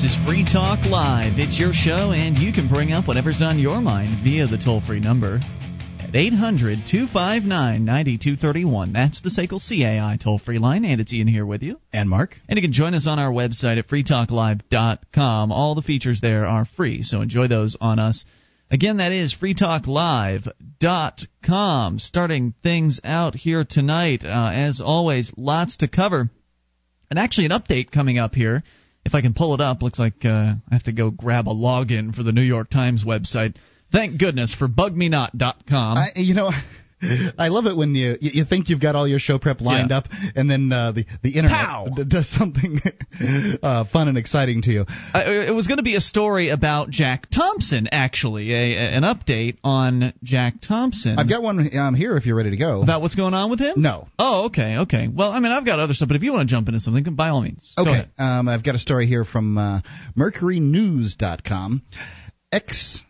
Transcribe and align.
This 0.00 0.12
is 0.12 0.24
Free 0.24 0.44
Talk 0.44 0.86
Live. 0.86 1.40
It's 1.40 1.58
your 1.58 1.72
show, 1.72 2.12
and 2.12 2.38
you 2.38 2.52
can 2.52 2.68
bring 2.68 2.92
up 2.92 3.08
whatever's 3.08 3.42
on 3.42 3.58
your 3.58 3.80
mind 3.80 4.18
via 4.22 4.46
the 4.46 4.56
toll 4.56 4.80
free 4.80 5.00
number 5.00 5.40
at 5.98 6.14
800 6.14 6.86
259 6.88 7.84
9231. 7.84 8.92
That's 8.92 9.20
the 9.20 9.30
SACL 9.30 9.58
CAI 9.58 10.16
toll 10.22 10.38
free 10.38 10.60
line, 10.60 10.84
and 10.84 11.00
it's 11.00 11.12
Ian 11.12 11.26
here 11.26 11.44
with 11.44 11.64
you. 11.64 11.80
And 11.92 12.08
Mark. 12.08 12.36
And 12.48 12.56
you 12.56 12.62
can 12.62 12.70
join 12.70 12.94
us 12.94 13.08
on 13.08 13.18
our 13.18 13.32
website 13.32 13.76
at 13.76 13.88
freetalklive.com. 13.88 15.50
All 15.50 15.74
the 15.74 15.82
features 15.82 16.20
there 16.20 16.46
are 16.46 16.64
free, 16.64 17.02
so 17.02 17.20
enjoy 17.20 17.48
those 17.48 17.76
on 17.80 17.98
us. 17.98 18.24
Again, 18.70 18.98
that 18.98 19.10
is 19.10 19.34
freetalklive.com. 19.34 21.98
Starting 21.98 22.54
things 22.62 23.00
out 23.02 23.34
here 23.34 23.64
tonight. 23.68 24.24
Uh, 24.24 24.52
as 24.54 24.80
always, 24.80 25.32
lots 25.36 25.78
to 25.78 25.88
cover. 25.88 26.30
And 27.10 27.18
actually, 27.18 27.46
an 27.46 27.52
update 27.52 27.90
coming 27.90 28.18
up 28.18 28.36
here 28.36 28.62
if 29.08 29.14
I 29.14 29.22
can 29.22 29.32
pull 29.32 29.54
it 29.54 29.60
up, 29.62 29.80
looks 29.82 29.98
like 29.98 30.22
uh, 30.26 30.52
I 30.70 30.74
have 30.74 30.82
to 30.82 30.92
go 30.92 31.10
grab 31.10 31.48
a 31.48 31.54
login 31.54 32.14
for 32.14 32.22
the 32.22 32.30
New 32.30 32.42
York 32.42 32.68
Times 32.68 33.04
website. 33.06 33.56
Thank 33.90 34.20
goodness 34.20 34.54
for 34.54 34.68
bugmenot.com. 34.68 35.96
I, 35.96 36.08
you 36.16 36.34
know, 36.34 36.50
I 37.38 37.48
love 37.48 37.66
it 37.66 37.76
when 37.76 37.94
you 37.94 38.16
you 38.20 38.44
think 38.44 38.68
you've 38.68 38.80
got 38.80 38.94
all 38.96 39.06
your 39.06 39.18
show 39.18 39.38
prep 39.38 39.60
lined 39.60 39.90
Yeah. 39.90 39.98
up, 39.98 40.04
and 40.34 40.50
then 40.50 40.72
uh, 40.72 40.92
the 40.92 41.04
the 41.22 41.30
internet 41.36 41.94
d- 41.94 42.04
does 42.08 42.28
something 42.28 42.80
uh, 43.62 43.84
fun 43.92 44.08
and 44.08 44.18
exciting 44.18 44.62
to 44.62 44.70
you. 44.72 44.84
Uh, 45.14 45.22
it 45.26 45.54
was 45.54 45.66
going 45.66 45.76
to 45.78 45.82
be 45.84 45.94
a 45.96 46.00
story 46.00 46.48
about 46.50 46.90
Jack 46.90 47.26
Thompson, 47.30 47.88
actually, 47.92 48.52
a, 48.52 48.74
a- 48.74 48.90
an 48.96 49.02
update 49.04 49.58
on 49.62 50.12
Jack 50.22 50.54
Thompson. 50.60 51.18
I've 51.18 51.28
got 51.28 51.42
one 51.42 51.70
um, 51.78 51.94
here 51.94 52.16
if 52.16 52.26
you're 52.26 52.36
ready 52.36 52.50
to 52.50 52.56
go. 52.56 52.82
about 52.82 53.00
what's 53.02 53.14
going 53.14 53.34
on 53.34 53.50
with 53.50 53.60
him. 53.60 53.80
no. 53.82 54.08
Oh, 54.18 54.46
okay, 54.46 54.78
okay. 54.78 55.08
Well, 55.08 55.30
I 55.30 55.40
mean, 55.40 55.52
I've 55.52 55.64
got 55.66 55.78
other 55.78 55.94
stuff, 55.94 56.08
but 56.08 56.16
if 56.16 56.22
you 56.22 56.32
want 56.32 56.48
to 56.48 56.52
jump 56.52 56.68
into 56.68 56.80
something, 56.80 57.04
by 57.14 57.28
all 57.28 57.42
means. 57.42 57.74
Okay. 57.78 58.06
Um, 58.18 58.48
I've 58.48 58.64
got 58.64 58.74
a 58.74 58.78
story 58.78 59.06
here 59.06 59.24
from 59.24 59.56
uh, 59.56 59.80
MercuryNews.com. 60.16 61.82
Ex 62.50 63.02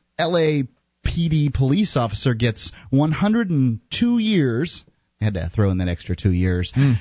LAPD 1.09 1.55
police 1.55 1.97
officer 1.97 2.35
gets 2.35 2.73
102 2.91 4.19
years. 4.19 4.85
I 5.21 5.25
had 5.25 5.35
to 5.35 5.51
throw 5.55 5.71
in 5.71 5.79
that 5.79 5.89
extra 5.89 6.17
two 6.17 6.33
years 6.33 6.73
hmm. 6.75 6.93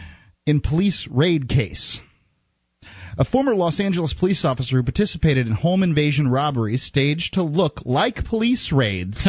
in 0.46 0.62
police 0.62 1.08
raid 1.12 1.48
case. 1.50 2.00
A 3.20 3.26
former 3.26 3.56
Los 3.56 3.80
Angeles 3.80 4.14
police 4.14 4.46
officer 4.46 4.78
who 4.78 4.84
participated 4.84 5.48
in 5.48 5.54
home 5.54 5.82
invasion 5.82 6.28
robberies 6.28 6.84
staged 6.84 7.34
to 7.34 7.44
look 7.44 7.82
like 7.86 8.26
police 8.26 8.72
raids 8.72 9.28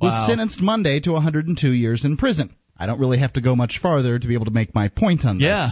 was 0.00 0.26
sentenced 0.26 0.60
Monday 0.60 1.00
to 1.00 1.12
102 1.12 1.72
years 1.72 2.04
in 2.04 2.16
prison. 2.16 2.54
I 2.76 2.86
don't 2.86 2.98
really 2.98 3.18
have 3.18 3.34
to 3.34 3.40
go 3.40 3.54
much 3.54 3.78
farther 3.80 4.18
to 4.18 4.26
be 4.26 4.34
able 4.34 4.46
to 4.46 4.50
make 4.50 4.74
my 4.74 4.88
point 4.88 5.24
on 5.24 5.38
this. 5.38 5.44
Yeah. 5.44 5.70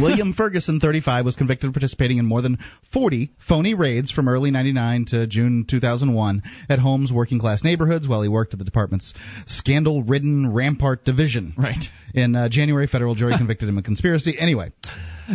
William 0.00 0.32
Ferguson, 0.36 0.80
35, 0.80 1.24
was 1.24 1.36
convicted 1.36 1.68
of 1.68 1.74
participating 1.74 2.18
in 2.18 2.26
more 2.26 2.42
than 2.42 2.58
40 2.92 3.30
phony 3.48 3.74
raids 3.74 4.10
from 4.10 4.28
early 4.28 4.50
99 4.50 5.06
to 5.06 5.26
June 5.26 5.64
2001 5.68 6.42
at 6.68 6.78
homes, 6.78 7.12
working 7.12 7.38
class 7.38 7.62
neighborhoods 7.62 8.08
while 8.08 8.22
he 8.22 8.28
worked 8.28 8.52
at 8.52 8.58
the 8.58 8.64
department's 8.64 9.14
scandal 9.46 10.02
ridden 10.02 10.52
Rampart 10.52 11.04
Division. 11.04 11.54
Right. 11.56 11.84
In 12.14 12.34
uh, 12.34 12.48
January, 12.48 12.86
federal 12.86 13.14
jury 13.14 13.34
convicted 13.38 13.68
him 13.68 13.78
of 13.78 13.84
conspiracy. 13.84 14.36
Anyway, 14.38 14.72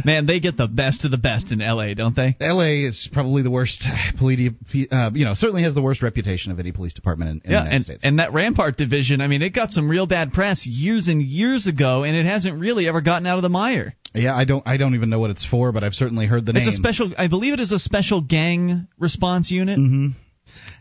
Man, 0.05 0.25
they 0.25 0.39
get 0.39 0.57
the 0.57 0.67
best 0.67 1.05
of 1.05 1.11
the 1.11 1.17
best 1.17 1.51
in 1.51 1.61
L.A., 1.61 1.93
don't 1.93 2.15
they? 2.15 2.35
LA 2.39 2.87
is 2.87 3.09
probably 3.11 3.43
the 3.43 3.51
worst 3.51 3.85
police, 4.17 4.51
uh, 4.91 5.11
you 5.13 5.25
know, 5.25 5.33
certainly 5.33 5.63
has 5.63 5.75
the 5.75 5.81
worst 5.81 6.01
reputation 6.01 6.51
of 6.51 6.59
any 6.59 6.71
police 6.71 6.93
department 6.93 7.31
in, 7.31 7.41
in 7.45 7.51
yeah, 7.51 7.59
the 7.59 7.63
United 7.63 7.75
and, 7.75 7.83
States. 7.85 8.01
and 8.03 8.19
that 8.19 8.33
Rampart 8.33 8.77
division, 8.77 9.21
I 9.21 9.27
mean, 9.27 9.41
it 9.41 9.49
got 9.49 9.71
some 9.71 9.89
real 9.89 10.07
bad 10.07 10.33
press 10.33 10.65
years 10.65 11.07
and 11.07 11.21
years 11.21 11.67
ago, 11.67 12.03
and 12.03 12.15
it 12.15 12.25
hasn't 12.25 12.59
really 12.59 12.87
ever 12.87 13.01
gotten 13.01 13.27
out 13.27 13.37
of 13.37 13.41
the 13.43 13.49
mire. 13.49 13.95
yeah, 14.13 14.35
I 14.35 14.45
don't, 14.45 14.65
I 14.67 14.77
don't 14.77 14.95
even 14.95 15.09
know 15.09 15.19
what 15.19 15.31
it's 15.31 15.45
for, 15.45 15.71
but 15.71 15.83
I've 15.83 15.93
certainly 15.93 16.25
heard 16.25 16.45
the 16.45 16.53
name. 16.53 16.67
It's 16.67 16.75
a 16.75 16.77
special, 16.77 17.13
I 17.17 17.27
believe 17.27 17.53
it 17.53 17.59
is 17.59 17.71
a 17.71 17.79
special 17.79 18.21
gang 18.21 18.87
response 18.99 19.51
unit. 19.51 19.77
Mm-hmm. 19.79 20.07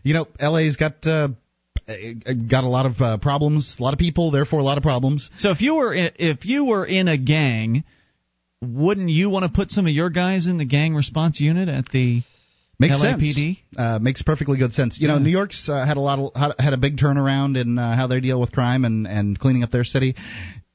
You 0.03 0.13
know, 0.13 0.27
LA's 0.41 0.77
got 0.77 1.05
uh, 1.05 1.29
got 1.87 2.63
a 2.63 2.69
lot 2.69 2.85
of 2.85 2.99
uh, 2.99 3.17
problems, 3.17 3.77
a 3.79 3.83
lot 3.83 3.93
of 3.93 3.99
people, 3.99 4.31
therefore 4.31 4.59
a 4.59 4.63
lot 4.63 4.77
of 4.77 4.83
problems. 4.83 5.29
So 5.37 5.51
if 5.51 5.61
you 5.61 5.75
were 5.75 5.93
in, 5.93 6.11
if 6.17 6.45
you 6.45 6.65
were 6.65 6.85
in 6.85 7.07
a 7.07 7.17
gang, 7.17 7.83
wouldn't 8.61 9.09
you 9.09 9.29
want 9.29 9.43
to 9.45 9.51
put 9.51 9.71
some 9.71 9.85
of 9.87 9.91
your 9.93 10.09
guys 10.09 10.45
in 10.47 10.57
the 10.57 10.65
gang 10.65 10.93
response 10.95 11.39
unit 11.39 11.67
at 11.69 11.89
the 11.89 12.21
Makes 12.79 12.95
LAPD? 12.97 13.33
sense. 13.33 13.57
Uh, 13.77 13.99
makes 14.01 14.21
perfectly 14.23 14.57
good 14.57 14.73
sense. 14.73 14.99
You 14.99 15.07
know, 15.07 15.15
Yeah. 15.17 15.23
New 15.23 15.29
York's 15.29 15.69
uh, 15.69 15.85
had 15.85 15.97
a 15.97 16.01
lot 16.01 16.19
of 16.19 16.31
had- 16.35 16.55
had 16.59 16.73
a 16.73 16.77
big 16.77 16.97
turnaround 16.97 17.59
in 17.59 17.77
uh, 17.77 17.95
how 17.95 18.07
they 18.07 18.19
deal 18.19 18.39
with 18.39 18.51
crime 18.51 18.85
and 18.85 19.07
and 19.07 19.37
cleaning 19.37 19.63
up 19.63 19.71
their 19.71 19.83
city. 19.83 20.15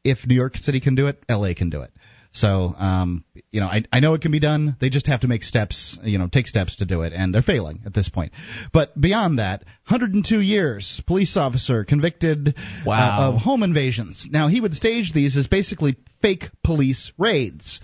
If 0.05 0.25
New 0.27 0.35
York 0.37 0.57
City 0.57 0.79
can 0.81 0.95
do 0.95 1.07
it, 1.09 1.21
LA 1.29 1.55
can 1.55 1.69
do 1.71 1.83
it. 1.83 1.91
So, 2.33 2.75
um, 2.79 3.25
you 3.51 3.61
know, 3.61 3.67
I, 3.67 3.83
I 3.91 4.01
know 4.01 4.13
it 4.15 4.21
can 4.21 4.31
be 4.31 4.41
done. 4.41 4.77
They 4.79 4.91
just 4.91 5.07
have 5.07 5.21
to 5.23 5.29
make 5.29 5.43
steps, 5.43 5.99
you 6.05 6.19
know, 6.19 6.29
take 6.31 6.47
steps 6.47 6.77
to 6.77 6.85
do 6.85 7.01
it, 7.03 7.13
and 7.15 7.35
they're 7.35 7.41
failing 7.41 7.81
at 7.87 7.95
this 7.95 8.11
point. 8.11 8.33
But 8.75 8.99
beyond 9.01 9.39
that, 9.39 9.65
102 9.89 10.41
years, 10.43 11.01
police 11.07 11.37
officer 11.39 11.85
convicted 11.85 12.55
Wow. 12.85 12.99
uh, 12.99 13.29
of 13.33 13.41
home 13.41 13.63
invasions. 13.63 14.27
Now, 14.31 14.49
he 14.49 14.61
would 14.61 14.75
stage 14.75 15.13
these 15.15 15.35
as 15.35 15.47
basically 15.47 15.97
fake 16.23 16.45
police 16.65 17.13
raids. 17.19 17.81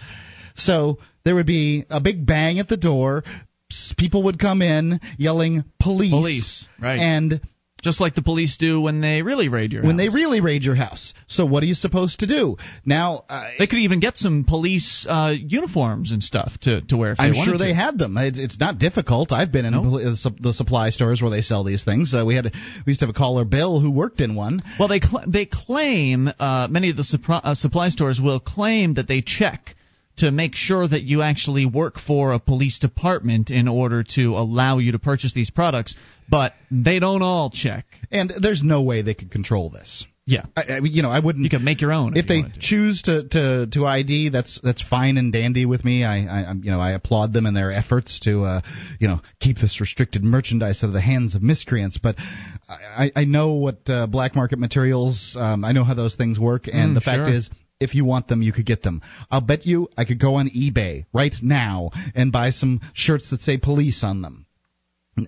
So 0.54 0.98
there 1.25 1.34
would 1.34 1.47
be 1.47 1.84
a 1.91 2.00
big 2.00 2.26
bang 2.26 2.59
at 2.59 2.69
the 2.69 2.76
door. 2.76 3.25
People 3.97 4.25
would 4.25 4.38
come 4.38 4.60
in 4.60 5.00
yelling 5.16 5.65
police. 5.81 6.12
Police, 6.12 6.66
right. 6.81 6.98
And 6.98 7.41
Just 7.82 8.00
like 8.00 8.15
the 8.15 8.22
police 8.22 8.56
do 8.59 8.81
when 8.81 9.00
they 9.00 9.22
really 9.22 9.48
raid 9.48 9.72
your 9.72 9.82
when 9.82 9.98
house. 9.98 10.06
they 10.12 10.15
really 10.15 10.41
raid 10.41 10.62
your 10.62 10.76
house. 10.76 11.15
So 11.26 11.44
what 11.47 11.62
are 11.65 11.66
you 11.66 11.75
supposed 11.75 12.20
to 12.20 12.26
do? 12.28 12.56
Now, 12.87 13.25
uh, 13.28 13.48
They 13.59 13.66
could 13.66 13.81
even 13.81 13.98
get 13.98 14.16
some 14.16 14.44
police 14.44 15.04
uh, 15.09 15.34
uniforms 15.37 16.12
and 16.12 16.22
stuff 16.22 16.53
to, 16.62 16.81
to 16.82 16.97
wear 16.97 17.16
I'm 17.19 17.34
sure 17.34 17.59
they 17.59 17.69
to. 17.69 17.75
had 17.75 17.98
them. 17.98 18.16
It's, 18.19 18.38
it's 18.38 18.60
not 18.60 18.78
difficult. 18.78 19.32
I've 19.32 19.50
been 19.50 19.65
in 19.65 19.72
No. 19.72 19.82
poli- 19.82 20.04
uh, 20.04 20.15
the 20.41 20.53
supply 20.53 20.91
stores 20.91 21.21
where 21.21 21.31
they 21.31 21.42
sell 21.42 21.65
these 21.65 21.84
things. 21.84 22.15
Uh, 22.15 22.25
we 22.25 22.37
had 22.37 22.47
a, 22.47 22.50
we 22.87 22.91
used 22.92 23.00
to 23.00 23.06
have 23.06 23.15
a 23.15 23.19
caller 23.19 23.44
Bill 23.44 23.81
who 23.81 23.91
worked 23.91 24.21
in 24.21 24.37
one. 24.37 24.60
Well, 24.78 24.88
they 24.88 25.00
cl- 25.00 25.25
they 25.26 25.47
claim 25.47 26.31
uh, 26.38 26.69
many 26.71 26.91
of 26.91 26.97
the 26.97 27.19
uh, 27.28 27.54
supply 27.54 27.88
stores 27.88 28.21
will 28.21 28.38
claim 28.41 28.94
that 28.94 29.09
they 29.09 29.22
check 29.22 29.75
to 30.19 30.31
make 30.31 30.55
sure 30.55 30.87
that 30.87 31.03
you 31.03 31.23
actually 31.23 31.67
work 31.67 31.99
for 31.99 32.33
a 32.33 32.39
police 32.39 32.78
department 32.78 33.50
in 33.50 33.67
order 33.69 34.05
to 34.15 34.34
allow 34.37 34.78
you 34.78 34.93
to 34.93 34.99
purchase 34.99 35.33
these 35.34 35.50
products, 35.50 35.95
but 36.28 36.53
they 36.71 36.99
don't 36.99 37.23
all 37.23 37.50
check. 37.50 37.87
And 38.11 38.33
there's 38.41 38.62
no 38.62 38.83
way 38.83 39.03
they 39.03 39.15
could 39.15 39.31
control 39.31 39.71
this. 39.71 40.05
Yeah, 40.25 40.45
I, 40.56 40.62
I, 40.75 40.78
you 40.84 41.03
know, 41.03 41.11
I 41.11 41.19
wouldn't. 41.19 41.43
you 41.43 41.51
can 41.51 41.65
make 41.65 41.81
your 41.81 41.93
own 41.93 42.17
if 42.17 42.31
you 42.31 42.43
they 42.45 42.49
to. 42.49 42.61
choose 42.61 43.03
to, 43.03 43.27
to, 43.31 43.67
to 43.72 43.87
ID, 43.87 44.28
that's 44.28 44.61
that's 44.62 44.81
fine 44.81 45.17
and 45.17 45.33
dandy 45.33 45.67
with 45.67 45.84
me. 45.84 46.05
I, 46.05 46.19
I 46.51 46.53
you 46.62 46.71
know 46.71 46.78
I 46.81 46.93
applaud 46.93 47.33
them 47.33 47.45
in 47.45 47.55
their 47.55 47.72
efforts 47.72 48.21
to 48.21 48.45
uh, 48.45 48.61
you 49.01 49.09
know 49.09 49.21
keep 49.41 49.59
this 49.59 49.81
restricted 49.81 50.22
merchandise 50.22 50.84
out 50.84 50.87
of 50.89 50.93
the 50.93 51.01
hands 51.01 51.34
of 51.34 51.43
miscreants. 51.43 51.99
But 52.01 52.15
I, 52.69 53.11
I 53.17 53.25
know 53.25 53.55
what 53.55 53.78
uh, 53.89 54.06
black 54.06 54.37
market 54.37 54.61
materials. 54.61 55.37
Um, 55.37 55.65
I 55.65 55.72
know 55.72 55.83
how 55.83 55.95
those 55.95 56.15
things 56.15 56.39
work, 56.39 56.69
and 56.72 56.93
Mm, 56.93 56.95
the 56.95 57.01
fact 57.01 57.27
sure. 57.27 57.34
is. 57.34 57.51
If 57.82 57.94
you 57.94 58.04
want 58.04 58.28
them, 58.28 58.41
you 58.43 58.53
could 58.53 58.66
get 58.66 58.82
them. 58.82 59.03
I'll 59.31 59.41
bet 59.41 59.66
you 59.66 59.88
I 59.97 60.04
could 60.04 60.20
go 60.20 60.37
on 60.37 60.48
eBay 60.48 61.04
right 61.12 61.34
now 61.43 61.91
and 62.15 62.32
buy 62.32 62.50
some 62.50 62.81
shirts 62.94 63.31
that 63.31 63.41
say 63.43 63.59
police 63.59 64.03
on 64.04 64.22
them. 64.22 64.47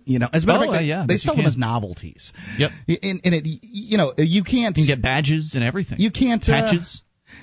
You 0.06 0.19
know, 0.19 0.28
as 0.32 0.44
a 0.44 0.47
matter 0.47 0.60
Oh, 0.64 0.69
of 0.70 0.75
fact, 0.75 0.76
uh, 0.76 0.81
they, 0.81 0.84
yeah, 0.87 1.04
they 1.06 1.16
sell 1.19 1.37
them 1.37 1.44
as 1.44 1.59
novelties. 1.59 2.32
Yep. 2.59 2.70
And, 3.03 3.20
and 3.22 3.34
it, 3.34 3.43
you 3.44 3.98
know, 3.98 4.14
you 4.16 4.43
can't. 4.43 4.75
You 4.78 4.87
can 4.87 4.97
get 4.97 5.03
badges 5.03 5.53
and 5.54 5.62
everything. 5.62 5.98
You 6.00 6.10
can't 6.10 6.43
uh, 6.48 6.53
patches. 6.53 7.03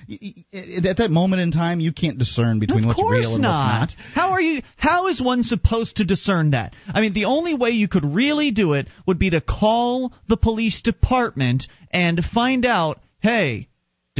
y- 0.09 0.43
at 0.87 0.97
that 0.97 1.11
moment 1.11 1.43
in 1.43 1.51
time, 1.51 1.79
you 1.79 1.93
can't 1.93 2.17
discern 2.17 2.57
between 2.57 2.87
what's 2.87 2.99
real 2.99 3.33
and 3.33 3.43
not. 3.43 3.81
what's 3.81 3.95
not. 3.95 4.03
How 4.15 4.31
are 4.31 4.41
you? 4.41 4.63
How 4.75 5.05
is 5.07 5.21
one 5.21 5.43
supposed 5.43 5.97
to 5.97 6.03
discern 6.03 6.51
that? 6.51 6.73
I 6.87 7.01
mean, 7.01 7.13
the 7.13 7.25
only 7.25 7.53
way 7.53 7.71
you 7.71 7.87
could 7.87 8.05
really 8.05 8.49
do 8.49 8.73
it 8.73 8.87
would 9.05 9.19
be 9.19 9.29
to 9.29 9.41
call 9.41 10.11
the 10.27 10.37
police 10.37 10.81
department 10.81 11.67
and 11.91 12.19
find 12.23 12.65
out. 12.65 12.99
Hey, 13.19 13.67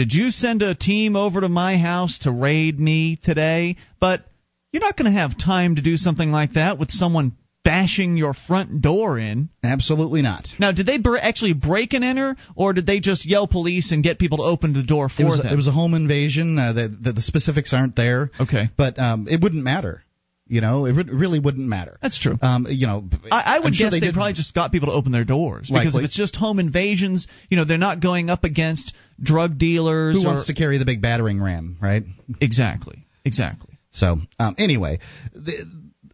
did 0.02 0.14
you 0.14 0.32
send 0.32 0.64
a 0.64 0.74
team 0.74 1.16
over 1.16 1.42
to 1.42 1.48
my 1.48 1.78
house 1.78 2.18
to 2.24 2.32
raid 2.32 2.80
me 2.80 3.20
today? 3.22 3.76
But 4.00 4.22
you're 4.72 4.82
not 4.82 4.98
going 4.98 5.14
to 5.14 5.20
have 5.20 5.38
time 5.38 5.76
to 5.76 5.82
do 5.84 5.96
something 5.96 6.32
like 6.32 6.54
that 6.54 6.80
with 6.80 6.90
someone 6.90 7.34
bashing 7.64 8.18
your 8.18 8.34
front 8.34 8.82
door 8.82 9.20
in. 9.20 9.50
Absolutely 9.64 10.24
not. 10.24 10.48
Now, 10.58 10.72
did 10.72 10.88
they 10.88 10.98
br- 10.98 11.18
actually 11.18 11.54
break 11.54 11.94
and 11.94 12.04
enter, 12.04 12.36
or 12.56 12.74
did 12.74 12.88
they 12.88 13.00
just 13.00 13.30
yell 13.30 13.46
police 13.48 13.92
and 13.92 14.04
get 14.04 14.18
people 14.18 14.40
to 14.40 14.44
open 14.44 14.74
the 14.74 14.82
door 14.82 15.08
for 15.08 15.22
It 15.22 15.26
was, 15.26 15.38
them? 15.44 15.54
it 15.54 15.56
was 15.56 15.68
a 15.68 15.72
home 15.72 15.94
invasion. 15.94 16.58
Uh, 16.58 16.74
the, 16.74 16.88
the, 17.00 17.12
the 17.14 17.22
specifics 17.22 17.74
aren't 17.74 17.96
there. 17.96 18.32
Okay. 18.40 18.70
But 18.76 18.98
um, 18.98 19.28
it 19.30 19.40
wouldn't 19.40 19.64
matter. 19.64 20.02
You 20.48 20.60
know, 20.60 20.86
it 20.86 20.92
really 21.08 21.40
wouldn't 21.40 21.66
matter. 21.68 21.98
That's 22.02 22.20
true. 22.20 22.38
Um, 22.42 22.66
you 22.70 22.86
know, 22.86 23.06
I, 23.32 23.56
I 23.56 23.60
would 23.60 23.74
sure 23.74 23.86
guess 23.86 23.94
they, 23.94 24.02
did- 24.02 24.14
probably 24.16 24.34
just 24.34 24.54
got 24.54 24.74
people 24.74 24.90
to 24.90 24.94
open 24.96 25.14
their 25.14 25.24
doors 25.24 25.70
because 25.70 25.94
Likely. 25.94 26.02
if 26.02 26.06
it's 26.08 26.18
just 26.18 26.36
home 26.36 26.60
invasions, 26.60 27.28
you 27.50 27.56
know, 27.56 27.64
they're 27.64 27.78
not 27.78 28.02
going 28.02 28.30
up 28.30 28.44
against 28.44 28.94
drug 29.22 29.58
dealers. 29.58 30.16
Who 30.16 30.24
or, 30.24 30.34
wants 30.34 30.46
to 30.48 30.54
carry 30.54 30.78
the 30.78 30.86
big 30.86 31.02
battering 31.02 31.42
ram, 31.42 31.78
right? 31.82 32.04
Exactly. 32.40 33.06
Exactly. 33.24 33.80
So 33.92 34.18
um, 34.40 34.56
anyway, 34.58 35.00
the, 35.34 35.66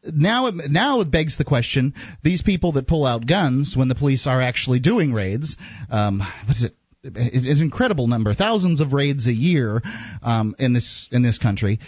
now 0.03 0.47
it, 0.47 0.55
now 0.69 1.01
it 1.01 1.11
begs 1.11 1.37
the 1.37 1.45
question: 1.45 1.93
these 2.23 2.41
people 2.41 2.73
that 2.73 2.87
pull 2.87 3.05
out 3.05 3.27
guns 3.27 3.75
when 3.77 3.87
the 3.87 3.95
police 3.95 4.27
are 4.27 4.41
actually 4.41 4.79
doing 4.79 5.13
raids, 5.13 5.57
um, 5.89 6.19
what 6.19 6.55
is 6.55 6.63
it? 6.63 6.75
It's 7.03 7.59
an 7.59 7.63
incredible 7.63 8.07
number, 8.07 8.33
thousands 8.33 8.81
of 8.81 8.91
raids 8.91 9.27
a 9.27 9.31
year 9.31 9.81
um, 10.23 10.55
in 10.59 10.73
this 10.73 11.07
in 11.11 11.21
this 11.21 11.37
country. 11.37 11.79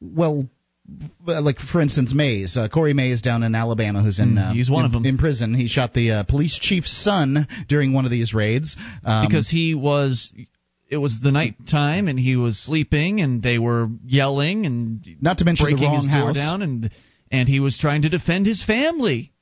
Well, 0.00 0.48
like 1.26 1.58
for 1.58 1.80
instance, 1.80 2.14
Mays, 2.14 2.56
uh, 2.56 2.68
Cory 2.68 2.94
Mays 2.94 3.22
down 3.22 3.42
in 3.42 3.54
Alabama, 3.54 4.02
who's 4.02 4.20
in 4.20 4.38
uh, 4.38 4.52
he's 4.52 4.70
one 4.70 4.84
in, 4.84 4.92
them 4.92 5.04
in 5.04 5.18
prison. 5.18 5.54
He 5.54 5.68
shot 5.68 5.92
the 5.94 6.10
uh, 6.12 6.24
police 6.24 6.58
chief's 6.58 6.92
son 6.92 7.48
during 7.68 7.92
one 7.92 8.04
of 8.04 8.10
these 8.10 8.32
raids 8.32 8.76
um, 9.04 9.26
because 9.26 9.48
he 9.48 9.74
was 9.74 10.32
it 10.88 10.96
was 10.98 11.20
the 11.22 11.32
night 11.32 11.54
time 11.68 12.08
and 12.08 12.18
he 12.18 12.36
was 12.36 12.58
sleeping 12.58 13.20
and 13.20 13.42
they 13.42 13.58
were 13.58 13.88
yelling 14.04 14.66
and 14.66 15.04
not 15.20 15.38
to 15.38 15.44
mention 15.44 15.66
breaking 15.66 15.92
his 15.94 16.06
door 16.06 16.28
house. 16.28 16.34
down 16.34 16.62
and 16.62 16.90
and 17.30 17.48
he 17.48 17.60
was 17.60 17.76
trying 17.76 18.02
to 18.02 18.08
defend 18.08 18.46
his 18.46 18.64
family. 18.64 19.32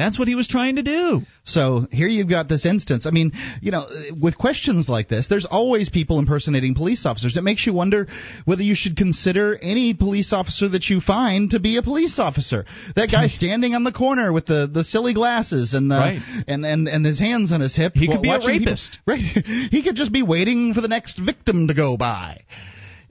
That's 0.00 0.18
what 0.18 0.28
he 0.28 0.34
was 0.34 0.48
trying 0.48 0.76
to 0.76 0.82
do. 0.82 1.22
So 1.44 1.86
here 1.90 2.08
you've 2.08 2.28
got 2.28 2.48
this 2.48 2.64
instance. 2.64 3.04
I 3.06 3.10
mean, 3.10 3.32
you 3.60 3.70
know, 3.70 3.84
with 4.20 4.38
questions 4.38 4.88
like 4.88 5.08
this, 5.08 5.28
there's 5.28 5.44
always 5.44 5.90
people 5.90 6.18
impersonating 6.18 6.74
police 6.74 7.04
officers. 7.04 7.36
It 7.36 7.42
makes 7.42 7.66
you 7.66 7.74
wonder 7.74 8.06
whether 8.46 8.62
you 8.62 8.74
should 8.74 8.96
consider 8.96 9.58
any 9.60 9.92
police 9.94 10.32
officer 10.32 10.68
that 10.70 10.88
you 10.88 11.00
find 11.00 11.50
to 11.50 11.60
be 11.60 11.76
a 11.76 11.82
police 11.82 12.18
officer. 12.18 12.64
That 12.96 13.10
guy 13.10 13.26
standing 13.40 13.74
on 13.74 13.84
the 13.84 13.92
corner 13.92 14.32
with 14.32 14.46
the, 14.46 14.70
the 14.72 14.84
silly 14.84 15.12
glasses 15.12 15.74
and 15.74 15.90
the 15.90 15.96
Right. 15.96 16.18
and, 16.48 16.64
and 16.64 16.88
and 16.88 17.04
his 17.04 17.18
hands 17.20 17.52
on 17.52 17.60
his 17.60 17.76
hip. 17.76 17.92
He 17.94 18.08
could 18.08 18.22
be 18.22 18.30
a 18.30 18.38
watching 18.38 18.58
people- 18.58 18.72
rapist. 18.72 18.98
right. 19.06 19.20
He 19.20 19.82
could 19.82 19.96
just 19.96 20.12
be 20.12 20.22
waiting 20.22 20.72
for 20.72 20.80
the 20.80 20.88
next 20.88 21.18
victim 21.18 21.68
to 21.68 21.74
go 21.74 21.96
by. 21.98 22.40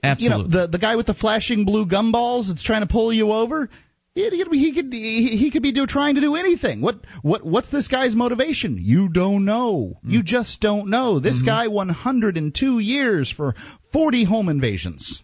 Absolutely. 0.02 0.38
You 0.38 0.54
know, 0.58 0.62
the 0.62 0.66
the 0.72 0.78
guy 0.78 0.96
with 0.96 1.06
the 1.06 1.14
flashing 1.14 1.64
blue 1.64 1.86
gumballs 1.86 2.48
that's 2.48 2.62
trying 2.64 2.80
to 2.80 2.88
pull 2.88 3.12
you 3.12 3.30
over. 3.32 3.68
He 4.14 4.28
he 4.28 4.72
could 4.74 4.92
he 4.92 5.36
he, 5.36 5.50
could 5.52 5.62
be 5.62 5.72
do, 5.72 5.86
trying 5.86 6.16
to 6.16 6.20
do 6.20 6.34
anything. 6.34 6.80
What 6.80 6.96
what 7.22 7.44
what's 7.46 7.70
this 7.70 7.86
guy's 7.88 8.14
motivation? 8.16 8.76
You 8.80 9.08
don't 9.08 9.44
know. 9.44 9.98
Mm. 10.04 10.10
You 10.12 10.22
just 10.24 10.60
don't 10.60 10.88
know. 10.90 11.20
This 11.20 11.36
Mm-hmm. 11.36 11.46
guy 11.46 11.68
102 11.68 12.78
years 12.80 13.30
for 13.30 13.54
40 13.92 14.24
home 14.24 14.48
invasions. 14.48 15.22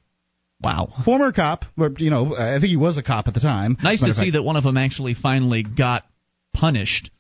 wow. 0.61 0.89
Former 1.05 1.33
cop, 1.33 1.65
or, 1.77 1.91
you 1.99 2.11
know, 2.11 2.35
I 2.37 2.55
think 2.61 2.71
he 2.71 2.77
was 2.77 2.97
a 2.97 3.03
cop 3.03 3.27
at 3.29 3.35
the 3.35 3.41
time. 3.41 3.77
Nice 3.83 4.01
to 4.03 4.15
see 4.15 4.31
that 4.33 4.43
one 4.43 4.57
of 4.57 4.65
them 4.65 4.77
actually 4.77 5.15
finally 5.15 5.63
got 5.65 6.05
punished 6.55 7.11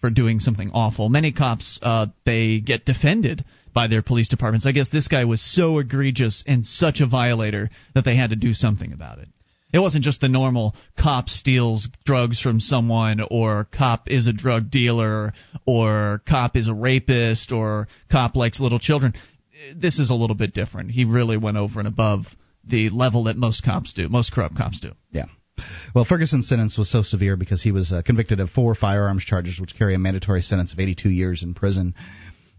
for 0.00 0.10
doing 0.10 0.40
something 0.40 0.70
awful. 0.74 1.08
Many 1.08 1.32
cops 1.32 1.80
uh, 1.82 2.06
they 2.26 2.60
get 2.60 2.84
defended 2.84 3.44
by 3.72 3.88
their 3.88 4.02
police 4.02 4.28
departments. 4.28 4.66
I 4.66 4.72
guess 4.72 4.90
this 4.90 5.08
guy 5.08 5.24
was 5.24 5.40
so 5.42 5.78
egregious 5.78 6.44
and 6.46 6.64
such 6.66 7.00
a 7.00 7.06
violator 7.06 7.70
that 7.94 8.04
they 8.04 8.14
had 8.14 8.30
to 8.30 8.36
do 8.36 8.52
something 8.52 8.92
about 8.92 9.18
it. 9.18 9.28
It 9.74 9.80
wasn't 9.80 10.04
just 10.04 10.20
the 10.20 10.28
normal 10.28 10.76
cop 10.96 11.28
steals 11.28 11.88
drugs 12.04 12.40
from 12.40 12.60
someone 12.60 13.20
or 13.28 13.66
cop 13.76 14.08
is 14.08 14.28
a 14.28 14.32
drug 14.32 14.70
dealer 14.70 15.32
or 15.66 16.22
cop 16.28 16.56
is 16.56 16.68
a 16.68 16.74
rapist 16.74 17.50
or 17.50 17.88
cop 18.08 18.36
likes 18.36 18.60
little 18.60 18.78
children. 18.78 19.14
This 19.74 19.98
is 19.98 20.10
a 20.10 20.14
little 20.14 20.36
bit 20.36 20.54
different. 20.54 20.92
He 20.92 21.04
really 21.04 21.36
went 21.36 21.56
over 21.56 21.80
and 21.80 21.88
above 21.88 22.26
the 22.62 22.88
level 22.90 23.24
that 23.24 23.36
most 23.36 23.64
cops 23.64 23.92
do, 23.94 24.08
most 24.08 24.32
corrupt 24.32 24.56
cops 24.56 24.78
do. 24.78 24.92
Yeah. 25.10 25.24
Well, 25.92 26.04
Ferguson's 26.04 26.48
sentence 26.48 26.78
was 26.78 26.88
so 26.88 27.02
severe 27.02 27.36
because 27.36 27.60
he 27.60 27.72
was 27.72 27.92
uh, 27.92 28.02
convicted 28.02 28.38
of 28.38 28.50
four 28.50 28.76
firearms 28.76 29.24
charges, 29.24 29.58
which 29.58 29.76
carry 29.76 29.96
a 29.96 29.98
mandatory 29.98 30.42
sentence 30.42 30.72
of 30.72 30.78
82 30.78 31.08
years 31.08 31.42
in 31.42 31.52
prison. 31.52 31.94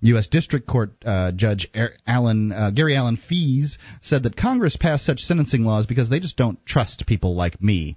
U.S. 0.02 0.28
District 0.28 0.68
Court 0.68 0.92
uh, 1.06 1.32
Judge 1.32 1.68
Er- 1.76 1.96
Alan 2.06 2.52
uh, 2.52 2.72
Gary 2.72 2.96
Allen 2.96 3.18
Feess 3.18 3.78
said 4.02 4.24
that 4.24 4.36
Congress 4.38 4.78
passed 4.78 5.06
such 5.06 5.20
sentencing 5.22 5.64
laws 5.64 5.86
because 5.88 6.10
they 6.10 6.20
just 6.20 6.38
don't 6.38 6.64
trust 6.66 7.06
people 7.08 7.36
like 7.36 7.62
me, 7.62 7.96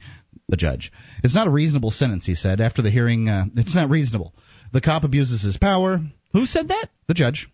the 0.48 0.56
judge. 0.56 0.90
It's 1.22 1.34
not 1.34 1.46
a 1.46 1.50
reasonable 1.50 1.90
sentence, 1.90 2.24
he 2.24 2.34
said. 2.34 2.60
After 2.60 2.80
the 2.82 2.90
hearing, 2.90 3.28
uh, 3.28 3.44
it's 3.56 3.74
not 3.74 3.90
reasonable. 3.90 4.32
The 4.72 4.80
cop 4.80 5.04
abuses 5.04 5.42
his 5.42 5.56
power. 5.56 6.00
Who 6.32 6.46
said 6.46 6.68
that? 6.68 6.88
The 7.08 7.14
judge. 7.14 7.48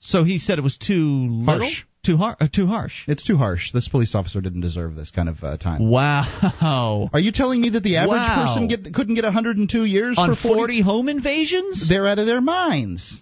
So 0.00 0.24
he 0.24 0.38
said 0.38 0.58
it 0.58 0.62
was 0.62 0.78
too 0.78 1.28
little, 1.28 1.62
Harsh. 1.66 1.84
too 2.04 2.16
har- 2.16 2.36
uh, 2.40 2.48
too 2.50 2.66
harsh. 2.66 3.04
It's 3.06 3.22
too 3.22 3.36
harsh. 3.36 3.72
This 3.72 3.88
police 3.88 4.14
officer 4.14 4.40
didn't 4.40 4.62
deserve 4.62 4.96
this 4.96 5.10
kind 5.10 5.28
of 5.28 5.42
uh, 5.44 5.56
time. 5.58 5.90
Wow. 5.90 7.10
Are 7.12 7.20
you 7.20 7.32
telling 7.32 7.60
me 7.60 7.70
that 7.70 7.82
the 7.82 7.96
average 7.96 8.12
Wow. 8.20 8.46
person 8.46 8.68
get, 8.68 8.94
couldn't 8.94 9.14
get 9.14 9.24
102 9.24 9.84
years 9.84 10.16
On 10.18 10.30
for 10.30 10.36
40 10.40 10.54
40 10.58 10.80
home 10.82 11.08
invasions? 11.08 11.88
They're 11.88 12.06
out 12.06 12.18
of 12.18 12.26
their 12.26 12.40
minds. 12.40 13.20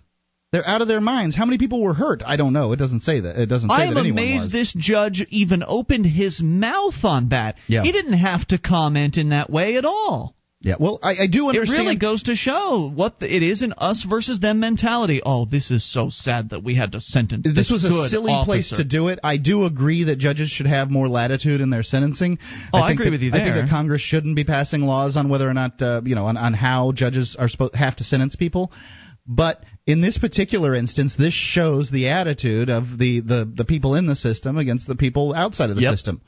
They're 0.50 0.67
out 0.67 0.81
of 0.81 0.89
their 0.89 1.00
minds. 1.00 1.37
How 1.37 1.45
many 1.45 1.59
people 1.59 1.83
were 1.83 1.93
hurt? 1.93 2.23
I 2.25 2.37
don't 2.37 2.55
know. 2.55 2.73
It 2.73 2.77
doesn't 2.77 3.00
say 3.00 3.21
that. 3.21 3.39
It 3.39 3.47
doesn't 3.47 3.69
say 3.69 3.75
I'm 3.75 3.93
that 3.95 4.00
anyone 4.00 4.19
amazed 4.19 4.45
was. 4.45 4.53
this 4.53 4.75
judge 4.75 5.27
even 5.29 5.62
opened 5.67 6.06
his 6.06 6.41
mouth 6.43 7.05
on 7.05 7.29
that. 7.31 7.56
Yeah. 7.67 7.83
He 7.83 7.93
didn't 7.93 8.15
have 8.15 8.47
to 8.49 8.59
comment 8.59 9.19
in 9.19 9.29
that 9.29 9.50
way 9.50 9.77
at 9.77 9.85
all. 9.85 10.35
yeah. 10.62 10.77
Well, 10.81 11.00
I, 11.03 11.25
I 11.25 11.27
do 11.27 11.50
It 11.50 11.69
really 11.69 11.97
goes 11.99 12.23
to 12.25 12.35
show 12.35 12.91
what 12.95 13.21
the, 13.21 13.27
it 13.27 13.43
is 13.43 13.61
an 13.61 13.75
us 13.77 14.06
versus 14.09 14.41
them 14.41 14.59
mentality. 14.59 15.21
Oh, 15.23 15.45
this 15.45 15.71
is 15.71 15.85
so 15.85 16.09
sad 16.09 16.49
that 16.51 16.65
we 16.65 16.75
had 16.75 16.93
to 16.93 17.03
sentence 17.03 17.44
this 17.44 17.55
this 17.55 17.71
was 17.71 17.85
a 17.85 18.09
silly 18.09 18.33
place 18.47 18.71
to 18.71 18.85
do 18.85 19.09
it. 19.09 19.19
I 19.23 19.37
do 19.37 19.65
agree 19.67 20.05
that 20.05 20.17
judges 20.19 20.49
should 20.49 20.67
have 20.67 20.91
more 20.91 21.09
latitude 21.09 21.61
in 21.61 21.69
their 21.69 21.83
sentencing. 21.83 22.39
Oh, 22.73 22.79
I 22.79 22.89
think 22.89 23.01
agree 23.01 23.11
that- 23.11 23.12
with 23.17 23.21
you 23.23 23.31
there. 23.33 23.43
I 23.43 23.44
think 23.44 23.56
that 23.56 23.69
Congress 23.69 24.01
shouldn't 24.01 24.35
be 24.35 24.44
passing 24.44 24.81
laws 24.81 25.19
on 25.19 25.29
whether 25.29 25.47
or 25.47 25.53
not 25.53 25.83
uh, 25.83 26.01
you 26.06 26.15
know 26.15 26.25
on, 26.25 26.39
on 26.39 26.55
how 26.55 26.93
judges 26.93 27.37
are 27.39 27.51
supposed 27.51 27.75
have 27.75 27.97
to 27.97 28.05
sentence 28.05 28.35
people. 28.35 28.73
But 29.31 29.62
in 29.88 30.00
this 30.02 30.19
particular 30.19 30.75
instance, 30.75 31.14
this 31.17 31.32
shows 31.35 31.90
the 31.90 32.08
attitude 32.08 32.69
of 32.69 32.85
the, 32.99 33.20
the, 33.20 33.50
the 33.56 33.64
people 33.64 33.94
in 33.94 34.06
the 34.06 34.14
system 34.17 34.58
against 34.58 34.87
the 34.87 34.94
people 34.96 35.32
outside 35.35 35.70
of 35.70 35.76
the 35.76 35.82
Yep. 35.82 35.93
system. 35.94 36.20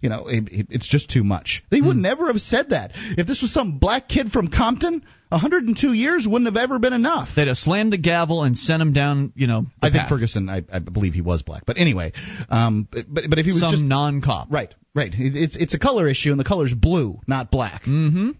You 0.00 0.08
know, 0.08 0.26
it, 0.26 0.44
it- 0.50 0.66
it's 0.70 0.88
just 0.88 1.10
too 1.10 1.22
much. 1.22 1.62
They 1.70 1.78
Hmm. 1.80 1.86
would 1.88 1.96
never 1.98 2.26
have 2.28 2.40
said 2.40 2.70
that. 2.70 2.90
If 3.18 3.26
this 3.26 3.40
was 3.42 3.52
some 3.52 3.78
black 3.78 4.08
kid 4.08 4.32
from 4.32 4.48
Compton, 4.48 5.02
102 5.30 5.92
years 5.92 6.26
wouldn't 6.26 6.46
have 6.52 6.56
ever 6.56 6.78
been 6.78 6.92
enough. 6.94 7.28
They'd 7.36 7.48
have 7.48 7.56
slammed 7.58 7.92
the 7.92 7.98
gavel 7.98 8.42
and 8.44 8.56
sent 8.56 8.80
him 8.82 8.92
down, 8.94 9.32
you 9.36 9.46
know, 9.46 9.66
I 9.82 9.90
think. 9.90 10.08
Ferguson, 10.08 10.48
I, 10.48 10.62
I 10.72 10.78
believe 10.80 11.12
he 11.14 11.20
was 11.20 11.42
black. 11.42 11.64
But 11.66 11.76
anyway, 11.78 12.12
um, 12.48 12.88
but 12.90 13.04
but 13.30 13.38
if 13.38 13.44
he 13.46 13.52
was 13.52 13.60
some 13.60 13.70
just 13.72 13.82
non-cop. 13.84 14.48
right, 14.50 14.74
right, 14.94 15.12
It- 15.14 15.36
it's 15.36 15.56
it's 15.56 15.74
a 15.74 15.78
color 15.78 16.08
issue, 16.08 16.30
and 16.32 16.40
the 16.40 16.44
color's 16.44 16.74
blue, 16.74 17.20
not 17.26 17.50
black. 17.50 17.82
Mm-hmm. 17.84 18.30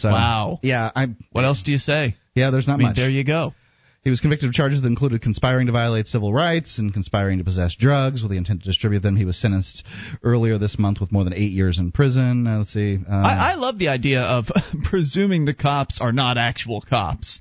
So 0.00 0.08
Wow. 0.10 0.58
yeah, 0.62 0.90
I 0.94 1.08
What 1.32 1.44
else 1.44 1.62
do 1.62 1.72
you 1.72 1.78
say? 1.78 2.16
yeah, 2.34 2.50
there's 2.50 2.66
not 2.66 2.74
I 2.74 2.76
mean, 2.78 2.86
much. 2.88 2.96
there 2.96 3.10
you 3.10 3.24
go. 3.24 3.54
He 4.02 4.08
was 4.08 4.20
convicted 4.20 4.48
of 4.48 4.54
charges 4.54 4.80
that 4.80 4.88
included 4.88 5.20
conspiring 5.20 5.66
to 5.66 5.72
violate 5.72 6.06
civil 6.06 6.32
rights 6.32 6.78
and 6.78 6.90
conspiring 6.90 7.36
to 7.36 7.44
possess 7.44 7.74
drugs 7.76 8.22
with 8.22 8.30
the 8.30 8.38
intent 8.38 8.62
to 8.62 8.66
distribute 8.68 9.00
them. 9.00 9.14
He 9.14 9.26
was 9.26 9.36
sentenced 9.36 9.84
earlier 10.22 10.56
this 10.56 10.78
month 10.78 11.00
with 11.00 11.12
more 11.12 11.22
than 11.22 11.34
eight 11.34 11.52
years 11.52 11.78
in 11.78 11.92
prison. 11.92 12.46
Uh, 12.46 12.58
let's 12.58 12.72
see. 12.72 12.98
Uh, 13.06 13.14
I, 13.14 13.52
I 13.52 13.54
love 13.56 13.78
the 13.78 13.88
idea 13.88 14.22
of 14.22 14.46
presuming 14.84 15.44
the 15.44 15.52
cops 15.52 16.00
are 16.00 16.12
not 16.12 16.38
actual 16.38 16.80
cops. 16.80 17.40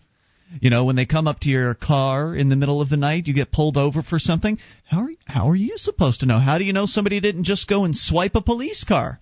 You 0.59 0.69
know, 0.69 0.83
when 0.83 0.97
they 0.97 1.05
come 1.05 1.27
up 1.29 1.39
to 1.41 1.49
your 1.49 1.75
car 1.75 2.35
in 2.35 2.49
the 2.49 2.55
middle 2.57 2.81
of 2.81 2.89
the 2.89 2.97
night, 2.97 3.27
you 3.27 3.33
get 3.33 3.51
pulled 3.53 3.77
over 3.77 4.01
for 4.01 4.19
something. 4.19 4.57
How 4.85 5.03
are 5.03 5.09
how 5.25 5.49
are 5.49 5.55
you 5.55 5.77
supposed 5.77 6.21
to 6.21 6.25
know? 6.25 6.39
How 6.39 6.57
do 6.57 6.65
you 6.65 6.73
know 6.73 6.87
somebody 6.87 7.19
didn't 7.21 7.43
just 7.45 7.69
go 7.69 7.85
and 7.85 7.95
swipe 7.95 8.35
a 8.35 8.41
police 8.41 8.83
car? 8.83 9.19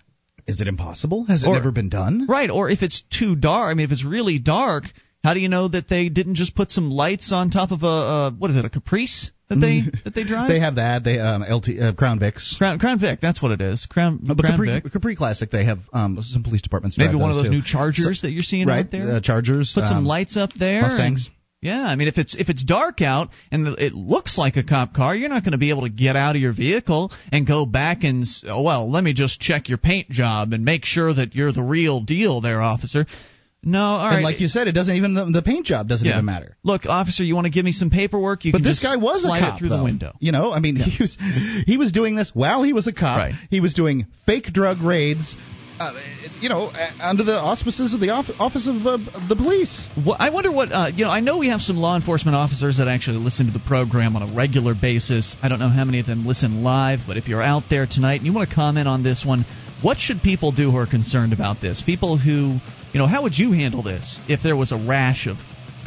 Is 0.48 0.62
it 0.62 0.68
impossible? 0.68 1.25
Has 1.25 1.44
it 1.44 1.48
Or- 1.48 1.56
never 1.56 1.72
been 1.72 1.89
done? 1.89 2.25
Right, 2.27 2.50
or 2.50 2.70
if 2.70 2.82
it's 2.82 3.04
too 3.10 3.36
dark, 3.36 3.70
I 3.72 3.74
mean 3.74 3.86
if 3.86 3.92
it's 3.92 4.06
really 4.06 4.39
dark, 4.39 4.86
how 5.24 5.34
do 5.34 5.39
you 5.39 5.50
know 5.50 5.68
that 5.68 5.89
they 5.89 6.10
didn't 6.10 6.36
just 6.36 6.56
put 6.56 6.72
some 6.72 6.89
lights 6.89 7.32
on 7.32 7.50
top 7.50 7.72
of 7.72 7.84
a 7.84 7.88
uh, 7.88 8.32
what 8.32 8.51
is 8.51 8.58
it, 8.58 8.66
a 8.66 8.70
Caprice 8.70 9.32
that 9.50 9.58
they 9.58 9.84
that 10.04 10.16
they 10.16 10.24
drive? 10.24 10.50
They 10.54 10.60
have 10.60 10.75
that. 10.75 11.04
They 11.04 11.20
um, 11.20 11.42
LT 11.42 11.70
uh, 11.80 11.94
Crown 11.94 12.20
Vics. 12.20 12.58
Crown, 12.58 12.80
Crown 12.80 13.00
Vic, 13.00 13.20
that's 13.22 13.42
what 13.42 13.51
it 13.51 13.62
is. 13.62 13.86
Crown, 13.89 14.20
No, 14.24 14.36
but 14.36 14.44
Crown 14.44 14.58
Capri, 14.58 14.82
Vic. 14.82 14.92
Capri 14.94 15.16
Classic, 15.16 15.50
they 15.50 15.66
have 15.66 15.80
um, 15.94 16.18
some 16.22 16.44
police 16.44 16.62
departments. 16.62 16.98
Maybe 16.98 17.16
one 17.16 17.30
of 17.30 17.36
those 17.36 17.48
too. 17.48 17.51
new 17.51 17.63
Chargers 17.63 18.22
that 18.22 18.32
you're 18.32 18.44
seeing 18.44 18.68
right? 18.68 18.86
out 18.86 18.92
there. 18.92 19.12
Uh, 19.13 19.22
Chargers. 19.22 19.72
Put 19.74 19.86
some 19.86 19.98
um, 19.98 20.06
lights 20.06 20.38
up 20.38 20.51
there. 20.54 20.82
Mustangs. 20.82 21.30
Yeah, 21.67 21.83
I 21.83 21.95
mean, 21.95 22.07
if 22.07 22.17
it's 22.17 22.33
if 22.33 22.50
it's 22.50 22.63
dark 22.63 23.01
out 23.01 23.29
and 23.51 23.67
it 23.67 23.93
looks 23.93 24.38
like 24.38 24.55
a 24.55 24.63
cop 24.63 24.93
car, 24.93 25.13
you're 25.15 25.29
not 25.29 25.43
going 25.43 25.51
to 25.51 25.57
be 25.57 25.69
able 25.69 25.81
to 25.83 25.89
get 25.89 26.15
out 26.15 26.36
of 26.36 26.41
your 26.41 26.53
vehicle 26.53 27.12
and 27.31 27.45
go 27.45 27.65
back 27.65 28.03
and 28.03 28.24
s- 28.24 28.43
oh, 28.47 28.62
well, 28.62 28.89
let 28.89 29.03
me 29.03 29.13
just 29.13 29.39
check 29.39 29.67
your 29.69 29.77
paint 29.77 30.09
job 30.09 30.53
and 30.53 30.63
make 30.63 30.86
sure 30.86 31.13
that 31.13 31.36
you're 31.36 31.51
the 31.51 31.62
real 31.62 32.00
deal, 32.00 32.39
there, 32.41 32.62
officer. 32.62 33.05
No, 33.63 33.81
all 33.81 34.07
right. 34.07 34.15
And 34.15 34.24
like 34.24 34.39
you 34.39 34.47
said, 34.47 34.67
it 34.67 34.71
doesn't 34.71 34.95
even 34.95 35.13
the, 35.13 35.25
the 35.25 35.41
paint 35.41 35.65
job 35.65 35.89
doesn't 35.89 36.07
yeah. 36.07 36.13
even 36.13 36.25
matter. 36.25 36.55
Look, 36.63 36.86
officer, 36.86 37.24
you 37.24 37.36
want 37.36 37.45
to 37.47 37.51
give 37.51 37.65
me 37.65 37.74
some 37.74 37.89
paperwork? 37.89 38.45
You 38.45 38.53
But 38.53 38.59
can 38.59 38.63
this 38.65 38.79
just 38.79 38.83
guy 38.83 38.95
was 38.95 39.25
a 39.25 39.27
cop 39.27 39.59
through 39.59 39.69
though. 39.69 39.77
the 39.79 39.83
window. 39.83 40.13
You 40.19 40.31
know, 40.31 40.53
I 40.53 40.59
mean, 40.59 40.77
he 40.77 41.03
was 41.03 41.17
he 41.65 41.75
was 41.77 41.91
doing 41.91 42.15
this 42.15 42.31
while 42.33 42.63
he 42.63 42.71
was 42.71 42.88
a 42.88 42.93
cop. 42.93 43.17
Right. 43.17 43.33
He 43.50 43.59
was 43.59 43.74
doing 43.74 44.05
fake 44.25 44.45
drug 44.53 44.81
raids. 44.81 45.36
Uh, 45.79 45.93
you 46.39 46.50
know, 46.50 46.67
uh, 46.67 46.91
under 47.00 47.24
the 47.24 47.36
auspices 47.36 47.93
of 47.93 48.00
the 48.00 48.10
office 48.10 48.67
of, 48.67 48.86
uh, 48.88 48.98
the 49.29 49.36
police. 49.36 49.86
Well, 49.96 50.15
I 50.17 50.31
wonder 50.31 50.51
what 50.51 50.72
uh, 50.72 50.89
you 50.93 51.05
know. 51.05 51.12
I 51.12 51.19
know 51.19 51.38
we 51.38 51.50
have 51.50 51.62
some 51.62 51.77
law 51.77 51.96
enforcement 51.96 52.36
officers 52.36 52.77
that 52.77 52.88
actually 52.88 53.17
listen 53.17 53.46
to 53.46 53.51
the 53.51 53.63
program 53.65 54.15
on 54.15 54.27
a 54.27 54.36
regular 54.36 54.74
basis. 54.74 55.36
I 55.41 55.50
don't 55.50 55.60
know 55.60 55.69
how 55.69 55.86
many 55.86 56.00
of 56.00 56.07
them 56.07 56.25
listen 56.25 56.63
live, 56.63 57.01
but 57.05 57.17
if 57.17 57.27
you're 57.27 57.43
out 57.43 57.63
there 57.69 57.86
tonight 57.86 58.15
and 58.15 58.25
you 58.25 58.34
want 58.34 58.50
to 58.50 58.55
comment 58.55 58.88
on 58.88 59.03
this 59.03 59.24
one, 59.24 59.46
what 59.84 60.00
should 60.00 60.22
people 60.24 60.51
do 60.51 60.72
who 60.72 60.77
are 60.77 60.88
concerned 60.88 61.31
about 61.31 61.62
this? 61.62 61.84
People 61.86 62.17
who, 62.17 62.57
you 62.91 63.00
know, 63.00 63.05
how 63.05 63.24
would 63.24 63.38
you 63.38 63.51
handle 63.51 63.84
this 63.84 64.19
if 64.27 64.41
there 64.41 64.55
was 64.55 64.72
a 64.72 64.77
rash 64.77 65.27
of 65.27 65.38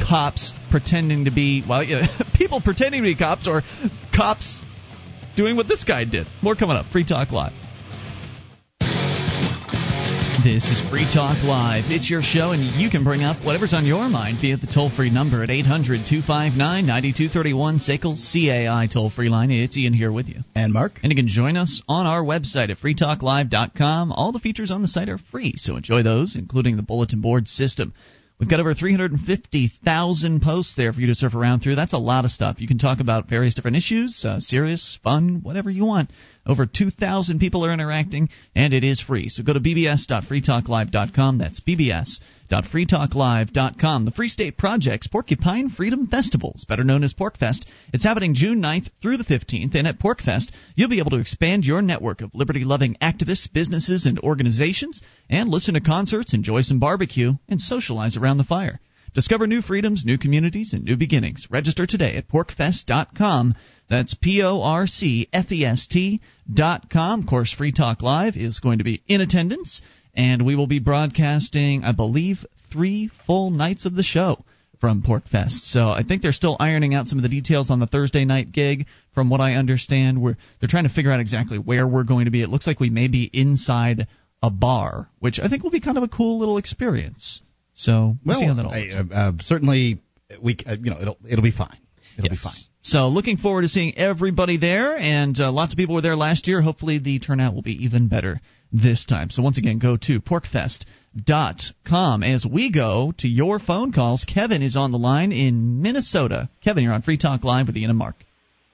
cops 0.07 0.53
pretending 0.69 1.25
to 1.25 1.31
be 1.31 1.63
well, 1.67 1.83
people 2.33 2.61
pretending 2.61 3.03
to 3.03 3.09
be 3.09 3.15
cops 3.15 3.45
or 3.45 3.61
cops 4.15 4.61
doing 5.35 5.57
what 5.57 5.67
this 5.67 5.83
guy 5.83 6.05
did? 6.05 6.27
More 6.41 6.55
coming 6.55 6.77
up. 6.77 6.85
Free 6.93 7.05
Talk 7.05 7.31
Live. 7.31 7.51
This 10.43 10.71
is 10.71 10.81
Free 10.89 11.05
Talk 11.05 11.43
Live. 11.43 11.91
It's 11.91 12.09
your 12.09 12.23
show, 12.23 12.49
and 12.49 12.63
you 12.63 12.89
can 12.89 13.03
bring 13.03 13.21
up 13.21 13.45
whatever's 13.45 13.75
on 13.75 13.85
your 13.85 14.09
mind 14.09 14.39
via 14.41 14.57
the 14.57 14.65
toll 14.65 14.89
free 14.89 15.11
number 15.11 15.43
at 15.43 15.51
800 15.51 16.07
259 16.09 16.57
9231 16.57 17.77
SACL 17.77 18.15
CAI 18.17 18.87
toll 18.91 19.11
free 19.11 19.29
line. 19.29 19.51
It's 19.51 19.77
Ian 19.77 19.93
here 19.93 20.11
with 20.11 20.27
you. 20.27 20.39
And 20.55 20.73
Mark. 20.73 20.93
And 21.03 21.11
you 21.11 21.15
can 21.15 21.27
join 21.27 21.57
us 21.57 21.83
on 21.87 22.07
our 22.07 22.23
website 22.23 22.71
at 22.71 22.77
freetalklive.com. 22.77 24.11
All 24.11 24.31
the 24.31 24.39
features 24.39 24.71
on 24.71 24.81
the 24.81 24.87
site 24.87 25.09
are 25.09 25.19
free, 25.19 25.53
so 25.57 25.75
enjoy 25.75 26.01
those, 26.01 26.35
including 26.35 26.75
the 26.75 26.81
bulletin 26.81 27.21
board 27.21 27.47
system. 27.47 27.93
We've 28.41 28.49
got 28.49 28.59
over 28.59 28.73
350,000 28.73 30.41
posts 30.41 30.75
there 30.75 30.91
for 30.91 30.99
you 30.99 31.05
to 31.05 31.13
surf 31.13 31.35
around 31.35 31.59
through. 31.59 31.75
That's 31.75 31.93
a 31.93 31.99
lot 31.99 32.25
of 32.25 32.31
stuff. 32.31 32.59
You 32.59 32.67
can 32.67 32.79
talk 32.79 32.99
about 32.99 33.29
various 33.29 33.53
different 33.53 33.77
issues, 33.77 34.25
uh, 34.25 34.39
serious, 34.39 34.97
fun, 35.03 35.41
whatever 35.43 35.69
you 35.69 35.85
want. 35.85 36.09
Over 36.45 36.65
2,000 36.65 37.39
people 37.39 37.65
are 37.65 37.73
interacting, 37.73 38.27
and 38.55 38.73
it 38.73 38.83
is 38.83 38.99
free. 38.99 39.29
So 39.29 39.43
go 39.43 39.53
to 39.53 39.59
bbs.freetalklive.com. 39.59 41.37
That's 41.37 41.59
bbs.freetalklive.com. 41.59 44.05
The 44.05 44.11
Free 44.11 44.27
State 44.27 44.57
Project's 44.57 45.05
Porcupine 45.07 45.69
Freedom 45.69 46.07
Festivals, 46.07 46.65
better 46.67 46.83
known 46.83 47.03
as 47.03 47.13
PorcFest. 47.13 47.65
It's 47.93 48.03
happening 48.03 48.33
June 48.33 48.59
9th 48.59 48.89
through 49.01 49.17
the 49.17 49.23
15th, 49.23 49.75
and 49.75 49.87
at 49.87 49.99
PorcFest, 49.99 50.49
you'll 50.75 50.89
be 50.89 50.97
able 50.99 51.11
to 51.11 51.19
expand 51.19 51.63
your 51.63 51.83
network 51.83 52.21
of 52.21 52.33
liberty 52.33 52.63
loving 52.63 52.97
activists, 53.01 53.53
businesses, 53.53 54.07
and 54.07 54.17
organizations, 54.19 55.03
and 55.29 55.49
listen 55.49 55.75
to 55.75 55.81
concerts, 55.81 56.33
enjoy 56.33 56.61
some 56.61 56.79
barbecue, 56.79 57.33
and 57.49 57.61
socialize 57.61 58.17
around 58.17 58.37
the 58.37 58.43
fire. 58.43 58.79
Discover 59.13 59.47
new 59.47 59.61
freedoms, 59.61 60.05
new 60.05 60.17
communities, 60.17 60.71
and 60.71 60.85
new 60.85 60.95
beginnings. 60.95 61.47
Register 61.49 61.85
today 61.85 62.15
at 62.15 62.29
porcfest.com. 62.29 63.55
That's 63.89 64.13
P 64.13 64.41
O 64.41 64.61
R 64.61 64.87
C 64.87 65.27
F 65.33 65.51
E 65.51 65.65
S 65.65 65.85
T 65.85 66.21
dot 66.51 66.89
com. 66.89 67.19
Of 67.19 67.27
course, 67.27 67.51
Free 67.51 67.73
Talk 67.73 68.01
Live 68.01 68.37
is 68.37 68.59
going 68.59 68.77
to 68.77 68.85
be 68.85 69.03
in 69.07 69.19
attendance, 69.19 69.81
and 70.13 70.45
we 70.45 70.55
will 70.55 70.67
be 70.67 70.79
broadcasting, 70.79 71.83
I 71.83 71.91
believe, 71.91 72.45
three 72.71 73.09
full 73.27 73.51
nights 73.51 73.85
of 73.85 73.95
the 73.95 74.03
show 74.03 74.45
from 74.79 75.03
PorcFest. 75.03 75.65
So 75.65 75.89
I 75.89 76.03
think 76.07 76.21
they're 76.21 76.31
still 76.31 76.55
ironing 76.57 76.93
out 76.93 77.07
some 77.07 77.19
of 77.19 77.23
the 77.23 77.27
details 77.27 77.69
on 77.69 77.81
the 77.81 77.87
Thursday 77.87 78.23
night 78.23 78.53
gig. 78.53 78.85
From 79.13 79.29
what 79.29 79.41
I 79.41 79.55
understand, 79.55 80.21
we're 80.21 80.37
they're 80.61 80.69
trying 80.69 80.87
to 80.87 80.93
figure 80.93 81.11
out 81.11 81.19
exactly 81.19 81.59
where 81.59 81.85
we're 81.85 82.05
going 82.05 82.25
to 82.25 82.31
be. 82.31 82.43
It 82.43 82.49
looks 82.49 82.65
like 82.65 82.79
we 82.79 82.89
may 82.89 83.09
be 83.09 83.29
inside 83.33 84.07
a 84.41 84.49
bar, 84.49 85.09
which 85.19 85.37
I 85.37 85.49
think 85.49 85.63
will 85.63 85.69
be 85.69 85.81
kind 85.81 85.97
of 85.97 86.03
a 86.03 86.07
cool 86.07 86.39
little 86.39 86.57
experience. 86.57 87.41
So 87.81 88.15
we'll, 88.23 88.25
well 88.25 88.39
see 88.39 88.45
how 88.45 88.53
that 88.53 88.65
all. 88.65 88.71
I, 88.71 88.89
uh, 88.89 89.03
uh, 89.13 89.31
certainly, 89.41 90.01
we 90.39 90.55
uh, 90.67 90.77
you 90.81 90.91
know 90.91 91.01
it'll 91.01 91.17
it'll 91.27 91.43
be 91.43 91.51
fine. 91.51 91.77
It'll 92.17 92.29
yes. 92.29 92.39
be 92.39 92.43
fine. 92.43 92.53
So 92.81 93.07
looking 93.07 93.37
forward 93.37 93.63
to 93.63 93.69
seeing 93.69 93.97
everybody 93.97 94.57
there, 94.57 94.95
and 94.97 95.39
uh, 95.39 95.51
lots 95.51 95.73
of 95.73 95.77
people 95.77 95.95
were 95.95 96.01
there 96.01 96.15
last 96.15 96.47
year. 96.47 96.61
Hopefully 96.61 96.99
the 96.99 97.17
turnout 97.19 97.55
will 97.55 97.63
be 97.63 97.85
even 97.85 98.07
better 98.07 98.39
this 98.71 99.05
time. 99.05 99.31
So 99.31 99.41
once 99.41 99.57
again, 99.57 99.79
go 99.79 99.97
to 99.97 100.21
porcfest.com 100.21 102.23
as 102.23 102.45
we 102.45 102.71
go 102.71 103.13
to 103.17 103.27
your 103.27 103.59
phone 103.59 103.91
calls. 103.91 104.25
Kevin 104.25 104.61
is 104.61 104.75
on 104.75 104.91
the 104.91 104.97
line 104.97 105.31
in 105.31 105.81
Minnesota. 105.81 106.49
Kevin, 106.63 106.83
you're 106.83 106.93
on 106.93 107.01
Free 107.01 107.17
Talk 107.17 107.43
Live 107.43 107.67
with 107.67 107.77
Ian 107.77 107.89
and 107.89 107.99
Mark. 107.99 108.15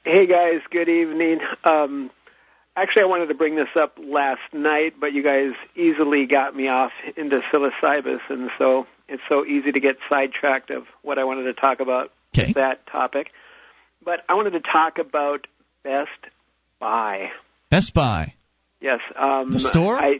Hey 0.04 0.28
guys, 0.28 0.62
good 0.70 0.90
evening. 0.90 1.40
Um, 1.64 2.12
actually, 2.76 3.04
I 3.04 3.06
wanted 3.06 3.28
to 3.28 3.36
bring 3.36 3.56
this 3.56 3.70
up 3.80 3.98
last 4.02 4.54
night, 4.54 4.96
but 5.00 5.14
you 5.14 5.24
guys 5.24 5.54
easily 5.76 6.26
got 6.26 6.56
me 6.56 6.68
off 6.68 6.92
into 7.16 7.40
psilocybus, 7.52 8.20
and 8.30 8.50
so 8.58 8.86
it's 9.08 9.24
so 9.30 9.46
easy 9.46 9.72
to 9.72 9.80
get 9.80 9.98
sidetracked 10.10 10.70
of 10.70 10.84
what 11.02 11.18
I 11.18 11.24
wanted 11.24 11.44
to 11.44 11.54
talk 11.54 11.80
about 11.80 12.12
okay. 12.38 12.54
that 12.54 12.86
topic. 12.88 13.32
But 14.04 14.20
I 14.30 14.36
wanted 14.36 14.52
to 14.52 14.60
talk 14.60 14.98
about 15.00 15.48
Best 15.84 16.10
Buy. 16.80 17.30
Best 17.72 17.94
Buy. 17.94 18.34
Yes. 18.80 19.00
Um, 19.16 19.52
the 19.52 19.60
store. 19.60 19.98
I, 19.98 20.20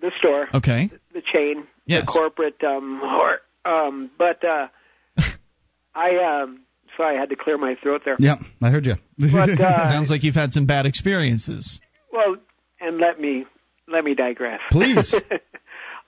the 0.00 0.12
store. 0.18 0.48
Okay. 0.54 0.90
The, 0.92 1.20
the 1.20 1.22
chain. 1.22 1.66
Yes. 1.86 2.06
The 2.06 2.12
corporate. 2.12 2.62
Um, 2.62 3.00
or, 3.02 3.40
um, 3.64 4.10
but 4.16 4.42
uh, 4.44 4.68
I 5.94 6.42
um, 6.42 6.60
sorry, 6.96 7.16
I 7.16 7.20
had 7.20 7.30
to 7.30 7.36
clear 7.36 7.56
my 7.56 7.76
throat 7.82 8.02
there. 8.04 8.16
Yep, 8.18 8.38
I 8.62 8.70
heard 8.70 8.86
you. 8.86 8.94
But, 9.18 9.50
uh, 9.60 9.88
Sounds 9.88 10.10
like 10.10 10.22
you've 10.22 10.34
had 10.34 10.52
some 10.52 10.66
bad 10.66 10.86
experiences. 10.86 11.80
Well, 12.12 12.36
and 12.80 12.98
let 12.98 13.20
me 13.20 13.46
let 13.86 14.04
me 14.04 14.14
digress. 14.14 14.60
Please. 14.70 15.14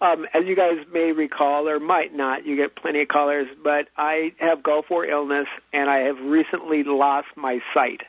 um, 0.00 0.26
as 0.34 0.44
you 0.46 0.56
guys 0.56 0.78
may 0.92 1.12
recall, 1.12 1.68
or 1.68 1.78
might 1.78 2.14
not, 2.14 2.46
you 2.46 2.56
get 2.56 2.74
plenty 2.76 3.02
of 3.02 3.08
callers, 3.08 3.46
but 3.62 3.88
I 3.96 4.32
have 4.38 4.62
Gulf 4.62 4.86
War 4.90 5.04
illness, 5.04 5.46
and 5.72 5.90
I 5.90 5.98
have 6.00 6.18
recently 6.20 6.82
lost 6.84 7.28
my 7.36 7.60
sight. 7.74 8.00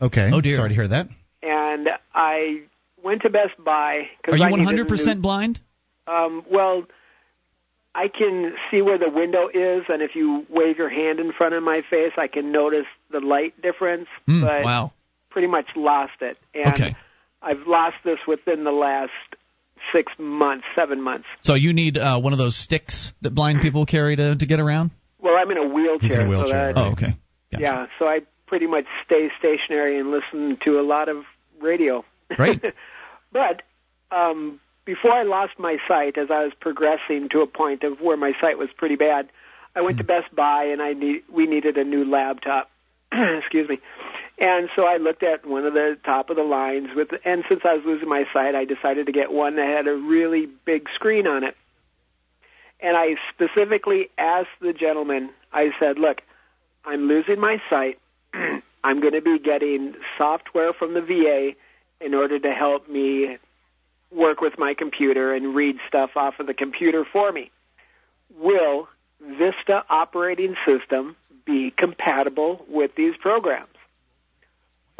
Okay. 0.00 0.30
Oh 0.32 0.40
dear. 0.40 0.56
Sorry 0.56 0.68
to 0.70 0.74
hear 0.74 0.88
that. 0.88 1.08
And 1.42 1.88
I 2.14 2.62
went 3.02 3.22
to 3.22 3.30
Best 3.30 3.52
Buy. 3.62 4.08
Cause 4.24 4.34
Are 4.34 4.36
you 4.38 4.44
I 4.44 4.50
100% 4.50 5.06
new- 5.06 5.14
blind? 5.22 5.60
Um, 6.06 6.44
well, 6.50 6.84
I 7.94 8.08
can 8.08 8.54
see 8.70 8.82
where 8.82 8.98
the 8.98 9.10
window 9.10 9.48
is, 9.48 9.84
and 9.88 10.00
if 10.02 10.14
you 10.14 10.46
wave 10.48 10.78
your 10.78 10.88
hand 10.88 11.18
in 11.18 11.32
front 11.32 11.54
of 11.54 11.62
my 11.62 11.82
face, 11.88 12.12
I 12.16 12.28
can 12.28 12.52
notice 12.52 12.86
the 13.10 13.20
light 13.20 13.60
difference. 13.60 14.06
Mm, 14.28 14.42
but 14.42 14.64
wow. 14.64 14.92
pretty 15.30 15.48
much 15.48 15.66
lost 15.76 16.20
it. 16.20 16.38
And 16.54 16.74
Okay. 16.74 16.96
I've 17.42 17.66
lost 17.66 17.96
this 18.04 18.18
within 18.28 18.64
the 18.64 18.70
last 18.72 19.10
six 19.92 20.12
months, 20.18 20.64
seven 20.74 21.00
months. 21.02 21.26
So 21.40 21.54
you 21.54 21.72
need 21.72 21.96
uh, 21.98 22.20
one 22.20 22.32
of 22.32 22.38
those 22.38 22.56
sticks 22.56 23.12
that 23.22 23.34
blind 23.34 23.60
people 23.60 23.86
carry 23.86 24.16
to 24.16 24.36
to 24.36 24.46
get 24.46 24.60
around. 24.60 24.90
Well, 25.18 25.34
I'm 25.36 25.50
in 25.50 25.58
a 25.58 25.68
wheelchair. 25.68 26.08
He's 26.08 26.12
in 26.12 26.20
a 26.20 26.24
So 26.24 26.28
wheelchair, 26.28 26.72
that, 26.72 26.80
Oh, 26.80 26.92
okay. 26.92 27.16
Gotcha. 27.52 27.62
Yeah, 27.62 27.86
so 27.98 28.06
I 28.06 28.20
pretty 28.46 28.66
much 28.66 28.84
stay 29.04 29.28
stationary 29.38 29.98
and 29.98 30.10
listen 30.10 30.58
to 30.64 30.80
a 30.80 30.82
lot 30.82 31.08
of 31.08 31.24
radio. 31.60 32.04
Great. 32.36 32.62
but 33.32 33.62
um, 34.10 34.60
before 34.84 35.12
I 35.12 35.22
lost 35.22 35.52
my 35.58 35.76
sight, 35.86 36.16
as 36.18 36.28
I 36.30 36.44
was 36.44 36.52
progressing 36.58 37.28
to 37.32 37.40
a 37.40 37.46
point 37.46 37.82
of 37.82 38.00
where 38.00 38.16
my 38.16 38.32
sight 38.40 38.58
was 38.58 38.68
pretty 38.76 38.96
bad, 38.96 39.28
I 39.74 39.82
went 39.82 39.98
to 39.98 40.04
Best 40.04 40.34
Buy 40.34 40.64
and 40.72 40.82
I 40.82 40.94
need 40.94 41.22
we 41.32 41.46
needed 41.46 41.76
a 41.76 41.84
new 41.84 42.04
laptop. 42.04 42.70
Excuse 43.12 43.68
me. 43.68 43.78
And 44.40 44.70
so 44.74 44.86
I 44.86 44.96
looked 44.96 45.22
at 45.22 45.44
one 45.44 45.66
of 45.66 45.74
the 45.74 45.98
top 46.02 46.30
of 46.30 46.36
the 46.36 46.42
lines 46.42 46.88
with 46.96 47.10
and 47.26 47.44
since 47.48 47.60
I 47.64 47.74
was 47.74 47.84
losing 47.84 48.08
my 48.08 48.24
sight, 48.32 48.54
I 48.54 48.64
decided 48.64 49.06
to 49.06 49.12
get 49.12 49.30
one 49.30 49.56
that 49.56 49.66
had 49.66 49.86
a 49.86 49.94
really 49.94 50.46
big 50.64 50.88
screen 50.94 51.26
on 51.26 51.44
it. 51.44 51.54
And 52.80 52.96
I 52.96 53.16
specifically 53.34 54.08
asked 54.16 54.48
the 54.60 54.72
gentleman, 54.72 55.28
I 55.52 55.72
said, 55.78 55.98
"Look, 55.98 56.22
I'm 56.86 57.06
losing 57.06 57.38
my 57.38 57.60
sight. 57.68 57.98
I'm 58.82 59.00
going 59.00 59.12
to 59.12 59.20
be 59.20 59.38
getting 59.38 59.94
software 60.16 60.72
from 60.72 60.94
the 60.94 61.02
VA 61.02 61.52
in 62.02 62.14
order 62.14 62.38
to 62.38 62.52
help 62.52 62.88
me 62.88 63.36
work 64.10 64.40
with 64.40 64.58
my 64.58 64.72
computer 64.72 65.34
and 65.34 65.54
read 65.54 65.76
stuff 65.86 66.16
off 66.16 66.40
of 66.40 66.46
the 66.46 66.54
computer 66.54 67.04
for 67.04 67.30
me. 67.30 67.50
Will 68.38 68.88
Vista 69.20 69.84
operating 69.90 70.56
system 70.64 71.14
be 71.44 71.72
compatible 71.72 72.64
with 72.68 72.94
these 72.94 73.14
programs? 73.18 73.68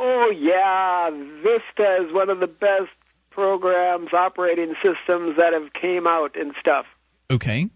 Oh, 0.03 0.33
yeah, 0.35 1.11
Vista 1.43 2.07
is 2.07 2.13
one 2.13 2.31
of 2.31 2.41
the 2.41 2.47
best 2.47 2.89
programs, 3.31 4.13
operating 4.15 4.75
systems 4.83 5.37
that 5.37 5.53
have 5.53 5.73
came 5.75 6.07
out 6.07 6.37
and 6.41 6.55
stuff. 6.59 6.87
Okay. 7.31 7.69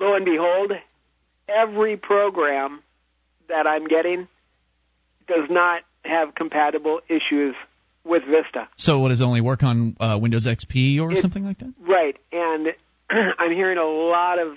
Lo 0.00 0.14
and 0.14 0.24
behold, 0.24 0.72
every 1.48 1.96
program 1.98 2.82
that 3.48 3.66
I'm 3.66 3.86
getting 3.86 4.28
does 5.28 5.48
not 5.50 5.82
have 6.04 6.34
compatible 6.34 7.00
issues 7.08 7.54
with 8.04 8.22
Vista. 8.24 8.68
So 8.76 8.98
what 9.00 9.10
does 9.10 9.20
only 9.22 9.40
work 9.40 9.62
on 9.62 9.96
uh, 10.00 10.18
Windows 10.20 10.46
XP 10.46 11.00
or 11.00 11.12
It- 11.12 11.18
something 11.20 11.44
like 11.44 11.58
that? 11.58 11.72
Right, 11.80 12.16
and 12.32 12.68
I'm 13.10 13.52
hearing 13.52 13.78
a 13.78 13.84
lot 13.84 14.38
of 14.38 14.54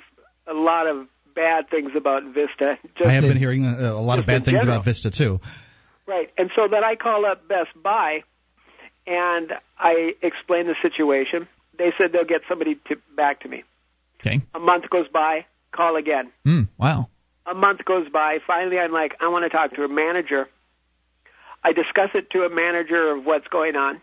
a 0.48 0.54
lot 0.54 0.88
of 0.88 1.08
bad 1.36 1.70
things 1.70 1.92
about 1.96 2.24
Vista. 2.24 2.78
Just 2.98 3.10
I 3.10 3.14
have 3.14 3.24
been 3.24 3.38
hearing 3.38 3.66
uh, 3.66 3.92
a 3.94 4.02
lot 4.02 4.20
of 4.20 4.26
bad 4.26 4.46
things 4.46 4.58
general. 4.60 4.76
about 4.78 4.86
Vista 4.86 5.12
too. 5.12 5.40
Right, 6.08 6.32
and 6.38 6.52
so 6.56 6.68
then 6.68 6.84
I 6.84 6.96
call 6.96 7.26
up 7.26 7.48
Best 7.48 7.70
Buy, 7.82 8.24
and 9.08 9.54
I 9.78 10.16
explain 10.22 10.68
the 10.68 10.76
situation. 10.82 11.48
They 11.78 11.94
said 11.98 12.12
they'll 12.12 12.26
get 12.26 12.42
somebody 12.48 12.76
to 12.88 12.98
back 13.16 13.42
to 13.42 13.50
me. 13.50 13.64
Okay. 14.20 14.42
A 14.54 14.60
month 14.60 14.90
goes 14.90 15.08
by, 15.08 15.46
call 15.72 15.96
again. 15.96 16.32
Hmm. 16.44 16.64
Wow. 16.78 17.10
A 17.46 17.54
month 17.54 17.86
goes 17.86 18.08
by. 18.10 18.40
Finally, 18.46 18.80
I'm 18.80 18.92
like, 18.92 19.16
I 19.20 19.28
want 19.28 19.44
to 19.44 19.50
talk 19.50 19.76
to 19.76 19.84
a 19.84 19.88
manager. 19.88 20.48
I 21.64 21.74
discuss 21.74 22.10
it 22.14 22.30
to 22.32 22.44
a 22.44 22.50
manager 22.50 23.12
of 23.12 23.26
what's 23.26 23.48
going 23.48 23.76
on, 23.76 24.02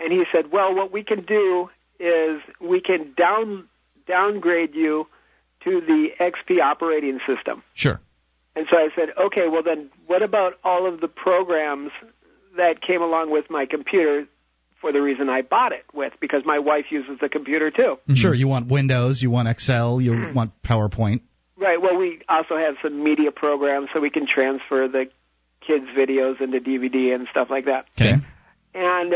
and 0.00 0.12
he 0.12 0.24
said, 0.32 0.50
"Well, 0.50 0.74
what 0.74 0.90
we 0.92 1.04
can 1.04 1.22
do 1.24 1.70
is 2.00 2.42
we 2.60 2.80
can 2.80 3.14
down 3.16 3.68
downgrade 4.06 4.74
you 4.74 5.06
to 5.62 5.80
the 5.80 6.08
XP 6.18 6.60
operating 6.60 7.20
system." 7.26 7.62
Sure. 7.74 8.00
And 8.56 8.66
so 8.70 8.76
I 8.76 8.88
said, 8.94 9.10
"Okay, 9.26 9.48
well 9.50 9.62
then, 9.62 9.90
what 10.06 10.22
about 10.22 10.54
all 10.62 10.86
of 10.86 11.00
the 11.00 11.08
programs 11.08 11.90
that 12.56 12.80
came 12.80 13.02
along 13.02 13.30
with 13.30 13.50
my 13.50 13.66
computer 13.66 14.26
for 14.80 14.92
the 14.92 15.00
reason 15.00 15.28
I 15.28 15.42
bought 15.42 15.72
it 15.72 15.84
with? 15.92 16.12
Because 16.20 16.42
my 16.44 16.58
wife 16.58 16.86
uses 16.90 17.18
the 17.20 17.28
computer 17.28 17.70
too." 17.70 17.98
Mm-hmm. 18.02 18.14
Sure, 18.14 18.34
you 18.34 18.48
want 18.48 18.68
Windows, 18.68 19.20
you 19.20 19.30
want 19.30 19.48
Excel, 19.48 20.00
you 20.00 20.12
mm-hmm. 20.12 20.34
want 20.34 20.52
PowerPoint. 20.62 21.22
Right. 21.56 21.80
Well, 21.80 21.96
we 21.96 22.20
also 22.28 22.56
have 22.56 22.74
some 22.82 23.02
media 23.02 23.30
programs 23.30 23.88
so 23.92 24.00
we 24.00 24.10
can 24.10 24.26
transfer 24.26 24.88
the 24.88 25.06
kids' 25.66 25.86
videos 25.96 26.40
into 26.40 26.60
DVD 26.60 27.14
and 27.14 27.26
stuff 27.30 27.48
like 27.50 27.66
that. 27.66 27.86
Okay. 27.98 28.16
And 28.74 29.14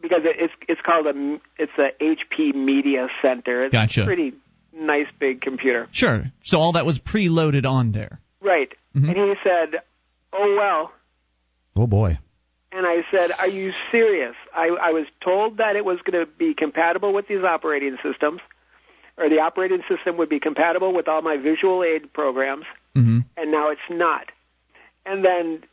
because 0.00 0.22
it, 0.24 0.36
it's 0.38 0.52
it's 0.68 0.80
called 0.80 1.06
a 1.06 1.38
it's 1.58 1.72
a 1.78 1.90
HP 2.02 2.54
Media 2.54 3.08
Center. 3.22 3.64
It's 3.64 3.72
Gotcha. 3.72 4.02
a 4.02 4.04
pretty 4.04 4.34
nice 4.72 5.06
big 5.18 5.40
computer. 5.40 5.88
Sure. 5.92 6.24
So 6.44 6.58
all 6.58 6.72
that 6.72 6.86
was 6.86 6.98
preloaded 6.98 7.66
on 7.66 7.92
there. 7.92 8.20
Right. 8.44 8.70
Mhm. 8.94 9.08
And 9.08 9.16
he 9.16 9.34
said, 9.42 9.80
"Oh 10.32 10.54
well." 10.56 10.92
Oh 11.74 11.86
boy. 11.88 12.18
And 12.70 12.86
I 12.86 13.04
said, 13.10 13.32
"Are 13.38 13.48
you 13.48 13.72
serious?" 13.90 14.36
I, 14.54 14.68
I 14.68 14.90
was 14.92 15.06
told 15.20 15.56
that 15.56 15.76
it 15.76 15.84
was 15.84 15.98
going 16.04 16.24
to 16.24 16.30
be 16.30 16.54
compatible 16.54 17.12
with 17.12 17.26
these 17.26 17.42
operating 17.42 17.96
systems, 18.02 18.40
or 19.16 19.28
the 19.28 19.40
operating 19.40 19.82
system 19.88 20.16
would 20.18 20.28
be 20.28 20.40
compatible 20.40 20.92
with 20.92 21.08
all 21.08 21.22
my 21.22 21.36
visual 21.36 21.82
aid 21.82 22.12
programs, 22.12 22.66
hmm 22.94 23.20
and 23.36 23.50
now 23.50 23.70
it's 23.70 23.88
not. 23.90 24.30
And 25.06 25.24
then 25.24 25.64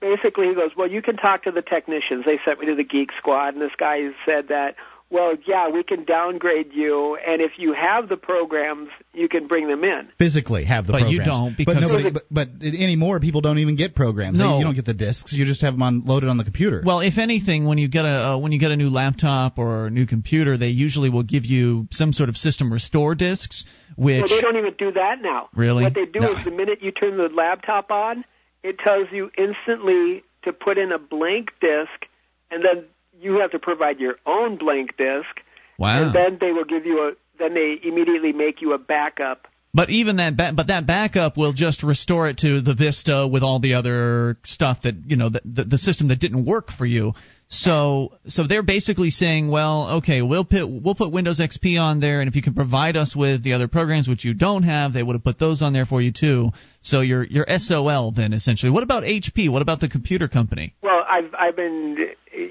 basically 0.00 0.48
he 0.48 0.54
goes, 0.54 0.72
"Well, 0.76 0.90
you 0.90 1.02
can 1.02 1.16
talk 1.16 1.44
to 1.44 1.50
the 1.50 1.62
technicians." 1.62 2.24
They 2.24 2.38
sent 2.44 2.60
me 2.60 2.66
to 2.66 2.74
the 2.74 2.84
Geek 2.84 3.10
Squad, 3.18 3.54
and 3.54 3.62
this 3.62 3.74
guy 3.76 4.10
said 4.26 4.48
that, 4.48 4.76
"Well, 5.10 5.32
yeah, 5.46 5.68
we 5.70 5.82
can 5.82 6.04
downgrade 6.04 6.72
you, 6.74 7.16
and 7.26 7.40
if 7.40 7.52
you 7.58 7.72
have 7.72 8.08
the 8.08 8.16
programs, 8.16 8.88
you 9.14 9.28
can 9.28 9.46
bring 9.46 9.66
them 9.68 9.82
in." 9.84 10.08
Physically 10.18 10.64
have 10.64 10.86
the 10.86 10.92
But 10.92 11.02
programs. 11.02 11.14
you 11.14 11.24
don't, 11.24 11.56
but 11.56 11.56
because- 11.74 11.80
nobody, 11.92 12.10
but, 12.10 12.22
but 12.30 12.48
anymore 12.62 13.18
people 13.20 13.40
don't 13.40 13.58
even 13.58 13.76
get 13.76 13.94
programs. 13.94 14.38
They- 14.38 14.44
No. 14.44 14.58
you 14.58 14.64
don't 14.64 14.74
get 14.74 14.84
the 14.84 14.94
discs. 14.94 15.32
You 15.32 15.44
just 15.46 15.62
have 15.62 15.74
them 15.74 15.82
on, 15.82 16.02
loaded 16.04 16.28
on 16.28 16.36
the 16.36 16.44
computer. 16.44 16.82
Well, 16.84 17.00
if 17.00 17.16
anything, 17.18 17.64
when 17.64 17.78
you 17.78 17.88
get 17.88 18.04
a 18.04 18.30
uh, 18.32 18.38
when 18.38 18.52
you 18.52 18.58
get 18.58 18.70
a 18.70 18.76
new 18.76 18.90
laptop 18.90 19.58
or 19.58 19.86
a 19.86 19.90
new 19.90 20.06
computer, 20.06 20.56
they 20.56 20.68
usually 20.68 21.08
will 21.10 21.22
give 21.22 21.44
you 21.46 21.88
some 21.90 22.12
sort 22.12 22.28
of 22.28 22.36
system 22.36 22.72
restore 22.72 23.14
discs, 23.14 23.64
which 23.96 24.18
Well, 24.20 24.28
they 24.28 24.40
don't 24.40 24.56
even 24.56 24.74
do 24.78 24.92
that 24.92 25.22
now. 25.22 25.48
Really? 25.54 25.84
What 25.84 25.94
they 25.94 26.04
do 26.06 26.20
No. 26.20 26.32
is 26.32 26.44
the 26.44 26.50
minute 26.50 26.82
you 26.82 26.90
turn 26.90 27.16
the 27.16 27.28
laptop 27.28 27.90
on, 27.90 28.24
it 28.62 28.78
tells 28.78 29.06
you 29.12 29.30
instantly 29.38 30.22
to 30.42 30.52
put 30.52 30.78
in 30.78 30.92
a 30.92 30.98
blank 30.98 31.50
disk, 31.60 32.06
and 32.50 32.64
then 32.64 32.84
you 33.20 33.40
have 33.40 33.50
to 33.52 33.58
provide 33.58 33.98
your 33.98 34.16
own 34.26 34.56
blank 34.56 34.96
disk, 34.96 35.40
wow. 35.78 36.04
and 36.04 36.14
then 36.14 36.38
they 36.40 36.52
will 36.52 36.64
give 36.64 36.86
you 36.86 37.08
a. 37.08 37.12
Then 37.38 37.54
they 37.54 37.78
immediately 37.82 38.32
make 38.32 38.60
you 38.60 38.72
a 38.72 38.78
backup. 38.78 39.46
But 39.74 39.90
even 39.90 40.16
that, 40.16 40.36
ba- 40.36 40.52
but 40.54 40.68
that 40.68 40.86
backup 40.86 41.36
will 41.36 41.52
just 41.52 41.82
restore 41.82 42.28
it 42.28 42.38
to 42.38 42.60
the 42.60 42.74
Vista 42.74 43.28
with 43.30 43.42
all 43.42 43.60
the 43.60 43.74
other 43.74 44.38
stuff 44.44 44.82
that 44.82 44.94
you 45.06 45.16
know, 45.16 45.28
the, 45.28 45.42
the, 45.44 45.64
the 45.64 45.78
system 45.78 46.08
that 46.08 46.20
didn't 46.20 46.44
work 46.46 46.70
for 46.70 46.86
you. 46.86 47.12
So, 47.50 48.12
so 48.26 48.46
they're 48.46 48.62
basically 48.62 49.08
saying, 49.08 49.48
well, 49.48 49.96
okay, 49.98 50.20
we'll 50.20 50.44
put 50.44 50.68
we'll 50.68 50.94
put 50.94 51.10
Windows 51.10 51.40
XP 51.40 51.80
on 51.80 51.98
there, 51.98 52.20
and 52.20 52.28
if 52.28 52.36
you 52.36 52.42
can 52.42 52.52
provide 52.52 52.94
us 52.96 53.16
with 53.16 53.42
the 53.42 53.54
other 53.54 53.68
programs 53.68 54.06
which 54.06 54.22
you 54.22 54.34
don't 54.34 54.64
have, 54.64 54.92
they 54.92 55.02
would 55.02 55.14
have 55.14 55.24
put 55.24 55.38
those 55.38 55.62
on 55.62 55.72
there 55.72 55.86
for 55.86 56.02
you 56.02 56.12
too. 56.12 56.50
So 56.82 57.00
you're 57.00 57.24
you're 57.24 57.46
SOL 57.58 58.12
then 58.12 58.34
essentially. 58.34 58.70
What 58.70 58.82
about 58.82 59.04
HP? 59.04 59.50
What 59.50 59.62
about 59.62 59.80
the 59.80 59.88
computer 59.88 60.28
company? 60.28 60.74
Well, 60.82 61.02
I've 61.08 61.34
I've 61.38 61.56
been 61.56 61.96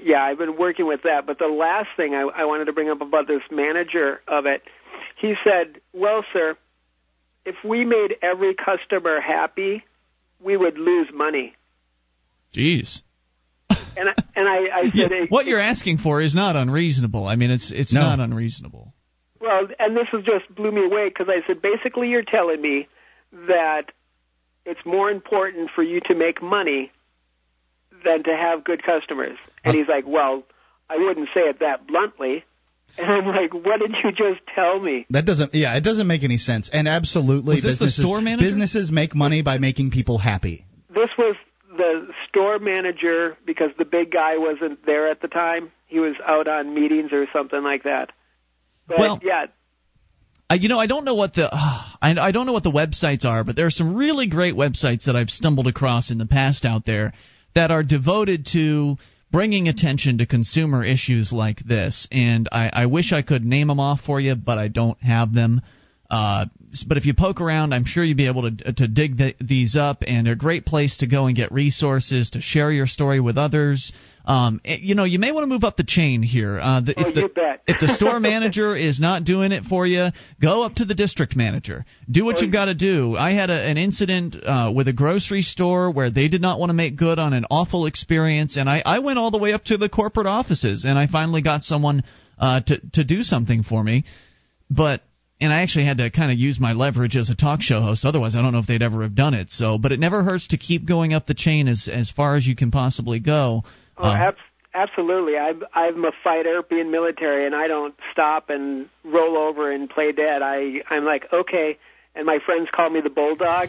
yeah 0.02 0.22
I've 0.22 0.38
been 0.38 0.58
working 0.58 0.86
with 0.88 1.02
that. 1.04 1.26
But 1.26 1.38
the 1.38 1.46
last 1.46 1.90
thing 1.96 2.14
I, 2.14 2.22
I 2.22 2.44
wanted 2.46 2.64
to 2.64 2.72
bring 2.72 2.90
up 2.90 3.00
about 3.00 3.28
this 3.28 3.42
manager 3.52 4.20
of 4.26 4.46
it, 4.46 4.62
he 5.20 5.34
said, 5.44 5.80
"Well, 5.92 6.24
sir, 6.32 6.56
if 7.48 7.56
we 7.64 7.84
made 7.84 8.16
every 8.22 8.54
customer 8.54 9.20
happy, 9.20 9.84
we 10.40 10.56
would 10.56 10.78
lose 10.78 11.08
money." 11.12 11.54
Jeez. 12.54 13.02
And 13.70 14.08
I, 14.10 14.14
and 14.36 14.48
I, 14.48 14.58
I 14.78 14.82
said, 14.94 15.12
"It- 15.12 15.30
what 15.30 15.46
you're 15.46 15.60
asking 15.60 15.98
for 15.98 16.20
is 16.22 16.34
not 16.34 16.54
unreasonable. 16.56 17.26
I 17.26 17.36
mean, 17.36 17.50
it's 17.50 17.70
it's 17.72 17.92
No. 17.92 18.00
not 18.02 18.20
unreasonable. 18.20 18.92
Well, 19.40 19.68
and 19.78 19.96
this 19.96 20.08
was 20.12 20.24
just 20.24 20.52
blew 20.54 20.72
me 20.72 20.84
away 20.84 21.08
because 21.08 21.28
I 21.28 21.46
said, 21.46 21.62
basically, 21.62 22.08
you're 22.08 22.24
telling 22.24 22.60
me 22.60 22.88
that 23.46 23.84
it's 24.66 24.84
more 24.84 25.10
important 25.10 25.70
for 25.74 25.82
you 25.82 26.00
to 26.08 26.14
make 26.14 26.42
money 26.42 26.90
than 28.04 28.24
to 28.24 28.36
have 28.36 28.64
good 28.64 28.82
customers. 28.82 29.38
And 29.64 29.74
uh. 29.74 29.78
he's 29.78 29.88
like, 29.88 30.04
well, 30.06 30.42
I 30.90 30.96
wouldn't 30.96 31.28
say 31.34 31.42
it 31.42 31.60
that 31.60 31.86
bluntly. 31.86 32.44
And 32.98 33.10
I'm 33.10 33.26
like, 33.26 33.54
what 33.54 33.80
did 33.80 33.94
you 34.02 34.10
just 34.12 34.40
tell 34.54 34.80
me? 34.80 35.06
that 35.10 35.24
doesn't. 35.24 35.54
Yeah, 35.54 35.76
it 35.76 35.84
doesn't 35.84 36.06
make 36.06 36.24
any 36.24 36.38
sense. 36.38 36.68
And 36.72 36.88
absolutely, 36.88 37.56
Was 37.56 37.64
this 37.64 37.78
the 37.78 37.84
businesses 37.86 38.04
store 38.04 38.20
manager? 38.20 38.46
businesses 38.46 38.74
businesses 38.74 38.92
make 38.92 39.14
money 39.14 39.42
by 39.42 39.58
making 39.58 39.90
people 39.90 40.18
happy. 40.18 40.64
This 40.88 41.10
was 41.16 41.36
the 41.76 42.08
store 42.28 42.58
manager 42.58 43.36
because 43.46 43.70
the 43.78 43.84
big 43.84 44.10
guy 44.10 44.36
wasn't 44.38 44.84
there 44.84 45.08
at 45.08 45.22
the 45.22 45.28
time. 45.28 45.70
He 45.86 46.00
was 46.00 46.16
out 46.26 46.48
on 46.48 46.74
meetings 46.74 47.12
or 47.12 47.26
something 47.32 47.62
like 47.62 47.84
that. 47.84 48.10
But 48.88 48.98
Well- 48.98 49.20
yeah, 49.22 49.46
I, 50.50 50.54
you 50.54 50.68
know, 50.68 50.78
I 50.78 50.86
don't 50.86 51.04
know 51.04 51.14
what 51.14 51.34
the 51.34 51.44
uh, 51.52 51.56
I, 52.02 52.14
I 52.18 52.32
don't 52.32 52.46
know 52.46 52.52
what 52.52 52.62
the 52.62 52.70
websites 52.70 53.24
are, 53.24 53.44
but 53.44 53.54
there 53.56 53.66
are 53.66 53.70
some 53.70 53.94
really 53.94 54.28
great 54.28 54.54
websites 54.54 55.04
that 55.04 55.14
I've 55.16 55.30
stumbled 55.30 55.66
across 55.66 56.10
in 56.10 56.18
the 56.18 56.26
past 56.26 56.64
out 56.64 56.84
there 56.86 57.12
that 57.54 57.70
are 57.70 57.82
devoted 57.82 58.46
to 58.52 58.96
bringing 59.30 59.68
attention 59.68 60.18
to 60.18 60.26
consumer 60.26 60.84
issues 60.84 61.32
like 61.32 61.58
this. 61.60 62.08
And 62.10 62.48
I, 62.50 62.70
I 62.72 62.86
wish 62.86 63.12
I 63.12 63.22
could 63.22 63.44
name 63.44 63.68
them 63.68 63.80
off 63.80 64.00
for 64.00 64.20
you, 64.20 64.34
but 64.34 64.58
I 64.58 64.68
don't 64.68 65.00
have 65.02 65.34
them. 65.34 65.60
Uh, 66.10 66.46
but 66.86 66.96
if 66.96 67.06
you 67.06 67.14
poke 67.14 67.40
around, 67.40 67.74
I'm 67.74 67.84
sure 67.84 68.02
you'll 68.02 68.16
be 68.16 68.26
able 68.26 68.50
to 68.50 68.72
to 68.72 68.88
dig 68.88 69.18
the, 69.18 69.34
these 69.40 69.76
up, 69.76 70.04
and 70.06 70.26
they're 70.26 70.34
a 70.34 70.36
great 70.38 70.64
place 70.64 70.98
to 70.98 71.06
go 71.06 71.26
and 71.26 71.36
get 71.36 71.52
resources 71.52 72.30
to 72.30 72.40
share 72.40 72.70
your 72.70 72.86
story 72.86 73.20
with 73.20 73.36
others. 73.36 73.92
Um, 74.28 74.60
eh, 74.62 74.76
you 74.80 74.94
know, 74.94 75.04
you 75.04 75.18
may 75.18 75.32
want 75.32 75.44
to 75.44 75.48
move 75.48 75.64
up 75.64 75.78
the 75.78 75.84
chain 75.84 76.22
here. 76.22 76.58
Uh, 76.60 76.82
the, 76.82 76.94
Oh, 76.98 77.08
if 77.08 77.14
the, 77.14 77.58
if 77.66 77.80
the 77.80 77.88
store 77.88 78.20
manager 78.32 78.76
is 78.76 79.00
not 79.00 79.24
doing 79.24 79.52
it 79.52 79.64
for 79.64 79.86
you, 79.86 80.08
go 80.40 80.62
up 80.62 80.74
to 80.74 80.84
the 80.84 80.94
district 80.94 81.34
manager. 81.34 81.86
Do 82.10 82.26
what 82.26 82.36
Oh, 82.36 82.40
you've 82.42 82.52
got 82.52 82.66
to 82.66 82.74
do. 82.74 83.16
I 83.16 83.32
had 83.32 83.48
a, 83.48 83.54
an 83.54 83.78
incident 83.78 84.36
uh, 84.44 84.70
with 84.74 84.86
a 84.86 84.92
grocery 84.92 85.40
store 85.40 85.90
where 85.90 86.10
they 86.10 86.28
did 86.28 86.42
not 86.42 86.60
want 86.60 86.68
to 86.68 86.74
make 86.74 86.96
good 86.96 87.18
on 87.18 87.32
an 87.32 87.46
awful 87.50 87.86
experience, 87.86 88.58
and 88.58 88.68
I, 88.68 88.82
I 88.84 88.98
went 88.98 89.18
all 89.18 89.30
the 89.30 89.38
way 89.38 89.54
up 89.54 89.64
to 89.64 89.78
the 89.78 89.88
corporate 89.88 90.26
offices, 90.26 90.84
and 90.84 90.98
I 90.98 91.06
finally 91.06 91.40
got 91.40 91.62
someone 91.62 92.04
uh, 92.38 92.60
to 92.60 92.80
to 92.92 93.04
do 93.04 93.22
something 93.22 93.62
for 93.62 93.82
me. 93.82 94.04
But 94.70 95.00
and 95.40 95.52
I 95.52 95.62
actually 95.62 95.86
had 95.86 95.98
to 95.98 96.10
kind 96.10 96.30
of 96.30 96.36
use 96.38 96.60
my 96.60 96.72
leverage 96.72 97.16
as 97.16 97.30
a 97.30 97.34
talk 97.34 97.62
show 97.62 97.80
host. 97.80 98.04
Otherwise, 98.04 98.34
I 98.34 98.42
don't 98.42 98.52
know 98.52 98.58
if 98.58 98.66
they'd 98.66 98.82
ever 98.82 99.02
have 99.02 99.14
done 99.14 99.34
it. 99.34 99.50
So, 99.50 99.78
but 99.78 99.92
it 99.92 100.00
never 100.00 100.22
hurts 100.22 100.48
to 100.48 100.58
keep 100.58 100.86
going 100.86 101.14
up 101.14 101.26
the 101.26 101.34
chain 101.34 101.68
as 101.68 101.88
as 101.90 102.10
far 102.10 102.36
as 102.36 102.46
you 102.46 102.56
can 102.56 102.70
possibly 102.70 103.20
go. 103.20 103.64
Oh, 103.98 104.08
Uh, 104.08 104.14
abs- 104.14 104.38
absolutely. 104.74 105.36
I'm 105.36 105.62
I'm 105.74 106.04
a 106.04 106.12
fighter, 106.24 106.62
being 106.68 106.90
military, 106.90 107.46
and 107.46 107.54
I 107.54 107.66
don't 107.68 107.94
stop 108.12 108.50
and 108.50 108.88
roll 109.04 109.36
over 109.36 109.70
and 109.72 109.88
play 109.90 110.12
dead. 110.12 110.42
I 110.42 110.82
I'm 110.90 111.04
like 111.04 111.24
okay, 111.32 111.78
and 112.14 112.26
my 112.26 112.38
friends 112.44 112.68
call 112.72 112.90
me 112.90 113.00
the 113.00 113.10
bulldog 113.10 113.68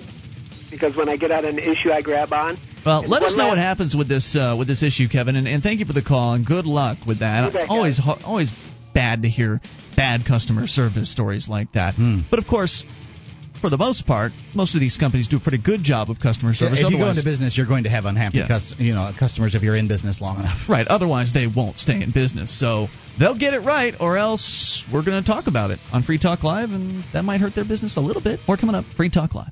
because 0.70 0.96
when 0.96 1.10
I 1.10 1.16
get 1.18 1.32
on 1.32 1.46
an 1.46 1.58
issue, 1.60 1.92
I 1.92 2.02
grab 2.02 2.32
on. 2.34 2.58
Well, 2.86 3.02
And 3.02 3.10
let 3.10 3.24
us 3.24 3.36
know 3.36 3.44
last- 3.44 3.50
what 3.50 3.58
happens 3.58 3.96
with 3.96 4.08
this 4.08 4.36
uh, 4.36 4.56
with 4.58 4.68
this 4.68 4.84
issue, 4.84 5.08
Kevin, 5.10 5.36
and, 5.36 5.48
and 5.48 5.62
thank 5.64 5.80
you 5.80 5.86
for 5.86 5.94
the 5.94 6.02
call 6.04 6.34
and 6.34 6.46
good 6.46 6.66
luck 6.66 7.00
with 7.08 7.20
that. 7.20 7.46
You 7.46 7.52
bet, 7.52 7.62
It's 7.64 7.72
always 7.72 8.00
always 8.24 8.52
bad 8.94 9.22
to 9.24 9.30
hear 9.30 9.60
bad 9.96 10.26
customer 10.26 10.66
service 10.68 11.12
stories 11.12 11.48
like 11.50 11.72
that. 11.74 11.96
Hmm. 11.96 12.20
But 12.30 12.40
of 12.40 12.48
course, 12.48 12.84
for 13.62 13.70
the 13.70 13.78
most 13.78 14.06
part, 14.06 14.32
most 14.56 14.76
of 14.76 14.82
these 14.82 14.98
companies 14.98 15.28
do 15.28 15.38
a 15.38 15.40
pretty 15.40 15.58
good 15.58 15.84
job 15.84 16.10
of 16.10 16.20
customer 16.20 16.54
service. 16.54 16.80
if 16.82 16.90
you 16.92 16.98
go 16.98 17.10
into 17.10 17.24
business, 17.24 17.58
you're 17.58 17.68
going 17.68 17.84
to 17.84 17.90
have 17.90 18.06
unhappy 18.06 18.38
Yeah. 18.40 18.48
cus- 18.48 18.74
you 18.78 18.94
know 18.94 19.12
customers 19.18 19.56
if 19.56 19.62
you're 19.64 19.76
in 19.76 19.88
business 19.88 20.22
long 20.22 20.40
enough. 20.40 20.58
Right. 20.70 20.88
Otherwise, 20.88 21.34
they 21.34 21.48
won't 21.48 21.78
stay 21.80 22.02
in 22.02 22.12
business. 22.12 22.58
So 22.58 22.88
they'll 23.20 23.38
get 23.38 23.54
it 23.54 23.60
right, 23.62 23.94
or 24.00 24.18
else 24.18 24.84
we're 24.92 25.04
going 25.04 25.22
to 25.24 25.28
talk 25.28 25.48
about 25.48 25.72
it 25.72 25.80
on 25.92 26.04
Free 26.04 26.18
Talk 26.20 26.44
Live, 26.44 26.72
and 26.72 27.04
that 27.14 27.24
might 27.24 27.42
hurt 27.42 27.56
their 27.56 27.66
business 27.66 27.98
a 27.98 28.02
little 28.02 28.22
bit. 28.22 28.40
More 28.48 28.58
coming 28.58 28.76
up. 28.76 28.86
Free 28.96 29.10
Talk 29.10 29.36
Live. 29.36 29.52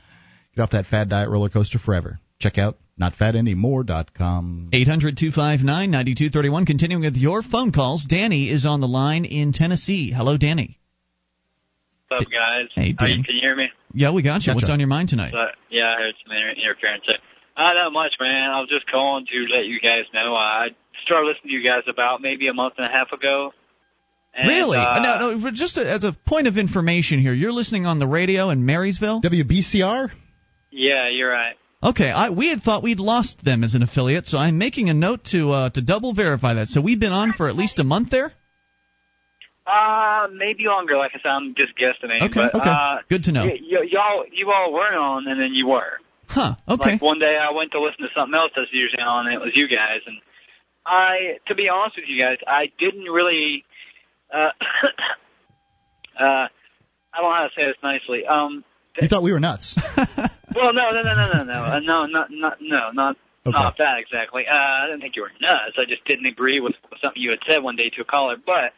Get 0.55 0.61
off 0.61 0.71
that 0.71 0.87
fad 0.87 1.09
diet 1.09 1.29
roller 1.29 1.49
coaster 1.49 1.79
forever. 1.79 2.19
Check 2.39 2.57
out 2.57 2.77
NotFatAnymore.com. 2.99 4.69
800 4.73 5.17
259 5.17 5.91
9231. 5.91 6.65
Continuing 6.65 7.03
with 7.03 7.15
your 7.15 7.41
phone 7.41 7.71
calls, 7.71 8.05
Danny 8.05 8.49
is 8.49 8.65
on 8.65 8.81
the 8.81 8.87
line 8.87 9.25
in 9.25 9.53
Tennessee. 9.53 10.11
Hello, 10.11 10.37
Danny. 10.37 10.79
What's 12.07 12.25
up, 12.25 12.31
guys? 12.31 12.67
Hey, 12.75 12.95
Are 12.99 13.07
Dan. 13.07 13.17
you, 13.17 13.23
can 13.23 13.35
you 13.35 13.41
hear 13.41 13.55
me? 13.55 13.69
Yeah, 13.93 14.11
we 14.11 14.21
got 14.21 14.41
you. 14.43 14.47
Gotcha. 14.47 14.55
What's 14.55 14.69
on 14.69 14.79
your 14.79 14.87
mind 14.87 15.09
tonight? 15.09 15.33
Uh, 15.33 15.47
yeah, 15.71 15.93
I 15.93 16.01
heard 16.03 16.13
some 16.23 16.35
interference. 16.35 17.03
there. 17.07 17.17
Uh, 17.57 17.73
not 17.73 17.93
much, 17.93 18.17
man. 18.19 18.51
I 18.51 18.59
was 18.59 18.69
just 18.69 18.85
calling 18.91 19.25
to 19.25 19.55
let 19.55 19.65
you 19.65 19.79
guys 19.79 20.03
know. 20.13 20.35
I 20.35 20.67
started 21.03 21.27
listening 21.27 21.51
to 21.51 21.57
you 21.57 21.63
guys 21.63 21.83
about 21.87 22.21
maybe 22.21 22.47
a 22.47 22.53
month 22.53 22.75
and 22.77 22.85
a 22.85 22.89
half 22.89 23.11
ago. 23.11 23.53
And, 24.35 24.49
really? 24.49 24.77
Uh, 24.77 24.99
no, 25.01 25.37
no, 25.37 25.51
just 25.51 25.77
as 25.77 26.03
a 26.03 26.11
point 26.27 26.47
of 26.47 26.57
information 26.57 27.19
here, 27.21 27.33
you're 27.33 27.53
listening 27.53 27.85
on 27.85 27.97
the 27.99 28.07
radio 28.07 28.49
in 28.49 28.65
Marysville? 28.65 29.21
WBCR? 29.21 30.11
Yeah, 30.71 31.09
you're 31.09 31.31
right. 31.31 31.55
Okay, 31.81 32.09
I, 32.09 32.29
we 32.29 32.49
had 32.49 32.61
thought 32.61 32.83
we'd 32.83 32.99
lost 32.99 33.43
them 33.43 33.63
as 33.63 33.73
an 33.73 33.81
affiliate, 33.81 34.27
so 34.27 34.37
I'm 34.37 34.57
making 34.57 34.89
a 34.89 34.93
note 34.93 35.23
to 35.31 35.51
uh, 35.51 35.69
to 35.69 35.81
double 35.81 36.13
verify 36.13 36.55
that. 36.55 36.67
So 36.67 36.81
we've 36.81 36.99
been 36.99 37.11
on 37.11 37.31
for 37.33 37.47
at 37.47 37.55
least 37.55 37.79
a 37.79 37.83
month 37.83 38.09
there. 38.09 38.33
Uh, 39.67 40.27
maybe 40.31 40.65
longer. 40.65 40.95
Like 40.97 41.11
I 41.15 41.19
said, 41.19 41.29
I'm 41.29 41.55
just 41.55 41.75
guesstimating. 41.77 42.29
Okay, 42.29 42.49
but, 42.53 42.55
okay. 42.55 42.69
Uh, 42.69 42.97
Good 43.09 43.23
to 43.25 43.31
know. 43.31 43.45
Y- 43.45 43.59
y- 43.61 43.87
y'all, 43.89 44.23
you 44.31 44.51
all 44.51 44.71
weren't 44.71 44.95
on, 44.95 45.27
and 45.27 45.39
then 45.41 45.53
you 45.53 45.67
were. 45.67 45.99
Huh? 46.27 46.55
Okay. 46.67 46.91
Like 46.93 47.01
one 47.01 47.19
day, 47.19 47.37
I 47.37 47.51
went 47.51 47.71
to 47.71 47.81
listen 47.81 48.01
to 48.03 48.09
something 48.15 48.35
else 48.35 48.51
that's 48.55 48.71
usually 48.71 49.01
on, 49.01 49.25
and 49.25 49.33
it 49.35 49.41
was 49.41 49.55
you 49.55 49.67
guys. 49.67 50.01
And 50.05 50.17
I, 50.85 51.37
to 51.47 51.55
be 51.55 51.69
honest 51.69 51.95
with 51.95 52.05
you 52.07 52.21
guys, 52.21 52.37
I 52.45 52.71
didn't 52.77 53.05
really. 53.05 53.63
Uh, 54.31 54.49
uh, 56.19 56.23
I 56.23 56.49
don't 57.21 57.23
know 57.23 57.33
how 57.35 57.43
to 57.47 57.53
say 57.55 57.65
this 57.65 57.75
nicely. 57.81 58.25
Um, 58.25 58.63
You 59.01 59.07
thought 59.07 59.23
we 59.23 59.31
were 59.33 59.39
nuts. 59.39 59.75
well, 59.97 60.73
no, 60.73 60.91
no, 60.91 61.01
no, 61.01 61.13
no, 61.15 61.31
no, 61.33 61.43
no, 61.43 61.53
uh, 61.63 61.79
no, 61.79 62.05
not, 62.05 62.27
not, 62.31 62.57
no, 62.61 62.91
not, 62.91 63.17
Okay. 63.47 63.51
not 63.57 63.77
that 63.77 63.99
exactly. 63.99 64.45
Uh, 64.47 64.53
I 64.53 64.87
didn't 64.87 65.01
think 65.01 65.15
you 65.15 65.21
were 65.21 65.31
nuts. 65.39 65.75
I 65.77 65.85
just 65.85 66.03
didn't 66.05 66.25
agree 66.25 66.59
with 66.59 66.73
something 67.01 67.21
you 67.21 67.29
had 67.29 67.39
said 67.47 67.63
one 67.63 67.75
day 67.75 67.89
to 67.91 68.01
a 68.01 68.03
caller, 68.05 68.35
but 68.43 68.73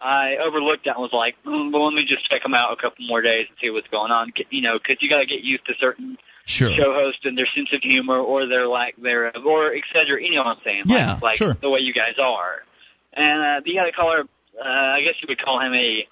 I 0.00 0.36
overlooked 0.36 0.86
that 0.86 0.96
and 0.96 1.02
was 1.02 1.12
like, 1.12 1.36
mm, 1.44 1.72
well, 1.72 1.86
let 1.86 1.94
me 1.94 2.04
just 2.06 2.28
check 2.30 2.42
them 2.42 2.54
out 2.54 2.72
a 2.72 2.76
couple 2.76 3.04
more 3.06 3.20
days 3.20 3.46
and 3.48 3.56
see 3.60 3.70
what's 3.70 3.88
going 3.88 4.10
on. 4.10 4.32
You 4.50 4.62
know, 4.62 4.78
because 4.78 5.02
you 5.02 5.08
got 5.08 5.18
to 5.18 5.26
get 5.26 5.42
used 5.42 5.66
to 5.66 5.74
certain 5.78 6.16
sure. 6.46 6.70
show 6.70 6.94
hosts 6.94 7.20
and 7.24 7.36
their 7.36 7.48
sense 7.54 7.72
of 7.72 7.82
humor 7.82 8.18
or 8.18 8.46
their 8.46 8.66
lack 8.66 8.96
thereof, 8.96 9.44
or 9.44 9.74
et 9.74 9.84
cetera. 9.92 10.22
You 10.22 10.34
know 10.34 10.44
what 10.44 10.56
I'm 10.56 10.62
saying? 10.64 10.84
Like, 10.86 10.98
Yeah, 10.98 11.18
like 11.22 11.36
sure. 11.36 11.54
the 11.54 11.68
way 11.68 11.80
you 11.80 11.92
guys 11.92 12.14
are. 12.18 12.62
And 13.12 13.40
uh, 13.42 13.60
the 13.64 13.78
other 13.80 13.92
caller, 13.94 14.24
uh, 14.58 14.68
I 14.68 15.02
guess 15.02 15.14
you 15.20 15.26
would 15.28 15.42
call 15.42 15.60
him 15.60 15.74
a. 15.74 16.06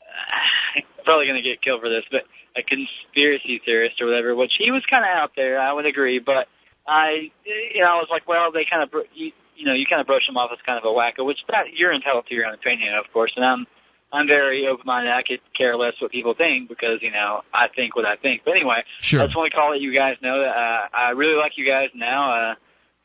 Uh, 0.00 0.80
probably 1.04 1.26
going 1.26 1.42
to 1.42 1.48
get 1.48 1.62
killed 1.62 1.80
for 1.80 1.88
this, 1.88 2.04
but 2.10 2.22
a 2.56 2.62
conspiracy 2.62 3.60
theorist 3.64 4.00
or 4.00 4.06
whatever, 4.06 4.34
which 4.34 4.52
he 4.58 4.70
was 4.70 4.84
kind 4.86 5.04
of 5.04 5.10
out 5.10 5.32
there. 5.36 5.60
I 5.60 5.72
would 5.72 5.86
agree, 5.86 6.18
but 6.18 6.48
I, 6.86 7.30
you 7.44 7.80
know, 7.80 7.88
I 7.88 7.94
was 7.96 8.08
like, 8.10 8.28
well, 8.28 8.52
they 8.52 8.64
kind 8.64 8.82
of, 8.82 8.92
you, 9.14 9.32
you 9.60 9.66
know, 9.66 9.74
you 9.74 9.86
kind 9.86 10.00
of 10.00 10.06
brush 10.06 10.26
him 10.28 10.36
off 10.36 10.50
as 10.52 10.58
kind 10.64 10.78
of 10.78 10.84
a 10.84 10.88
wacko, 10.88 11.24
which 11.26 11.38
that 11.48 11.74
you're 11.74 11.92
entitled 11.92 12.26
to 12.26 12.34
your 12.34 12.46
own 12.46 12.54
opinion, 12.54 12.94
of 12.94 13.12
course, 13.12 13.32
and 13.36 13.44
I'm. 13.44 13.66
I'm 14.12 14.26
very 14.26 14.66
open-minded. 14.66 15.12
I 15.12 15.22
could 15.22 15.38
care 15.56 15.76
less 15.76 15.92
what 16.00 16.10
people 16.10 16.34
think 16.34 16.68
because 16.68 16.98
you 17.00 17.12
know 17.12 17.42
I 17.54 17.68
think 17.68 17.94
what 17.94 18.04
I 18.04 18.16
think. 18.16 18.42
But 18.44 18.56
anyway, 18.56 18.82
Sure. 19.00 19.20
I 19.20 19.26
just 19.26 19.36
want 19.36 19.52
to 19.52 19.56
call 19.56 19.70
let 19.70 19.80
you 19.80 19.94
guys 19.94 20.16
know 20.20 20.40
that 20.40 20.48
uh, 20.48 20.88
I 20.92 21.10
really 21.10 21.36
like 21.36 21.52
you 21.56 21.64
guys 21.64 21.90
now. 21.94 22.32
Uh, 22.50 22.54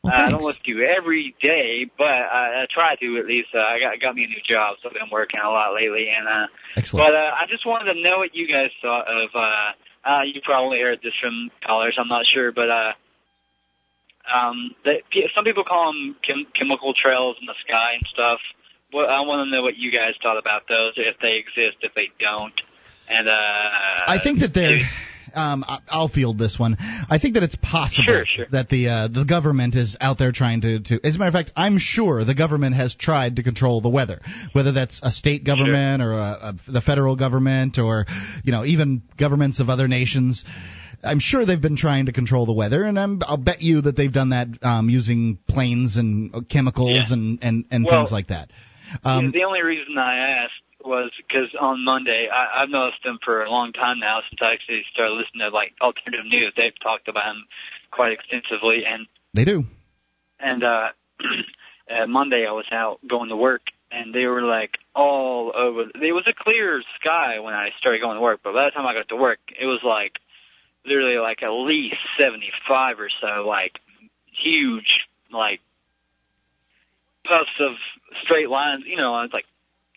Well, 0.02 0.12
I 0.12 0.30
don't 0.30 0.42
listen 0.42 0.62
to 0.64 0.70
you 0.72 0.82
every 0.84 1.36
day, 1.40 1.88
but 1.96 2.06
I, 2.10 2.62
I 2.62 2.66
try 2.68 2.96
to 2.96 3.18
at 3.18 3.26
least. 3.26 3.50
Uh, 3.54 3.58
I 3.60 3.78
got 3.78 4.00
got 4.00 4.16
me 4.16 4.24
a 4.24 4.26
new 4.26 4.40
job, 4.44 4.78
so 4.82 4.88
I've 4.88 4.94
been 4.94 5.08
working 5.12 5.38
a 5.38 5.48
lot 5.48 5.74
lately. 5.74 6.08
And 6.10 6.26
uh, 6.26 6.46
Excellent. 6.76 7.06
but 7.06 7.14
uh, 7.14 7.30
I 7.40 7.46
just 7.48 7.64
wanted 7.64 7.94
to 7.94 8.00
know 8.02 8.18
what 8.18 8.34
you 8.34 8.48
guys 8.48 8.70
thought 8.82 9.06
of. 9.06 9.30
Uh, 9.32 9.70
uh, 10.04 10.22
you 10.22 10.40
probably 10.42 10.80
heard 10.80 10.98
this 11.04 11.14
from 11.22 11.50
callers. 11.64 11.96
I'm 12.00 12.08
not 12.08 12.26
sure, 12.26 12.50
but 12.50 12.68
uh, 12.68 12.92
um, 14.32 14.74
that, 14.84 15.02
some 15.34 15.44
people 15.44 15.64
call 15.64 15.92
them 15.92 16.16
chem- 16.22 16.46
chemical 16.54 16.94
trails 16.94 17.36
in 17.40 17.46
the 17.46 17.54
sky 17.66 17.94
and 17.94 18.06
stuff. 18.12 18.40
Well, 18.92 19.06
I 19.08 19.20
want 19.22 19.46
to 19.46 19.50
know 19.50 19.62
what 19.62 19.76
you 19.76 19.90
guys 19.90 20.14
thought 20.22 20.38
about 20.38 20.68
those, 20.68 20.94
if 20.96 21.16
they 21.20 21.36
exist, 21.36 21.78
if 21.82 21.94
they 21.94 22.08
don't. 22.18 22.54
And 23.08 23.28
uh, 23.28 23.32
I 23.32 24.18
think 24.22 24.40
that 24.40 24.54
they're. 24.54 24.78
Um, 25.34 25.64
I'll 25.88 26.08
field 26.08 26.38
this 26.38 26.56
one. 26.58 26.76
I 26.78 27.18
think 27.20 27.34
that 27.34 27.42
it's 27.42 27.56
possible 27.56 28.04
Sure, 28.06 28.24
sure. 28.24 28.46
that 28.52 28.70
the 28.70 28.88
uh, 28.88 29.08
the 29.08 29.24
government 29.24 29.74
is 29.74 29.94
out 30.00 30.18
there 30.18 30.32
trying 30.32 30.62
to, 30.62 30.80
to. 30.80 31.00
As 31.04 31.16
a 31.16 31.18
matter 31.18 31.28
of 31.28 31.34
fact, 31.34 31.52
I'm 31.54 31.76
sure 31.78 32.24
the 32.24 32.34
government 32.34 32.74
has 32.76 32.94
tried 32.94 33.36
to 33.36 33.42
control 33.42 33.82
the 33.82 33.90
weather, 33.90 34.22
whether 34.54 34.72
that's 34.72 34.98
a 35.02 35.10
state 35.10 35.44
government 35.44 36.00
or 36.00 36.12
a, 36.12 36.54
a, 36.66 36.72
the 36.72 36.80
federal 36.80 37.16
government 37.16 37.76
or 37.78 38.06
you 38.44 38.52
know 38.52 38.64
even 38.64 39.02
governments 39.18 39.60
of 39.60 39.68
other 39.68 39.88
nations. 39.88 40.44
I'm 41.02 41.20
sure 41.20 41.44
they've 41.46 41.60
been 41.60 41.76
trying 41.76 42.06
to 42.06 42.12
control 42.12 42.46
the 42.46 42.52
weather, 42.52 42.84
and 42.84 42.98
I'm, 42.98 43.20
I'll 43.26 43.36
bet 43.36 43.60
you 43.62 43.82
that 43.82 43.96
they've 43.96 44.12
done 44.12 44.30
that 44.30 44.48
um, 44.62 44.88
using 44.88 45.38
planes 45.48 45.96
and 45.96 46.34
uh, 46.34 46.40
chemicals 46.48 46.92
Yeah. 47.08 47.14
and 47.14 47.38
and, 47.42 47.64
and 47.70 47.84
Well, 47.84 48.00
things 48.02 48.12
like 48.12 48.28
that. 48.28 48.50
Um, 49.04 49.30
the 49.32 49.44
only 49.44 49.62
reason 49.62 49.98
I 49.98 50.42
asked 50.44 50.52
was 50.84 51.10
because 51.16 51.54
on 51.60 51.84
Monday 51.84 52.28
I, 52.32 52.62
I've 52.62 52.70
noticed 52.70 53.02
them 53.02 53.18
for 53.24 53.42
a 53.42 53.50
long 53.50 53.72
time 53.72 53.98
now 53.98 54.20
since 54.28 54.40
I 54.40 54.52
actually 54.52 54.84
started 54.92 55.14
listening 55.14 55.40
to 55.40 55.48
like 55.48 55.74
alternative 55.80 56.26
news. 56.26 56.52
They've 56.56 56.78
talked 56.80 57.08
about 57.08 57.24
them 57.24 57.44
quite 57.90 58.12
extensively, 58.12 58.84
and 58.86 59.06
they 59.34 59.44
do. 59.44 59.64
and 60.38 60.62
uh, 60.62 60.88
uh, 61.90 62.06
Monday 62.06 62.46
I 62.46 62.52
was 62.52 62.66
out 62.70 63.00
going 63.06 63.30
to 63.30 63.36
work, 63.36 63.62
and 63.90 64.14
they 64.14 64.26
were 64.26 64.42
like 64.42 64.78
all 64.94 65.52
over. 65.54 65.82
It 66.00 66.12
was 66.12 66.26
a 66.26 66.32
clear 66.32 66.82
sky 67.00 67.40
when 67.40 67.54
I 67.54 67.70
started 67.78 68.00
going 68.00 68.16
to 68.16 68.22
work, 68.22 68.40
but 68.42 68.54
by 68.54 68.66
the 68.66 68.70
time 68.70 68.86
I 68.86 68.94
got 68.94 69.08
to 69.08 69.16
work, 69.16 69.40
it 69.58 69.66
was 69.66 69.80
like 69.82 70.18
literally 70.86 71.18
like 71.18 71.42
at 71.42 71.50
least 71.50 71.96
seventy-five 72.18 72.98
or 73.00 73.08
so, 73.20 73.46
like 73.46 73.78
huge, 74.32 75.06
like 75.32 75.60
puffs 77.24 77.50
of 77.60 77.72
straight 78.24 78.48
lines. 78.48 78.84
You 78.86 78.96
know, 78.96 79.20
it's 79.22 79.34
like 79.34 79.44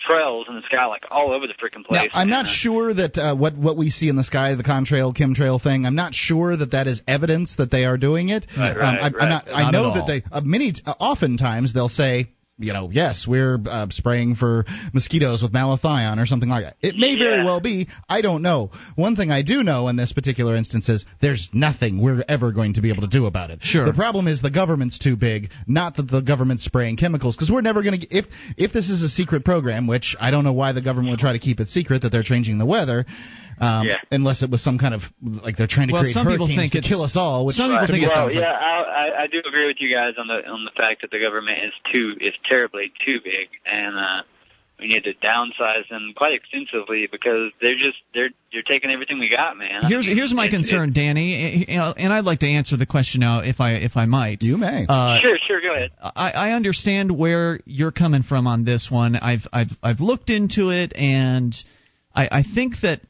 trails 0.08 0.46
in 0.48 0.56
the 0.56 0.62
sky, 0.62 0.86
like 0.86 1.04
all 1.12 1.34
over 1.34 1.46
the 1.46 1.54
freaking 1.54 1.84
Now, 1.90 2.00
place. 2.00 2.12
I'm 2.14 2.30
not 2.30 2.48
sure 2.48 2.94
that 2.94 3.18
uh, 3.18 3.36
what 3.36 3.56
what 3.58 3.78
we 3.78 3.90
see 3.90 4.10
in 4.10 4.16
the 4.16 4.24
sky, 4.24 4.56
the 4.56 4.64
contrail, 4.64 5.16
chemtrail 5.16 5.62
thing. 5.62 5.86
I'm 5.86 5.96
not 5.96 6.14
sure 6.14 6.56
that 6.56 6.72
that 6.72 6.88
is 6.88 7.02
evidence 7.08 7.56
that 7.58 7.70
they 7.70 7.86
are 7.86 7.98
doing 7.98 8.30
it. 8.30 8.48
Right, 8.58 8.72
um, 8.72 8.78
right, 8.78 9.00
I, 9.02 9.06
I'm 9.08 9.14
right. 9.14 9.30
not, 9.30 9.48
I 9.50 9.72
know 9.72 9.94
that 9.94 10.08
they 10.08 10.24
uh, 10.32 10.42
many 10.42 10.74
uh, 10.86 10.94
oftentimes 11.00 11.74
they'll 11.74 11.90
say. 11.90 12.30
You 12.60 12.74
know, 12.74 12.90
yes, 12.92 13.26
we're 13.26 13.58
uh, 13.66 13.88
spraying 13.90 14.36
for 14.36 14.66
mosquitoes 14.94 15.42
with 15.42 15.54
malathion 15.54 16.22
or 16.22 16.26
something 16.26 16.50
like 16.50 16.66
that. 16.66 16.76
It 16.82 16.98
may 16.98 17.18
very 17.18 17.44
well 17.46 17.62
be. 17.62 17.88
I 18.10 18.22
don't 18.22 18.42
know. 18.42 18.72
One 18.96 19.16
thing 19.16 19.32
I 19.32 19.44
do 19.44 19.64
know 19.64 19.88
in 19.88 19.96
this 19.96 20.12
particular 20.12 20.58
instance 20.58 20.90
is 20.90 21.06
there's 21.22 21.50
nothing 21.54 22.02
we're 22.02 22.24
ever 22.28 22.52
going 22.52 22.74
to 22.74 22.82
be 22.82 22.92
able 22.92 23.04
to 23.04 23.08
do 23.08 23.28
about 23.28 23.50
it. 23.50 23.60
Sure. 23.62 23.86
The 23.86 23.94
problem 23.94 24.28
is 24.28 24.42
the 24.42 24.52
government's 24.52 25.00
too 25.00 25.16
big, 25.16 25.52
not 25.68 25.96
that 25.96 26.12
the 26.12 26.20
government's 26.20 26.66
spraying 26.66 26.98
chemicals, 26.98 27.38
because 27.38 27.50
we're 27.50 27.62
never 27.62 27.82
going 27.82 28.02
to. 28.02 28.08
If 28.16 28.26
if 28.58 28.74
this 28.74 28.90
is 28.90 29.04
a 29.04 29.10
secret 29.10 29.46
program, 29.46 29.88
which 29.88 30.18
I 30.20 30.30
don't 30.32 30.44
know 30.44 30.54
why 30.54 30.74
the 30.74 30.82
government 30.82 31.12
would 31.12 31.20
try 31.20 31.34
to 31.34 31.40
keep 31.40 31.62
it 31.62 31.70
secret 31.70 32.02
that 32.02 32.12
they're 32.12 32.24
changing 32.24 32.58
the 32.58 32.66
weather, 32.66 33.06
um, 33.60 33.88
Yeah. 33.88 33.98
unless 34.12 34.42
it 34.44 34.50
was 34.50 34.62
some 34.64 34.78
kind 34.78 34.94
of 34.94 35.02
like 35.22 35.58
they're 35.58 35.68
trying 35.68 35.88
to 35.90 35.94
Well, 35.94 36.04
create 36.04 36.14
some 36.14 36.28
people 36.28 36.48
hurricanes 36.48 36.72
think 36.72 36.84
to 36.84 36.90
kill 36.90 37.04
us 37.04 37.16
all. 37.16 37.46
Which 37.46 37.56
some 37.56 37.72
people 37.72 37.88
think 37.88 38.00
me 38.00 38.06
it's- 38.06 38.18
well, 38.18 38.28
sounds 38.30 38.36
yeah, 38.36 38.52
like- 38.52 38.62
I, 38.62 39.08
I 39.20 39.22
I 39.24 39.28
do 39.28 39.40
agree 39.46 39.68
with 39.68 39.78
you 39.80 39.94
guys 39.94 40.14
on 40.18 40.28
the 40.28 40.48
on 40.48 40.66
the 40.66 40.72
fact 40.72 41.02
that 41.02 41.12
the 41.12 41.20
government 41.20 41.60
is 41.60 41.74
too 41.92 42.16
is 42.22 42.34
terribly 42.48 42.92
too 43.06 43.20
big, 43.24 43.50
and 43.66 43.96
uh, 43.98 44.22
we 44.80 44.88
need 44.88 45.04
to 45.04 45.14
downsize 45.16 45.90
them 45.90 46.14
quite 46.16 46.34
extensively 46.34 47.06
because 47.12 47.52
they're 47.62 47.76
just 47.76 47.98
they're 48.14 48.30
you're 48.52 48.64
taking 48.64 48.90
everything 48.92 49.20
we 49.20 49.30
got, 49.30 49.58
man. 49.58 49.84
Here's 49.88 50.06
here's 50.08 50.34
my 50.34 50.46
It's- 50.46 50.56
concern, 50.56 50.94
Danny, 50.94 51.66
eh, 51.68 51.74
eh, 51.76 51.94
and 51.98 52.14
I'd 52.14 52.24
like 52.24 52.40
to 52.40 52.48
answer 52.48 52.78
the 52.78 52.86
question 52.86 53.20
now, 53.20 53.40
if 53.42 53.60
I 53.60 53.74
if 53.74 53.98
I 53.98 54.06
might. 54.06 54.42
you 54.42 54.56
may. 54.58 54.86
Uh, 54.88 55.20
sure, 55.20 55.38
sure, 55.48 55.62
go 55.62 55.74
ahead. 55.76 55.92
I, 56.02 56.32
I 56.32 56.52
understand 56.54 57.12
where 57.12 57.60
you're 57.66 57.92
coming 57.92 58.24
from 58.24 58.48
on 58.48 58.64
this 58.64 58.90
one. 58.90 59.18
I've 59.18 59.46
I've 59.52 59.72
I've 59.84 60.00
looked 60.00 60.30
into 60.30 60.70
it, 60.70 60.94
and 60.96 61.54
I, 62.16 62.30
I 62.40 62.44
think 62.44 62.80
that 62.84 63.02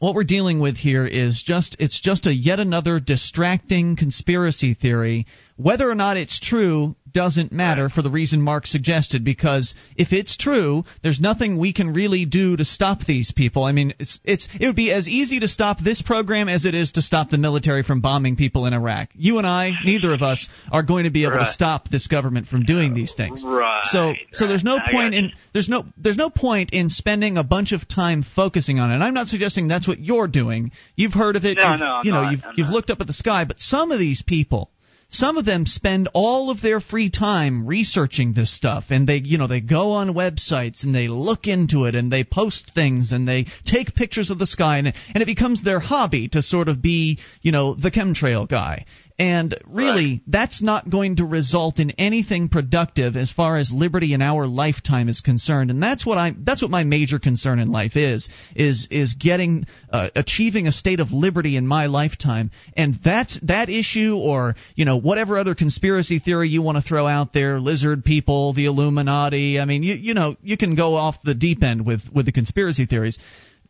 what 0.00 0.14
we're 0.14 0.24
dealing 0.24 0.60
with 0.60 0.76
here 0.76 1.06
is 1.06 1.42
just 1.46 1.76
it's 1.78 2.00
just 2.00 2.26
a 2.26 2.34
yet 2.34 2.58
another 2.58 2.98
distracting 2.98 3.96
conspiracy 3.96 4.72
theory. 4.72 5.26
Whether 5.62 5.90
or 5.90 5.94
not 5.94 6.16
it's 6.16 6.40
true 6.40 6.96
doesn't 7.12 7.52
matter 7.52 7.90
for 7.90 8.00
the 8.00 8.10
reason 8.10 8.40
Mark 8.40 8.66
suggested 8.66 9.24
because 9.24 9.74
if 9.94 10.12
it's 10.12 10.38
true, 10.38 10.84
there's 11.02 11.20
nothing 11.20 11.58
we 11.58 11.74
can 11.74 11.92
really 11.92 12.24
do 12.24 12.56
to 12.56 12.64
stop 12.64 13.00
these 13.04 13.30
people. 13.30 13.64
I 13.64 13.72
mean, 13.72 13.92
it's 13.98 14.18
it's 14.24 14.48
it 14.58 14.66
would 14.66 14.76
be 14.76 14.90
as 14.90 15.06
easy 15.06 15.40
to 15.40 15.48
stop 15.48 15.78
this 15.78 16.00
program 16.00 16.48
as 16.48 16.64
it 16.64 16.74
is 16.74 16.92
to 16.92 17.02
stop 17.02 17.28
the 17.28 17.36
military 17.36 17.82
from 17.82 18.00
bombing 18.00 18.36
people 18.36 18.64
in 18.64 18.72
Iraq. 18.72 19.10
You 19.12 19.36
and 19.36 19.46
I, 19.46 19.72
neither 19.84 20.14
of 20.14 20.22
us 20.22 20.48
are 20.72 20.82
going 20.82 21.04
to 21.04 21.10
be 21.10 21.24
able 21.24 21.38
to 21.38 21.46
stop 21.46 21.90
this 21.90 22.06
government 22.06 22.46
from 22.46 22.62
doing 22.62 22.94
these 22.94 23.12
things. 23.14 23.44
Right, 23.44 23.84
So 23.84 24.14
so 24.32 24.46
there's 24.46 24.64
no. 24.64 24.78
I 24.78 24.90
point 24.90 25.14
in 25.14 25.32
there's 25.52 25.68
no 25.68 25.84
there's 25.98 26.16
no 26.16 26.30
point 26.30 26.70
in 26.72 26.88
spending 26.88 27.36
a 27.36 27.44
bunch 27.44 27.72
of 27.72 27.86
time 27.86 28.24
focusing 28.34 28.78
on 28.78 28.92
it. 28.92 28.94
And 28.94 29.04
I'm 29.04 29.14
not 29.14 29.26
suggesting 29.26 29.68
that's 29.68 29.86
what 29.86 29.98
you're 29.98 30.28
doing. 30.28 30.70
You've 30.96 31.12
heard 31.12 31.36
of 31.36 31.44
it. 31.44 31.58
No, 31.58 31.72
you've, 31.72 31.80
no, 31.80 32.00
you 32.04 32.12
know, 32.12 32.22
not. 32.22 32.30
you've 32.32 32.44
I'm 32.44 32.54
you've 32.56 32.66
not. 32.68 32.74
looked 32.74 32.90
up 32.90 33.00
at 33.02 33.06
the 33.06 33.12
sky, 33.12 33.44
but 33.44 33.60
some 33.60 33.92
of 33.92 33.98
these 33.98 34.22
people 34.22 34.70
some 35.10 35.36
of 35.36 35.44
them 35.44 35.66
spend 35.66 36.08
all 36.14 36.50
of 36.50 36.62
their 36.62 36.80
free 36.80 37.10
time 37.10 37.66
researching 37.66 38.32
this 38.32 38.54
stuff 38.54 38.84
and 38.90 39.08
they 39.08 39.16
you 39.16 39.38
know 39.38 39.48
they 39.48 39.60
go 39.60 39.92
on 39.92 40.10
websites 40.14 40.84
and 40.84 40.94
they 40.94 41.08
look 41.08 41.46
into 41.46 41.84
it 41.84 41.94
and 41.94 42.12
they 42.12 42.24
post 42.24 42.70
things 42.74 43.12
and 43.12 43.26
they 43.26 43.44
take 43.64 43.94
pictures 43.94 44.30
of 44.30 44.38
the 44.38 44.46
sky 44.46 44.78
and, 44.78 44.86
and 45.14 45.22
it 45.22 45.26
becomes 45.26 45.62
their 45.62 45.80
hobby 45.80 46.28
to 46.28 46.40
sort 46.42 46.68
of 46.68 46.80
be 46.80 47.18
you 47.42 47.50
know 47.52 47.74
the 47.74 47.90
chemtrail 47.90 48.48
guy 48.48 48.84
And 49.20 49.54
really, 49.66 50.12
Right. 50.12 50.20
that's 50.28 50.62
not 50.62 50.88
going 50.88 51.16
to 51.16 51.26
result 51.26 51.78
in 51.78 51.90
anything 51.98 52.48
productive 52.48 53.16
as 53.16 53.30
far 53.30 53.58
as 53.58 53.70
liberty 53.70 54.14
in 54.14 54.22
our 54.22 54.46
lifetime 54.46 55.10
is 55.10 55.20
concerned. 55.20 55.70
And 55.70 55.82
that's 55.82 56.06
what 56.06 56.16
I 56.16 56.32
that's 56.38 56.62
what 56.62 56.70
my 56.70 56.84
major 56.84 57.18
concern 57.18 57.58
in 57.58 57.70
life 57.70 57.96
is 57.96 58.30
is 58.56 58.88
is 58.90 59.12
getting 59.12 59.66
uh, 59.92 60.08
achieving 60.16 60.66
a 60.66 60.72
state 60.72 61.00
of 61.00 61.12
liberty 61.12 61.58
in 61.58 61.66
my 61.66 61.84
lifetime. 61.84 62.50
And 62.78 62.94
that 63.04 63.30
that 63.42 63.68
issue 63.68 64.16
or, 64.16 64.56
you 64.74 64.86
know, 64.86 64.96
whatever 64.96 65.38
other 65.38 65.54
conspiracy 65.54 66.18
theory 66.18 66.48
you 66.48 66.62
want 66.62 66.78
to 66.78 66.82
throw 66.82 67.06
out 67.06 67.34
there, 67.34 67.60
lizard 67.60 68.06
people, 68.06 68.54
the 68.54 68.64
Illuminati, 68.64 69.60
I 69.60 69.66
mean, 69.66 69.82
you 69.82 69.96
you 69.96 70.14
know, 70.14 70.36
you 70.42 70.56
can 70.56 70.76
go 70.76 70.94
off 70.94 71.16
the 71.22 71.34
deep 71.34 71.62
end 71.62 71.84
with 71.84 72.00
with 72.10 72.24
the 72.24 72.32
conspiracy 72.32 72.86
theories. 72.86 73.18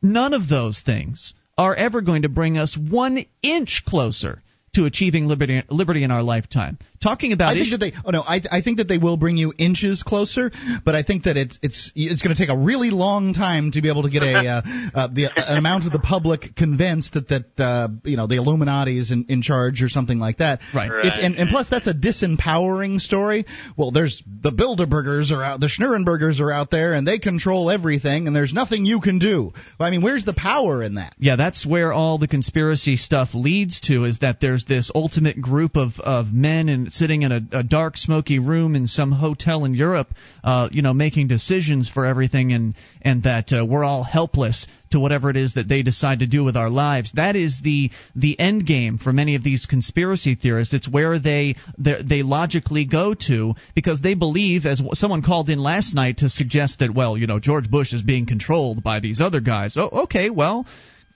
None 0.01 0.33
of 0.33 0.49
those 0.49 0.81
things 0.81 1.35
are 1.59 1.75
ever 1.75 2.03
going 2.03 2.23
to 2.23 2.29
bring 2.29 2.57
us 2.57 2.77
1 2.77 3.27
inch 3.43 3.83
closer 3.85 4.43
to 4.75 4.85
achieving 4.85 5.27
liberty 5.27 5.63
liberty 5.69 6.05
in 6.05 6.11
our 6.11 6.23
lifetime. 6.23 6.79
Talking 7.03 7.33
about 7.33 7.51
I 7.51 7.55
think 7.55 7.69
issue- 7.69 7.79
that 7.79 7.93
they. 7.93 7.93
Oh 8.05 8.11
no, 8.11 8.21
I, 8.21 8.41
I 8.51 8.61
think 8.63 8.79
that 8.79 8.87
they 8.87 8.99
will 8.99 9.17
bring 9.17 9.37
you 9.37 9.53
inches 9.59 10.03
closer, 10.03 10.51
but 10.85 10.95
I 10.95 11.03
think 11.03 11.25
that 11.25 11.37
it's 11.37 11.59
it's 11.63 11.91
it's 11.95 12.23
going 12.23 12.37
to 12.37 12.41
take 12.41 12.55
a 12.55 12.59
really 12.59 12.91
long 12.91 13.33
time 13.33 13.73
to 13.73 13.83
be 13.83 13.89
able 13.89 14.03
to 14.03 14.11
get 14.11 14.23
a 14.23 14.37
uh, 14.37 14.63
uh, 14.95 15.09
the 15.09 15.29
an 15.35 15.59
amount 15.59 15.87
of 15.87 15.93
the 15.93 15.99
public 15.99 16.55
convinced 16.57 17.15
that 17.15 17.29
that 17.29 17.63
uh, 17.63 17.89
you 18.05 18.17
know 18.17 18.27
the 18.27 18.37
Illuminati 18.37 18.99
is 18.99 19.11
in, 19.11 19.27
in 19.29 19.43
charge 19.43 19.83
or 19.83 19.89
something 19.89 20.19
like 20.19 20.39
that. 20.39 20.61
Right. 20.75 20.91
It's, 21.05 21.19
and, 21.21 21.37
and 21.37 21.49
plus 21.49 21.69
that's 21.69 21.87
a 21.87 21.95
disempowering 21.95 23.01
story. 23.01 23.47
Well, 23.77 23.91
there's 23.91 24.23
the 24.27 24.53
Bilderbergers 24.53 25.31
are 25.33 25.43
out, 25.43 25.61
the 25.61 25.69
Schnurrenbergers 25.69 26.39
are 26.41 26.53
out 26.53 26.71
there, 26.71 26.93
and 26.93 27.07
they 27.07 27.19
control 27.19 27.71
everything, 27.71 28.27
and 28.27 28.37
there's 28.37 28.53
nothing 28.53 28.85
you 28.87 29.01
can 29.01 29.19
do. 29.19 29.53
Well, 29.79 29.89
I 29.89 29.91
mean, 29.91 30.03
where's 30.03 30.25
the 30.25 30.35
power 30.35 30.83
in 30.83 30.95
that? 30.95 31.15
Yeah, 31.19 31.37
that's 31.37 31.67
where 31.67 31.93
all 31.93 32.19
the 32.19 32.29
conspiracy 32.29 32.97
stuff 32.97 33.31
leads 33.35 33.81
to 33.83 34.05
is 34.05 34.21
that 34.21 34.41
there's 34.41 34.60
this 34.66 34.90
ultimate 34.94 35.40
group 35.40 35.77
of, 35.77 35.92
of 36.01 36.33
men 36.33 36.68
and 36.68 36.92
sitting 36.92 37.23
in 37.23 37.33
a, 37.33 37.40
a 37.53 37.62
dark, 37.62 37.96
smoky 37.96 38.38
room 38.38 38.75
in 38.75 38.87
some 38.87 39.12
hotel 39.12 39.64
in 39.64 39.75
Europe, 39.75 40.09
uh, 40.44 40.68
you 40.73 40.83
know, 40.83 40.94
making 40.94 41.29
decisions 41.29 41.88
for 41.88 42.07
everything, 42.07 42.53
and 42.53 42.75
and 43.03 43.23
that 43.25 43.53
uh, 43.53 43.64
we're 43.64 43.85
all 43.85 44.03
helpless 44.03 44.66
to 44.90 44.99
whatever 44.99 45.31
it 45.31 45.37
is 45.37 45.55
that 45.55 45.68
they 45.68 45.83
decide 45.83 46.18
to 46.18 46.27
do 46.27 46.42
with 46.44 46.57
our 46.57 46.70
lives. 46.70 47.12
That 47.12 47.37
is 47.37 47.61
the 47.62 47.90
the 48.14 48.38
end 48.38 48.66
game 48.66 48.99
for 48.99 49.12
many 49.12 49.35
of 49.35 49.44
these 49.44 49.66
conspiracy 49.66 50.35
theorists. 50.35 50.75
It's 50.75 50.88
where 50.88 51.18
they 51.18 51.57
they 51.79 52.23
logically 52.23 52.85
go 52.87 53.14
to 53.27 53.55
because 53.75 54.01
they 54.01 54.14
believe, 54.14 54.66
as 54.66 54.83
someone 54.92 55.23
called 55.23 55.49
in 55.49 55.59
last 55.59 55.94
night 55.94 56.18
to 56.18 56.29
suggest 56.29 56.81
that, 56.81 56.94
well, 56.94 57.16
you 57.16 57.27
know, 57.27 57.38
George 57.38 57.70
Bush 57.70 57.92
is 57.92 58.03
being 58.03 58.27
controlled 58.27 58.83
by 58.83 59.01
these 59.01 59.20
other 59.20 59.40
guys. 59.40 59.77
Oh, 59.77 60.03
okay, 60.05 60.31
well. 60.31 60.66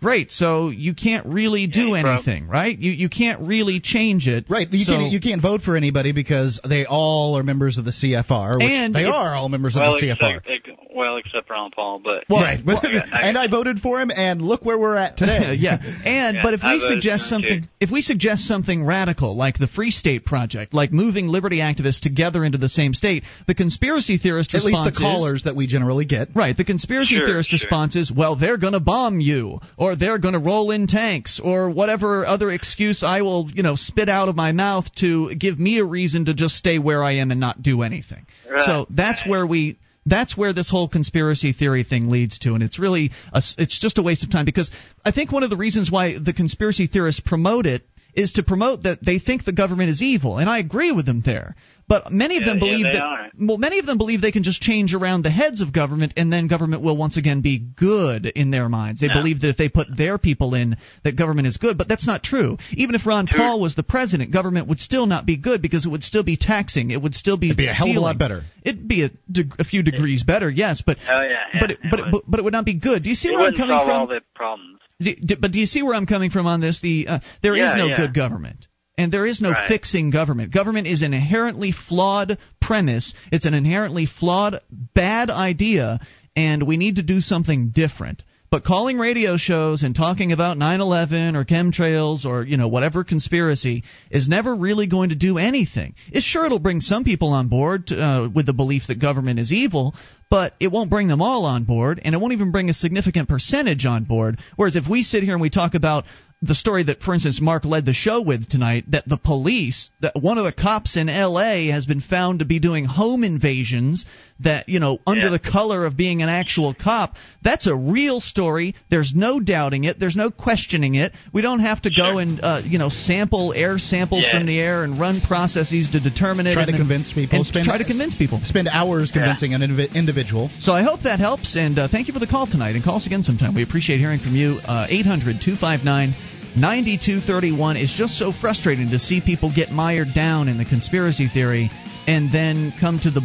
Great. 0.04 0.30
So 0.30 0.68
you 0.68 0.92
can't 0.94 1.24
really 1.24 1.66
do 1.66 1.88
Yeah, 1.94 2.02
bro. 2.02 2.12
anything, 2.16 2.46
right? 2.46 2.78
You 2.78 2.92
you 2.92 3.08
can't 3.08 3.40
really 3.48 3.80
change 3.80 4.28
it. 4.28 4.44
Right, 4.50 4.70
you 4.70 4.84
so, 4.84 4.92
can't 4.98 5.10
you 5.12 5.18
can't 5.18 5.40
vote 5.40 5.62
for 5.62 5.78
anybody 5.78 6.12
because 6.12 6.60
they 6.68 6.84
all 6.84 7.38
are 7.38 7.42
members 7.42 7.78
of 7.78 7.86
the 7.86 7.90
CFR, 7.90 8.58
which 8.58 8.70
And 8.70 8.94
they 8.94 9.06
if- 9.06 9.14
are 9.14 9.34
all 9.34 9.48
members 9.48 9.74
Well, 9.74 9.94
of 9.94 10.00
the 10.02 10.08
CFR. 10.08 10.36
except 10.36 10.68
ex- 10.68 10.78
well, 10.94 11.16
except 11.16 11.48
Ron 11.48 11.70
Paul, 11.70 12.00
but 12.04 12.24
Well, 12.28 12.42
right, 12.42 12.62
well, 12.64 12.80
yeah, 12.84 13.02
and 13.22 13.38
I 13.38 13.46
voted 13.48 13.80
for 13.80 13.98
him, 14.00 14.12
and 14.14 14.42
look 14.42 14.62
where 14.64 14.76
we're 14.78 14.94
at 14.96 15.16
today. 15.16 15.54
yeah, 15.58 15.78
and 16.04 16.36
Yeah, 16.36 16.42
but 16.42 16.52
if 16.52 16.62
I 16.62 16.74
we 16.74 16.80
suggest 16.80 17.26
something, 17.30 17.62
too. 17.62 17.68
if 17.80 17.90
we 17.90 18.02
suggest 18.02 18.44
something 18.46 18.84
radical 18.84 19.34
like 19.36 19.56
the 19.58 19.66
Free 19.68 19.90
State 19.90 20.26
Project, 20.26 20.74
like 20.74 20.92
moving 20.92 21.28
liberty 21.28 21.58
activists 21.58 22.00
together 22.00 22.44
into 22.44 22.58
the 22.58 22.68
same 22.68 22.92
state, 22.92 23.24
the 23.46 23.54
conspiracy 23.54 24.18
theorist 24.18 24.54
At 24.54 24.64
least 24.64 24.84
the 24.84 24.92
callers 25.00 25.44
that 25.44 25.56
we 25.56 25.66
generally 25.66 26.04
get. 26.04 26.28
right. 26.34 26.54
The 26.56 26.64
conspiracy 26.64 27.16
Sure, 27.16 27.26
theorist 27.26 27.48
sure. 27.50 27.56
response 27.56 27.96
is, 27.96 28.12
well, 28.12 28.36
they're 28.36 28.58
going 28.58 28.74
to 28.74 28.80
bomb 28.80 29.18
you, 29.18 29.60
or 29.78 29.93
they're 29.94 30.18
going 30.18 30.34
to 30.34 30.40
roll 30.40 30.70
in 30.70 30.86
tanks, 30.86 31.40
or 31.42 31.70
whatever 31.70 32.26
other 32.26 32.50
excuse 32.50 33.02
I 33.02 33.22
will, 33.22 33.50
you 33.52 33.62
know, 33.62 33.76
spit 33.76 34.08
out 34.08 34.28
of 34.28 34.36
my 34.36 34.52
mouth 34.52 34.86
to 34.96 35.34
give 35.34 35.58
me 35.58 35.78
a 35.78 35.84
reason 35.84 36.26
to 36.26 36.34
just 36.34 36.56
stay 36.56 36.78
where 36.78 37.02
I 37.02 37.16
am 37.16 37.30
and 37.30 37.40
not 37.40 37.62
do 37.62 37.82
anything. 37.82 38.26
Right, 38.50 38.64
So 38.64 38.86
that's 38.90 39.26
where 39.26 39.46
we 39.46 39.78
that's 40.06 40.36
where 40.36 40.52
this 40.52 40.70
whole 40.70 40.88
conspiracy 40.88 41.52
theory 41.52 41.84
thing 41.84 42.10
leads 42.10 42.38
to 42.40 42.54
and 42.54 42.62
it's 42.62 42.78
really 42.78 43.10
a, 43.32 43.42
it's 43.58 43.78
just 43.78 43.98
a 43.98 44.02
waste 44.02 44.22
of 44.22 44.30
time 44.30 44.44
because 44.44 44.70
i 45.04 45.10
think 45.10 45.32
one 45.32 45.42
of 45.42 45.50
the 45.50 45.56
reasons 45.56 45.90
why 45.90 46.18
the 46.18 46.34
conspiracy 46.34 46.86
theorists 46.86 47.22
promote 47.24 47.64
it 47.66 47.82
is 48.14 48.32
to 48.32 48.42
promote 48.42 48.82
that 48.82 48.98
they 49.04 49.18
think 49.18 49.44
the 49.44 49.52
government 49.52 49.90
is 49.90 50.02
evil 50.02 50.38
and 50.38 50.50
i 50.50 50.58
agree 50.58 50.92
with 50.92 51.06
them 51.06 51.22
there 51.24 51.56
but 51.86 52.10
many 52.12 52.36
of 52.36 52.42
Yeah, 52.42 52.46
them 52.54 52.56
yeah, 52.58 52.60
believe 52.70 52.84
they 52.86 52.92
that 52.92 53.02
are. 53.02 53.28
well 53.38 53.58
many 53.58 53.78
of 53.78 53.86
them 53.86 53.98
believe 53.98 54.20
they 54.20 54.32
can 54.32 54.42
just 54.42 54.60
change 54.62 54.94
around 54.94 55.22
the 55.22 55.30
heads 55.30 55.60
of 55.60 55.72
government 55.72 56.12
and 56.16 56.32
then 56.32 56.46
government 56.46 56.82
will 56.82 56.96
once 56.96 57.16
again 57.16 57.40
be 57.40 57.58
good 57.58 58.26
in 58.26 58.50
their 58.50 58.68
minds 58.68 59.00
they 59.00 59.08
No. 59.08 59.14
believe 59.14 59.40
that 59.40 59.48
if 59.50 59.56
they 59.56 59.68
put 59.68 59.88
their 59.96 60.18
people 60.18 60.54
in 60.54 60.76
that 61.02 61.16
government 61.16 61.46
is 61.46 61.56
good 61.58 61.76
but 61.78 61.88
that's 61.88 62.06
not 62.06 62.22
true 62.22 62.56
even 62.72 62.94
if 62.94 63.06
ron 63.06 63.26
Who- 63.26 63.36
paul 63.36 63.60
was 63.60 63.74
the 63.74 63.82
president 63.82 64.30
government 64.32 64.68
would 64.68 64.80
still 64.80 65.06
not 65.06 65.26
be 65.26 65.36
good 65.36 65.60
because 65.62 65.84
it 65.86 65.90
would 65.90 66.04
still 66.04 66.22
be 66.22 66.36
taxing 66.36 66.90
it 66.90 67.00
would 67.02 67.14
still 67.14 67.36
be 67.36 67.46
It'd 67.48 67.56
be 67.58 67.66
a 67.66 67.72
hell 67.72 67.90
of 67.90 67.96
a 67.96 68.00
lot 68.00 68.18
better. 68.18 68.42
It'd 68.62 68.88
be 68.88 69.02
a, 69.04 69.10
deg- 69.30 69.54
a 69.58 69.64
few 69.64 69.82
degrees 69.82 70.22
better, 70.22 70.48
yes, 70.50 70.82
but 70.84 70.96
Oh, 71.08 71.20
yeah, 71.20 71.28
yeah, 71.52 71.60
but 71.60 71.70
it, 71.70 71.78
it 71.82 71.90
but, 71.90 72.00
it, 72.00 72.02
would. 72.04 72.12
but 72.12 72.22
but 72.30 72.40
it 72.40 72.42
would 72.44 72.52
not 72.54 72.64
be 72.64 72.74
good. 72.74 73.02
Do 73.02 73.10
you 73.10 73.14
see 73.14 73.28
it 73.28 73.32
where 73.32 73.40
I'm 73.40 73.52
wouldn't 73.52 73.58
coming 73.58 73.76
solve 73.78 73.86
from? 73.86 74.00
all 74.00 74.06
the 74.06 74.20
problems. 74.34 74.78
Do- 75.00 75.14
do- 75.16 75.36
but 75.36 75.50
do 75.52 75.58
you 75.60 75.66
see 75.66 75.82
where 75.82 75.94
I'm 75.94 76.06
coming 76.06 76.30
from 76.30 76.46
on 76.46 76.60
this? 76.60 76.80
The 76.80 77.06
uh, 77.08 77.18
there 77.42 77.54
is 77.54 77.58
Yeah, 77.60 77.74
no 77.76 77.86
yeah. 77.88 77.96
good 77.96 78.14
government. 78.14 78.66
And 78.96 79.10
there 79.10 79.26
is 79.26 79.40
no 79.40 79.50
Right. 79.50 79.68
fixing 79.68 80.10
government. 80.10 80.52
Government 80.52 80.86
is 80.86 81.02
an 81.02 81.14
inherently 81.14 81.72
flawed 81.72 82.38
premise. 82.60 83.12
It's 83.32 83.44
an 83.44 83.54
inherently 83.54 84.06
flawed, 84.06 84.60
bad 84.94 85.30
idea, 85.30 85.98
and 86.36 86.62
we 86.62 86.76
need 86.76 86.96
to 86.96 87.02
do 87.02 87.20
something 87.20 87.70
different. 87.70 88.22
But 88.50 88.62
calling 88.62 88.98
radio 88.98 89.36
shows 89.36 89.82
and 89.82 89.96
talking 89.96 90.30
about 90.30 90.56
9/11 90.56 91.34
or 91.34 91.44
chemtrails 91.44 92.24
or 92.24 92.44
you 92.44 92.56
know 92.56 92.68
whatever 92.68 93.02
conspiracy 93.02 93.82
is 94.12 94.28
never 94.28 94.54
really 94.54 94.86
going 94.86 95.08
to 95.08 95.16
do 95.16 95.38
anything. 95.38 95.94
It's 96.12 96.24
sure 96.24 96.46
it'll 96.46 96.60
bring 96.60 96.80
some 96.80 97.02
people 97.02 97.30
on 97.32 97.48
board 97.48 97.90
uh, 97.90 98.28
with 98.32 98.46
the 98.46 98.52
belief 98.52 98.86
that 98.86 99.00
government 99.00 99.40
is 99.40 99.50
evil, 99.52 99.96
but 100.30 100.54
it 100.60 100.70
won't 100.70 100.88
bring 100.88 101.08
them 101.08 101.20
all 101.20 101.46
on 101.46 101.64
board, 101.64 102.00
and 102.04 102.14
it 102.14 102.18
won't 102.18 102.32
even 102.32 102.52
bring 102.52 102.70
a 102.70 102.74
significant 102.74 103.28
percentage 103.28 103.86
on 103.86 104.04
board. 104.04 104.38
Whereas 104.54 104.76
if 104.76 104.86
we 104.86 105.02
sit 105.02 105.24
here 105.24 105.32
and 105.32 105.42
we 105.42 105.50
talk 105.50 105.74
about 105.74 106.04
the 106.46 106.54
story 106.54 106.82
that, 106.84 107.00
for 107.00 107.14
instance, 107.14 107.40
Mark 107.40 107.64
led 107.64 107.86
the 107.86 107.92
show 107.92 108.20
with 108.20 108.48
tonight, 108.48 108.84
that 108.90 109.08
the 109.08 109.16
police, 109.16 109.90
that 110.00 110.12
one 110.20 110.38
of 110.38 110.44
the 110.44 110.52
cops 110.52 110.96
in 110.96 111.08
L.A. 111.08 111.68
has 111.68 111.86
been 111.86 112.00
found 112.00 112.40
to 112.40 112.44
be 112.44 112.58
doing 112.58 112.84
home 112.84 113.24
invasions, 113.24 114.04
that 114.40 114.68
you 114.68 114.80
know, 114.80 114.98
under 115.06 115.26
Yeah. 115.26 115.30
the 115.30 115.38
color 115.38 115.86
of 115.86 115.96
being 115.96 116.20
an 116.22 116.28
actual 116.28 116.74
cop. 116.74 117.14
That's 117.42 117.66
a 117.66 117.74
real 117.74 118.20
story. 118.20 118.74
There's 118.90 119.12
no 119.14 119.38
doubting 119.40 119.84
it. 119.84 119.98
There's 120.00 120.16
no 120.16 120.30
questioning 120.30 120.96
it. 120.96 121.12
We 121.32 121.40
don't 121.40 121.60
have 121.60 121.82
to 121.82 121.90
go 121.90 122.18
and 122.18 122.40
uh, 122.42 122.62
you 122.64 122.78
know 122.78 122.88
sample 122.88 123.52
air 123.54 123.78
samples 123.78 124.24
Yeah. 124.24 124.32
from 124.38 124.46
the 124.46 124.58
air 124.60 124.82
and 124.84 124.98
run 124.98 125.20
processes 125.20 125.88
to 125.90 126.00
determine 126.00 126.46
it. 126.46 126.52
Try 126.54 126.62
and 126.62 126.66
to 126.68 126.72
then- 126.72 126.80
convince 126.80 127.12
people. 127.12 127.38
And 127.38 127.46
Spend- 127.46 127.64
try 127.64 127.78
to 127.78 127.84
convince 127.84 128.14
people. 128.14 128.40
Spend 128.44 128.68
hours 128.68 129.12
convincing 129.12 129.54
an 129.54 129.60
indivi- 129.62 129.94
individual. 129.94 130.50
So 130.58 130.72
I 130.72 130.82
hope 130.82 131.02
that 131.02 131.20
helps, 131.20 131.56
and 131.56 131.78
uh, 131.78 131.88
thank 131.88 132.08
you 132.08 132.12
for 132.12 132.20
the 132.20 132.26
call 132.26 132.46
tonight. 132.46 132.74
And 132.74 132.82
call 132.84 132.96
us 132.96 133.06
again 133.06 133.22
sometime. 133.22 133.54
We 133.54 133.62
appreciate 133.62 133.98
hearing 134.00 134.20
from 134.20 134.34
you. 134.34 134.58
Uh, 134.64 134.86
800 134.90 135.36
259 135.42 136.14
9231 136.56 137.76
is 137.76 137.92
just 137.92 138.16
so 138.16 138.32
frustrating 138.32 138.90
to 138.90 138.98
see 138.98 139.20
people 139.20 139.52
get 139.54 139.70
mired 139.70 140.14
down 140.14 140.48
in 140.48 140.56
the 140.56 140.64
conspiracy 140.64 141.28
theory 141.28 141.68
and 142.06 142.32
then 142.32 142.72
come 142.80 143.00
to 143.00 143.10
the 143.10 143.22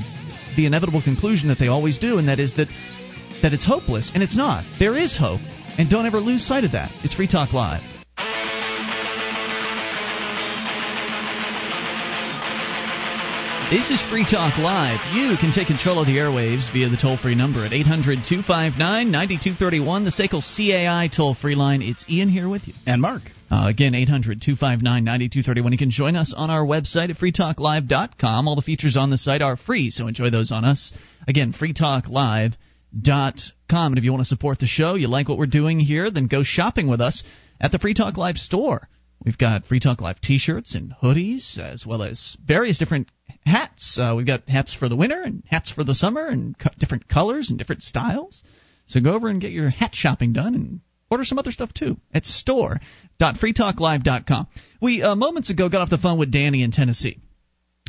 the 0.55 0.65
inevitable 0.65 1.01
conclusion 1.01 1.49
that 1.49 1.59
they 1.59 1.67
always 1.67 1.99
do, 1.99 2.17
and 2.17 2.27
that 2.27 2.39
is 2.39 2.55
that 2.55 2.67
that 3.41 3.53
it's 3.53 3.65
hopeless, 3.65 4.11
and 4.13 4.23
it's 4.23 4.35
not. 4.35 4.65
There 4.79 4.97
is 4.97 5.15
hope, 5.17 5.41
and 5.77 5.89
don't 5.89 6.05
ever 6.05 6.19
lose 6.19 6.45
sight 6.45 6.63
of 6.63 6.71
that. 6.73 6.91
It's 7.03 7.13
Free 7.13 7.27
Talk 7.27 7.53
Live. 7.53 7.98
This 13.69 13.91
is 13.91 14.01
Free 14.09 14.25
Talk 14.25 14.57
Live. 14.57 14.99
You 15.13 15.37
can 15.37 15.51
take 15.51 15.67
control 15.67 15.99
of 15.99 16.07
the 16.07 16.17
airwaves 16.17 16.73
via 16.73 16.89
the 16.89 16.97
toll 16.97 17.17
free 17.17 17.35
number 17.35 17.63
at 17.63 17.71
800 17.71 18.23
259 18.23 19.11
9231, 19.11 20.05
the 20.05 20.09
SACL 20.09 20.41
CAI 20.41 21.07
toll 21.15 21.35
free 21.35 21.53
line. 21.53 21.83
It's 21.83 22.03
Ian 22.09 22.29
here 22.29 22.49
with 22.49 22.67
you. 22.67 22.73
And 22.87 22.99
Mark. 22.99 23.21
Uh, 23.51 23.67
again, 23.69 23.93
800 23.93 24.41
259 24.41 25.03
9231. 25.03 25.71
You 25.71 25.77
can 25.77 25.91
join 25.91 26.15
us 26.15 26.33
on 26.35 26.49
our 26.49 26.65
website 26.65 27.11
at 27.11 27.17
freetalklive.com. 27.17 28.47
All 28.47 28.55
the 28.55 28.63
features 28.63 28.97
on 28.97 29.11
the 29.11 29.19
site 29.19 29.43
are 29.43 29.55
free, 29.55 29.91
so 29.91 30.07
enjoy 30.07 30.31
those 30.31 30.51
on 30.51 30.65
us. 30.65 30.91
Again, 31.27 31.53
freetalklive.com. 31.53 32.57
And 33.69 33.97
if 33.99 34.03
you 34.03 34.11
want 34.11 34.21
to 34.21 34.29
support 34.29 34.57
the 34.57 34.65
show, 34.65 34.95
you 34.95 35.07
like 35.07 35.29
what 35.29 35.37
we're 35.37 35.45
doing 35.45 35.79
here, 35.79 36.09
then 36.09 36.25
go 36.25 36.41
shopping 36.41 36.87
with 36.87 37.01
us 37.01 37.23
at 37.61 37.71
the 37.71 37.77
Free 37.77 37.93
Talk 37.93 38.17
Live 38.17 38.37
store. 38.37 38.89
We've 39.23 39.37
got 39.37 39.65
Free 39.65 39.79
Talk 39.79 40.01
Live 40.01 40.19
t 40.21 40.39
shirts 40.39 40.73
and 40.73 40.91
hoodies, 41.03 41.59
as 41.59 41.85
well 41.85 42.01
as 42.01 42.35
various 42.43 42.79
different 42.79 43.09
hats. 43.45 43.97
Uh, 43.99 44.13
we've 44.15 44.27
got 44.27 44.47
hats 44.47 44.73
for 44.73 44.87
the 44.89 44.95
winter 44.95 45.21
and 45.21 45.43
hats 45.47 45.71
for 45.71 45.83
the 45.83 45.95
summer 45.95 46.27
and 46.27 46.57
co- 46.57 46.69
different 46.77 47.07
colors 47.07 47.49
and 47.49 47.57
different 47.57 47.83
styles. 47.83 48.43
So 48.87 48.99
go 48.99 49.13
over 49.13 49.29
and 49.29 49.41
get 49.41 49.51
your 49.51 49.69
hat 49.69 49.93
shopping 49.93 50.33
done 50.33 50.55
and 50.55 50.81
order 51.11 51.25
some 51.25 51.39
other 51.39 51.51
stuff 51.51 51.73
too 51.73 51.97
at 52.13 52.25
store.freetalklive.com. 52.25 54.47
We 54.81 55.03
uh, 55.03 55.15
moments 55.15 55.49
ago 55.49 55.67
got 55.69 55.81
off 55.81 55.89
the 55.89 55.97
phone 55.97 56.19
with 56.19 56.31
Danny 56.31 56.63
in 56.63 56.71
Tennessee. 56.71 57.19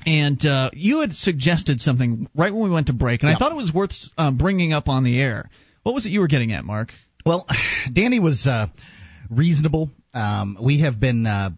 And 0.06 0.42
uh, 0.46 0.70
you 0.72 1.00
had 1.00 1.12
suggested 1.12 1.78
something 1.80 2.26
right 2.34 2.54
when 2.54 2.64
we 2.64 2.70
went 2.70 2.86
to 2.86 2.94
break, 2.94 3.22
and 3.22 3.30
I 3.30 3.36
thought 3.36 3.52
it 3.52 3.56
was 3.56 3.70
worth 3.70 3.92
uh, 4.16 4.30
bringing 4.30 4.72
up 4.72 4.88
on 4.88 5.04
the 5.04 5.20
air. 5.20 5.50
What 5.82 5.94
was 5.94 6.06
it 6.06 6.08
you 6.08 6.20
were 6.20 6.26
getting 6.26 6.52
at, 6.52 6.64
Mark? 6.64 6.94
Well, 7.26 7.46
Danny 7.92 8.18
was 8.18 8.46
uh, 8.46 8.68
reasonable 9.28 9.90
Um, 10.12 10.58
we 10.60 10.80
have 10.80 10.98
been 10.98 11.24
uh, 11.24 11.50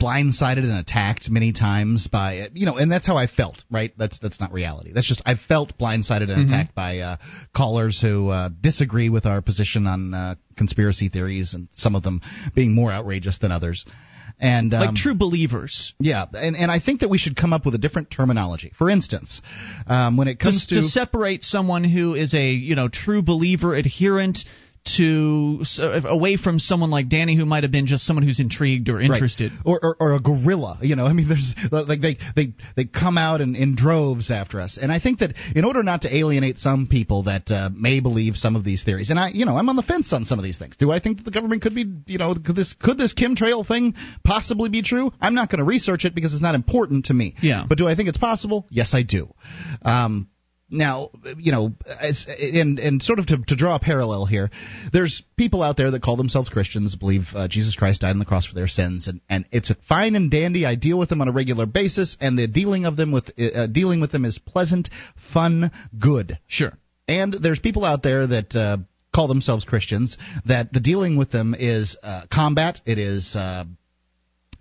blindsided 0.00 0.58
and 0.58 0.78
attacked 0.78 1.28
many 1.30 1.52
times 1.52 2.06
by 2.06 2.48
you 2.54 2.64
know, 2.64 2.76
and 2.76 2.90
that's 2.90 3.06
how 3.06 3.16
I 3.16 3.26
felt. 3.26 3.62
Right? 3.70 3.92
That's 3.98 4.18
that's 4.18 4.40
not 4.40 4.52
reality. 4.52 4.92
That's 4.94 5.06
just 5.06 5.22
I 5.26 5.34
felt 5.34 5.76
blindsided 5.78 6.22
and 6.22 6.30
mm-hmm. 6.30 6.46
attacked 6.46 6.74
by 6.74 6.98
uh, 6.98 7.16
callers 7.54 8.00
who 8.00 8.28
uh, 8.28 8.48
disagree 8.60 9.10
with 9.10 9.26
our 9.26 9.42
position 9.42 9.86
on 9.86 10.14
uh, 10.14 10.34
conspiracy 10.56 11.10
theories, 11.10 11.52
and 11.52 11.68
some 11.72 11.94
of 11.94 12.02
them 12.02 12.22
being 12.54 12.74
more 12.74 12.90
outrageous 12.90 13.38
than 13.38 13.52
others. 13.52 13.84
And 14.38 14.72
um, 14.72 14.80
like 14.80 14.94
true 14.94 15.14
believers. 15.14 15.92
Yeah, 15.98 16.24
and 16.32 16.56
and 16.56 16.70
I 16.70 16.80
think 16.80 17.00
that 17.00 17.10
we 17.10 17.18
should 17.18 17.36
come 17.36 17.52
up 17.52 17.66
with 17.66 17.74
a 17.74 17.78
different 17.78 18.10
terminology. 18.10 18.72
For 18.78 18.88
instance, 18.88 19.42
um, 19.86 20.16
when 20.16 20.28
it 20.28 20.40
comes 20.40 20.66
to, 20.68 20.76
to 20.76 20.82
separate 20.82 21.42
someone 21.42 21.84
who 21.84 22.14
is 22.14 22.32
a 22.32 22.48
you 22.48 22.76
know 22.76 22.88
true 22.88 23.20
believer 23.20 23.74
adherent 23.74 24.38
to 24.84 25.62
away 26.04 26.36
from 26.36 26.58
someone 26.58 26.90
like 26.90 27.08
Danny, 27.08 27.36
who 27.36 27.44
might 27.44 27.64
have 27.64 27.72
been 27.72 27.86
just 27.86 28.06
someone 28.06 28.24
who's 28.24 28.40
intrigued 28.40 28.88
or 28.88 29.00
interested, 29.00 29.52
right. 29.52 29.60
or, 29.64 29.78
or, 29.82 29.96
or 30.00 30.14
a 30.14 30.20
gorilla. 30.20 30.78
You 30.80 30.96
know, 30.96 31.06
I 31.06 31.12
mean, 31.12 31.28
there's 31.28 31.54
like 31.70 32.00
they 32.00 32.16
they 32.34 32.54
they 32.76 32.84
come 32.86 33.18
out 33.18 33.40
in, 33.40 33.56
in 33.56 33.74
droves 33.74 34.30
after 34.30 34.60
us, 34.60 34.78
and 34.80 34.90
I 34.90 34.98
think 34.98 35.18
that 35.18 35.34
in 35.54 35.64
order 35.64 35.82
not 35.82 36.02
to 36.02 36.14
alienate 36.14 36.58
some 36.58 36.86
people 36.86 37.24
that 37.24 37.50
uh, 37.50 37.68
may 37.72 38.00
believe 38.00 38.36
some 38.36 38.56
of 38.56 38.64
these 38.64 38.82
theories, 38.82 39.10
and 39.10 39.18
I 39.18 39.28
you 39.28 39.44
know 39.44 39.56
I'm 39.56 39.68
on 39.68 39.76
the 39.76 39.82
fence 39.82 40.12
on 40.12 40.24
some 40.24 40.38
of 40.38 40.44
these 40.44 40.58
things. 40.58 40.76
Do 40.76 40.90
I 40.90 40.98
think 40.98 41.18
that 41.18 41.24
the 41.24 41.30
government 41.30 41.62
could 41.62 41.74
be 41.74 41.84
you 42.06 42.18
know 42.18 42.34
could 42.34 42.56
this 42.56 42.74
could 42.80 42.96
this 42.96 43.12
chemtrail 43.12 43.66
thing 43.66 43.94
possibly 44.24 44.70
be 44.70 44.82
true? 44.82 45.12
I'm 45.20 45.34
not 45.34 45.50
going 45.50 45.58
to 45.58 45.64
research 45.64 46.04
it 46.04 46.14
because 46.14 46.32
it's 46.32 46.42
not 46.42 46.54
important 46.54 47.06
to 47.06 47.14
me. 47.14 47.34
Yeah. 47.42 47.64
But 47.68 47.76
do 47.76 47.86
I 47.86 47.94
think 47.96 48.08
it's 48.08 48.18
possible? 48.18 48.66
Yes, 48.70 48.94
I 48.94 49.02
do. 49.02 49.34
Um, 49.82 50.28
now, 50.70 51.10
you 51.36 51.52
know, 51.52 51.72
as, 51.86 52.26
and 52.28 52.78
and 52.78 53.02
sort 53.02 53.18
of 53.18 53.26
to, 53.26 53.38
to 53.48 53.56
draw 53.56 53.76
a 53.76 53.80
parallel 53.80 54.26
here, 54.26 54.50
there's 54.92 55.22
people 55.36 55.62
out 55.62 55.76
there 55.76 55.90
that 55.90 56.02
call 56.02 56.16
themselves 56.16 56.48
Christians, 56.48 56.96
believe 56.96 57.22
uh, 57.34 57.48
Jesus 57.48 57.76
Christ 57.76 58.02
died 58.02 58.10
on 58.10 58.18
the 58.18 58.24
cross 58.24 58.46
for 58.46 58.54
their 58.54 58.68
sins, 58.68 59.08
and, 59.08 59.20
and 59.28 59.46
it's 59.50 59.70
a 59.70 59.76
fine 59.88 60.14
and 60.14 60.30
dandy. 60.30 60.64
I 60.64 60.76
deal 60.76 60.98
with 60.98 61.08
them 61.08 61.20
on 61.20 61.28
a 61.28 61.32
regular 61.32 61.66
basis, 61.66 62.16
and 62.20 62.38
the 62.38 62.46
dealing 62.46 62.84
of 62.84 62.96
them 62.96 63.12
with 63.12 63.30
uh, 63.38 63.66
dealing 63.66 64.00
with 64.00 64.12
them 64.12 64.24
is 64.24 64.38
pleasant, 64.38 64.88
fun, 65.32 65.70
good. 65.98 66.38
Sure. 66.46 66.72
And 67.08 67.34
there's 67.34 67.58
people 67.58 67.84
out 67.84 68.02
there 68.02 68.26
that 68.26 68.54
uh, 68.54 68.76
call 69.14 69.28
themselves 69.28 69.64
Christians 69.64 70.16
that 70.46 70.72
the 70.72 70.80
dealing 70.80 71.16
with 71.16 71.32
them 71.32 71.54
is 71.58 71.96
uh, 72.02 72.22
combat. 72.32 72.80
It 72.86 72.98
is 72.98 73.34
uh, 73.36 73.64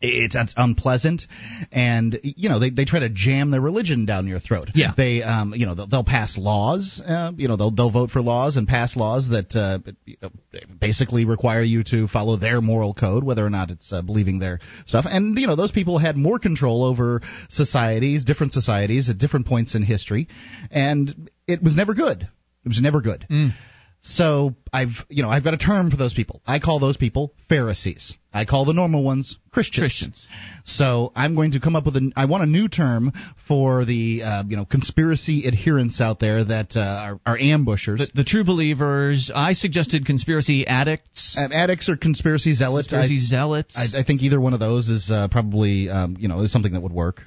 it's, 0.02 0.36
it's 0.36 0.54
unpleasant, 0.56 1.24
and 1.72 2.20
you 2.24 2.50
know 2.50 2.60
they, 2.60 2.70
they 2.70 2.86
try 2.86 3.00
to 3.00 3.10
jam 3.10 3.52
their 3.52 3.62
religion 3.62 4.06
down 4.06 4.28
your 4.28 4.40
throat. 4.40 4.70
Yeah, 4.74 4.92
they 4.96 5.24
um 5.24 5.54
you 5.56 5.66
know 5.66 5.76
they'll, 5.76 5.88
they'll 5.88 6.04
pass 6.04 6.38
laws. 6.38 7.02
Uh, 7.06 7.32
you 7.36 7.48
know 7.48 7.58
they'll 7.58 7.72
they'll 7.72 7.92
vote 7.92 8.12
for 8.12 8.22
laws 8.22 8.56
and 8.58 8.68
pass 8.68 8.96
laws 8.96 9.30
that 9.30 9.56
uh, 9.56 9.80
basically 10.80 11.26
require 11.26 11.62
you 11.62 11.84
to 11.86 12.08
follow 12.08 12.38
their 12.38 12.62
moral 12.62 12.94
code, 12.94 13.24
whether 13.24 13.46
or 13.46 13.50
not 13.50 13.72
it's 13.72 13.92
uh, 13.92 14.02
believing 14.02 14.40
their 14.40 14.60
stuff. 14.86 15.06
And 15.08 15.38
you 15.38 15.48
know 15.48 15.56
those 15.56 15.72
people 15.72 15.98
had 15.98 16.16
more 16.18 16.40
control 16.40 16.84
over 16.84 17.22
societies, 17.50 18.24
different 18.24 18.54
societies 18.54 19.10
at 19.10 19.18
different 19.18 19.48
points 19.48 19.76
in 19.76 19.84
history, 19.84 20.28
and 20.72 21.30
it 21.48 21.62
was 21.62 21.76
never 21.76 21.94
good. 21.94 22.22
It 22.22 22.68
was 22.68 22.82
never 22.82 23.02
good. 23.02 23.26
Mm. 23.30 23.52
So 24.02 24.56
I've 24.72 25.06
you 25.10 25.24
know 25.24 25.30
I've 25.30 25.44
got 25.44 25.54
a 25.54 25.58
term 25.58 25.92
for 25.92 25.98
those 25.98 26.14
people. 26.14 26.42
I 26.48 26.60
call 26.60 26.80
those 26.80 26.98
people 26.98 27.34
Pharisees. 27.50 28.16
I 28.34 28.46
call 28.46 28.64
the 28.64 28.74
normal 28.74 29.04
ones 29.04 29.38
Christians. 29.52 29.82
Christians. 29.82 30.30
So 30.64 31.12
I'm 31.16 31.36
going 31.36 31.52
to 31.52 31.60
come 31.60 31.76
up 31.76 31.86
with 31.86 31.98
a. 31.98 32.12
I 32.16 32.26
want 32.26 32.44
a 32.44 32.46
new 32.46 32.70
term 32.70 33.12
for 33.48 33.84
the 33.84 34.22
uh, 34.24 34.44
you 34.48 34.56
know 34.56 34.66
conspiracy 34.66 35.46
adherents 35.48 36.00
out 36.00 36.20
there 36.20 36.44
that 36.46 36.78
uh, 36.78 36.80
are, 36.80 37.20
are 37.26 37.38
ambushers. 37.38 38.00
The, 38.00 38.10
the, 38.16 38.24
true 38.24 38.46
believers. 38.46 39.32
I 39.34 39.54
suggested 39.54 40.06
conspiracy 40.06 40.66
addicts. 40.66 41.36
Uh, 41.38 41.50
addicts 41.54 41.90
or 41.90 41.98
conspiracy 41.98 42.54
zealots. 42.54 42.88
Conspiracy 42.88 43.16
I, 43.16 43.28
zealots. 43.28 43.78
I, 43.78 44.00
I, 44.00 44.04
think 44.04 44.22
either 44.22 44.40
one 44.40 44.54
of 44.54 44.60
those 44.60 44.88
is 44.88 45.12
uh, 45.12 45.28
probably 45.30 45.90
um, 45.90 46.16
you 46.20 46.30
know 46.30 46.40
is 46.40 46.52
something 46.52 46.74
that 46.74 46.82
would 46.82 46.94
work. 46.94 47.24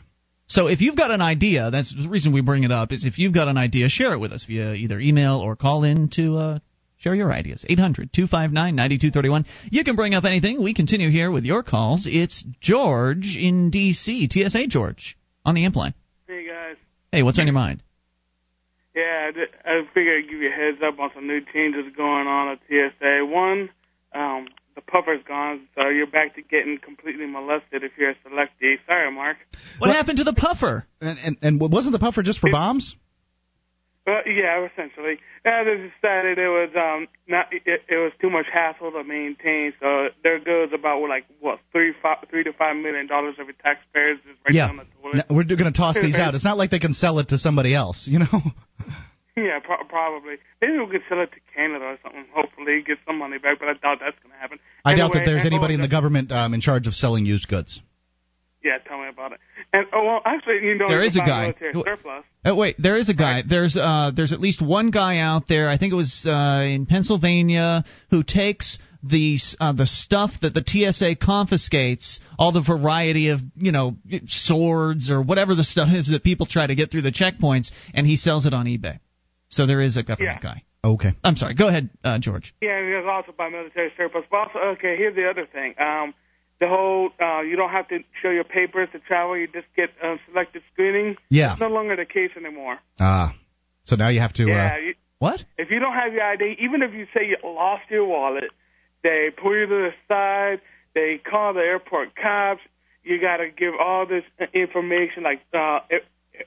So 0.46 0.66
if 0.66 0.80
you've 0.80 0.96
got 0.96 1.10
an 1.10 1.22
idea, 1.22 1.70
that's 1.70 1.94
the 1.94 2.08
reason 2.08 2.32
we 2.32 2.42
bring 2.42 2.64
it 2.64 2.72
up. 2.72 2.92
Is 2.92 3.04
if 3.04 3.18
you've 3.18 3.34
got 3.34 3.48
an 3.48 3.56
idea, 3.56 3.88
share 3.88 4.12
it 4.12 4.18
with 4.18 4.32
us 4.32 4.44
via 4.44 4.74
either 4.74 4.98
email 4.98 5.38
or 5.38 5.56
call 5.56 5.84
in 5.84 6.08
to 6.10 6.36
uh, 6.36 6.58
share 6.98 7.14
your 7.14 7.32
ideas. 7.32 7.64
800 7.68 8.12
259 8.12 8.74
9231. 8.74 9.46
You 9.70 9.84
can 9.84 9.96
bring 9.96 10.14
up 10.14 10.24
anything. 10.24 10.62
We 10.62 10.74
continue 10.74 11.10
here 11.10 11.30
with 11.30 11.44
your 11.44 11.62
calls. 11.62 12.06
It's 12.10 12.44
George 12.60 13.36
in 13.36 13.70
D.C. 13.70 14.28
TSA 14.30 14.66
George 14.66 15.16
on 15.44 15.54
the 15.54 15.64
implant. 15.64 15.94
Hey 16.26 16.46
guys. 16.46 16.76
Hey, 17.10 17.22
what's 17.22 17.38
on 17.38 17.46
your 17.46 17.54
mind? 17.54 17.82
Yeah, 18.94 19.30
I 19.64 19.82
figured 19.94 20.24
I'd 20.24 20.30
give 20.30 20.40
you 20.40 20.50
a 20.50 20.52
heads 20.52 20.78
up 20.86 20.98
on 20.98 21.10
some 21.14 21.26
new 21.26 21.40
changes 21.52 21.84
going 21.96 22.26
on 22.26 22.52
at 22.52 22.58
TSA. 22.68 23.24
One, 23.24 23.70
um, 24.14 24.48
the 24.74 24.80
puffer's 24.80 25.22
gone, 25.26 25.68
so 25.74 25.88
you're 25.88 26.06
back 26.06 26.34
to 26.36 26.42
getting 26.42 26.78
completely 26.82 27.26
molested 27.26 27.84
if 27.84 27.92
you're 27.98 28.10
a 28.10 28.14
selectee. 28.26 28.76
Sorry, 28.86 29.10
Mark. 29.12 29.36
What, 29.78 29.88
what 29.88 29.96
happened 29.96 30.18
to 30.18 30.24
the 30.24 30.32
puffer? 30.32 30.86
And, 31.00 31.18
and 31.18 31.60
and 31.60 31.72
wasn't 31.72 31.92
the 31.92 31.98
puffer 31.98 32.22
just 32.22 32.38
for 32.38 32.48
it, 32.48 32.52
bombs? 32.52 32.96
Well, 34.06 34.22
yeah, 34.26 34.66
essentially. 34.66 35.18
Yeah, 35.44 35.62
they 35.62 35.76
decided 35.76 36.38
it 36.38 36.48
was 36.48 36.70
um 36.74 37.06
not 37.28 37.46
it, 37.52 37.62
it 37.88 37.96
was 37.96 38.12
too 38.20 38.30
much 38.30 38.46
hassle 38.52 38.90
to 38.90 39.04
maintain, 39.04 39.72
so 39.78 40.08
there 40.24 40.40
goes 40.40 40.70
about 40.74 41.00
like 41.08 41.24
what 41.40 41.60
three 41.70 41.92
five 42.02 42.18
three 42.28 42.42
to 42.42 42.52
five 42.52 42.76
million 42.76 43.06
dollars 43.06 43.36
of 43.38 43.46
your 43.46 43.56
taxpayers 43.62 44.18
just 44.26 44.38
right 44.44 44.54
yeah. 44.54 44.66
down 44.66 44.78
the 44.78 44.86
toilet. 45.00 45.26
we're 45.30 45.44
going 45.44 45.72
to 45.72 45.78
toss 45.78 45.94
these 46.02 46.16
out. 46.16 46.34
It's 46.34 46.44
not 46.44 46.58
like 46.58 46.70
they 46.70 46.80
can 46.80 46.94
sell 46.94 47.18
it 47.20 47.28
to 47.28 47.38
somebody 47.38 47.74
else, 47.74 48.08
you 48.10 48.18
know. 48.18 48.26
Yeah, 49.36 49.60
pro- 49.64 49.84
probably. 49.88 50.36
Maybe 50.60 50.78
we 50.78 50.86
could 50.90 51.02
sell 51.08 51.20
it 51.22 51.30
to 51.32 51.40
Canada 51.56 51.84
or 51.84 51.98
something. 52.02 52.26
Hopefully, 52.34 52.82
get 52.86 52.98
some 53.06 53.18
money 53.18 53.38
back. 53.38 53.58
But 53.58 53.68
I 53.68 53.72
doubt 53.74 53.98
that's 54.00 54.18
going 54.22 54.32
to 54.32 54.38
happen. 54.38 54.58
I 54.84 54.92
anyway, 54.92 55.08
doubt 55.08 55.14
that 55.14 55.22
there's 55.24 55.46
anybody 55.46 55.74
in 55.74 55.80
the 55.80 55.88
government 55.88 56.30
um, 56.30 56.52
in 56.52 56.60
charge 56.60 56.86
of 56.86 56.94
selling 56.94 57.24
used 57.24 57.48
goods. 57.48 57.80
Yeah, 58.62 58.78
tell 58.86 58.98
me 58.98 59.08
about 59.08 59.32
it. 59.32 59.40
And 59.72 59.86
oh 59.92 60.04
well, 60.04 60.20
actually, 60.24 60.60
you 60.62 60.76
know, 60.76 60.88
there 60.88 61.02
is 61.02 61.16
a 61.16 61.20
guy. 61.20 61.54
Surplus. 61.72 62.24
Oh, 62.44 62.54
wait, 62.54 62.76
there 62.78 62.96
is 62.96 63.08
a 63.08 63.14
guy. 63.14 63.36
Right. 63.36 63.44
There's 63.48 63.76
uh, 63.76 64.12
there's 64.14 64.32
at 64.32 64.40
least 64.40 64.62
one 64.62 64.90
guy 64.90 65.18
out 65.18 65.44
there. 65.48 65.68
I 65.68 65.78
think 65.78 65.92
it 65.92 65.96
was 65.96 66.24
uh, 66.26 66.62
in 66.64 66.86
Pennsylvania 66.86 67.84
who 68.10 68.22
takes 68.22 68.78
the 69.02 69.38
uh, 69.58 69.72
the 69.72 69.86
stuff 69.86 70.30
that 70.42 70.54
the 70.54 70.62
TSA 70.64 71.16
confiscates, 71.16 72.20
all 72.38 72.52
the 72.52 72.62
variety 72.62 73.30
of 73.30 73.40
you 73.56 73.72
know 73.72 73.96
swords 74.26 75.10
or 75.10 75.22
whatever 75.22 75.54
the 75.54 75.64
stuff 75.64 75.88
is 75.92 76.08
that 76.08 76.22
people 76.22 76.46
try 76.46 76.66
to 76.66 76.74
get 76.74 76.90
through 76.90 77.02
the 77.02 77.12
checkpoints, 77.12 77.72
and 77.94 78.06
he 78.06 78.16
sells 78.16 78.46
it 78.46 78.54
on 78.54 78.66
eBay. 78.66 79.00
So 79.52 79.66
there 79.66 79.80
is 79.80 79.96
a 79.96 80.02
government 80.02 80.40
yeah. 80.42 80.54
guy. 80.54 80.62
Okay. 80.84 81.12
I'm 81.22 81.36
sorry. 81.36 81.54
Go 81.54 81.68
ahead, 81.68 81.90
uh, 82.02 82.18
George. 82.18 82.54
Yeah, 82.60 82.76
and 82.76 82.88
there's 82.88 83.06
also 83.08 83.32
by 83.36 83.48
military 83.48 83.92
surplus. 83.96 84.24
But 84.30 84.36
also, 84.38 84.58
okay, 84.74 84.96
here's 84.96 85.14
the 85.14 85.28
other 85.30 85.46
thing. 85.46 85.74
Um, 85.78 86.14
the 86.58 86.68
whole 86.68 87.10
uh, 87.20 87.42
you 87.42 87.56
don't 87.56 87.70
have 87.70 87.88
to 87.88 87.98
show 88.22 88.30
your 88.30 88.44
papers 88.44 88.88
to 88.92 88.98
travel. 88.98 89.36
You 89.36 89.46
just 89.46 89.66
get 89.76 89.90
uh, 90.02 90.16
selected 90.28 90.62
screening. 90.72 91.16
Yeah. 91.28 91.52
It's 91.52 91.60
no 91.60 91.68
longer 91.68 91.96
the 91.96 92.04
case 92.04 92.30
anymore. 92.36 92.78
Ah. 92.98 93.34
So 93.84 93.96
now 93.96 94.08
you 94.08 94.20
have 94.20 94.32
to. 94.34 94.46
Yeah. 94.46 94.72
Uh, 94.74 94.78
you, 94.78 94.94
what? 95.18 95.44
If 95.58 95.70
you 95.70 95.78
don't 95.78 95.94
have 95.94 96.12
your 96.12 96.24
ID, 96.24 96.56
even 96.60 96.82
if 96.82 96.92
you 96.94 97.06
say 97.14 97.26
you 97.26 97.36
lost 97.44 97.82
your 97.90 98.06
wallet, 98.06 98.50
they 99.02 99.28
pull 99.40 99.56
you 99.56 99.66
to 99.66 99.90
the 99.90 99.90
side. 100.08 100.60
They 100.94 101.20
call 101.28 101.54
the 101.54 101.60
airport 101.60 102.14
cops. 102.16 102.60
You 103.04 103.20
got 103.20 103.38
to 103.38 103.48
give 103.50 103.74
all 103.80 104.06
this 104.06 104.24
information, 104.54 105.24
like 105.24 105.40
uh, 105.52 105.80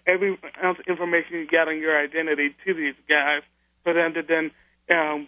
every 0.08 0.38
ounce 0.64 0.80
of 0.80 0.86
information 0.88 1.40
you 1.40 1.48
got 1.48 1.68
on 1.68 1.80
your 1.80 1.98
identity 1.98 2.56
to 2.66 2.74
these 2.74 2.96
guys 3.08 3.42
for 3.84 3.94
them 3.94 4.14
to 4.14 4.22
then 4.22 4.52
um, 4.90 5.28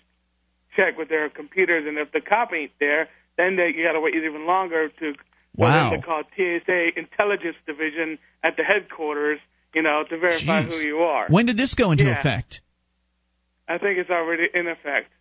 check 0.76 0.98
with 0.98 1.10
their 1.10 1.30
computers. 1.30 1.86
And 1.88 1.98
if 1.98 2.12
the 2.12 2.22
cop 2.22 2.54
ain't 2.54 2.72
there, 2.80 3.10
then 3.38 3.56
they, 3.56 3.72
you 3.76 3.86
got 3.86 3.94
to 3.94 4.02
wait 4.02 4.16
even 4.16 4.46
longer 4.46 4.90
to 4.90 5.14
wow. 5.56 5.92
them 5.92 6.02
to 6.02 6.06
call 6.06 6.24
TSA 6.36 6.98
Intelligence 6.98 7.58
Division 7.66 8.18
at 8.44 8.58
the 8.58 8.64
headquarters, 8.64 9.40
you 9.74 9.82
know, 9.82 10.04
to 10.10 10.18
verify 10.18 10.64
Jeez. 10.64 10.70
who 10.70 10.78
you 10.78 10.98
are. 11.00 11.28
When 11.30 11.46
did 11.46 11.58
this 11.58 11.74
go 11.74 11.92
into 11.92 12.06
yeah. 12.06 12.20
effect? 12.20 12.62
I 13.68 13.78
think 13.78 13.98
it's 13.98 14.10
already 14.10 14.48
in 14.54 14.68
effect. 14.68 15.12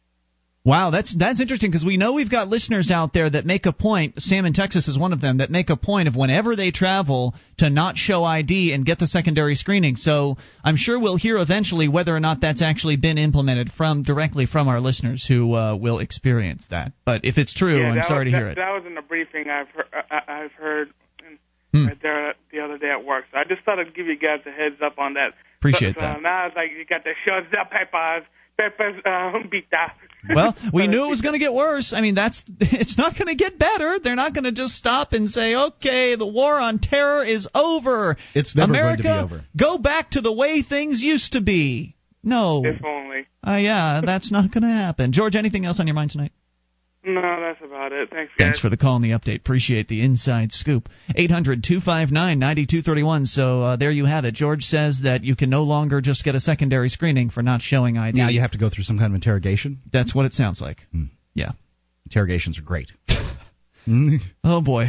Wow, 0.66 0.90
that's 0.90 1.14
that's 1.16 1.40
interesting 1.40 1.70
because 1.70 1.84
we 1.84 1.96
know 1.96 2.14
we've 2.14 2.30
got 2.30 2.48
listeners 2.48 2.90
out 2.90 3.12
there 3.12 3.30
that 3.30 3.46
make 3.46 3.66
a 3.66 3.72
point. 3.72 4.20
Sam 4.20 4.44
in 4.46 4.52
Texas 4.52 4.88
is 4.88 4.98
one 4.98 5.12
of 5.12 5.20
them 5.20 5.38
that 5.38 5.48
make 5.48 5.70
a 5.70 5.76
point 5.76 6.08
of 6.08 6.16
whenever 6.16 6.56
they 6.56 6.72
travel 6.72 7.36
to 7.58 7.70
not 7.70 7.96
show 7.96 8.24
ID 8.24 8.72
and 8.72 8.84
get 8.84 8.98
the 8.98 9.06
secondary 9.06 9.54
screening. 9.54 9.94
So 9.94 10.38
I'm 10.64 10.76
sure 10.76 10.98
we'll 10.98 11.18
hear 11.18 11.38
eventually 11.38 11.86
whether 11.86 12.14
or 12.14 12.18
not 12.18 12.40
that's 12.40 12.62
actually 12.62 12.96
been 12.96 13.16
implemented 13.16 13.70
from 13.70 14.02
directly 14.02 14.46
from 14.46 14.66
our 14.66 14.80
listeners 14.80 15.24
who 15.24 15.54
uh, 15.54 15.76
will 15.76 16.00
experience 16.00 16.66
that. 16.70 16.90
But 17.04 17.24
if 17.24 17.38
it's 17.38 17.54
true, 17.54 17.82
yeah, 17.82 17.90
I'm 17.90 18.02
sorry 18.02 18.24
was, 18.24 18.32
to 18.32 18.36
hear 18.36 18.46
that, 18.46 18.52
it. 18.52 18.56
That 18.56 18.72
was 18.72 18.82
in 18.86 18.98
a 18.98 19.02
briefing 19.02 19.44
I've 19.48 19.68
heard, 19.68 19.86
I, 20.10 20.20
I've 20.26 20.52
heard 20.54 20.88
hmm. 21.72 21.86
right 21.86 22.02
there 22.02 22.34
the 22.50 22.58
other 22.58 22.76
day 22.76 22.90
at 22.90 23.04
work. 23.04 23.26
So 23.30 23.38
I 23.38 23.44
just 23.44 23.62
thought 23.62 23.78
I'd 23.78 23.94
give 23.94 24.06
you 24.06 24.18
guys 24.18 24.40
a 24.44 24.50
heads 24.50 24.82
up 24.84 24.98
on 24.98 25.14
that. 25.14 25.30
Appreciate 25.60 25.94
so, 25.94 26.00
that. 26.00 26.16
So 26.16 26.20
now 26.22 26.46
it's 26.48 26.56
like 26.56 26.72
you 26.76 26.84
got 26.84 27.04
the 27.04 27.12
shows 27.24 27.46
up 27.56 27.70
peppers. 27.70 28.24
Peppers 28.56 29.02
um, 29.04 29.48
pita. 29.50 29.92
Well, 30.34 30.56
we 30.74 30.88
knew 30.88 31.04
it 31.04 31.08
was 31.08 31.20
going 31.20 31.34
to 31.34 31.38
get 31.38 31.54
worse. 31.54 31.92
I 31.92 32.00
mean, 32.00 32.16
that's 32.16 32.42
it's 32.60 32.98
not 32.98 33.16
going 33.16 33.28
to 33.28 33.36
get 33.36 33.60
better. 33.60 34.00
They're 34.00 34.16
not 34.16 34.34
going 34.34 34.42
to 34.42 34.50
just 34.50 34.74
stop 34.74 35.12
and 35.12 35.30
say, 35.30 35.54
"Okay, 35.54 36.16
the 36.16 36.26
war 36.26 36.58
on 36.58 36.80
terror 36.80 37.24
is 37.24 37.46
over." 37.54 38.16
It's 38.34 38.56
never 38.56 38.72
America, 38.72 39.02
going 39.04 39.28
to 39.28 39.28
be 39.28 39.34
over. 39.36 39.44
Go 39.56 39.78
back 39.78 40.10
to 40.12 40.20
the 40.20 40.32
way 40.32 40.62
things 40.62 41.00
used 41.00 41.34
to 41.34 41.40
be. 41.40 41.94
No. 42.24 42.62
If 42.64 42.84
only. 42.84 43.28
Uh, 43.46 43.58
yeah, 43.58 44.00
that's 44.04 44.32
not 44.32 44.50
going 44.50 44.64
to 44.64 44.68
happen. 44.68 45.12
George, 45.12 45.36
anything 45.36 45.64
else 45.64 45.78
on 45.78 45.86
your 45.86 45.94
mind 45.94 46.10
tonight? 46.10 46.32
No, 47.06 47.22
that's 47.22 47.64
about 47.64 47.92
it. 47.92 48.10
Thanks, 48.10 48.32
guys. 48.36 48.46
Thanks 48.46 48.60
for 48.60 48.68
the 48.68 48.76
call 48.76 48.96
and 48.96 49.04
the 49.04 49.10
update. 49.10 49.38
Appreciate 49.38 49.86
the 49.86 50.02
inside 50.02 50.50
scoop. 50.50 50.88
800 51.14 51.62
259 51.62 52.38
9231. 52.38 53.26
So 53.26 53.62
uh, 53.62 53.76
there 53.76 53.92
you 53.92 54.06
have 54.06 54.24
it. 54.24 54.34
George 54.34 54.64
says 54.64 55.02
that 55.04 55.22
you 55.22 55.36
can 55.36 55.48
no 55.48 55.62
longer 55.62 56.00
just 56.00 56.24
get 56.24 56.34
a 56.34 56.40
secondary 56.40 56.88
screening 56.88 57.30
for 57.30 57.42
not 57.42 57.62
showing 57.62 57.96
ID. 57.96 58.18
Now 58.18 58.28
you 58.28 58.40
have 58.40 58.50
to 58.52 58.58
go 58.58 58.68
through 58.68 58.84
some 58.84 58.98
kind 58.98 59.12
of 59.12 59.14
interrogation. 59.14 59.78
That's 59.92 60.14
what 60.14 60.26
it 60.26 60.32
sounds 60.32 60.60
like. 60.60 60.78
Hmm. 60.90 61.04
Yeah. 61.34 61.52
Interrogations 62.06 62.58
are 62.58 62.62
great. 62.62 62.90
Oh 64.42 64.60
boy. 64.60 64.88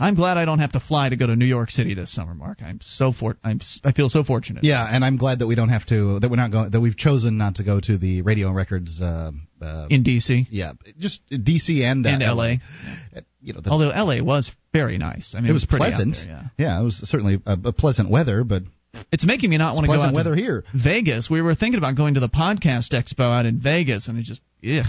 I'm 0.00 0.14
glad 0.14 0.38
I 0.38 0.44
don't 0.44 0.58
have 0.60 0.72
to 0.72 0.80
fly 0.80 1.08
to 1.10 1.16
go 1.16 1.26
to 1.26 1.36
New 1.36 1.44
York 1.44 1.70
City 1.70 1.94
this 1.94 2.12
summer, 2.12 2.34
Mark. 2.34 2.58
I'm 2.62 2.78
so 2.80 3.12
for 3.12 3.36
I'm 3.44 3.60
I 3.84 3.92
feel 3.92 4.08
so 4.08 4.24
fortunate. 4.24 4.64
Yeah, 4.64 4.84
and 4.90 5.04
I'm 5.04 5.16
glad 5.16 5.40
that 5.40 5.46
we 5.46 5.54
don't 5.54 5.68
have 5.68 5.86
to 5.86 6.18
that 6.20 6.30
we're 6.30 6.36
not 6.36 6.50
going 6.50 6.70
that 6.70 6.80
we've 6.80 6.96
chosen 6.96 7.36
not 7.36 7.56
to 7.56 7.64
go 7.64 7.80
to 7.80 7.98
the 7.98 8.22
Radio 8.22 8.48
and 8.48 8.56
Records. 8.56 9.00
Uh, 9.00 9.32
uh, 9.60 9.86
In 9.90 10.02
DC 10.02 10.46
yeah, 10.50 10.72
just 10.98 11.20
DC 11.30 11.82
and 11.82 12.06
uh, 12.06 12.08
and 12.08 12.22
LA. 12.22 12.54
Uh, 13.14 13.20
You 13.42 13.52
know, 13.54 13.60
the, 13.60 13.70
Although 13.70 13.88
LA 13.88 14.22
was 14.22 14.50
very 14.72 14.98
nice. 14.98 15.34
I 15.36 15.40
mean, 15.40 15.50
it 15.50 15.52
was 15.52 15.64
pretty 15.66 15.84
out 15.84 15.92
pleasant. 15.96 16.16
there, 16.26 16.50
yeah. 16.58 16.80
it 16.80 16.84
was 16.84 16.96
certainly 17.08 17.40
a, 17.46 17.58
a 17.64 17.72
pleasant 17.72 18.10
weather, 18.10 18.44
but 18.44 18.62
It's 19.12 19.24
making 19.24 19.50
me 19.50 19.58
not 19.58 19.74
want 19.74 19.86
to 19.86 19.92
go 19.92 20.00
out 20.00 20.14
weather 20.14 20.34
to 20.34 20.40
here. 20.40 20.64
Vegas. 20.74 21.28
We 21.30 21.42
were 21.42 21.54
thinking 21.54 21.78
about 21.78 21.96
going 21.96 22.14
to 22.14 22.20
the 22.20 22.28
podcast 22.28 22.92
expo 22.92 23.24
out 23.38 23.46
in 23.46 23.60
Vegas, 23.60 24.08
and 24.08 24.18
it 24.18 24.24
just, 24.24 24.40
ugh, 24.64 24.84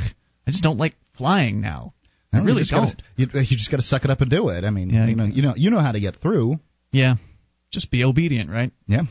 I 0.47 0.51
just 0.51 0.64
don't 0.64 0.78
like 0.78 0.95
flying 1.18 1.62
now. 1.62 1.93
I 2.34 2.38
No, 2.38 2.43
you 2.43 2.47
really 2.47 2.61
just 2.61 2.71
don't. 2.71 2.86
Gotta, 2.86 3.03
you, 3.15 3.27
you 3.34 3.57
just 3.57 3.71
got 3.71 3.77
to 3.77 3.84
suck 3.84 4.05
it 4.05 4.09
up 4.09 4.21
and 4.21 4.29
do 4.29 4.49
it. 4.49 4.63
I 4.63 4.69
mean, 4.69 4.89
Yeah, 4.89 5.07
you 5.07 5.15
know, 5.15 5.25
you 5.25 5.41
know, 5.41 5.53
you 5.55 5.69
know 5.69 5.79
how 5.79 5.91
to 5.91 5.99
get 5.99 6.17
through. 6.17 6.59
Yeah, 6.91 7.15
just 7.71 7.91
be 7.91 8.03
obedient, 8.03 8.49
right? 8.49 8.71
Yeah. 8.88 9.01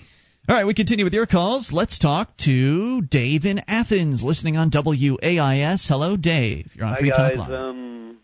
All 0.49 0.57
right, 0.57 0.67
we 0.67 0.75
continue 0.75 1.05
with 1.05 1.13
your 1.15 1.27
calls. 1.27 1.71
Let's 1.73 1.99
talk 1.99 2.37
to 2.39 3.03
Dave 3.03 3.45
in 3.45 3.63
Athens, 3.69 4.23
listening 4.25 4.57
on 4.57 4.71
WAIS. 4.71 5.87
Hello, 5.87 6.17
Dave. 6.17 6.73
You're 6.75 6.87
on 6.87 6.95
Hi 6.95 7.01
Free 7.01 7.11
guys. 7.11 7.37
Talk 7.37 7.49
Live. 7.49 7.61
Um, 7.61 8.17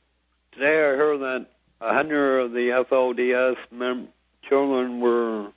today 0.52 0.66
I 0.66 0.96
heard 0.96 1.20
that 1.20 1.46
a 1.80 1.94
hundred 1.94 2.40
of 2.40 2.52
the 2.52 2.84
FLDS 2.90 3.56
mem- 3.70 4.08
children 4.48 5.00
were 5.00 5.52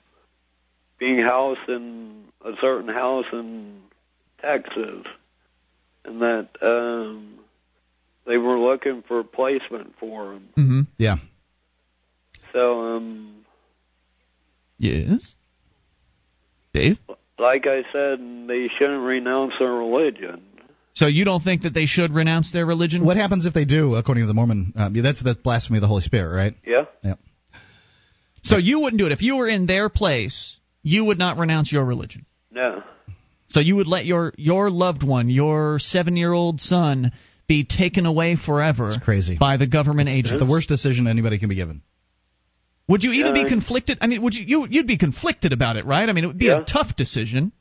being 0.98 1.18
housed 1.18 1.68
in 1.68 2.24
a 2.44 2.52
certain 2.60 2.88
house 2.88 3.24
in 3.32 3.80
Texas, 4.40 5.06
and 6.04 6.20
that 6.20 6.48
um, 6.62 7.39
they 8.26 8.36
were 8.36 8.58
looking 8.58 9.02
for 9.06 9.22
placement 9.24 9.94
for 9.98 10.34
him. 10.34 10.48
mm-hmm. 10.56 10.80
Yeah. 10.98 11.16
So, 12.52 12.96
um, 12.96 13.44
Yes. 14.78 15.34
Dave. 16.72 16.98
like 17.38 17.66
I 17.66 17.82
said, 17.92 18.18
they 18.48 18.68
shouldn't 18.78 19.02
renounce 19.02 19.52
their 19.58 19.72
religion. 19.72 20.42
So 20.92 21.06
you 21.06 21.24
don't 21.24 21.42
think 21.42 21.62
that 21.62 21.74
they 21.74 21.86
should 21.86 22.14
renounce 22.14 22.52
their 22.52 22.66
religion? 22.66 23.04
What 23.04 23.16
happens 23.16 23.46
if 23.46 23.54
they 23.54 23.64
do, 23.64 23.94
according 23.94 24.24
to 24.24 24.26
the 24.28 24.34
Mormon? 24.34 24.72
Um, 24.76 25.02
that's 25.02 25.22
the 25.22 25.34
blasphemy 25.34 25.78
of 25.78 25.82
the 25.82 25.88
Holy 25.88 26.02
Spirit, 26.02 26.34
right? 26.34 26.54
Yeah. 26.66 26.84
Yeah. 27.02 27.14
So 28.42 28.56
you 28.56 28.80
wouldn't 28.80 28.98
do 28.98 29.06
it 29.06 29.12
if 29.12 29.22
you 29.22 29.36
were 29.36 29.48
in 29.48 29.66
their 29.66 29.88
place. 29.88 30.58
You 30.82 31.04
would 31.04 31.18
not 31.18 31.36
renounce 31.38 31.70
your 31.72 31.84
religion. 31.84 32.24
No. 32.50 32.82
So 33.48 33.60
you 33.60 33.76
would 33.76 33.86
let 33.86 34.04
your 34.06 34.32
your 34.36 34.70
loved 34.70 35.02
one, 35.02 35.28
your 35.28 35.78
seven 35.78 36.16
year 36.16 36.32
old 36.32 36.60
son, 36.60 37.12
be 37.54 37.64
taken 37.64 38.06
away 38.06 38.36
forever 38.36 38.86
It's 38.94 39.04
crazy. 39.04 39.36
by 39.38 39.56
the 39.56 39.66
government 39.66 40.08
It's 40.08 40.18
agents. 40.18 40.38
the 40.44 40.50
worst 40.54 40.68
decision 40.68 41.06
anybody 41.08 41.38
can 41.38 41.48
be 41.48 41.56
given. 41.62 41.82
Would 42.88 43.02
you 43.04 43.12
even 43.12 43.34
Yeah, 43.36 43.44
be 43.44 43.48
conflicted? 43.48 43.98
I 44.00 44.06
mean, 44.06 44.22
would 44.22 44.34
you, 44.34 44.44
you 44.52 44.66
you'd 44.74 44.86
be 44.86 44.98
conflicted 44.98 45.52
about 45.52 45.76
it, 45.76 45.84
right? 45.86 46.08
I 46.08 46.12
mean, 46.12 46.24
it 46.24 46.28
would 46.28 46.38
be 46.38 46.46
Yeah. 46.46 46.60
a 46.62 46.64
tough 46.64 46.94
decision. 46.96 47.52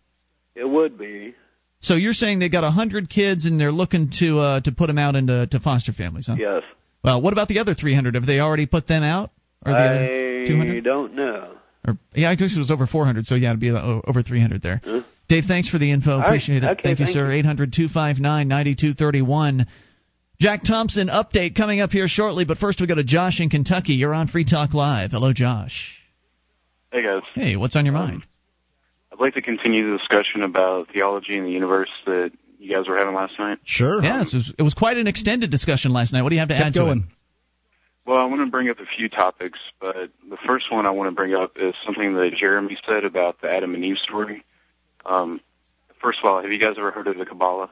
It 0.56 0.68
would 0.68 0.98
be. 0.98 1.34
So 1.82 1.94
you're 1.96 2.14
saying 2.24 2.40
they 2.40 2.50
got 2.50 2.64
a 2.64 2.72
hundred 2.82 3.10
kids 3.10 3.46
and 3.46 3.60
they're 3.60 3.72
looking 3.82 4.10
to 4.20 4.40
uh, 4.40 4.60
to 4.62 4.72
put 4.72 4.88
them 4.88 4.98
out 4.98 5.16
into 5.16 5.48
to 5.48 5.60
foster 5.60 5.94
families, 5.94 6.28
huh? 6.28 6.36
Yes. 6.38 6.64
Well, 7.04 7.22
what 7.22 7.32
about 7.34 7.48
the 7.48 7.60
other 7.60 7.74
300? 7.74 8.16
Have 8.16 8.26
they 8.26 8.40
already 8.42 8.66
put 8.66 8.86
them 8.88 9.04
out? 9.04 9.32
Or 9.66 9.72
the 9.72 9.78
other 9.78 10.42
I 10.44 10.46
200? 10.48 10.84
don't 10.84 11.14
know. 11.16 11.54
Or 11.88 11.98
yeah, 12.14 12.30
I 12.32 12.36
guess 12.36 12.56
it 12.56 12.60
was 12.60 12.72
over 12.72 12.86
400, 12.88 13.26
so 13.26 13.36
yeah, 13.36 13.50
it'd 13.50 13.60
be 13.62 13.70
uh, 13.72 14.02
over 14.06 14.22
300 14.22 14.62
there. 14.62 14.82
Huh? 14.84 15.02
Dave, 15.30 15.46
thanks 15.48 15.70
for 15.70 15.78
the 15.78 15.90
info. 15.92 16.18
right. 16.18 16.26
Appreciate 16.26 16.64
it. 16.64 16.68
Okay, 16.72 16.82
thank 16.84 17.00
you, 17.00 17.06
thank 17.06 17.14
sir. 17.16 17.32
you. 17.32 17.40
800 17.40 17.72
259 17.72 18.48
9231. 18.48 19.66
Jack 20.42 20.64
Thompson 20.64 21.08
update 21.08 21.56
coming 21.56 21.82
up 21.82 21.92
here 21.92 22.08
shortly, 22.08 22.46
but 22.46 22.58
first 22.58 22.82
we 22.82 22.88
go 22.88 22.96
to 22.96 23.04
Josh 23.04 23.40
in 23.40 23.50
Kentucky. 23.50 23.94
You're 23.94 24.14
on 24.14 24.28
Free 24.28 24.46
Talk 24.46 24.74
Live. 24.74 25.12
Hello, 25.12 25.32
Josh. 25.34 25.98
Hey 26.92 27.04
guys, 27.04 27.22
Hey, 27.36 27.56
what's 27.56 27.76
on 27.76 27.86
your 27.86 27.94
mind? 27.94 28.24
Um, 28.24 28.24
I'd 29.14 29.20
like 29.20 29.36
to 29.36 29.42
continue 29.42 29.92
the 29.92 29.98
discussion 30.00 30.42
about 30.42 30.88
theology 30.92 31.38
and 31.38 31.46
the 31.46 31.52
universe 31.52 31.90
that 32.06 32.32
you 32.58 32.74
guys 32.76 32.88
were 32.88 32.98
having 32.98 33.14
last 33.14 33.38
night. 33.38 33.60
Sure. 33.64 34.02
Yes, 34.02 34.34
it 34.34 34.38
was, 34.38 34.54
it 34.60 34.64
was 34.64 34.74
quite 34.74 34.98
an 34.98 35.06
extended 35.08 35.52
discussion 35.52 35.92
last 35.94 36.14
night. 36.14 36.24
What 36.24 36.30
do 36.30 36.36
you 36.36 36.40
have 36.40 36.50
to 36.50 36.56
Kept 36.56 36.68
add 36.68 36.74
to 36.74 36.80
going. 36.80 37.00
it? 37.00 37.06
Well, 38.08 38.18
I 38.18 38.26
want 38.26 38.42
to 38.42 38.48
bring 38.50 38.70
up 38.70 38.80
a 38.80 38.86
few 38.86 39.08
topics, 39.10 39.60
but 39.80 40.10
the 40.28 40.38
first 40.48 40.72
one 40.72 40.88
I 40.88 40.90
want 40.90 41.10
to 41.10 41.16
bring 41.16 41.36
up 41.36 41.58
is 41.58 41.76
something 41.86 42.16
that 42.16 42.34
Jeremy 42.36 42.76
said 42.88 43.04
about 43.06 43.40
the 43.42 43.52
Adam 43.52 43.76
and 43.76 43.86
Eve 43.86 43.98
story. 44.00 44.44
Um, 45.10 45.42
first 46.02 46.20
of 46.20 46.26
all, 46.26 46.42
have 46.42 46.52
you 46.52 46.60
guys 46.60 46.76
ever 46.78 46.92
heard 46.92 47.08
of 47.08 47.18
the 47.18 47.26
Kabbalah? 47.26 47.70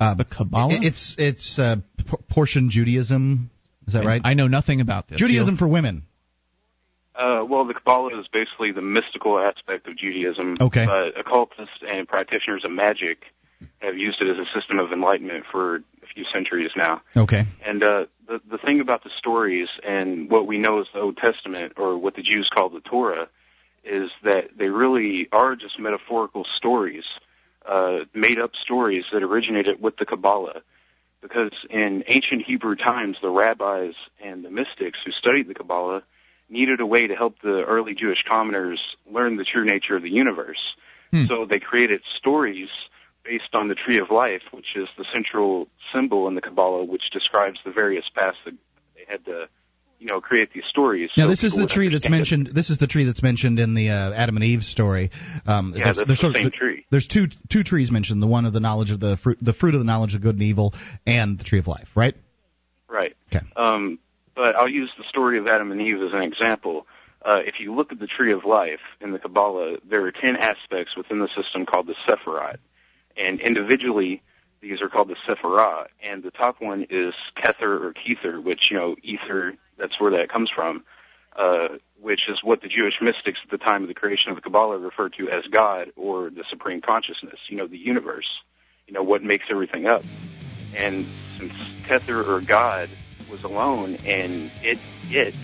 Uh, 0.00 0.14
The 0.14 0.24
Kabbalah? 0.24 0.78
It's 0.82 1.14
it's 1.18 1.58
uh, 1.58 1.76
p- 1.96 2.16
portion 2.28 2.68
Judaism. 2.70 3.50
Is 3.86 3.94
that 3.94 4.04
right? 4.04 4.20
I 4.24 4.34
know 4.34 4.48
nothing 4.48 4.80
about 4.80 5.08
this. 5.08 5.18
Judaism 5.18 5.56
for 5.56 5.68
women. 5.68 6.02
Uh, 7.14 7.44
well, 7.48 7.64
the 7.66 7.74
Kabbalah 7.74 8.18
is 8.20 8.26
basically 8.28 8.72
the 8.72 8.80
mystical 8.82 9.38
aspect 9.38 9.86
of 9.86 9.96
Judaism. 9.96 10.56
Okay. 10.60 10.86
But 10.86 11.18
occultists 11.20 11.76
and 11.86 12.08
practitioners 12.08 12.64
of 12.64 12.70
magic 12.72 13.24
have 13.80 13.96
used 13.96 14.20
it 14.22 14.28
as 14.28 14.38
a 14.38 14.58
system 14.58 14.78
of 14.78 14.92
enlightenment 14.92 15.44
for 15.50 15.76
a 15.76 16.06
few 16.14 16.24
centuries 16.32 16.70
now. 16.76 17.02
Okay. 17.16 17.44
And 17.64 17.82
uh, 17.82 18.06
the 18.26 18.40
the 18.50 18.58
thing 18.58 18.80
about 18.80 19.04
the 19.04 19.10
stories 19.18 19.68
and 19.86 20.30
what 20.30 20.46
we 20.46 20.58
know 20.58 20.80
as 20.80 20.86
the 20.92 21.00
Old 21.00 21.16
Testament, 21.16 21.74
or 21.76 21.96
what 21.98 22.16
the 22.16 22.22
Jews 22.22 22.48
call 22.52 22.70
the 22.70 22.80
Torah, 22.80 23.28
is 23.84 24.10
that 24.22 24.56
they 24.56 24.68
really 24.68 25.28
are 25.32 25.56
just 25.56 25.78
metaphorical 25.78 26.44
stories, 26.44 27.04
uh, 27.66 28.00
made 28.14 28.38
up 28.38 28.54
stories 28.54 29.04
that 29.12 29.22
originated 29.22 29.80
with 29.80 29.96
the 29.96 30.06
Kabbalah. 30.06 30.62
Because 31.20 31.52
in 31.70 32.02
ancient 32.08 32.42
Hebrew 32.42 32.74
times, 32.74 33.16
the 33.22 33.30
rabbis 33.30 33.94
and 34.20 34.44
the 34.44 34.50
mystics 34.50 34.98
who 35.04 35.12
studied 35.12 35.48
the 35.48 35.54
Kabbalah 35.54 36.02
needed 36.48 36.80
a 36.80 36.86
way 36.86 37.06
to 37.06 37.14
help 37.14 37.40
the 37.40 37.64
early 37.64 37.94
Jewish 37.94 38.24
commoners 38.24 38.80
learn 39.10 39.36
the 39.36 39.44
true 39.44 39.64
nature 39.64 39.96
of 39.96 40.02
the 40.02 40.10
universe. 40.10 40.74
Hmm. 41.10 41.26
So 41.26 41.44
they 41.46 41.60
created 41.60 42.02
stories 42.16 42.68
based 43.24 43.54
on 43.54 43.68
the 43.68 43.74
tree 43.74 43.98
of 43.98 44.10
life, 44.10 44.42
which 44.50 44.76
is 44.76 44.88
the 44.98 45.04
central 45.12 45.68
symbol 45.92 46.26
in 46.28 46.34
the 46.34 46.40
Kabbalah, 46.40 46.84
which 46.84 47.10
describes 47.10 47.60
the 47.64 47.70
various 47.70 48.08
paths 48.08 48.38
that 48.44 48.54
they 48.96 49.04
had 49.06 49.24
to, 49.26 49.48
you 50.02 50.08
know, 50.08 50.20
create 50.20 50.52
these 50.52 50.64
stories. 50.66 51.10
Now 51.16 51.24
so 51.24 51.30
this 51.30 51.44
is 51.44 51.54
the 51.54 51.68
tree 51.68 51.88
that's 51.88 52.04
understand 52.04 52.06
it. 52.06 52.10
mentioned. 52.10 52.56
This 52.56 52.70
is 52.70 52.78
the 52.78 52.88
tree 52.88 53.04
that's 53.04 53.22
mentioned 53.22 53.60
in 53.60 53.74
the 53.74 53.90
uh, 53.90 54.12
Adam 54.12 54.36
and 54.36 54.44
Eve 54.44 54.64
story. 54.64 55.10
Um, 55.46 55.72
Yeah, 55.76 55.84
there's- 55.84 55.96
that's 55.96 55.96
there's 55.98 56.08
the 56.08 56.16
sort 56.16 56.36
of- 56.36 56.42
same 56.42 56.50
tree. 56.50 56.84
There's 56.90 57.06
two 57.06 57.28
two 57.48 57.62
trees 57.62 57.92
mentioned. 57.92 58.20
The 58.20 58.26
one 58.26 58.44
of 58.44 58.52
the 58.52 58.58
knowledge 58.60 58.90
of 58.90 58.98
the 58.98 59.16
fruit, 59.16 59.38
the 59.40 59.52
fruit 59.52 59.74
of 59.74 59.80
the 59.80 59.86
knowledge 59.86 60.14
of 60.16 60.20
good 60.20 60.34
and 60.34 60.42
evil, 60.42 60.74
and 61.06 61.38
the 61.38 61.44
tree 61.44 61.60
of 61.60 61.68
life. 61.68 61.88
Right? 61.94 62.14
Right. 62.88 63.14
Okay. 63.32 63.46
Um, 63.56 64.00
but 64.34 64.56
I'll 64.56 64.68
use 64.68 64.90
the 64.98 65.04
story 65.08 65.38
of 65.38 65.46
Adam 65.46 65.70
and 65.70 65.80
Eve 65.80 66.02
as 66.02 66.12
an 66.12 66.22
example. 66.22 66.86
Uh, 67.24 67.38
if 67.46 67.60
you 67.60 67.72
look 67.72 67.92
at 67.92 68.00
the 68.00 68.08
tree 68.08 68.32
of 68.32 68.44
life 68.44 68.80
in 69.00 69.12
the 69.12 69.18
Kabbalah, 69.20 69.76
there 69.88 70.04
are 70.04 70.10
ten 70.10 70.34
aspects 70.36 70.96
within 70.96 71.20
the 71.20 71.28
system 71.36 71.64
called 71.64 71.86
the 71.86 71.94
Sephirot, 72.06 72.56
and 73.16 73.40
individually 73.40 74.20
these 74.62 74.80
are 74.80 74.88
called 74.88 75.08
the 75.08 75.16
Sephirah. 75.26 75.88
And 76.02 76.22
the 76.22 76.30
top 76.30 76.60
one 76.60 76.86
is 76.88 77.14
Kether 77.36 77.84
or 77.84 77.92
Kether, 77.92 78.42
which 78.42 78.70
you 78.70 78.78
know 78.78 78.96
ether. 79.02 79.54
That's 79.76 80.00
where 80.00 80.12
that 80.12 80.30
comes 80.30 80.48
from. 80.48 80.84
Uh, 81.36 81.68
which 82.00 82.28
is 82.28 82.42
what 82.44 82.60
the 82.60 82.68
Jewish 82.68 83.00
mystics 83.00 83.40
at 83.42 83.50
the 83.50 83.58
time 83.58 83.82
of 83.82 83.88
the 83.88 83.94
creation 83.94 84.30
of 84.30 84.36
the 84.36 84.42
Kabbalah 84.42 84.78
referred 84.78 85.14
to 85.14 85.30
as 85.30 85.46
God 85.46 85.90
or 85.96 86.28
the 86.30 86.44
supreme 86.50 86.80
consciousness. 86.80 87.38
You 87.48 87.56
know, 87.56 87.66
the 87.66 87.78
universe. 87.78 88.40
You 88.86 88.94
know 88.94 89.02
what 89.02 89.22
makes 89.22 89.46
everything 89.48 89.86
up. 89.86 90.04
And 90.74 91.06
since 91.38 91.52
Kether 91.84 92.26
or 92.26 92.40
God 92.40 92.90
was 93.30 93.44
alone 93.44 93.96
and 94.04 94.50
it, 94.62 94.78
it, 95.10 95.34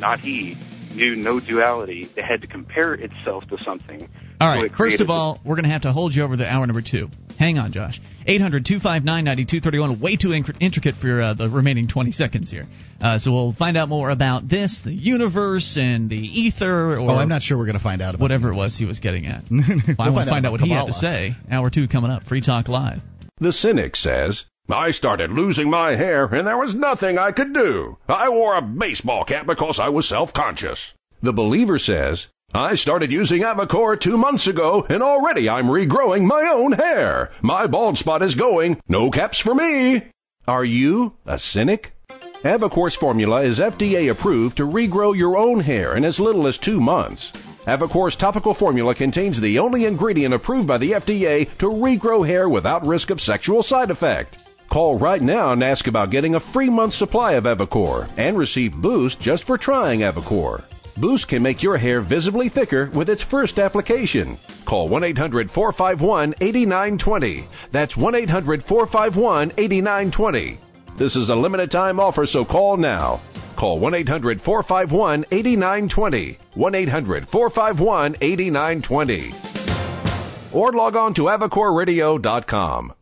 not 0.00 0.20
he, 0.20 0.56
knew 0.96 1.14
no 1.16 1.38
duality, 1.40 2.08
it 2.16 2.24
had 2.24 2.42
to 2.42 2.48
compare 2.48 2.94
itself 2.94 3.46
to 3.48 3.62
something. 3.62 4.08
All 4.40 4.48
So 4.68 4.76
First 4.76 5.00
of 5.00 5.10
all, 5.10 5.40
we're 5.44 5.54
going 5.54 5.64
to 5.64 5.70
have 5.70 5.82
to 5.82 5.92
hold 5.92 6.14
you 6.14 6.22
over 6.22 6.36
the 6.36 6.50
hour 6.50 6.66
number 6.66 6.82
two. 6.82 7.08
Hang 7.38 7.58
on, 7.58 7.72
Josh. 7.72 8.00
800 8.26 8.64
259 8.64 9.24
9231. 9.24 10.00
Way 10.00 10.16
too 10.16 10.28
inc- 10.28 10.56
intricate 10.60 10.96
for 10.96 11.20
uh, 11.22 11.34
the 11.34 11.48
remaining 11.48 11.86
20 11.86 12.10
seconds 12.12 12.50
here. 12.50 12.64
Uh, 13.00 13.18
so 13.18 13.30
we'll 13.30 13.52
find 13.52 13.76
out 13.76 13.88
more 13.88 14.10
about 14.10 14.48
this, 14.48 14.80
the 14.84 14.92
universe, 14.92 15.76
and 15.80 16.10
the 16.10 16.16
ether, 16.16 16.94
or 16.94 16.98
Oh, 16.98 17.08
I'm 17.08 17.28
not 17.28 17.42
sure 17.42 17.56
we're 17.58 17.66
going 17.66 17.78
to 17.78 17.82
find 17.82 18.02
out 18.02 18.14
about 18.14 18.22
whatever 18.22 18.50
it 18.50 18.56
was 18.56 18.76
he 18.76 18.84
was 18.84 18.98
getting 18.98 19.26
at. 19.26 19.44
We'll 19.50 19.60
I 20.00 20.10
want 20.10 20.26
to 20.26 20.32
find 20.32 20.46
out 20.46 20.50
about 20.50 20.52
what 20.52 20.60
he 20.60 20.70
had 20.70 20.86
to 20.86 20.94
say. 20.94 21.34
Hour 21.50 21.70
two 21.70 21.86
coming 21.88 22.10
up. 22.10 22.24
Free 22.24 22.40
Talk 22.40 22.68
Live. 22.68 23.00
The 23.38 23.52
cynic 23.52 23.96
says, 23.96 24.44
I 24.68 24.90
started 24.90 25.30
losing 25.30 25.70
my 25.70 25.94
hair 25.94 26.24
and 26.24 26.44
there 26.44 26.58
was 26.58 26.74
nothing 26.74 27.18
I 27.18 27.30
could 27.30 27.54
do. 27.54 27.98
I 28.08 28.28
wore 28.28 28.56
a 28.56 28.62
baseball 28.62 29.24
cap 29.24 29.46
because 29.46 29.78
I 29.78 29.90
was 29.90 30.08
self-conscious. 30.08 30.92
The 31.22 31.32
believer 31.32 31.78
says, 31.78 32.26
I 32.52 32.74
started 32.74 33.12
using 33.12 33.42
Avacor 33.42 34.00
two 34.00 34.16
months 34.16 34.48
ago 34.48 34.84
and 34.88 35.04
already 35.04 35.48
I'm 35.48 35.66
regrowing 35.66 36.24
my 36.24 36.50
own 36.52 36.72
hair. 36.72 37.30
My 37.42 37.68
bald 37.68 37.96
spot 37.96 38.22
is 38.22 38.34
going. 38.34 38.80
No 38.88 39.08
caps 39.10 39.40
for 39.40 39.54
me. 39.54 40.02
Are 40.48 40.64
you 40.64 41.12
a 41.26 41.38
cynic? 41.38 41.92
Avacor's 42.44 42.96
formula 42.96 43.42
is 43.42 43.60
FDA 43.60 44.10
approved 44.10 44.56
to 44.56 44.64
regrow 44.64 45.16
your 45.16 45.36
own 45.36 45.60
hair 45.60 45.96
in 45.96 46.04
as 46.04 46.18
little 46.18 46.48
as 46.48 46.58
two 46.58 46.80
months. 46.80 47.32
Avacor's 47.68 48.16
topical 48.16 48.54
formula 48.54 48.96
contains 48.96 49.40
the 49.40 49.60
only 49.60 49.84
ingredient 49.84 50.34
approved 50.34 50.66
by 50.66 50.78
the 50.78 50.92
FDA 50.92 51.56
to 51.58 51.66
regrow 51.66 52.26
hair 52.26 52.48
without 52.48 52.86
risk 52.86 53.10
of 53.10 53.20
sexual 53.20 53.62
side 53.62 53.90
effect. 53.90 54.38
Call 54.76 54.98
right 54.98 55.22
now 55.22 55.52
and 55.52 55.64
ask 55.64 55.86
about 55.86 56.10
getting 56.10 56.34
a 56.34 56.52
free 56.52 56.68
month 56.68 56.92
supply 56.92 57.32
of 57.32 57.44
Avacor 57.44 58.10
and 58.18 58.36
receive 58.36 58.76
Boost 58.76 59.18
just 59.18 59.44
for 59.44 59.56
trying 59.56 60.00
Avacor. 60.00 60.62
Boost 60.98 61.28
can 61.28 61.42
make 61.42 61.62
your 61.62 61.78
hair 61.78 62.02
visibly 62.02 62.50
thicker 62.50 62.90
with 62.92 63.08
its 63.08 63.22
first 63.22 63.58
application. 63.58 64.36
Call 64.66 64.86
1 64.88 65.02
800 65.02 65.50
451 65.50 66.34
8920. 66.42 67.48
That's 67.72 67.96
1 67.96 68.14
800 68.16 68.62
451 68.64 69.52
8920. 69.56 70.60
This 70.98 71.16
is 71.16 71.30
a 71.30 71.34
limited 71.34 71.70
time 71.70 71.98
offer, 71.98 72.26
so 72.26 72.44
call 72.44 72.76
now. 72.76 73.22
Call 73.56 73.80
1 73.80 73.94
800 73.94 74.42
451 74.42 75.24
8920. 75.32 76.38
1 76.52 76.74
800 76.74 77.28
451 77.30 78.16
8920. 78.20 79.32
Or 80.52 80.70
log 80.72 80.96
on 80.96 81.14
to 81.14 81.22
AvacorRadio.com. 81.22 82.92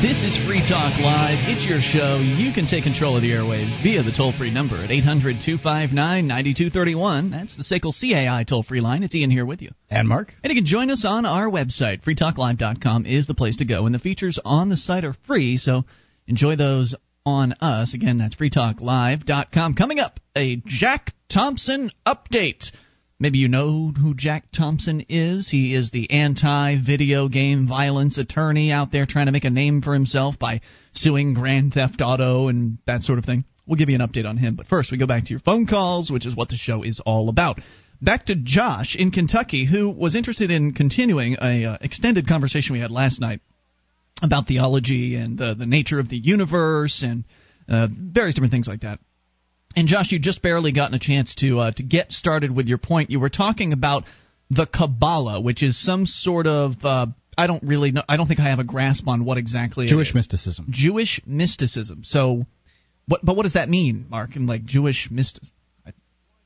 This 0.00 0.22
is 0.22 0.34
Free 0.46 0.60
Talk 0.66 0.98
Live. 0.98 1.36
It's 1.52 1.62
your 1.68 1.82
show. 1.82 2.20
You 2.20 2.54
can 2.54 2.64
take 2.64 2.84
control 2.84 3.16
of 3.16 3.22
the 3.22 3.32
airwaves 3.32 3.76
via 3.82 4.02
the 4.02 4.10
toll 4.10 4.32
free 4.32 4.50
number 4.50 4.76
at 4.76 4.90
800 4.90 5.42
259 5.44 5.92
9231. 6.26 7.30
That's 7.30 7.54
the 7.54 7.62
SACL 7.62 7.92
CAI 7.92 8.44
toll 8.44 8.62
free 8.62 8.80
line. 8.80 9.02
It's 9.02 9.14
Ian 9.14 9.30
here 9.30 9.44
with 9.44 9.60
you. 9.60 9.72
And 9.90 10.08
Mark? 10.08 10.32
And 10.42 10.50
you 10.50 10.56
can 10.56 10.64
join 10.64 10.90
us 10.90 11.04
on 11.04 11.26
our 11.26 11.50
website. 11.50 12.02
FreeTalkLive.com 12.02 13.04
is 13.04 13.26
the 13.26 13.34
place 13.34 13.58
to 13.58 13.66
go. 13.66 13.84
And 13.84 13.94
the 13.94 13.98
features 13.98 14.38
on 14.42 14.70
the 14.70 14.78
site 14.78 15.04
are 15.04 15.14
free, 15.26 15.58
so 15.58 15.82
enjoy 16.26 16.56
those 16.56 16.94
on 17.26 17.52
us. 17.60 17.92
Again, 17.92 18.16
that's 18.16 18.36
FreeTalkLive.com. 18.36 19.74
Coming 19.74 19.98
up, 19.98 20.18
a 20.34 20.62
Jack 20.64 21.12
Thompson 21.28 21.90
update. 22.06 22.72
Maybe 23.22 23.36
you 23.36 23.48
know 23.48 23.92
who 23.94 24.14
Jack 24.14 24.46
Thompson 24.50 25.04
is. 25.10 25.46
He 25.50 25.74
is 25.74 25.90
the 25.90 26.10
anti 26.10 26.82
video 26.82 27.28
game 27.28 27.68
violence 27.68 28.16
attorney 28.16 28.72
out 28.72 28.92
there 28.92 29.04
trying 29.04 29.26
to 29.26 29.32
make 29.32 29.44
a 29.44 29.50
name 29.50 29.82
for 29.82 29.92
himself 29.92 30.38
by 30.38 30.62
suing 30.92 31.34
Grand 31.34 31.74
Theft 31.74 32.00
Auto 32.00 32.48
and 32.48 32.78
that 32.86 33.02
sort 33.02 33.18
of 33.18 33.26
thing. 33.26 33.44
We'll 33.66 33.76
give 33.76 33.90
you 33.90 33.96
an 33.96 34.00
update 34.00 34.26
on 34.26 34.38
him. 34.38 34.54
But 34.56 34.68
first, 34.68 34.90
we 34.90 34.96
go 34.96 35.06
back 35.06 35.24
to 35.24 35.30
your 35.30 35.38
phone 35.38 35.66
calls, 35.66 36.10
which 36.10 36.24
is 36.24 36.34
what 36.34 36.48
the 36.48 36.56
show 36.56 36.82
is 36.82 36.98
all 37.04 37.28
about. 37.28 37.60
Back 38.00 38.24
to 38.26 38.34
Josh 38.34 38.96
in 38.98 39.10
Kentucky, 39.10 39.66
who 39.66 39.90
was 39.90 40.16
interested 40.16 40.50
in 40.50 40.72
continuing 40.72 41.36
a 41.42 41.66
uh, 41.66 41.78
extended 41.82 42.26
conversation 42.26 42.72
we 42.72 42.80
had 42.80 42.90
last 42.90 43.20
night 43.20 43.40
about 44.22 44.46
theology 44.46 45.16
and 45.16 45.36
the, 45.36 45.54
the 45.54 45.66
nature 45.66 46.00
of 46.00 46.08
the 46.08 46.16
universe 46.16 47.02
and 47.06 47.24
uh, 47.68 47.86
various 47.92 48.34
different 48.34 48.52
things 48.52 48.66
like 48.66 48.80
that. 48.80 48.98
And 49.76 49.86
Josh, 49.88 50.10
you 50.12 50.18
just 50.18 50.42
barely 50.42 50.72
gotten 50.72 50.94
a 50.94 50.98
chance 50.98 51.34
to 51.36 51.58
uh, 51.58 51.70
to 51.72 51.82
get 51.82 52.10
started 52.12 52.50
with 52.54 52.66
your 52.68 52.78
point. 52.78 53.10
You 53.10 53.20
were 53.20 53.28
talking 53.28 53.72
about 53.72 54.04
the 54.50 54.66
Kabbalah, 54.66 55.40
which 55.40 55.62
is 55.62 55.80
some 55.80 56.06
sort 56.06 56.46
of 56.48 56.72
uh, 56.82 57.06
I 57.38 57.46
don't 57.46 57.62
really 57.62 57.92
know. 57.92 58.02
I 58.08 58.16
don't 58.16 58.26
think 58.26 58.40
I 58.40 58.48
have 58.50 58.58
a 58.58 58.64
grasp 58.64 59.06
on 59.06 59.24
what 59.24 59.38
exactly 59.38 59.86
Jewish 59.86 60.08
is. 60.10 60.14
mysticism. 60.14 60.66
Jewish 60.70 61.20
mysticism. 61.24 62.00
So, 62.02 62.46
what? 63.06 63.20
But 63.24 63.36
what 63.36 63.44
does 63.44 63.52
that 63.54 63.68
mean, 63.68 64.06
Mark? 64.10 64.34
And 64.36 64.46
like 64.48 64.64
Jewish 64.64 65.08
mysticism. 65.10 65.54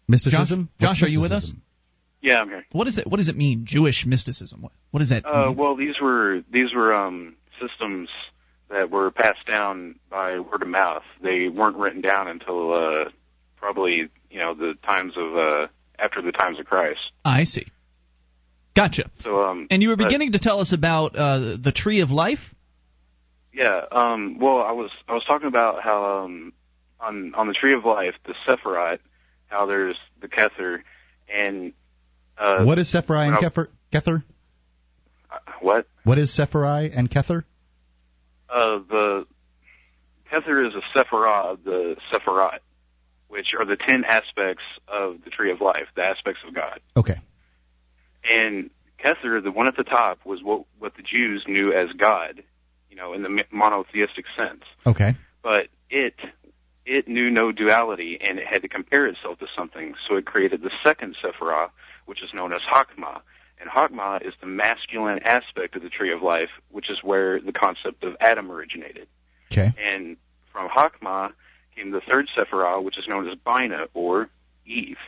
Mysticism? 0.06 0.68
Josh, 0.78 0.88
What's 0.88 1.00
Josh, 1.00 1.08
are 1.08 1.10
you 1.10 1.20
with 1.22 1.32
us? 1.32 1.50
Yeah, 2.20 2.40
I'm 2.40 2.48
here. 2.48 2.64
What 2.72 2.88
is 2.88 2.98
it? 2.98 3.06
What 3.06 3.16
does 3.18 3.28
it 3.28 3.36
mean? 3.36 3.64
Jewish 3.64 4.04
mysticism. 4.06 4.62
What, 4.62 4.72
what 4.90 5.00
does 5.00 5.08
that 5.10 5.24
Uh, 5.26 5.48
mean? 5.48 5.56
well, 5.56 5.76
these 5.76 5.94
were 6.00 6.42
these 6.52 6.74
were 6.74 6.94
um, 6.94 7.36
systems 7.60 8.08
that 8.70 8.90
were 8.90 9.10
passed 9.10 9.46
down 9.46 9.96
by 10.10 10.38
word 10.40 10.62
of 10.62 10.68
mouth. 10.68 11.02
They 11.22 11.48
weren't 11.48 11.76
written 11.76 12.00
down 12.00 12.28
until 12.28 12.72
uh, 12.72 13.04
probably 13.56 14.08
you 14.30 14.38
know 14.38 14.54
the 14.54 14.74
times 14.84 15.12
of 15.16 15.36
uh, 15.36 15.66
after 15.98 16.22
the 16.22 16.32
times 16.32 16.58
of 16.58 16.66
Christ. 16.66 17.00
I 17.24 17.44
see. 17.44 17.66
Gotcha. 18.74 19.08
So 19.20 19.44
um, 19.44 19.68
And 19.70 19.82
you 19.82 19.90
were 19.90 19.96
but- 19.96 20.04
beginning 20.04 20.32
to 20.32 20.38
tell 20.38 20.58
us 20.60 20.72
about 20.72 21.14
uh, 21.14 21.56
the 21.62 21.72
tree 21.74 22.00
of 22.00 22.10
life. 22.10 22.40
Yeah. 23.52 23.82
Um, 23.92 24.38
well, 24.40 24.58
I 24.62 24.72
was 24.72 24.90
I 25.08 25.14
was 25.14 25.22
talking 25.24 25.46
about 25.46 25.80
how 25.82 26.24
um, 26.24 26.52
on 26.98 27.34
on 27.36 27.46
the 27.46 27.54
tree 27.54 27.74
of 27.74 27.84
life, 27.84 28.14
the 28.26 28.34
Sephiroth, 28.46 28.98
how 29.46 29.66
there's 29.66 29.96
the 30.20 30.26
Kether, 30.26 30.82
and 31.32 31.72
uh, 32.36 32.64
what 32.64 32.78
is 32.80 32.92
Sephirai 32.92 33.28
and 33.28 33.36
I- 33.36 33.40
Kether? 33.40 33.68
Kether? 33.92 34.24
what 35.60 35.86
What 36.04 36.18
is 36.18 36.36
Sephirai 36.36 36.90
and 36.96 37.08
Kether? 37.10 37.44
Uh, 38.48 38.78
the 38.88 39.26
Kether 40.30 40.66
is 40.66 40.74
a 40.74 40.82
Sephiroth, 40.96 41.64
the 41.64 41.96
Sephiroth, 42.12 42.60
which 43.28 43.54
are 43.54 43.64
the 43.64 43.76
ten 43.76 44.04
aspects 44.04 44.62
of 44.88 45.22
the 45.24 45.30
tree 45.30 45.50
of 45.50 45.60
life, 45.60 45.88
the 45.94 46.02
aspects 46.02 46.40
of 46.46 46.54
God. 46.54 46.80
Okay. 46.96 47.20
And 48.30 48.70
Kether, 48.98 49.42
the 49.42 49.50
one 49.50 49.66
at 49.66 49.76
the 49.76 49.84
top, 49.84 50.24
was 50.24 50.42
what 50.42 50.64
what 50.78 50.96
the 50.96 51.02
Jews 51.02 51.44
knew 51.46 51.72
as 51.72 51.92
God, 51.92 52.42
you 52.90 52.96
know, 52.96 53.12
in 53.12 53.22
the 53.22 53.44
monotheistic 53.50 54.24
sense. 54.36 54.62
Okay. 54.86 55.14
But 55.42 55.68
it 55.90 56.14
it 56.86 57.08
knew 57.08 57.30
no 57.30 57.52
duality, 57.52 58.18
and 58.20 58.38
it 58.38 58.46
had 58.46 58.62
to 58.62 58.68
compare 58.68 59.06
itself 59.06 59.38
to 59.40 59.46
something. 59.56 59.94
So 60.08 60.16
it 60.16 60.26
created 60.26 60.62
the 60.62 60.70
second 60.82 61.16
Sephiroth, 61.22 61.70
which 62.06 62.22
is 62.22 62.32
known 62.34 62.52
as 62.52 62.60
Hakma. 62.62 63.20
And 63.64 63.72
Hakma 63.72 64.20
is 64.26 64.34
the 64.42 64.46
masculine 64.46 65.20
aspect 65.22 65.74
of 65.74 65.82
the 65.82 65.88
tree 65.88 66.12
of 66.12 66.20
life, 66.20 66.50
which 66.70 66.90
is 66.90 67.02
where 67.02 67.40
the 67.40 67.52
concept 67.52 68.04
of 68.04 68.14
Adam 68.20 68.52
originated. 68.52 69.08
Okay. 69.50 69.72
And 69.82 70.18
from 70.52 70.68
Hakma 70.68 71.32
came 71.74 71.90
the 71.90 72.02
third 72.02 72.28
Sephiroth, 72.36 72.84
which 72.84 72.98
is 72.98 73.08
known 73.08 73.26
as 73.26 73.38
Bina 73.38 73.86
or 73.94 74.28
Eve. 74.66 74.98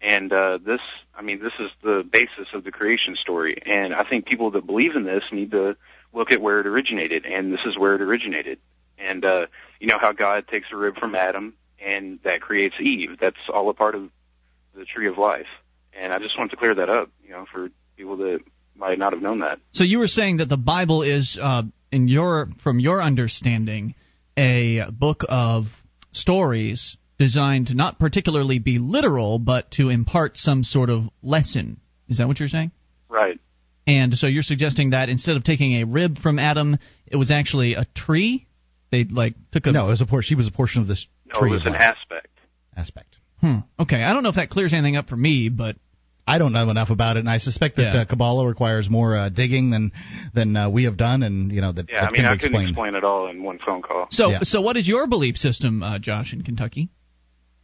And 0.00 0.32
uh, 0.32 0.58
this, 0.64 0.80
I 1.14 1.20
mean, 1.20 1.42
this 1.42 1.52
is 1.60 1.70
the 1.82 2.02
basis 2.10 2.48
of 2.54 2.64
the 2.64 2.72
creation 2.72 3.16
story. 3.16 3.60
And 3.66 3.94
I 3.94 4.04
think 4.04 4.24
people 4.24 4.50
that 4.52 4.64
believe 4.64 4.96
in 4.96 5.04
this 5.04 5.24
need 5.30 5.50
to 5.50 5.76
look 6.14 6.32
at 6.32 6.40
where 6.40 6.60
it 6.60 6.66
originated, 6.66 7.26
and 7.26 7.52
this 7.52 7.66
is 7.66 7.76
where 7.76 7.94
it 7.96 8.00
originated. 8.00 8.60
And 8.96 9.26
uh, 9.26 9.46
you 9.78 9.88
know 9.88 9.98
how 9.98 10.12
God 10.12 10.48
takes 10.48 10.68
a 10.72 10.76
rib 10.76 10.96
from 10.96 11.14
Adam, 11.14 11.52
and 11.78 12.18
that 12.22 12.40
creates 12.40 12.76
Eve. 12.80 13.18
That's 13.20 13.36
all 13.52 13.68
a 13.68 13.74
part 13.74 13.94
of 13.94 14.08
the 14.74 14.86
tree 14.86 15.06
of 15.06 15.18
life. 15.18 15.48
And 15.92 16.14
I 16.14 16.18
just 16.18 16.38
wanted 16.38 16.52
to 16.52 16.56
clear 16.56 16.74
that 16.76 16.88
up, 16.88 17.10
you 17.22 17.32
know, 17.32 17.44
for 17.52 17.68
people 18.00 18.16
that 18.16 18.38
might 18.76 18.98
not 18.98 19.12
have 19.12 19.22
known 19.22 19.40
that. 19.40 19.58
So 19.72 19.84
you 19.84 19.98
were 19.98 20.08
saying 20.08 20.38
that 20.38 20.48
the 20.48 20.56
Bible 20.56 21.02
is, 21.02 21.38
uh, 21.40 21.62
in 21.92 22.08
your 22.08 22.48
from 22.64 22.80
your 22.80 23.02
understanding, 23.02 23.94
a 24.36 24.82
book 24.90 25.24
of 25.28 25.66
stories 26.12 26.96
designed 27.18 27.66
to 27.66 27.74
not 27.74 27.98
particularly 27.98 28.58
be 28.58 28.78
literal, 28.78 29.38
but 29.38 29.70
to 29.72 29.90
impart 29.90 30.36
some 30.38 30.64
sort 30.64 30.88
of 30.88 31.04
lesson. 31.22 31.78
Is 32.08 32.16
that 32.18 32.26
what 32.26 32.40
you're 32.40 32.48
saying? 32.48 32.70
Right. 33.08 33.38
And 33.86 34.14
so 34.14 34.26
you're 34.26 34.42
suggesting 34.42 34.90
that 34.90 35.08
instead 35.08 35.36
of 35.36 35.44
taking 35.44 35.74
a 35.74 35.84
rib 35.84 36.18
from 36.18 36.38
Adam, 36.38 36.78
it 37.06 37.16
was 37.16 37.30
actually 37.30 37.74
a 37.74 37.86
tree. 37.94 38.46
They 38.90 39.04
like 39.04 39.34
took 39.52 39.66
a 39.66 39.72
No, 39.72 39.86
it 39.86 39.90
was 39.90 40.00
a 40.00 40.06
portion. 40.06 40.28
She 40.28 40.34
was 40.36 40.48
a 40.48 40.52
portion 40.52 40.80
of 40.80 40.88
this 40.88 41.06
No, 41.26 41.40
tree 41.40 41.50
it 41.50 41.54
was 41.54 41.66
an 41.66 41.72
life 41.72 41.82
aspect. 41.82 42.28
aspect. 42.76 43.16
Hmm. 43.40 43.58
Okay, 43.78 44.02
I 44.02 44.12
don't 44.14 44.22
know 44.22 44.28
if 44.30 44.36
that 44.36 44.48
clears 44.50 44.72
anything 44.72 44.96
up 44.96 45.08
for 45.08 45.16
me, 45.16 45.48
but 45.50 45.76
I 46.30 46.38
don't 46.38 46.52
know 46.52 46.70
enough 46.70 46.90
about 46.90 47.16
it, 47.16 47.20
and 47.20 47.28
I 47.30 47.38
suspect 47.38 47.76
that 47.76 47.94
Yeah. 47.94 48.00
uh, 48.02 48.04
Kabbalah 48.04 48.46
requires 48.46 48.88
more 48.88 49.16
uh, 49.16 49.28
digging 49.28 49.70
than 49.70 49.92
than 50.34 50.56
uh, 50.56 50.70
we 50.70 50.84
have 50.84 50.96
done, 50.96 51.22
and 51.22 51.50
you 51.52 51.60
know 51.60 51.72
that, 51.72 51.86
Yeah, 51.88 52.00
that 52.02 52.08
I 52.08 52.10
mean, 52.12 52.16
can 52.22 52.24
I 52.26 52.34
be 52.34 52.38
couldn't 52.40 52.62
explain 52.68 52.94
it 52.94 53.04
all 53.04 53.28
in 53.28 53.42
one 53.42 53.58
phone 53.58 53.82
call. 53.82 54.06
so 54.10 54.30
Yeah. 54.30 54.38
so 54.42 54.60
what 54.60 54.76
is 54.76 54.86
your 54.88 55.06
belief 55.06 55.36
system, 55.36 55.82
uh, 55.82 55.98
Josh, 55.98 56.32
in 56.32 56.42
Kentucky? 56.42 56.88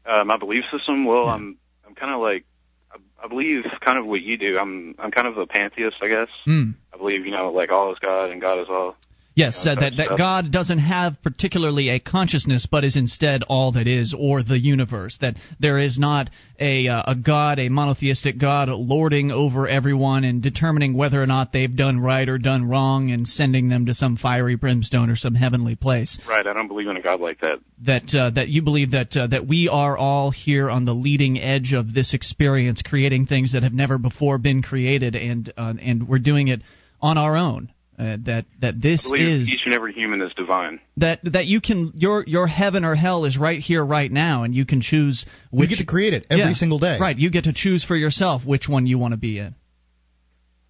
Uh, 0.04 0.24
my 0.24 0.36
belief 0.36 0.64
system, 0.70 1.04
well, 1.04 1.28
I'm 1.28 1.58
I'm 1.86 1.94
kind 1.94 2.12
of 2.12 2.20
like 2.20 2.44
I, 2.92 2.96
I 3.24 3.28
believe 3.28 3.64
kind 3.80 3.98
of 3.98 4.06
what 4.06 4.22
you 4.22 4.36
do. 4.38 4.58
I'm 4.58 4.94
I'm 4.98 5.10
kind 5.10 5.26
of 5.26 5.36
a 5.38 5.46
pantheist, 5.46 5.96
I 6.02 6.08
guess. 6.08 6.28
Hmm. 6.44 6.70
I 6.92 6.96
believe 6.96 7.24
you 7.26 7.32
know 7.32 7.50
like 7.52 7.70
all 7.70 7.92
is 7.92 7.98
God 7.98 8.30
and 8.30 8.40
God 8.40 8.60
is 8.60 8.68
all. 8.68 8.96
Yes, 9.36 9.66
uh, 9.66 9.74
that 9.74 9.92
that. 9.98 10.16
God 10.16 10.50
doesn't 10.50 10.78
have 10.78 11.22
particularly 11.22 11.90
a 11.90 12.00
consciousness, 12.00 12.66
but 12.70 12.84
is 12.84 12.96
instead 12.96 13.42
all 13.42 13.72
that 13.72 13.86
is, 13.86 14.14
or 14.18 14.42
the 14.42 14.58
universe. 14.58 15.18
That 15.20 15.36
there 15.60 15.78
is 15.78 15.98
not 15.98 16.30
a 16.58 16.88
uh, 16.88 17.02
a 17.08 17.14
God, 17.14 17.58
a 17.58 17.68
monotheistic 17.68 18.38
God, 18.38 18.70
lording 18.70 19.30
over 19.30 19.68
everyone 19.68 20.24
and 20.24 20.42
determining 20.42 20.94
whether 20.94 21.22
or 21.22 21.26
not 21.26 21.52
they've 21.52 21.76
done 21.76 22.00
right 22.00 22.26
or 22.26 22.38
done 22.38 22.66
wrong, 22.66 23.10
and 23.10 23.28
sending 23.28 23.68
them 23.68 23.84
to 23.86 23.94
some 23.94 24.16
fiery 24.16 24.56
brimstone 24.56 25.10
or 25.10 25.16
some 25.16 25.34
heavenly 25.34 25.76
place. 25.76 26.18
Right. 26.26 26.46
I 26.46 26.54
don't 26.54 26.68
believe 26.68 26.88
in 26.88 26.96
a 26.96 27.02
God 27.02 27.20
like 27.20 27.40
that. 27.40 27.58
That 27.84 28.14
uh, 28.18 28.30
that 28.30 28.48
you 28.48 28.62
believe 28.62 28.92
that 28.92 29.14
uh, 29.14 29.26
that 29.26 29.46
we 29.46 29.68
are 29.70 29.98
all 29.98 30.30
here 30.30 30.70
on 30.70 30.86
the 30.86 30.94
leading 30.94 31.38
edge 31.38 31.74
of 31.74 31.92
this 31.92 32.14
experience, 32.14 32.80
creating 32.80 33.26
things 33.26 33.52
that 33.52 33.64
have 33.64 33.74
never 33.74 33.98
before 33.98 34.38
been 34.38 34.62
created, 34.62 35.14
and 35.14 35.52
uh, 35.58 35.74
and 35.78 36.08
we're 36.08 36.20
doing 36.20 36.48
it 36.48 36.62
on 37.02 37.18
our 37.18 37.36
own. 37.36 37.70
Uh, 37.98 38.18
that 38.26 38.44
that 38.60 38.78
this 38.80 39.08
believe 39.08 39.40
is 39.40 39.48
each 39.48 39.64
and 39.64 39.72
every 39.72 39.92
human 39.94 40.20
is 40.20 40.30
divine. 40.34 40.80
that 40.98 41.18
that 41.24 41.46
you 41.46 41.62
can 41.62 41.92
your 41.94 42.22
your 42.26 42.46
heaven 42.46 42.84
or 42.84 42.94
hell 42.94 43.24
is 43.24 43.38
right 43.38 43.60
here 43.60 43.82
right 43.82 44.12
now 44.12 44.42
and 44.42 44.54
you 44.54 44.66
can 44.66 44.82
choose 44.82 45.24
we 45.50 45.60
which 45.60 45.70
get 45.70 45.78
to 45.78 45.86
create 45.86 46.12
it 46.12 46.26
every 46.28 46.44
Yeah, 46.44 46.52
single 46.52 46.78
day. 46.78 46.98
right 47.00 47.16
you 47.18 47.30
get 47.30 47.44
to 47.44 47.54
choose 47.54 47.84
for 47.84 47.96
yourself 47.96 48.44
which 48.44 48.68
one 48.68 48.84
you 48.86 48.98
want 48.98 49.12
to 49.12 49.16
be 49.18 49.38
in 49.38 49.54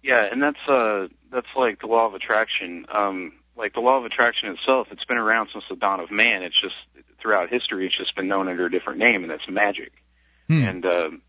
Yeah, 0.03 0.23
and 0.31 0.41
that's 0.41 0.59
uh 0.69 1.07
that's 1.31 1.47
like 1.55 1.81
the 1.81 1.87
law 1.87 2.05
of 2.07 2.13
attraction. 2.13 2.85
Um, 2.89 3.33
like 3.57 3.73
the 3.73 3.81
law 3.81 3.97
of 3.97 4.05
attraction 4.05 4.49
itself, 4.49 4.87
it's 4.91 5.03
been 5.05 5.17
around 5.17 5.49
since 5.51 5.65
the 5.69 5.75
dawn 5.75 5.99
of 5.99 6.11
man. 6.11 6.43
It's 6.43 6.59
just 6.61 6.75
throughout 7.21 7.49
history, 7.49 7.87
it's 7.87 7.97
just 7.97 8.15
been 8.15 8.27
known 8.27 8.47
under 8.47 8.67
a 8.67 8.71
different 8.71 8.99
name, 8.99 9.23
and 9.23 9.31
that's 9.31 9.49
magic. 9.49 9.91
Hmm. 10.47 10.63
And 10.63 10.85
um, 10.85 11.21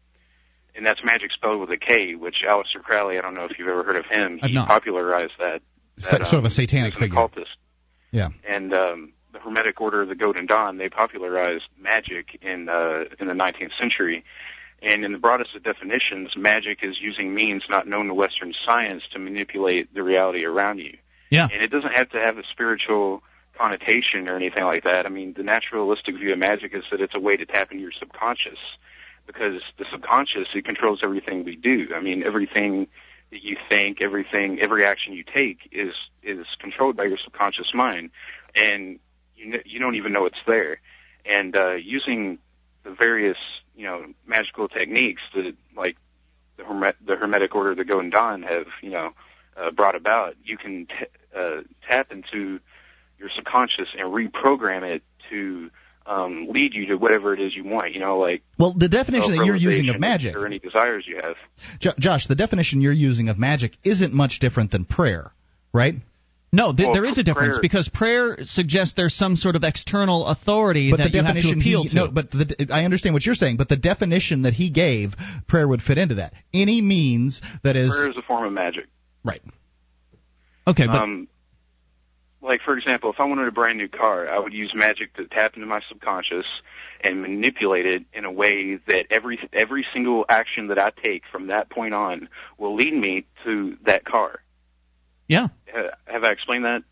and 0.76 0.86
that's 0.86 1.02
magic 1.02 1.32
spelled 1.32 1.60
with 1.60 1.70
a 1.70 1.76
K, 1.76 2.14
which 2.14 2.44
Aleister 2.46 2.82
Crowley. 2.82 3.18
I 3.18 3.22
don't 3.22 3.34
know 3.34 3.46
if 3.46 3.58
you've 3.58 3.66
ever 3.66 3.82
heard 3.82 3.96
of 3.96 4.06
him. 4.06 4.38
He 4.40 4.54
popularized 4.54 5.32
that. 5.40 5.60
That, 5.98 6.26
sort 6.26 6.34
of 6.34 6.44
a 6.44 6.46
um, 6.46 6.50
satanic 6.50 6.94
he 6.94 6.96
was 6.96 6.96
an 6.96 7.00
figure. 7.00 7.14
occultist. 7.14 7.56
Yeah. 8.10 8.28
and 8.48 8.72
um, 8.72 9.12
the 9.32 9.38
Hermetic 9.38 9.80
Order 9.80 10.02
of 10.02 10.08
the 10.08 10.14
Golden 10.14 10.46
Dawn, 10.46 10.78
they 10.78 10.88
popularized 10.88 11.68
magic 11.78 12.38
in 12.40 12.68
uh, 12.68 13.04
in 13.18 13.26
the 13.26 13.34
19th 13.34 13.76
century. 13.78 14.24
And 14.80 15.04
in 15.04 15.12
the 15.12 15.18
broadest 15.18 15.56
of 15.56 15.64
definitions, 15.64 16.36
magic 16.36 16.84
is 16.84 17.00
using 17.00 17.34
means 17.34 17.64
not 17.68 17.88
known 17.88 18.06
to 18.06 18.14
Western 18.14 18.54
science 18.64 19.02
to 19.12 19.18
manipulate 19.18 19.92
the 19.92 20.04
reality 20.04 20.44
around 20.44 20.78
you. 20.78 20.96
Yeah. 21.30 21.48
And 21.52 21.62
it 21.62 21.70
doesn't 21.72 21.92
have 21.92 22.10
to 22.10 22.18
have 22.18 22.38
a 22.38 22.44
spiritual 22.46 23.22
connotation 23.56 24.28
or 24.28 24.36
anything 24.36 24.64
like 24.64 24.84
that. 24.84 25.04
I 25.04 25.08
mean, 25.08 25.34
the 25.36 25.42
naturalistic 25.42 26.16
view 26.16 26.32
of 26.32 26.38
magic 26.38 26.74
is 26.74 26.84
that 26.92 27.00
it's 27.00 27.14
a 27.16 27.20
way 27.20 27.36
to 27.36 27.44
tap 27.44 27.72
into 27.72 27.82
your 27.82 27.92
subconscious 27.92 28.58
because 29.26 29.60
the 29.78 29.84
subconscious, 29.90 30.48
it 30.54 30.64
controls 30.64 31.00
everything 31.02 31.44
we 31.44 31.56
do. 31.56 31.88
I 31.94 32.00
mean, 32.00 32.22
everything 32.22 32.86
that 33.30 33.42
you 33.42 33.56
think, 33.68 34.00
everything, 34.00 34.60
every 34.60 34.84
action 34.84 35.12
you 35.12 35.24
take 35.24 35.68
is 35.72 35.94
is 36.22 36.46
controlled 36.58 36.96
by 36.96 37.04
your 37.04 37.18
subconscious 37.18 37.72
mind, 37.74 38.10
and 38.54 38.98
you 39.36 39.60
you 39.64 39.78
don't 39.78 39.94
even 39.94 40.12
know 40.12 40.26
it's 40.26 40.38
there. 40.46 40.80
And 41.24 41.56
uh, 41.56 41.74
using 41.74 42.38
the 42.84 42.90
various 42.90 43.38
you 43.76 43.84
know 43.84 44.06
magical 44.26 44.68
techniques 44.68 45.22
that 45.34 45.54
like 45.76 45.96
the 46.56 46.64
Hermet- 46.64 46.96
the 47.04 47.16
Hermetic 47.16 47.54
Order 47.54 47.74
the 47.74 47.84
Golden 47.84 48.10
Dawn 48.10 48.42
have 48.42 48.66
you 48.82 48.90
know 48.90 49.12
uh, 49.58 49.70
brought 49.70 49.94
about, 49.94 50.36
you 50.44 50.56
can 50.56 50.86
t- 50.86 51.06
uh, 51.36 51.62
tap 51.86 52.12
into 52.12 52.60
your 53.18 53.28
subconscious 53.34 53.88
and 53.98 54.08
reprogram 54.08 54.82
it 54.82 55.02
to 55.30 55.70
um, 56.08 56.48
lead 56.50 56.74
you 56.74 56.86
to 56.86 56.94
whatever 56.96 57.34
it 57.34 57.40
is 57.40 57.54
you 57.54 57.64
want. 57.64 57.92
You 57.92 58.00
know, 58.00 58.18
like 58.18 58.42
Well, 58.58 58.72
the 58.76 58.88
definition 58.88 59.36
that 59.36 59.44
you're 59.44 59.56
using 59.56 59.88
of 59.90 60.00
magic, 60.00 60.34
or 60.34 60.46
any 60.46 60.58
desires 60.58 61.04
you 61.06 61.20
have. 61.22 61.36
Jo- 61.80 61.92
Josh, 61.98 62.26
the 62.26 62.34
definition 62.34 62.80
you're 62.80 62.92
using 62.92 63.28
of 63.28 63.38
magic 63.38 63.72
isn't 63.84 64.12
much 64.14 64.38
different 64.40 64.70
than 64.70 64.84
prayer, 64.84 65.30
right? 65.72 65.94
No, 66.50 66.72
th- 66.74 66.86
Well, 66.86 66.94
there 66.94 67.04
is 67.04 67.18
a 67.18 67.22
difference 67.22 67.56
prayer- 67.56 67.60
because 67.62 67.88
prayer 67.90 68.38
suggests 68.44 68.94
there's 68.96 69.14
some 69.14 69.36
sort 69.36 69.54
of 69.54 69.64
external 69.64 70.26
authority 70.28 70.90
But 70.90 70.96
that 70.96 71.12
the 71.12 71.18
you 71.18 71.22
have 71.24 71.34
to 71.34 71.42
definition 71.42 71.60
appeal 71.60 71.82
he, 71.82 71.88
to. 71.90 71.94
no, 71.94 72.08
but 72.08 72.30
the, 72.30 72.68
I 72.72 72.86
understand 72.86 73.12
what 73.12 73.26
you're 73.26 73.34
saying. 73.34 73.58
But 73.58 73.68
the 73.68 73.76
definition 73.76 74.42
that 74.42 74.54
he 74.54 74.70
gave, 74.70 75.12
prayer 75.46 75.68
would 75.68 75.82
fit 75.82 75.98
into 75.98 76.14
that. 76.14 76.32
Any 76.54 76.80
means 76.80 77.42
that 77.64 77.76
is 77.76 77.94
Prayer 77.94 78.10
is 78.12 78.16
a 78.16 78.22
form 78.22 78.46
of 78.46 78.52
magic. 78.54 78.86
right. 79.24 79.42
okay, 80.66 80.86
but 80.86 81.02
Um, 81.02 81.28
like 82.40 82.60
for 82.62 82.76
example, 82.76 83.10
if 83.10 83.20
I 83.20 83.24
wanted 83.24 83.48
a 83.48 83.52
brand 83.52 83.78
new 83.78 83.88
car, 83.88 84.28
I 84.28 84.38
would 84.38 84.52
use 84.52 84.72
magic 84.74 85.14
to 85.14 85.26
tap 85.26 85.54
into 85.54 85.66
my 85.66 85.80
subconscious 85.88 86.46
and 87.00 87.22
manipulate 87.22 87.86
it 87.86 88.04
in 88.12 88.24
a 88.24 88.32
way 88.32 88.76
that 88.86 89.06
every 89.10 89.38
every 89.52 89.86
single 89.92 90.24
action 90.28 90.68
that 90.68 90.78
I 90.78 90.90
take 90.90 91.22
from 91.30 91.48
that 91.48 91.70
point 91.70 91.94
on 91.94 92.28
will 92.56 92.74
lead 92.74 92.94
me 92.94 93.26
to 93.44 93.76
that 93.84 94.04
car. 94.04 94.40
yeah, 95.26 95.48
Uh, 95.74 95.90
have 96.06 96.24
I 96.24 96.30
explained 96.30 96.64
that? 96.64 96.82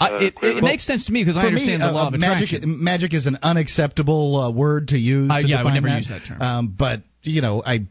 I, 0.00 0.08
uh, 0.08 0.18
it, 0.20 0.34
it 0.42 0.64
makes 0.64 0.86
sense 0.86 1.06
to 1.06 1.12
me 1.12 1.22
because 1.22 1.36
I 1.36 1.46
understand 1.46 1.80
me, 1.80 1.86
the 1.86 1.92
law 1.92 2.04
uh, 2.04 2.08
of 2.08 2.18
magic, 2.18 2.48
attraction. 2.48 2.82
magic 2.82 3.12
is 3.12 3.26
an 3.26 3.38
unacceptable 3.42 4.36
uh, 4.36 4.50
word 4.50 4.88
to 4.88 4.96
use. 4.96 5.30
Uh, 5.30 5.40
to 5.40 5.46
yeah, 5.46 5.60
I 5.60 5.64
would 5.64 5.70
define 5.70 5.82
never 5.82 5.98
use 5.98 6.08
that 6.08 6.22
term. 6.26 6.40
Um, 6.40 6.74
but 6.78 7.02
you 7.22 7.42
know, 7.42 7.62
I 7.64 7.86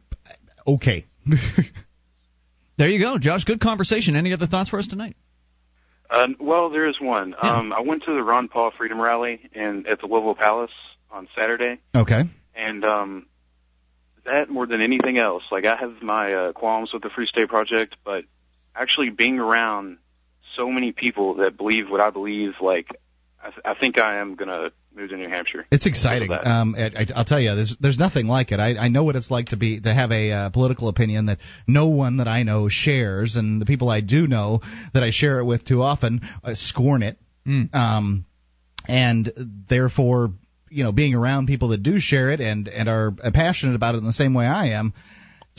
okay. 0.68 1.06
There 2.82 2.90
you 2.90 3.00
go, 3.00 3.20
Josh. 3.20 3.44
Good 3.44 3.60
conversation. 3.60 4.16
Any 4.16 4.34
other 4.34 4.48
thoughts 4.48 4.72
for 4.72 4.80
us 4.80 4.88
tonight? 4.88 5.16
Uh, 6.12 6.28
well, 6.40 6.70
there 6.70 6.88
is 6.88 7.00
one. 7.00 7.36
Yeah. 7.42 7.58
Um, 7.58 7.74
I 7.74 7.80
went 7.80 8.04
to 8.04 8.14
the 8.14 8.22
Ron 8.22 8.50
Paul 8.50 8.72
Freedom 8.78 9.00
Rally 9.00 9.50
in 9.54 9.86
at 9.88 10.02
the 10.02 10.08
Louisville 10.08 10.36
Palace 10.36 10.72
on 11.10 11.28
Saturday, 11.36 11.80
okay. 11.96 12.30
and 12.54 12.84
um, 12.84 13.26
that 14.26 14.50
more 14.50 14.68
than 14.68 14.82
anything 14.82 15.18
else, 15.18 15.44
like 15.52 15.66
I 15.66 15.76
have 15.78 16.02
my 16.02 16.34
uh, 16.34 16.52
qualms 16.52 16.92
with 16.94 17.02
the 17.02 17.10
Free 17.10 17.28
State 17.28 17.48
Project, 17.48 17.96
but 18.04 18.26
actually 18.76 19.10
being 19.10 19.40
around 19.40 19.98
so 20.56 20.70
many 20.70 20.92
people 20.92 21.36
that 21.36 21.56
believe 21.56 21.90
what 21.90 22.02
I 22.02 22.10
believe, 22.10 22.56
like 22.62 22.88
I, 23.44 23.50
th- 23.50 23.62
I 23.66 23.74
think 23.74 23.98
I 23.98 24.20
am 24.20 24.36
gonna 24.36 24.70
move 24.96 25.10
to 25.10 25.18
New 25.18 25.28
Hampshire. 25.28 25.66
It's 25.72 25.86
exciting. 25.86 26.28
Because 26.28 26.46
of 26.46 26.46
that. 26.46 26.52
Um, 26.52 26.76
I, 26.78 27.08
I'll 27.16 27.26
tell 27.26 27.40
you, 27.40 27.56
there's 27.56 27.76
there's 27.80 27.98
nothing 27.98 28.28
like 28.28 28.52
it. 28.52 28.60
I, 28.60 28.76
I 28.76 28.88
know 28.90 29.04
what 29.04 29.16
it's 29.16 29.32
like 29.32 29.48
to 29.50 29.58
be 29.58 29.80
to 29.80 29.94
have 29.94 30.12
a 30.12 30.32
uh, 30.32 30.50
political 30.50 30.88
opinion 30.88 31.26
that 31.28 31.40
no 31.68 31.88
one 31.88 32.18
that 32.18 32.28
I 32.28 32.44
know 32.44 32.70
shares, 32.70 33.36
and 33.36 33.62
the 33.62 33.66
people 33.66 33.90
I 33.90 34.02
do 34.02 34.28
know 34.28 34.62
that 34.94 35.04
I 35.04 35.10
share 35.12 35.40
it 35.40 35.46
with 35.46 35.66
too 35.66 35.82
often 35.82 36.22
uh, 36.44 36.54
scorn 36.54 37.04
it. 37.04 37.18
Mm. 37.48 37.74
Um, 37.74 38.26
and 38.88 39.32
therefore, 39.70 40.32
you 40.70 40.84
know, 40.84 40.92
being 40.92 41.16
around 41.16 41.48
people 41.48 41.70
that 41.70 41.82
do 41.82 42.00
share 42.00 42.32
it 42.32 42.42
and 42.42 42.68
and 42.68 42.88
are 42.88 43.12
passionate 43.34 43.76
about 43.76 43.96
it 43.96 44.00
in 44.00 44.06
the 44.06 44.14
same 44.14 44.34
way 44.34 44.46
I 44.46 44.70
am, 44.70 44.94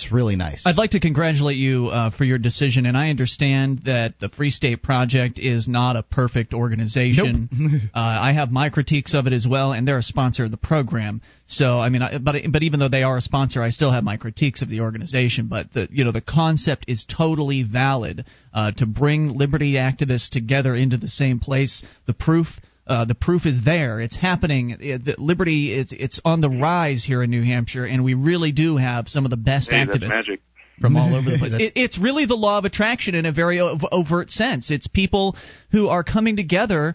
it's 0.02 0.12
really 0.12 0.36
nice. 0.36 0.62
I'd 0.66 0.76
like 0.76 0.90
to 0.90 1.00
congratulate 1.00 1.56
you 1.56 1.86
uh, 1.86 2.10
for 2.10 2.24
your 2.24 2.38
decision, 2.38 2.86
and 2.86 2.96
I 2.96 3.10
understand 3.10 3.82
that 3.84 4.14
the 4.20 4.28
Free 4.28 4.50
State 4.50 4.82
Project 4.82 5.38
is 5.38 5.68
not 5.68 5.96
a 5.96 6.02
perfect 6.02 6.54
organization. 6.54 7.48
uh, 7.94 7.98
I 7.98 8.32
have 8.32 8.50
my 8.50 8.70
critiques 8.70 9.14
of 9.14 9.26
it 9.26 9.32
as 9.32 9.46
well, 9.46 9.72
and 9.72 9.86
they're 9.86 9.98
a 9.98 10.02
sponsor 10.02 10.44
of 10.44 10.50
the 10.50 10.56
program. 10.56 11.22
So, 11.46 11.78
I 11.78 11.88
mean, 11.88 12.02
I, 12.02 12.18
but 12.18 12.36
but 12.50 12.62
even 12.62 12.80
though 12.80 12.88
they 12.88 13.02
are 13.02 13.16
a 13.16 13.20
sponsor, 13.20 13.62
I 13.62 13.70
still 13.70 13.92
have 13.92 14.04
my 14.04 14.16
critiques 14.16 14.62
of 14.62 14.68
the 14.68 14.80
organization. 14.80 15.46
But 15.46 15.72
the 15.72 15.88
you 15.90 16.04
know 16.04 16.12
the 16.12 16.20
concept 16.20 16.86
is 16.88 17.04
totally 17.04 17.62
valid 17.62 18.24
uh, 18.52 18.72
to 18.72 18.86
bring 18.86 19.28
liberty 19.36 19.74
activists 19.74 20.30
together 20.30 20.74
into 20.74 20.96
the 20.96 21.08
same 21.08 21.38
place. 21.38 21.82
The 22.06 22.14
proof. 22.14 22.48
Uh, 22.86 23.04
the 23.04 23.14
proof 23.14 23.46
is 23.46 23.64
there. 23.64 24.00
It's 24.00 24.16
happening. 24.16 24.76
It, 24.80 25.04
the 25.04 25.14
liberty 25.18 25.72
it's 25.72 25.92
it's 25.92 26.20
on 26.24 26.40
the 26.40 26.50
rise 26.50 27.04
here 27.04 27.22
in 27.22 27.30
New 27.30 27.44
Hampshire, 27.44 27.84
and 27.86 28.02
we 28.04 28.14
really 28.14 28.50
do 28.52 28.76
have 28.76 29.08
some 29.08 29.24
of 29.24 29.30
the 29.30 29.36
best 29.36 29.70
Hey, 29.70 29.76
activists 29.86 30.00
that's 30.00 30.28
magic. 30.28 30.40
from 30.80 30.96
all 30.96 31.14
over 31.14 31.30
the 31.30 31.38
place. 31.38 31.52
It, 31.54 31.72
it's 31.76 31.96
really 31.98 32.26
the 32.26 32.34
law 32.34 32.58
of 32.58 32.64
attraction 32.64 33.14
in 33.14 33.24
a 33.24 33.30
very 33.32 33.60
ov- 33.60 33.84
overt 33.92 34.30
sense. 34.32 34.70
It's 34.70 34.88
people 34.88 35.36
who 35.70 35.88
are 35.88 36.02
coming 36.02 36.34
together. 36.34 36.94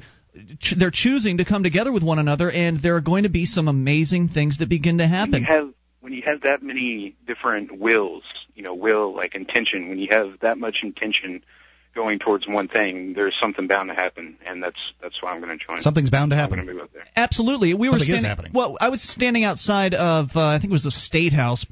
Ch- 0.60 0.76
they're 0.78 0.92
choosing 0.92 1.38
to 1.38 1.46
come 1.46 1.64
together 1.64 1.92
with 1.94 2.04
one 2.04 2.20
another, 2.20 2.52
and 2.52 2.82
there 2.82 2.98
are 2.98 3.02
going 3.02 3.24
to 3.24 3.30
be 3.30 3.46
some 3.46 3.70
amazing 3.70 4.28
things 4.28 4.58
that 4.58 4.68
begin 4.68 4.98
to 4.98 5.06
When 5.06 5.10
happen. 5.10 5.40
you 5.42 5.46
have 5.48 5.70
when 6.02 6.14
you 6.14 6.22
have 6.26 6.42
that 6.42 6.62
many 6.62 7.16
different 7.26 7.80
wills, 7.80 8.24
you 8.56 8.62
know, 8.64 8.74
will 8.76 9.16
like 9.16 9.36
intention. 9.36 9.88
When 9.90 10.00
you 10.00 10.10
have 10.12 10.40
that 10.42 10.58
much 10.58 10.80
intention 10.84 11.44
going 11.96 12.20
towards 12.20 12.48
one 12.48 12.68
thing, 12.68 13.14
there's 13.14 13.36
something 13.42 13.68
bound 13.68 13.90
to 13.90 13.96
happen, 13.96 14.38
and 14.46 14.62
that's 14.62 14.80
that's 15.02 15.22
why 15.22 15.32
I'm 15.32 15.42
going 15.42 15.58
to 15.58 15.64
join. 15.66 15.80
Something's 15.82 16.10
bound 16.10 16.32
to 16.32 16.38
I'm 16.38 16.50
going 16.50 16.60
happen. 16.60 16.68
to 16.68 16.74
move 16.74 16.84
up 16.84 16.94
there. 16.94 17.04
Absolutely, 17.16 17.74
we 17.74 17.88
were 17.88 17.94
Something 17.94 18.02
is 18.02 18.06
standing. 18.22 18.30
happening. 18.30 18.52
Well, 18.54 18.78
I 18.80 18.90
was 18.90 19.02
standing 19.02 19.44
outside 19.44 19.94
of 19.94 20.30
uh, 20.36 20.42
I 20.46 20.60
think 20.60 20.72
it 20.72 20.74
was 20.74 20.84
the 20.84 20.92
State 20.92 21.34
House. 21.34 21.66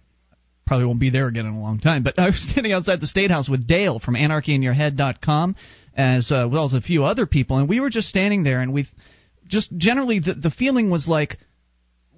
Probably 0.65 0.85
won't 0.87 0.99
be 0.99 1.11
there 1.11 1.27
again 1.27 1.45
in 1.45 1.53
a 1.53 1.61
long 1.61 1.79
time, 1.79 2.03
but 2.03 2.17
I 2.19 2.25
was 2.27 2.41
standing 2.49 2.71
outside 2.73 2.99
the 2.99 3.07
State 3.07 3.29
House 3.31 3.47
with 3.47 3.67
Dale 3.67 3.99
from 3.99 4.15
AnarchyInYourHead.com, 4.15 5.55
as 5.95 6.31
uh, 6.31 6.47
well 6.51 6.65
as 6.65 6.73
a 6.73 6.81
few 6.81 7.03
other 7.03 7.25
people, 7.25 7.57
and 7.57 7.69
we 7.69 7.79
were 7.79 7.89
just 7.89 8.07
standing 8.09 8.43
there, 8.43 8.61
and 8.61 8.73
we 8.73 8.87
just 9.47 9.75
generally 9.77 10.19
the 10.19 10.33
the 10.33 10.49
feeling 10.51 10.89
was 10.89 11.07
like 11.07 11.37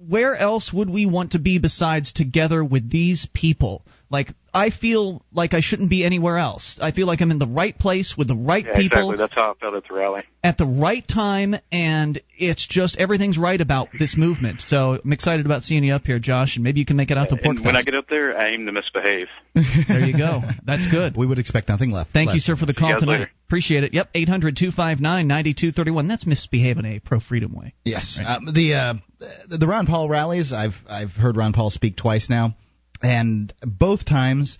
where 0.06 0.34
else 0.36 0.72
would 0.72 0.88
we 0.90 1.06
want 1.06 1.32
to 1.32 1.38
be 1.38 1.58
besides 1.58 2.12
together 2.12 2.64
with 2.64 2.90
these 2.90 3.26
people? 3.32 3.84
Like 4.10 4.28
I 4.54 4.70
feel 4.70 5.22
like 5.32 5.52
I 5.54 5.60
shouldn't 5.60 5.90
be 5.90 6.04
anywhere 6.04 6.38
else. 6.38 6.78
I 6.80 6.92
feel 6.92 7.06
like 7.06 7.20
I'm 7.20 7.30
in 7.30 7.38
the 7.38 7.46
right 7.46 7.78
place 7.78 8.14
with 8.16 8.28
the 8.28 8.36
right 8.36 8.64
Yeah, 8.64 8.76
people 8.76 8.98
exactly. 9.10 9.16
That's 9.18 9.34
how 9.34 9.50
I 9.52 9.54
felt 9.60 9.74
at 9.74 9.82
the 9.88 9.94
rally. 9.94 10.22
at 10.42 10.56
the 10.56 10.64
right 10.66 11.06
time, 11.06 11.54
and 11.70 12.20
it's 12.36 12.66
just 12.66 12.96
everything's 12.98 13.36
right 13.36 13.60
about 13.60 13.88
this 13.98 14.16
movement. 14.16 14.62
So 14.62 14.98
I'm 15.04 15.12
excited 15.12 15.44
about 15.44 15.62
seeing 15.62 15.84
you 15.84 15.92
up 15.94 16.04
here, 16.04 16.18
Josh, 16.18 16.56
and 16.56 16.64
maybe 16.64 16.80
you 16.80 16.86
can 16.86 16.96
make 16.96 17.10
it 17.10 17.18
out 17.18 17.28
to 17.28 17.34
And 17.34 17.42
Pork 17.42 17.60
when 17.64 17.76
I 17.76 17.82
get 17.82 17.94
up 17.94 18.08
there, 18.08 18.36
I 18.38 18.48
aim 18.50 18.64
to 18.66 18.72
misbehave. 18.72 19.28
There 19.88 20.00
you 20.00 20.16
go. 20.16 20.40
That's 20.64 20.86
good. 20.86 21.16
We 21.16 21.26
would 21.26 21.38
expect 21.38 21.68
nothing 21.68 21.90
left. 21.90 22.12
Thank 22.12 22.32
you, 22.32 22.38
sir, 22.40 22.56
for 22.56 22.64
the 22.66 22.72
See 22.72 22.76
you 22.76 22.80
call 22.80 22.92
guys 22.92 23.00
tonight. 23.00 23.12
later. 23.18 23.30
Appreciate 23.48 23.84
it. 23.84 23.92
Yep, 23.94 24.08
800 24.14 24.56
259 24.56 25.26
9231. 25.26 26.08
That's 26.08 26.26
misbehaving 26.26 26.84
a 26.86 27.00
pro 27.00 27.20
freedom 27.20 27.52
way. 27.54 27.74
Yes, 27.84 28.18
um, 28.24 28.46
the 28.54 28.74
uh, 28.74 28.94
the 29.18 29.66
Ron 29.66 29.86
Paul 29.86 30.08
rallies. 30.08 30.52
I've 30.52 30.74
I've 30.88 31.10
heard 31.10 31.36
Ron 31.36 31.52
Paul 31.52 31.70
speak 31.70 31.96
twice 31.96 32.28
now, 32.30 32.56
and 33.02 33.52
both 33.62 34.04
times. 34.04 34.58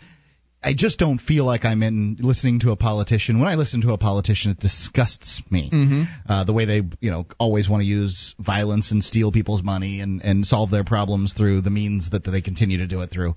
I 0.60 0.74
just 0.74 0.98
don't 0.98 1.20
feel 1.20 1.44
like 1.44 1.64
I'm 1.64 1.84
in 1.84 2.16
listening 2.18 2.58
to 2.60 2.72
a 2.72 2.76
politician. 2.76 3.38
When 3.38 3.48
I 3.48 3.54
listen 3.54 3.80
to 3.82 3.92
a 3.92 3.96
politician, 3.96 4.50
it 4.50 4.58
disgusts 4.58 5.40
me. 5.50 5.70
Mm-hmm. 5.72 6.02
Uh, 6.28 6.42
the 6.42 6.52
way 6.52 6.64
they, 6.64 6.82
you 6.98 7.12
know, 7.12 7.26
always 7.38 7.68
want 7.68 7.82
to 7.82 7.86
use 7.86 8.34
violence 8.40 8.90
and 8.90 9.04
steal 9.04 9.30
people's 9.30 9.62
money 9.62 10.00
and 10.00 10.20
and 10.20 10.44
solve 10.44 10.72
their 10.72 10.82
problems 10.82 11.32
through 11.32 11.60
the 11.60 11.70
means 11.70 12.10
that 12.10 12.24
they 12.24 12.40
continue 12.40 12.78
to 12.78 12.88
do 12.88 13.02
it 13.02 13.10
through. 13.10 13.36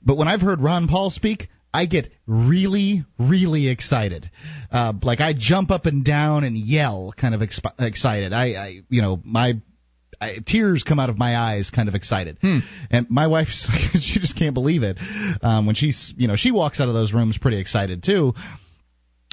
But 0.00 0.16
when 0.16 0.28
I've 0.28 0.40
heard 0.40 0.60
Ron 0.60 0.86
Paul 0.86 1.10
speak, 1.10 1.48
I 1.74 1.86
get 1.86 2.08
really, 2.26 3.04
really 3.18 3.68
excited. 3.68 4.30
Uh, 4.70 4.92
like 5.02 5.20
I 5.20 5.34
jump 5.36 5.70
up 5.70 5.86
and 5.86 6.04
down 6.04 6.44
and 6.44 6.56
yell, 6.56 7.12
kind 7.16 7.34
of 7.34 7.40
exp- 7.40 7.80
excited. 7.80 8.32
I, 8.32 8.44
I, 8.52 8.80
you 8.88 9.02
know, 9.02 9.20
my 9.24 9.60
I, 10.20 10.38
tears 10.44 10.82
come 10.82 10.98
out 10.98 11.10
of 11.10 11.18
my 11.18 11.36
eyes, 11.36 11.70
kind 11.70 11.88
of 11.88 11.94
excited. 11.94 12.38
And 12.42 13.08
my 13.10 13.26
wife, 13.28 13.48
she 13.94 14.18
just 14.20 14.36
can't 14.36 14.54
believe 14.54 14.82
it 14.82 14.96
um, 15.42 15.66
when 15.66 15.74
she's, 15.76 16.12
you 16.16 16.26
know, 16.28 16.36
she 16.36 16.50
walks 16.50 16.80
out 16.80 16.88
of 16.88 16.94
those 16.94 17.12
rooms 17.12 17.38
pretty 17.38 17.60
excited 17.60 18.02
too. 18.02 18.34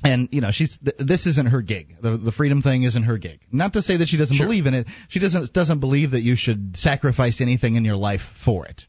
and 0.04 0.28
you 0.32 0.42
know 0.42 0.52
she's 0.52 0.78
th- 0.84 0.98
this 1.00 1.26
isn't 1.26 1.48
her 1.50 1.62
gig. 1.62 1.96
The 2.02 2.18
the 2.18 2.32
freedom 2.32 2.62
thing 2.62 2.84
isn't 2.84 3.04
her 3.04 3.18
gig. 3.18 3.40
Not 3.52 3.74
to 3.74 3.82
say 3.82 3.98
that 3.98 4.08
she 4.08 4.18
doesn't 4.18 4.36
Sure. 4.36 4.46
believe 4.46 4.66
in 4.68 4.74
it. 4.74 4.88
She 5.10 5.20
doesn't 5.20 5.54
doesn't 5.54 5.80
believe 5.80 6.12
that 6.12 6.22
you 6.22 6.36
should 6.36 6.76
sacrifice 6.78 7.42
anything 7.42 7.76
in 7.76 7.86
your 7.86 7.96
life 7.96 8.22
for 8.44 8.66
it. 8.66 8.84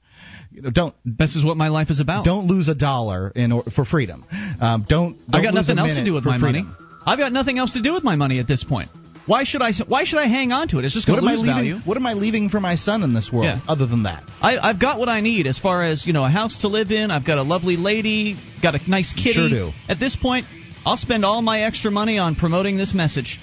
You 0.51 0.63
know, 0.63 0.71
don't 0.71 0.95
This 1.05 1.37
is 1.37 1.45
what 1.45 1.57
my 1.57 1.69
life 1.69 1.91
is 1.91 2.01
about. 2.01 2.25
don't 2.25 2.47
lose 2.49 2.69
a 2.69 2.75
dollar 2.75 3.31
in 3.35 3.53
or, 3.53 3.63
for 3.75 3.85
freedom. 3.85 4.25
Um, 4.61 4.85
don't, 4.89 5.17
don't 5.19 5.41
I 5.41 5.43
got 5.43 5.55
nothing 5.55 5.79
else 5.79 5.95
to 5.95 6.05
do 6.05 6.13
with 6.13 6.25
my 6.25 6.39
freedom. 6.39 6.67
money. 6.67 6.77
I've 7.07 7.19
got 7.19 7.33
nothing 7.33 7.59
else 7.59 7.73
to 7.75 7.83
do 7.83 7.93
with 7.93 8.03
my 8.03 8.17
money 8.17 8.39
at 8.41 8.49
this 8.49 8.65
point. 8.65 8.91
Why 9.27 9.43
should 9.45 9.61
I? 9.61 9.73
Why 9.89 10.05
should 10.05 10.19
I 10.21 10.27
hang 10.27 10.53
on 10.53 10.69
to 10.69 10.79
it? 10.79 10.85
It's 10.85 10.95
just 10.95 11.07
going 11.07 11.17
What 11.17 11.23
to 11.23 11.27
am 11.27 11.33
I 11.33 11.37
lose 11.37 11.41
leaving? 11.43 11.55
value. 11.55 11.77
What 11.85 11.97
am 11.97 12.07
I 12.07 12.13
leaving 12.15 12.49
for 12.49 12.61
my 12.61 12.77
son 12.77 13.03
in 13.03 13.13
this 13.13 13.31
world? 13.33 13.47
Yeah. 13.47 13.61
Other 13.67 13.87
than 13.87 14.05
that, 14.05 14.23
I, 14.41 14.57
I've 14.59 14.81
got 14.81 14.99
what 15.01 15.09
I 15.09 15.21
need 15.21 15.47
as 15.49 15.59
far 15.59 15.83
as 15.83 16.07
you 16.07 16.13
know 16.13 16.25
a 16.25 16.29
house 16.29 16.59
to 16.61 16.69
live 16.69 16.91
in. 16.93 17.11
I've 17.11 17.27
got 17.27 17.39
a 17.39 17.43
lovely 17.43 17.77
lady, 17.77 18.39
got 18.63 18.75
a 18.77 18.91
nice 18.91 19.13
kitty. 19.13 19.33
Sure 19.33 19.49
do. 19.49 19.71
At 19.89 19.99
this 19.99 20.15
point, 20.15 20.47
I'll 20.85 20.97
spend 20.97 21.25
all 21.25 21.43
my 21.43 21.63
extra 21.63 21.91
money 21.91 22.19
on 22.19 22.37
promoting 22.37 22.77
this 22.77 22.95
message. 22.95 23.41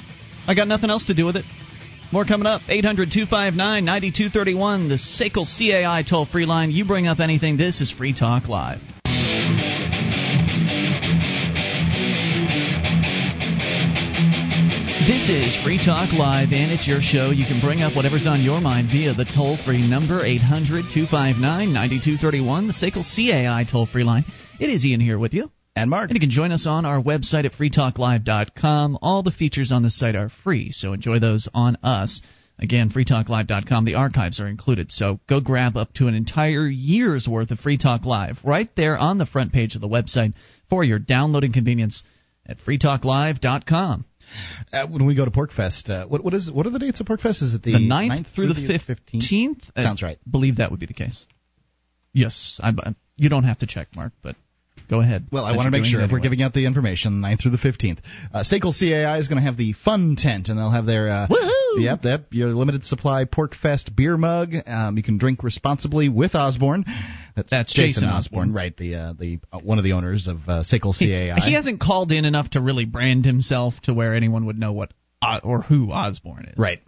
I 0.47 0.53
got 0.55 0.67
nothing 0.69 0.89
else 0.89 1.05
to 1.07 1.13
do 1.13 1.25
with 1.25 1.35
it. 1.35 1.45
More 2.13 2.23
coming 2.25 2.45
up. 2.47 2.61
800 2.69 3.11
259 3.11 3.83
9231, 3.85 4.87
the 4.87 4.95
SACL 4.95 5.45
CAI 5.45 6.03
toll 6.07 6.25
free 6.25 6.45
line. 6.45 6.71
You 6.71 6.85
bring 6.85 7.07
up 7.07 7.19
anything. 7.19 7.57
This 7.57 7.81
is 7.81 7.91
Free 7.91 8.13
Talk 8.13 8.47
Live. 8.47 8.79
This 15.07 15.27
is 15.27 15.55
Free 15.63 15.83
Talk 15.83 16.13
Live, 16.13 16.53
and 16.53 16.71
it's 16.71 16.87
your 16.87 17.01
show. 17.01 17.31
You 17.31 17.45
can 17.45 17.59
bring 17.59 17.81
up 17.81 17.93
whatever's 17.95 18.25
on 18.25 18.41
your 18.41 18.61
mind 18.61 18.87
via 18.89 19.13
the 19.13 19.25
toll 19.25 19.57
free 19.65 19.85
number 19.85 20.23
800 20.23 20.85
259 20.93 21.73
9231, 21.73 22.67
the 22.67 22.73
SACL 22.73 23.03
CAI 23.03 23.65
toll 23.69 23.85
free 23.85 24.05
line. 24.05 24.23
It 24.61 24.69
is 24.69 24.85
Ian 24.85 25.01
here 25.01 25.19
with 25.19 25.33
you. 25.33 25.51
and 25.75 25.89
Mark. 25.89 26.09
And 26.09 26.15
you 26.15 26.21
can 26.21 26.29
join 26.29 26.53
us 26.53 26.65
on 26.65 26.85
our 26.85 27.01
website 27.01 27.43
at 27.43 27.51
freetalklive.com. 27.51 28.99
All 29.01 29.23
the 29.23 29.31
features 29.31 29.73
on 29.73 29.83
the 29.83 29.89
site 29.89 30.15
are 30.15 30.29
free, 30.29 30.71
so 30.71 30.93
enjoy 30.93 31.19
those 31.19 31.49
on 31.53 31.77
us. 31.83 32.21
Again, 32.57 32.89
freetalklive.com. 32.89 33.83
The 33.83 33.95
archives 33.95 34.39
are 34.39 34.47
included, 34.47 34.89
so 34.89 35.19
go 35.27 35.41
grab 35.41 35.75
up 35.75 35.93
to 35.95 36.07
an 36.07 36.13
entire 36.13 36.65
year's 36.67 37.27
worth 37.27 37.51
of 37.51 37.59
Free 37.59 37.77
Talk 37.77 38.05
Live 38.05 38.39
right 38.45 38.69
there 38.77 38.97
on 38.97 39.17
the 39.17 39.25
front 39.25 39.51
page 39.51 39.75
of 39.75 39.81
the 39.81 39.89
website 39.89 40.33
for 40.69 40.83
your 40.83 40.99
downloading 40.99 41.51
convenience 41.51 42.03
at 42.45 42.57
freetalklive.com. 42.59 44.05
Uh, 44.71 44.87
when 44.87 45.05
we 45.05 45.15
go 45.15 45.25
to 45.25 45.31
PorkFest, 45.31 45.89
uh, 45.89 46.07
what 46.07 46.23
what 46.23 46.33
is 46.33 46.51
what 46.51 46.65
are 46.65 46.71
the 46.71 46.79
dates 46.79 46.99
of 46.99 47.05
PorkFest? 47.07 47.41
Is 47.43 47.53
it 47.53 47.63
the, 47.63 47.73
The 47.73 47.79
9th 47.79 48.27
through 48.33 48.47
the 48.53 48.53
15th? 48.55 48.99
15th? 49.21 49.71
Sounds 49.83 50.01
right. 50.01 50.17
believe 50.29 50.57
that 50.57 50.71
would 50.71 50.79
be 50.79 50.85
the 50.85 50.93
case. 50.93 51.25
Yes, 52.13 52.59
I, 52.63 52.69
I- 52.69 52.95
you 53.15 53.29
don't 53.29 53.43
have 53.43 53.59
to 53.59 53.67
check, 53.67 53.89
Mark, 53.95 54.11
but 54.23 54.35
go 54.93 55.01
ahead. 55.01 55.27
Well, 55.31 55.43
I 55.43 55.55
want 55.55 55.65
to 55.67 55.71
make 55.71 55.85
sure 55.85 56.01
if 56.01 56.11
we're 56.11 56.19
giving 56.19 56.41
out 56.41 56.53
the 56.53 56.65
information, 56.65 57.21
9th 57.21 57.41
through 57.41 57.51
the 57.51 57.57
15th. 57.57 57.99
Uh, 58.33 58.43
SACL 58.43 58.77
CAI 58.77 59.17
is 59.17 59.27
going 59.27 59.37
to 59.37 59.43
have 59.43 59.57
the 59.57 59.73
fun 59.73 60.15
tent, 60.17 60.49
and 60.49 60.57
they'll 60.57 60.71
have 60.71 60.85
their 60.85 61.09
uh, 61.09 61.27
Woohoo! 61.29 61.83
Yep, 61.83 61.99
yep, 62.03 62.27
your 62.31 62.49
limited 62.49 62.83
supply 62.85 63.25
PorkFest 63.25 63.95
beer 63.95 64.15
mug. 64.17 64.53
Um, 64.67 64.95
you 64.97 65.03
can 65.03 65.17
drink 65.17 65.41
responsibly 65.43 66.09
with 66.09 66.35
Osborne. 66.35 66.85
That's, 67.35 67.49
That's 67.49 67.73
Jason 67.73 68.03
Osborne, 68.03 68.49
Osborne. 68.49 68.53
right? 68.53 68.77
The 68.77 68.95
uh, 68.95 69.13
the 69.13 69.39
uh, 69.51 69.59
one 69.59 69.79
of 69.79 69.83
the 69.83 69.93
owners 69.93 70.27
of 70.27 70.37
uh, 70.47 70.61
SACL 70.61 70.95
He, 70.95 71.07
CAI. 71.07 71.39
he 71.39 71.53
hasn't 71.53 71.79
called 71.79 72.11
in 72.11 72.25
enough 72.25 72.51
to 72.51 72.61
really 72.61 72.85
brand 72.85 73.25
himself 73.25 73.73
to 73.83 73.93
where 73.93 74.13
anyone 74.13 74.45
would 74.45 74.59
know 74.59 74.73
what 74.73 74.91
uh, 75.23 75.39
or 75.43 75.61
who 75.63 75.91
Osborne 75.91 76.45
is. 76.45 76.57
Right. 76.59 76.79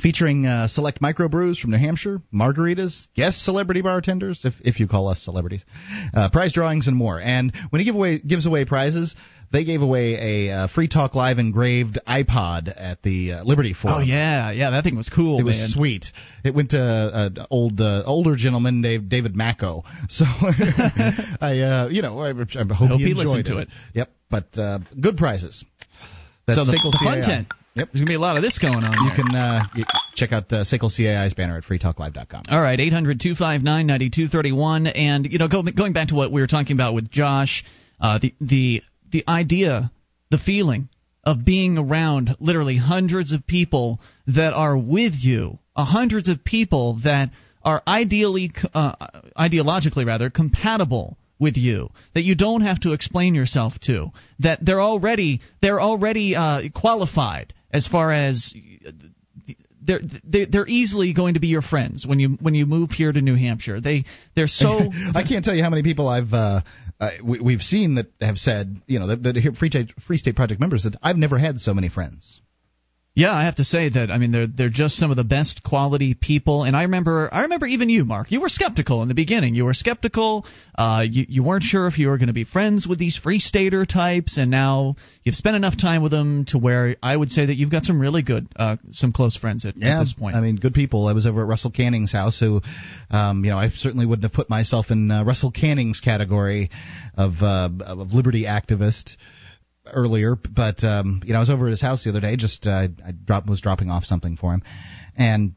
Featuring 0.00 0.46
uh, 0.46 0.68
select 0.68 1.00
microbrews 1.00 1.58
from 1.58 1.70
New 1.70 1.78
Hampshire, 1.78 2.20
margaritas, 2.32 3.06
guest 3.14 3.44
celebrity 3.44 3.80
bartenders, 3.80 4.44
if 4.44 4.54
if 4.60 4.80
you 4.80 4.88
call 4.88 5.08
us 5.08 5.22
celebrities, 5.22 5.64
uh, 6.12 6.28
prize 6.30 6.52
drawings 6.52 6.88
and 6.88 6.96
more. 6.96 7.20
And 7.20 7.52
when 7.70 7.80
he 7.80 7.84
give 7.84 7.94
away 7.94 8.18
gives 8.18 8.44
away 8.44 8.64
prizes, 8.64 9.14
they 9.54 9.64
gave 9.64 9.82
away 9.82 10.48
a 10.48 10.52
uh, 10.52 10.68
Free 10.68 10.88
Talk 10.88 11.14
Live 11.14 11.38
engraved 11.38 12.00
iPod 12.08 12.72
at 12.76 13.02
the 13.02 13.34
uh, 13.34 13.44
Liberty 13.44 13.72
Forum. 13.72 13.98
Oh 13.98 14.00
yeah, 14.00 14.50
yeah, 14.50 14.70
that 14.70 14.82
thing 14.82 14.96
was 14.96 15.08
cool, 15.08 15.38
It 15.38 15.44
was 15.44 15.72
sweet. 15.72 16.06
It 16.44 16.54
went 16.54 16.70
to 16.70 16.80
an 16.80 17.38
uh, 17.38 17.46
old 17.50 17.80
uh, 17.80 18.02
older 18.04 18.34
gentleman 18.34 18.82
Dave, 18.82 19.08
David 19.08 19.34
Macco. 19.34 19.84
So 20.08 20.24
I, 21.40 21.60
uh, 21.60 21.88
you 21.88 22.02
know, 22.02 22.18
I, 22.18 22.30
I 22.30 22.32
hope, 22.32 22.72
hope 22.72 22.98
he 22.98 23.06
he 23.06 23.10
enjoyed 23.10 23.26
listened 23.26 23.44
to 23.46 23.58
it. 23.58 23.68
Yep, 23.94 24.10
but 24.30 24.58
uh, 24.58 24.78
good 25.00 25.16
prizes. 25.16 25.64
That's 26.46 26.58
So 26.58 26.64
the, 26.64 26.72
the 26.72 26.98
fun 27.02 27.20
CAI. 27.22 27.26
tent. 27.26 27.48
Yep. 27.74 27.88
There's 27.92 28.02
gonna 28.02 28.10
be 28.10 28.14
a 28.14 28.20
lot 28.20 28.36
of 28.36 28.42
this 28.42 28.58
going 28.58 28.84
on. 28.84 28.92
You 28.92 29.10
there. 29.10 29.24
can 29.24 29.34
uh, 29.34 29.64
y 29.76 29.82
check 30.14 30.32
out 30.32 30.48
the 30.48 30.64
SACL 30.64 30.90
CAI's 30.96 31.34
banner 31.34 31.56
at 31.56 31.64
freetalklive.com. 31.64 32.44
All 32.48 32.60
right, 32.62 32.78
800 32.78 33.18
259 33.18 33.86
9231. 33.86 34.86
And, 34.86 35.26
you 35.32 35.38
know, 35.38 35.48
go, 35.48 35.62
going 35.62 35.92
back 35.92 36.08
to 36.08 36.14
what 36.14 36.30
we 36.30 36.40
were 36.40 36.46
talking 36.46 36.76
about 36.76 36.94
with 36.94 37.10
Josh, 37.10 37.64
uh, 38.00 38.18
the, 38.22 38.32
the, 38.40 38.82
the 39.10 39.24
idea, 39.26 39.90
the 40.30 40.38
feeling 40.38 40.88
of 41.24 41.44
being 41.44 41.78
around 41.78 42.36
literally 42.38 42.76
hundreds 42.76 43.32
of 43.32 43.44
people 43.46 43.98
that 44.28 44.52
are 44.52 44.76
with 44.76 45.14
you, 45.16 45.58
uh, 45.74 45.84
hundreds 45.84 46.28
of 46.28 46.44
people 46.44 47.00
that 47.02 47.30
are 47.64 47.82
ideally, 47.88 48.52
uh, 48.72 48.94
ideologically 49.36 50.06
rather, 50.06 50.30
compatible 50.30 51.16
with 51.38 51.56
you 51.56 51.90
that 52.14 52.22
you 52.22 52.34
don't 52.34 52.60
have 52.60 52.80
to 52.80 52.92
explain 52.92 53.34
yourself 53.34 53.74
to 53.80 54.10
that 54.38 54.58
they're 54.62 54.80
already 54.80 55.40
they're 55.60 55.80
already 55.80 56.36
uh, 56.36 56.62
qualified 56.74 57.52
as 57.72 57.86
far 57.86 58.12
as 58.12 58.54
they're 59.82 60.00
they're 60.24 60.66
easily 60.66 61.12
going 61.12 61.34
to 61.34 61.40
be 61.40 61.48
your 61.48 61.62
friends 61.62 62.06
when 62.06 62.18
you 62.18 62.38
when 62.40 62.54
you 62.54 62.66
move 62.66 62.90
here 62.90 63.12
to 63.12 63.20
New 63.20 63.34
Hampshire. 63.34 63.80
They 63.80 64.04
they're 64.34 64.46
so 64.46 64.68
I 65.14 65.24
can't 65.28 65.44
tell 65.44 65.54
you 65.54 65.62
how 65.62 65.70
many 65.70 65.82
people 65.82 66.08
I've 66.08 66.32
uh, 66.32 66.60
uh, 67.00 67.10
we, 67.22 67.40
we've 67.40 67.62
seen 67.62 67.96
that 67.96 68.06
have 68.20 68.38
said, 68.38 68.80
you 68.86 68.98
know, 68.98 69.08
that, 69.08 69.22
that 69.22 69.56
Free, 69.58 69.68
State, 69.68 69.92
Free 70.06 70.18
State 70.18 70.36
Project 70.36 70.60
members 70.60 70.84
that 70.84 70.96
I've 71.02 71.16
never 71.16 71.38
had 71.38 71.58
so 71.58 71.74
many 71.74 71.88
friends. 71.88 72.40
Yeah. 73.14 73.32
I 73.32 73.44
have 73.44 73.56
to 73.56 73.64
say 73.64 73.88
that 73.88 74.10
I 74.10 74.18
mean 74.18 74.32
they're 74.32 74.46
they're 74.46 74.68
just 74.68 74.96
some 74.96 75.10
of 75.10 75.16
the 75.16 75.24
best 75.24 75.62
quality 75.62 76.14
people. 76.14 76.64
And 76.64 76.76
I 76.76 76.82
remember 76.82 77.28
I 77.32 77.42
remember 77.42 77.66
even 77.66 77.88
you, 77.88 78.04
Mark. 78.04 78.30
You 78.30 78.40
were 78.40 78.48
skeptical 78.48 79.02
in 79.02 79.08
the 79.08 79.14
beginning. 79.14 79.54
You 79.54 79.64
were 79.64 79.74
skeptical. 79.74 80.46
Uh, 80.76 81.04
you 81.08 81.24
you 81.28 81.42
weren't 81.42 81.62
sure 81.62 81.86
if 81.86 81.98
you 81.98 82.08
were 82.08 82.18
going 82.18 82.26
to 82.26 82.32
be 82.32 82.44
friends 82.44 82.86
with 82.86 82.98
these 82.98 83.16
Free 83.16 83.38
Stater 83.38 83.86
types, 83.86 84.38
and 84.38 84.50
now 84.50 84.96
you've 85.22 85.36
spent 85.36 85.54
enough 85.54 85.78
time 85.80 86.02
with 86.02 86.10
them 86.10 86.44
to 86.46 86.58
where 86.58 86.96
I 87.02 87.16
would 87.16 87.30
say 87.30 87.46
that 87.46 87.54
you've 87.54 87.70
got 87.70 87.84
some 87.84 88.00
really 88.00 88.22
good 88.22 88.48
uh, 88.56 88.76
some 88.90 89.12
close 89.12 89.36
friends 89.36 89.64
at, 89.64 89.76
Yeah, 89.76 89.96
at 89.96 90.00
this 90.00 90.12
point. 90.12 90.34
I 90.34 90.40
mean, 90.40 90.56
good 90.56 90.74
people. 90.74 91.06
I 91.06 91.12
was 91.12 91.26
over 91.26 91.42
at 91.42 91.48
Russell 91.48 91.70
Kanning's 91.70 92.12
house, 92.12 92.40
who, 92.40 92.60
um, 93.10 93.44
you 93.44 93.50
know, 93.50 93.58
I 93.58 93.68
certainly 93.68 94.06
wouldn't 94.06 94.24
have 94.24 94.32
put 94.32 94.50
myself 94.50 94.86
in 94.90 95.10
uh, 95.10 95.24
Russell 95.24 95.52
Kanning's 95.52 96.00
category 96.00 96.70
of 97.16 97.34
uh, 97.40 97.70
of 97.86 98.12
liberty 98.12 98.44
activist 98.44 99.16
earlier, 99.86 100.36
but 100.36 100.82
um, 100.84 101.22
you 101.24 101.32
know, 101.32 101.38
I 101.38 101.40
was 101.40 101.50
over 101.50 101.66
at 101.66 101.70
his 101.70 101.80
house 101.80 102.04
the 102.04 102.10
other 102.10 102.20
day. 102.20 102.36
Just 102.36 102.66
uh, 102.66 102.88
I 103.04 103.12
drop, 103.12 103.46
was 103.46 103.60
dropping 103.60 103.90
off 103.90 104.04
something 104.04 104.36
for 104.36 104.52
him, 104.52 104.62
and 105.16 105.54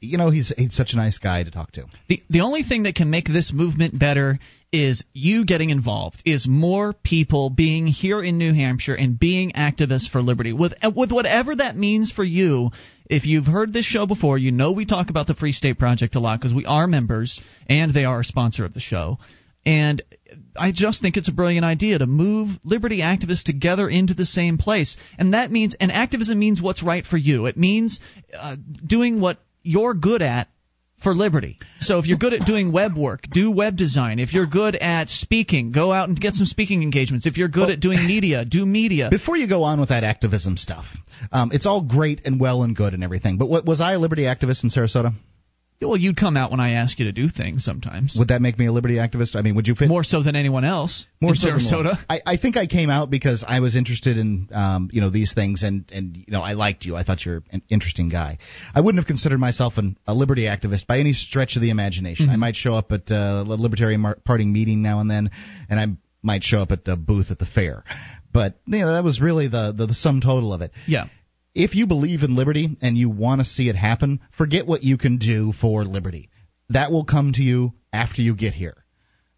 you 0.00 0.18
know, 0.18 0.30
he's 0.30 0.52
he's 0.56 0.74
such 0.74 0.92
a 0.92 0.96
nice 0.96 1.18
guy 1.18 1.42
to 1.42 1.50
talk 1.50 1.72
to. 1.72 1.86
The 2.08 2.22
the 2.28 2.40
only 2.40 2.62
thing 2.62 2.84
that 2.84 2.94
can 2.94 3.10
make 3.10 3.26
this 3.26 3.52
movement 3.52 3.98
better 3.98 4.38
is 4.72 5.04
you 5.12 5.44
getting 5.44 5.70
involved. 5.70 6.22
Is 6.24 6.46
more 6.48 6.92
people 6.92 7.50
being 7.50 7.86
here 7.86 8.22
in 8.22 8.38
New 8.38 8.52
Hampshire 8.52 8.94
and 8.94 9.18
being 9.18 9.52
activists 9.52 10.08
for 10.08 10.22
liberty 10.22 10.52
with 10.52 10.74
with 10.94 11.12
whatever 11.12 11.56
that 11.56 11.76
means 11.76 12.10
for 12.10 12.24
you. 12.24 12.70
If 13.08 13.24
you've 13.24 13.46
heard 13.46 13.72
this 13.72 13.86
show 13.86 14.06
before, 14.06 14.36
you 14.36 14.50
know 14.50 14.72
we 14.72 14.84
talk 14.84 15.10
about 15.10 15.28
the 15.28 15.34
Free 15.34 15.52
State 15.52 15.78
Project 15.78 16.16
a 16.16 16.20
lot 16.20 16.40
because 16.40 16.52
we 16.52 16.66
are 16.66 16.86
members 16.86 17.40
and 17.68 17.94
they 17.94 18.04
are 18.04 18.20
a 18.20 18.24
sponsor 18.24 18.64
of 18.64 18.74
the 18.74 18.80
show. 18.80 19.18
And 19.66 20.00
I 20.56 20.70
just 20.72 21.02
think 21.02 21.16
it's 21.16 21.28
a 21.28 21.32
brilliant 21.32 21.64
idea 21.64 21.98
to 21.98 22.06
move 22.06 22.50
liberty 22.62 22.98
activists 22.98 23.42
together 23.42 23.88
into 23.88 24.14
the 24.14 24.24
same 24.24 24.58
place. 24.58 24.96
And 25.18 25.34
that 25.34 25.50
means, 25.50 25.74
and 25.78 25.90
activism 25.90 26.38
means 26.38 26.62
what's 26.62 26.84
right 26.84 27.04
for 27.04 27.16
you. 27.16 27.46
It 27.46 27.56
means 27.56 27.98
uh, 28.32 28.56
doing 28.86 29.20
what 29.20 29.38
you're 29.62 29.92
good 29.92 30.22
at 30.22 30.48
for 31.02 31.14
liberty. 31.14 31.58
So 31.80 31.98
if 31.98 32.06
you're 32.06 32.16
good 32.16 32.32
at 32.32 32.46
doing 32.46 32.72
web 32.72 32.96
work, 32.96 33.22
do 33.30 33.50
web 33.50 33.76
design. 33.76 34.18
If 34.18 34.32
you're 34.32 34.46
good 34.46 34.76
at 34.76 35.08
speaking, 35.08 35.72
go 35.72 35.92
out 35.92 36.08
and 36.08 36.18
get 36.18 36.34
some 36.34 36.46
speaking 36.46 36.82
engagements. 36.82 37.26
If 37.26 37.36
you're 37.36 37.48
good 37.48 37.70
at 37.70 37.80
doing 37.80 38.06
media, 38.06 38.44
do 38.44 38.64
media. 38.64 39.08
Before 39.10 39.36
you 39.36 39.48
go 39.48 39.64
on 39.64 39.80
with 39.80 39.90
that 39.90 40.04
activism 40.04 40.56
stuff, 40.56 40.86
um, 41.32 41.50
it's 41.52 41.66
all 41.66 41.82
great 41.82 42.22
and 42.24 42.40
well 42.40 42.62
and 42.62 42.74
good 42.74 42.94
and 42.94 43.04
everything. 43.04 43.36
But 43.36 43.48
what, 43.48 43.66
was 43.66 43.80
I 43.80 43.94
a 43.94 43.98
liberty 43.98 44.22
activist 44.22 44.62
in 44.64 44.70
Sarasota? 44.70 45.12
Well, 45.80 45.96
you'd 45.96 46.16
come 46.16 46.36
out 46.36 46.50
when 46.50 46.60
I 46.60 46.72
ask 46.72 46.98
you 46.98 47.04
to 47.04 47.12
do 47.12 47.28
things 47.28 47.64
sometimes. 47.64 48.16
Would 48.18 48.28
that 48.28 48.40
make 48.40 48.58
me 48.58 48.66
a 48.66 48.72
liberty 48.72 48.94
activist? 48.94 49.36
I 49.36 49.42
mean, 49.42 49.56
would 49.56 49.66
you 49.66 49.74
fit 49.74 49.88
More 49.88 50.04
so 50.04 50.22
than 50.22 50.34
anyone 50.34 50.64
else 50.64 51.04
more 51.20 51.32
in 51.32 51.36
so 51.36 51.48
than 51.48 51.60
Sarasota. 51.60 51.98
I, 52.08 52.20
I 52.24 52.36
think 52.38 52.56
I 52.56 52.66
came 52.66 52.88
out 52.88 53.10
because 53.10 53.44
I 53.46 53.60
was 53.60 53.76
interested 53.76 54.16
in 54.16 54.48
um, 54.52 54.88
you 54.92 55.00
know 55.00 55.10
these 55.10 55.34
things 55.34 55.62
and 55.62 55.84
and 55.92 56.16
you 56.16 56.24
know 56.28 56.40
I 56.42 56.52
liked 56.52 56.84
you. 56.84 56.96
I 56.96 57.02
thought 57.02 57.24
you're 57.24 57.42
an 57.50 57.62
interesting 57.68 58.08
guy. 58.08 58.38
I 58.74 58.80
wouldn't 58.80 58.98
have 58.98 59.06
considered 59.06 59.38
myself 59.38 59.74
an, 59.76 59.98
a 60.06 60.14
liberty 60.14 60.44
activist 60.44 60.86
by 60.86 60.98
any 60.98 61.12
stretch 61.12 61.56
of 61.56 61.62
the 61.62 61.70
imagination. 61.70 62.30
I 62.30 62.36
might 62.36 62.56
show 62.56 62.74
up 62.74 62.90
at 62.92 63.10
uh, 63.10 63.44
a 63.46 63.56
Libertarian 63.56 64.00
Mar- 64.00 64.18
Party 64.24 64.46
meeting 64.46 64.82
now 64.82 65.00
and 65.00 65.10
then, 65.10 65.30
and 65.68 65.78
I 65.78 65.86
might 66.22 66.42
show 66.42 66.60
up 66.60 66.72
at 66.72 66.84
the 66.84 66.96
booth 66.96 67.30
at 67.30 67.38
the 67.38 67.46
fair. 67.46 67.84
But 68.32 68.54
you 68.66 68.78
know 68.78 68.92
that 68.92 69.04
was 69.04 69.20
really 69.20 69.48
the 69.48 69.72
the, 69.76 69.86
the 69.86 69.94
sum 69.94 70.20
total 70.20 70.52
of 70.52 70.62
it. 70.62 70.72
Yeah. 70.86 71.06
If 71.56 71.74
you 71.74 71.86
believe 71.86 72.22
in 72.22 72.36
liberty 72.36 72.76
and 72.82 72.98
you 72.98 73.08
want 73.08 73.40
to 73.40 73.46
see 73.46 73.70
it 73.70 73.76
happen, 73.76 74.20
forget 74.36 74.66
what 74.66 74.82
you 74.82 74.98
can 74.98 75.16
do 75.16 75.54
for 75.58 75.86
liberty. 75.86 76.28
That 76.68 76.92
will 76.92 77.06
come 77.06 77.32
to 77.32 77.42
you 77.42 77.72
after 77.94 78.20
you 78.20 78.36
get 78.36 78.52
here 78.52 78.84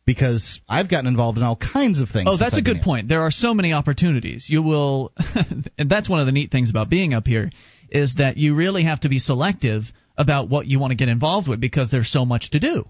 because 0.05 0.61
I've 0.69 0.91
gotten 0.91 1.07
involved 1.07 1.39
in 1.39 1.45
all 1.45 1.55
kinds 1.55 2.01
of 2.01 2.09
things. 2.09 2.29
Oh, 2.29 2.37
that's 2.37 2.57
a 2.57 2.63
good 2.63 2.79
here. 2.79 2.85
point. 2.85 3.07
There 3.09 3.21
are 3.21 3.31
so 3.31 3.55
many 3.55 3.73
opportunities. 3.73 4.47
You 4.49 4.65
will, 4.65 5.13
and 5.79 5.89
that's 5.89 6.09
one 6.09 6.19
of 6.19 6.27
the 6.27 6.33
neat 6.33 6.51
things 6.51 6.71
about 6.71 6.91
being 6.91 7.15
up 7.15 7.25
here 7.25 7.53
is 7.89 8.17
that 8.19 8.37
you 8.37 8.57
really 8.57 8.83
have 8.83 9.01
to 9.01 9.09
be 9.09 9.21
selective 9.21 9.85
about 10.17 10.49
what 10.49 10.67
you 10.67 10.81
want 10.81 10.91
to 10.91 10.97
get 10.97 11.09
involved 11.09 11.47
with 11.47 11.61
because 11.61 11.93
there's 11.93 12.11
so 12.11 12.25
much 12.25 12.51
to 12.51 12.59
do. 12.59 12.85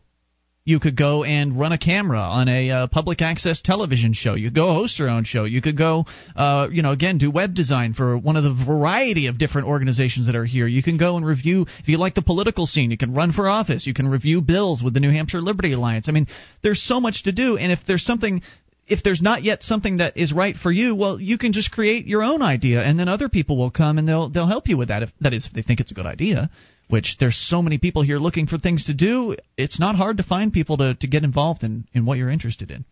You 0.68 0.80
could 0.80 0.96
go 0.96 1.24
and 1.24 1.58
run 1.58 1.72
a 1.72 1.78
camera 1.78 2.18
on 2.18 2.46
a 2.46 2.70
uh, 2.70 2.86
public 2.88 3.22
access 3.22 3.62
television 3.62 4.12
show. 4.12 4.34
You 4.34 4.48
could 4.48 4.56
go 4.56 4.74
host 4.74 4.98
your 4.98 5.08
own 5.08 5.24
show. 5.24 5.44
You 5.44 5.62
could 5.62 5.78
go, 5.78 6.04
uh, 6.36 6.68
you 6.70 6.82
know, 6.82 6.92
again, 6.92 7.16
do 7.16 7.30
web 7.30 7.54
design 7.54 7.94
for 7.94 8.18
one 8.18 8.36
of 8.36 8.44
the 8.44 8.52
variety 8.66 9.28
of 9.28 9.38
different 9.38 9.66
organizations 9.66 10.26
that 10.26 10.36
are 10.36 10.44
here. 10.44 10.66
You 10.66 10.82
can 10.82 10.98
go 10.98 11.16
and 11.16 11.24
review, 11.24 11.64
if 11.78 11.88
you 11.88 11.96
like 11.96 12.14
the 12.14 12.20
political 12.20 12.66
scene, 12.66 12.90
you 12.90 12.98
can 12.98 13.14
run 13.14 13.32
for 13.32 13.48
office. 13.48 13.86
You 13.86 13.94
can 13.94 14.08
review 14.08 14.42
bills 14.42 14.82
with 14.82 14.92
the 14.92 15.00
New 15.00 15.10
Hampshire 15.10 15.40
Liberty 15.40 15.72
Alliance. 15.72 16.06
I 16.06 16.12
mean, 16.12 16.26
there's 16.62 16.82
so 16.82 17.00
much 17.00 17.22
to 17.22 17.32
do, 17.32 17.56
and 17.56 17.72
if 17.72 17.78
there's 17.86 18.04
something 18.04 18.42
if 18.86 19.02
there's 19.02 19.22
not 19.22 19.42
yet 19.42 19.62
something 19.62 19.98
that 19.98 20.18
is 20.18 20.34
right 20.34 20.56
for 20.56 20.70
you, 20.70 20.94
well, 20.94 21.18
you 21.18 21.38
can 21.38 21.54
just 21.54 21.70
create 21.70 22.06
your 22.06 22.22
own 22.22 22.42
idea, 22.42 22.82
and 22.82 22.98
then 22.98 23.08
other 23.08 23.30
people 23.30 23.56
will 23.56 23.70
come 23.70 23.96
and 23.96 24.06
they'll 24.06 24.28
they'll 24.28 24.46
help 24.46 24.68
you 24.68 24.76
with 24.76 24.88
that. 24.88 25.02
If 25.02 25.10
that 25.22 25.32
is, 25.32 25.46
if 25.46 25.52
they 25.54 25.62
think 25.62 25.80
it's 25.80 25.92
a 25.92 25.94
good 25.94 26.06
idea. 26.06 26.50
Which 26.88 27.16
there's 27.18 27.36
so 27.36 27.60
many 27.62 27.78
people 27.78 28.02
here 28.02 28.18
looking 28.18 28.46
for 28.46 28.58
things 28.58 28.86
to 28.86 28.94
do. 28.94 29.36
It's 29.56 29.78
not 29.78 29.96
hard 29.96 30.16
to 30.16 30.22
find 30.22 30.52
people 30.52 30.78
to 30.78 30.94
to 30.94 31.06
get 31.06 31.24
involved 31.24 31.62
in 31.62 31.86
in 31.92 32.06
what 32.06 32.18
you're 32.18 32.30
interested 32.30 32.70
in. 32.70 32.84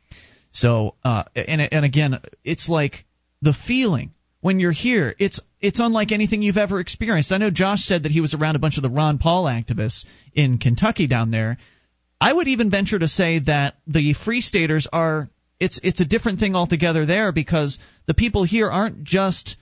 So, 0.52 0.94
uh, 1.04 1.24
and 1.34 1.60
and 1.60 1.84
again, 1.84 2.20
it's 2.44 2.68
like 2.68 3.04
the 3.42 3.54
feeling 3.66 4.12
when 4.40 4.60
you're 4.60 4.72
here. 4.72 5.14
It's 5.18 5.40
it's 5.60 5.80
unlike 5.80 6.12
anything 6.12 6.42
you've 6.42 6.56
ever 6.56 6.80
experienced. 6.80 7.32
I 7.32 7.38
know 7.38 7.50
Josh 7.50 7.84
said 7.84 8.04
that 8.04 8.12
he 8.12 8.20
was 8.20 8.34
around 8.34 8.56
a 8.56 8.60
bunch 8.60 8.76
of 8.76 8.82
the 8.82 8.90
Ron 8.90 9.18
Paul 9.18 9.44
activists 9.44 10.04
in 10.34 10.58
Kentucky 10.58 11.06
down 11.06 11.30
there. 11.30 11.58
I 12.20 12.32
would 12.32 12.48
even 12.48 12.70
venture 12.70 12.98
to 12.98 13.08
say 13.08 13.40
that 13.40 13.74
the 13.86 14.14
Free 14.14 14.40
Staters 14.40 14.86
are 14.92 15.28
it's 15.58 15.80
it's 15.82 16.00
a 16.00 16.04
different 16.04 16.38
thing 16.38 16.54
altogether 16.54 17.06
there 17.06 17.32
because 17.32 17.78
the 18.06 18.14
people 18.14 18.44
here 18.44 18.70
aren't 18.70 19.04
just 19.04 19.56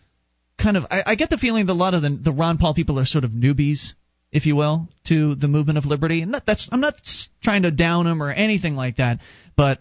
kind 0.61 0.77
of 0.77 0.85
I, 0.91 1.03
I 1.07 1.15
get 1.15 1.31
the 1.31 1.39
feeling 1.39 1.67
that 1.67 1.73
a 1.73 1.75
lot 1.75 1.95
of 1.95 2.03
the 2.03 2.11
the 2.11 2.33
Ron 2.33 2.59
Paul 2.59 2.75
people 2.75 2.99
are 2.99 3.07
sort 3.07 3.25
of 3.25 3.31
newbies, 3.31 3.95
if 4.35 4.47
you 4.47 4.57
will, 4.57 4.89
to 5.05 5.37
the 5.37 5.47
movement 5.47 5.79
of 5.79 5.87
liberty. 5.87 6.21
And 6.21 6.35
that, 6.35 6.45
that's 6.45 6.69
I'm 6.71 6.81
not 6.81 6.97
trying 7.43 7.63
to 7.63 7.71
down 7.71 8.05
them 8.05 8.21
or 8.21 8.31
anything 8.31 8.75
like 8.75 8.97
that, 8.97 9.21
but 9.57 9.79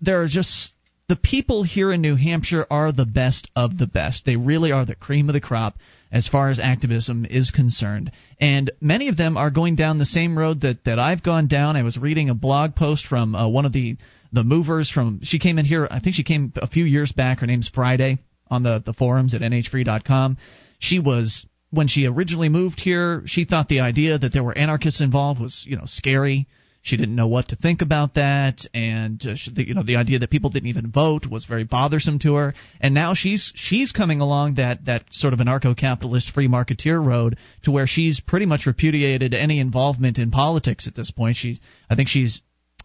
there 0.00 0.22
are 0.22 0.26
just 0.26 0.72
the 1.08 1.16
people 1.16 1.62
here 1.62 1.92
in 1.92 2.00
New 2.00 2.16
Hampshire 2.16 2.66
are 2.70 2.90
the 2.90 3.04
best 3.04 3.50
of 3.54 3.76
the 3.76 3.86
best. 3.86 4.24
They 4.24 4.36
really 4.36 4.72
are 4.72 4.86
the 4.86 4.94
cream 4.94 5.28
of 5.28 5.34
the 5.34 5.42
crop 5.42 5.76
as 6.10 6.26
far 6.26 6.48
as 6.48 6.58
activism 6.58 7.26
is 7.26 7.50
concerned. 7.50 8.12
And 8.40 8.70
many 8.80 9.08
of 9.08 9.18
them 9.18 9.36
are 9.36 9.50
going 9.50 9.76
down 9.76 9.98
the 9.98 10.06
same 10.06 10.38
road 10.38 10.62
that, 10.62 10.84
that 10.84 10.98
I've 10.98 11.22
gone 11.22 11.46
down. 11.46 11.76
I 11.76 11.82
was 11.82 11.98
reading 11.98 12.30
a 12.30 12.34
blog 12.34 12.74
post 12.74 13.06
from 13.06 13.34
uh, 13.34 13.46
one 13.46 13.66
of 13.66 13.74
the, 13.74 13.98
the 14.32 14.42
movers 14.42 14.90
from 14.90 15.20
she 15.22 15.38
came 15.38 15.58
in 15.58 15.66
here 15.66 15.86
I 15.90 16.00
think 16.00 16.16
she 16.16 16.24
came 16.24 16.50
a 16.56 16.66
few 16.66 16.84
years 16.84 17.12
back. 17.12 17.40
Her 17.40 17.46
name's 17.46 17.68
Friday 17.68 18.18
on 18.50 18.62
the, 18.62 18.82
the 18.84 18.94
forums 18.94 19.34
at 19.34 19.42
nhfree.com. 19.42 20.38
She 20.78 20.98
was 20.98 21.46
when 21.72 21.88
she 21.88 22.06
originally 22.06 22.50
moved 22.50 22.80
here, 22.80 23.22
she 23.24 23.44
thought 23.44 23.68
the 23.68 23.80
idea 23.80 24.18
that 24.18 24.32
there 24.32 24.44
were 24.44 24.56
anarchists 24.56 25.00
involved 25.00 25.40
was, 25.40 25.64
you 25.66 25.76
know, 25.76 25.86
scary. 25.86 26.46
She 26.82 26.96
didn't 26.96 27.14
know 27.14 27.28
what 27.28 27.48
to 27.48 27.56
think 27.56 27.80
about 27.80 28.14
that, 28.14 28.66
and 28.74 29.24
uh, 29.24 29.36
she, 29.36 29.52
the, 29.52 29.68
you 29.68 29.74
know 29.74 29.84
the 29.84 29.96
idea 29.96 30.18
that 30.18 30.30
people 30.30 30.50
didn't 30.50 30.68
even 30.68 30.90
vote 30.90 31.26
was 31.26 31.44
very 31.44 31.62
bothersome 31.62 32.18
to 32.20 32.34
her. 32.34 32.54
And 32.80 32.92
now 32.92 33.14
she's 33.14 33.52
she's 33.54 33.92
coming 33.92 34.20
along 34.20 34.56
that 34.56 34.84
that 34.86 35.04
sort 35.12 35.32
of 35.32 35.38
anarcho-capitalist 35.38 36.32
free 36.32 36.48
marketeer 36.48 37.02
road 37.02 37.38
to 37.62 37.70
where 37.70 37.86
she's 37.86 38.20
pretty 38.20 38.46
much 38.46 38.66
repudiated 38.66 39.32
any 39.32 39.60
involvement 39.60 40.18
in 40.18 40.32
politics 40.32 40.88
at 40.88 40.96
this 40.96 41.12
point. 41.12 41.36
She's 41.36 41.60
I 41.88 41.94
think 41.94 42.08
she's 42.08 42.42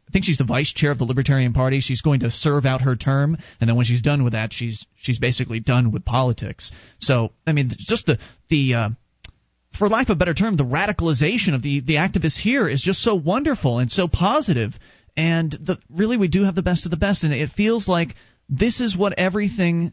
I 0.08 0.12
think 0.12 0.26
she's 0.26 0.38
the 0.38 0.45
vice 0.45 0.72
chair 0.72 0.91
of 0.91 0.97
the 0.97 1.03
Libertarian 1.03 1.53
Party. 1.53 1.82
She's 1.82 2.01
going 2.01 2.22
to 2.22 2.32
serve 2.32 2.66
out 2.66 2.82
her 2.82 2.95
term, 2.95 3.38
and 3.60 3.70
then 3.70 3.76
when 3.76 3.86
she's 3.86 4.01
done 4.01 4.24
with 4.24 4.34
that, 4.34 4.53
she's 4.53 4.86
she's 4.95 5.20
basically 5.20 5.60
done 5.60 5.91
with 5.91 6.05
politics. 6.05 6.72
So 6.99 7.34
I 7.45 7.53
mean, 7.53 7.72
just 7.78 8.05
the 8.05 8.18
the 8.49 8.74
uh, 8.74 8.89
for 9.78 9.89
lack 9.89 10.10
of 10.10 10.16
a 10.16 10.20
better 10.20 10.34
term, 10.34 10.55
the 10.55 10.64
radicalization 10.64 11.53
of 11.53 11.62
the 11.62 11.82
the 11.82 11.95
activists 11.95 12.39
here 12.39 12.68
is 12.68 12.82
just 12.82 13.01
so 13.01 13.16
wonderful 13.16 13.80
and 13.80 13.91
so 13.91 14.08
positive. 14.08 14.74
And 15.18 15.51
the, 15.51 15.78
really, 15.89 16.16
we 16.16 16.28
do 16.28 16.43
have 16.43 16.55
the 16.55 16.62
best 16.62 16.86
of 16.86 16.91
the 16.91 16.97
best, 16.97 17.24
and 17.24 17.34
it 17.34 17.49
feels 17.49 17.88
like 17.88 18.10
this 18.47 18.80
is 18.80 18.95
what 18.95 19.14
everything 19.18 19.91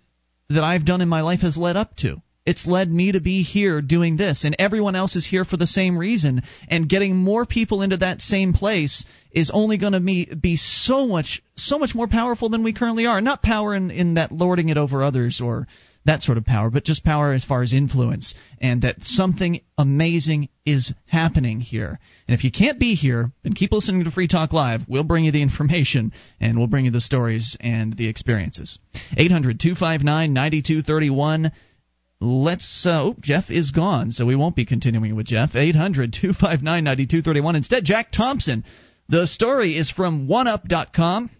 that 0.50 0.62
I've 0.62 0.84
done 0.84 1.00
in 1.00 1.08
my 1.08 1.22
life 1.22 1.40
has 1.40 1.56
led 1.56 1.76
up 1.76 1.96
to. 1.96 2.22
It's 2.46 2.66
led 2.66 2.90
me 2.90 3.12
to 3.12 3.20
be 3.20 3.42
here 3.42 3.80
doing 3.80 4.16
this, 4.16 4.44
and 4.44 4.54
everyone 4.58 4.94
else 4.94 5.16
is 5.16 5.26
here 5.26 5.44
for 5.44 5.56
the 5.56 5.66
same 5.66 5.96
reason. 5.96 6.42
And 6.68 6.88
getting 6.88 7.16
more 7.16 7.46
people 7.46 7.80
into 7.80 7.96
that 7.98 8.20
same 8.20 8.52
place 8.52 9.04
is 9.30 9.50
only 9.52 9.78
going 9.78 9.94
to 9.94 10.00
be, 10.00 10.26
be 10.26 10.56
so 10.56 11.06
much 11.06 11.42
so 11.56 11.78
much 11.78 11.94
more 11.94 12.08
powerful 12.08 12.50
than 12.50 12.62
we 12.62 12.74
currently 12.74 13.06
are. 13.06 13.20
Not 13.20 13.42
power 13.42 13.74
in, 13.74 13.90
in 13.90 14.14
that 14.14 14.32
lording 14.32 14.68
it 14.68 14.76
over 14.76 15.02
others 15.02 15.40
or 15.40 15.66
that 16.04 16.22
sort 16.22 16.36
of 16.36 16.44
power, 16.44 16.70
but 16.70 16.84
just 16.84 17.02
power 17.02 17.32
as 17.32 17.44
far 17.44 17.62
as 17.62 17.72
influence, 17.72 18.34
and 18.60 18.82
that 18.82 18.96
something 19.02 19.60
amazing 19.78 20.50
is 20.66 20.92
happening 21.06 21.60
here. 21.60 21.98
And 22.28 22.36
if 22.36 22.44
you 22.44 22.50
can't 22.50 22.78
be 22.78 22.94
here, 22.94 23.30
then 23.42 23.54
keep 23.54 23.72
listening 23.72 24.04
to 24.04 24.10
Free 24.10 24.28
Talk 24.28 24.52
Live. 24.52 24.82
We'll 24.86 25.04
bring 25.04 25.24
you 25.24 25.32
the 25.32 25.40
information, 25.42 26.12
and 26.40 26.58
we'll 26.58 26.66
bring 26.66 26.84
you 26.84 26.90
the 26.90 27.00
stories 27.00 27.56
and 27.58 27.96
the 27.96 28.08
experiences. 28.08 28.78
800 29.16 29.58
259 29.58 30.32
9231. 30.34 31.52
Let's. 32.24 32.86
Uh, 32.86 33.02
oh, 33.02 33.16
Jeff 33.20 33.50
is 33.50 33.70
gone, 33.70 34.10
so 34.10 34.24
we 34.24 34.34
won't 34.34 34.56
be 34.56 34.64
continuing 34.64 35.14
with 35.14 35.26
Jeff. 35.26 35.54
800 35.54 36.12
259 36.12 36.84
9231. 36.84 37.56
Instead, 37.56 37.84
Jack 37.84 38.10
Thompson. 38.10 38.64
The 39.08 39.26
story 39.26 39.76
is 39.76 39.90
from 39.90 40.26
OneUp.com. 40.26 41.30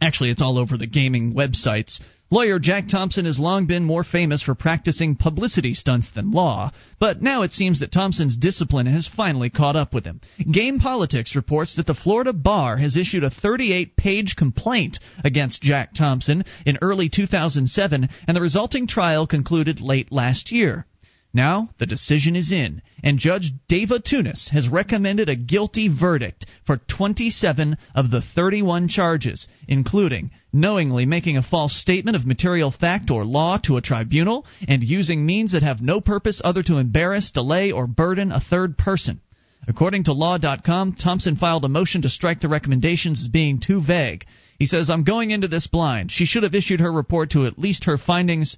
Actually, 0.00 0.30
it's 0.30 0.40
all 0.40 0.58
over 0.58 0.76
the 0.76 0.86
gaming 0.86 1.34
websites. 1.34 2.00
Lawyer 2.32 2.58
Jack 2.58 2.88
Thompson 2.88 3.26
has 3.26 3.38
long 3.38 3.66
been 3.66 3.84
more 3.84 4.02
famous 4.02 4.40
for 4.40 4.54
practicing 4.54 5.16
publicity 5.16 5.74
stunts 5.74 6.10
than 6.12 6.30
law, 6.30 6.72
but 6.98 7.20
now 7.20 7.42
it 7.42 7.52
seems 7.52 7.80
that 7.80 7.92
Thompson's 7.92 8.38
discipline 8.38 8.86
has 8.86 9.06
finally 9.06 9.50
caught 9.50 9.76
up 9.76 9.92
with 9.92 10.06
him. 10.06 10.22
Game 10.50 10.78
Politics 10.78 11.36
reports 11.36 11.76
that 11.76 11.86
the 11.86 11.92
Florida 11.92 12.32
bar 12.32 12.78
has 12.78 12.96
issued 12.96 13.22
a 13.22 13.28
38 13.28 13.98
page 13.98 14.34
complaint 14.34 14.98
against 15.22 15.60
Jack 15.60 15.92
Thompson 15.92 16.46
in 16.64 16.78
early 16.80 17.10
2007, 17.10 18.08
and 18.26 18.34
the 18.34 18.40
resulting 18.40 18.86
trial 18.86 19.26
concluded 19.26 19.82
late 19.82 20.10
last 20.10 20.50
year. 20.50 20.86
Now, 21.34 21.68
the 21.76 21.86
decision 21.86 22.34
is 22.34 22.50
in, 22.50 22.80
and 23.04 23.18
Judge 23.18 23.52
Dava 23.70 24.02
Tunis 24.02 24.48
has 24.54 24.70
recommended 24.70 25.28
a 25.28 25.36
guilty 25.36 25.88
verdict 25.88 26.46
for 26.64 26.78
27 26.78 27.76
of 27.94 28.10
the 28.10 28.22
31 28.22 28.88
charges, 28.88 29.48
including 29.68 30.30
knowingly 30.52 31.06
making 31.06 31.36
a 31.36 31.42
false 31.42 31.74
statement 31.74 32.16
of 32.16 32.26
material 32.26 32.70
fact 32.70 33.10
or 33.10 33.24
law 33.24 33.58
to 33.58 33.76
a 33.76 33.80
tribunal 33.80 34.44
and 34.68 34.82
using 34.82 35.24
means 35.24 35.52
that 35.52 35.62
have 35.62 35.80
no 35.80 36.00
purpose 36.00 36.40
other 36.44 36.62
to 36.62 36.78
embarrass, 36.78 37.30
delay, 37.30 37.72
or 37.72 37.86
burden 37.86 38.32
a 38.32 38.40
third 38.40 38.76
person. 38.76 39.20
According 39.66 40.04
to 40.04 40.12
Law.com, 40.12 40.94
Thompson 40.94 41.36
filed 41.36 41.64
a 41.64 41.68
motion 41.68 42.02
to 42.02 42.10
strike 42.10 42.40
the 42.40 42.48
recommendations 42.48 43.22
as 43.22 43.28
being 43.28 43.60
too 43.60 43.80
vague. 43.80 44.24
He 44.58 44.66
says, 44.66 44.90
I'm 44.90 45.04
going 45.04 45.30
into 45.30 45.48
this 45.48 45.66
blind. 45.66 46.10
She 46.10 46.26
should 46.26 46.42
have 46.42 46.54
issued 46.54 46.80
her 46.80 46.92
report 46.92 47.30
to 47.30 47.46
at 47.46 47.58
least 47.58 47.84
her 47.84 47.98
findings 47.98 48.56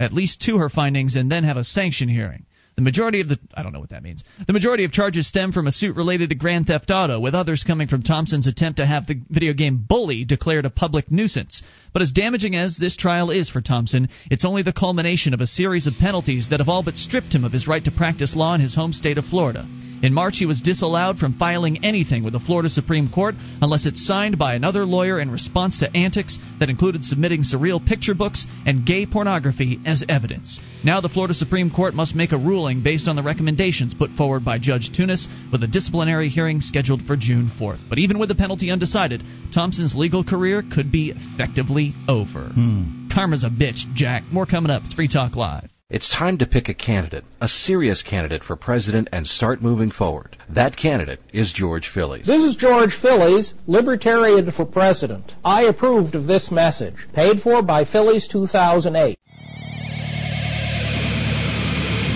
at 0.00 0.14
least 0.14 0.40
to 0.40 0.56
her 0.56 0.70
findings 0.70 1.14
and 1.14 1.30
then 1.30 1.44
have 1.44 1.58
a 1.58 1.64
sanction 1.64 2.08
hearing. 2.08 2.46
The 2.80 2.84
majority 2.84 3.20
of 3.20 3.28
the 3.28 3.38
I 3.52 3.62
don't 3.62 3.74
know 3.74 3.80
what 3.80 3.90
that 3.90 4.02
means. 4.02 4.24
The 4.46 4.54
majority 4.54 4.84
of 4.84 4.90
charges 4.90 5.28
stem 5.28 5.52
from 5.52 5.66
a 5.66 5.70
suit 5.70 5.96
related 5.96 6.30
to 6.30 6.34
Grand 6.34 6.66
Theft 6.66 6.90
Auto, 6.90 7.20
with 7.20 7.34
others 7.34 7.62
coming 7.62 7.88
from 7.88 8.02
Thompson's 8.02 8.46
attempt 8.46 8.78
to 8.78 8.86
have 8.86 9.06
the 9.06 9.20
video 9.28 9.52
game 9.52 9.84
Bully 9.86 10.24
declared 10.24 10.64
a 10.64 10.70
public 10.70 11.10
nuisance. 11.10 11.62
But 11.92 12.00
as 12.00 12.10
damaging 12.10 12.56
as 12.56 12.78
this 12.78 12.96
trial 12.96 13.30
is 13.30 13.50
for 13.50 13.60
Thompson, 13.60 14.08
it's 14.30 14.46
only 14.46 14.62
the 14.62 14.72
culmination 14.72 15.34
of 15.34 15.42
a 15.42 15.46
series 15.46 15.86
of 15.86 15.92
penalties 16.00 16.48
that 16.48 16.60
have 16.60 16.70
all 16.70 16.82
but 16.82 16.96
stripped 16.96 17.34
him 17.34 17.44
of 17.44 17.52
his 17.52 17.68
right 17.68 17.84
to 17.84 17.90
practice 17.90 18.34
law 18.34 18.54
in 18.54 18.62
his 18.62 18.74
home 18.76 18.94
state 18.94 19.18
of 19.18 19.26
Florida. 19.26 19.68
In 20.02 20.14
March, 20.14 20.38
he 20.38 20.46
was 20.46 20.62
disallowed 20.62 21.18
from 21.18 21.34
filing 21.34 21.84
anything 21.84 22.22
with 22.22 22.32
the 22.32 22.40
Florida 22.40 22.70
Supreme 22.70 23.10
Court 23.10 23.34
unless 23.60 23.84
it's 23.84 24.06
signed 24.06 24.38
by 24.38 24.54
another 24.54 24.86
lawyer 24.86 25.20
in 25.20 25.30
response 25.30 25.80
to 25.80 25.94
antics 25.94 26.38
that 26.58 26.70
included 26.70 27.04
submitting 27.04 27.42
surreal 27.42 27.84
picture 27.84 28.14
books 28.14 28.46
and 28.64 28.86
gay 28.86 29.04
pornography 29.04 29.78
as 29.84 30.02
evidence. 30.08 30.58
Now, 30.82 31.02
the 31.02 31.10
Florida 31.10 31.34
Supreme 31.34 31.70
Court 31.70 31.94
must 31.94 32.14
make 32.14 32.32
a 32.32 32.38
ruling 32.38 32.69
based 32.78 33.08
on 33.08 33.16
the 33.16 33.24
recommendations 33.24 33.92
put 33.92 34.12
forward 34.12 34.44
by 34.44 34.58
Judge 34.58 34.92
Tunis, 34.94 35.26
with 35.50 35.64
a 35.64 35.66
disciplinary 35.66 36.28
hearing 36.28 36.60
scheduled 36.60 37.02
for 37.02 37.16
June 37.16 37.50
4th. 37.58 37.80
But 37.88 37.98
even 37.98 38.20
with 38.20 38.28
the 38.28 38.36
penalty 38.36 38.70
undecided, 38.70 39.24
Thompson's 39.52 39.96
legal 39.96 40.22
career 40.22 40.62
could 40.62 40.92
be 40.92 41.12
effectively 41.16 41.92
over. 42.08 42.44
Hmm. 42.44 43.08
Karma's 43.12 43.42
a 43.42 43.50
bitch, 43.50 43.92
Jack. 43.94 44.22
More 44.30 44.46
coming 44.46 44.70
up. 44.70 44.84
It's 44.84 44.94
Free 44.94 45.08
Talk 45.08 45.34
Live. 45.34 45.68
It's 45.90 46.08
time 46.08 46.38
to 46.38 46.46
pick 46.46 46.68
a 46.68 46.74
candidate, 46.74 47.24
a 47.40 47.48
serious 47.48 48.00
candidate 48.00 48.44
for 48.44 48.54
president, 48.54 49.08
and 49.10 49.26
start 49.26 49.60
moving 49.60 49.90
forward. 49.90 50.36
That 50.48 50.76
candidate 50.76 51.18
is 51.32 51.52
George 51.52 51.90
Phillies. 51.92 52.26
This 52.26 52.44
is 52.44 52.54
George 52.54 52.94
Phillies, 52.94 53.54
Libertarian 53.66 54.52
for 54.52 54.64
President. 54.64 55.32
I 55.44 55.62
approved 55.62 56.14
of 56.14 56.28
this 56.28 56.52
message. 56.52 57.08
Paid 57.12 57.40
for 57.42 57.60
by 57.62 57.84
Phillies 57.84 58.28
2008. 58.28 59.18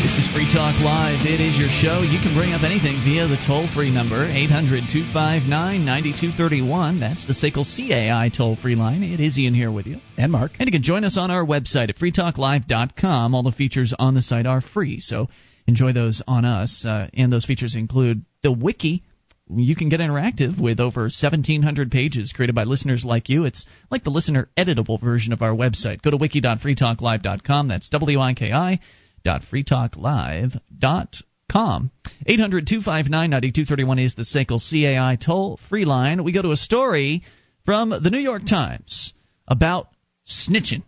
This 0.04 0.18
is 0.18 0.28
Free 0.34 0.44
Talk 0.52 0.78
Live. 0.84 1.24
It 1.24 1.40
is 1.40 1.56
your 1.56 1.70
show. 1.70 2.02
You 2.02 2.20
can 2.20 2.36
bring 2.36 2.52
up 2.52 2.62
anything 2.62 3.00
via 3.02 3.26
the 3.26 3.40
toll 3.40 3.66
free 3.74 3.88
number, 3.90 4.28
800 4.28 4.84
259 4.92 5.48
9231. 5.48 7.00
That's 7.00 7.24
the 7.24 7.32
SACL 7.32 7.64
CAI 7.64 8.28
toll 8.28 8.54
free 8.54 8.74
line. 8.74 9.02
It 9.02 9.18
is 9.18 9.38
Ian 9.38 9.54
here 9.54 9.72
with 9.72 9.86
you. 9.86 10.00
And 10.18 10.30
Mark. 10.30 10.52
And 10.58 10.68
you 10.68 10.72
can 10.72 10.82
join 10.82 11.04
us 11.04 11.16
on 11.16 11.30
our 11.30 11.42
website 11.42 11.88
at 11.88 11.96
freetalklive.com. 11.96 13.34
All 13.34 13.42
the 13.42 13.50
features 13.50 13.94
on 13.98 14.12
the 14.12 14.20
site 14.20 14.44
are 14.44 14.60
free, 14.60 15.00
so 15.00 15.28
enjoy 15.66 15.94
those 15.94 16.20
on 16.28 16.44
us. 16.44 16.84
Uh, 16.84 17.08
and 17.14 17.32
those 17.32 17.46
features 17.46 17.74
include 17.74 18.26
the 18.42 18.52
wiki. 18.52 19.04
You 19.48 19.74
can 19.74 19.88
get 19.88 20.00
interactive 20.00 20.60
with 20.60 20.80
over 20.80 21.04
1,700 21.04 21.90
pages 21.90 22.34
created 22.34 22.54
by 22.54 22.64
listeners 22.64 23.06
like 23.06 23.30
you. 23.30 23.46
It's 23.46 23.64
like 23.90 24.04
the 24.04 24.10
listener 24.10 24.50
editable 24.54 25.00
version 25.00 25.32
of 25.32 25.40
our 25.40 25.54
website. 25.54 26.02
Go 26.02 26.10
to 26.10 26.18
wiki.freetalklive.com. 26.18 27.68
That's 27.68 27.88
W 27.88 28.20
I 28.20 28.34
K 28.34 28.52
I 28.52 28.80
www.freetalklive.com. 29.24 31.90
800 32.26 32.66
259 32.66 33.30
9231 33.30 33.98
is 33.98 34.14
the 34.14 34.22
SACL 34.22 34.60
CAI 34.60 35.16
toll 35.16 35.58
free 35.68 35.84
line. 35.84 36.24
We 36.24 36.32
go 36.32 36.40
to 36.42 36.52
a 36.52 36.56
story 36.56 37.22
from 37.64 37.90
the 37.90 38.10
New 38.10 38.18
York 38.18 38.42
Times 38.48 39.12
about 39.46 39.88
snitching. 40.26 40.82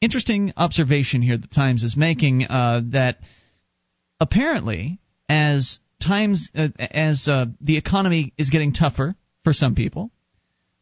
Interesting 0.00 0.52
observation 0.56 1.22
here 1.22 1.38
the 1.38 1.46
Times 1.46 1.82
is 1.82 1.96
making 1.96 2.44
uh, 2.44 2.82
that 2.92 3.18
apparently, 4.20 4.98
as 5.28 5.78
times 6.00 6.50
uh, 6.54 6.68
as 6.78 7.28
uh, 7.28 7.46
the 7.60 7.76
economy 7.76 8.32
is 8.36 8.50
getting 8.50 8.72
tougher 8.72 9.14
for 9.44 9.52
some 9.52 9.74
people, 9.74 10.10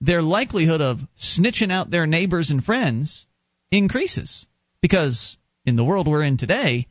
their 0.00 0.22
likelihood 0.22 0.80
of 0.80 0.98
snitching 1.16 1.72
out 1.72 1.90
their 1.90 2.06
neighbors 2.06 2.50
and 2.50 2.64
friends 2.64 3.26
increases 3.70 4.46
because 4.80 5.36
in 5.64 5.76
the 5.76 5.84
world 5.84 6.06
we're 6.06 6.22
in 6.22 6.36
today, 6.36 6.88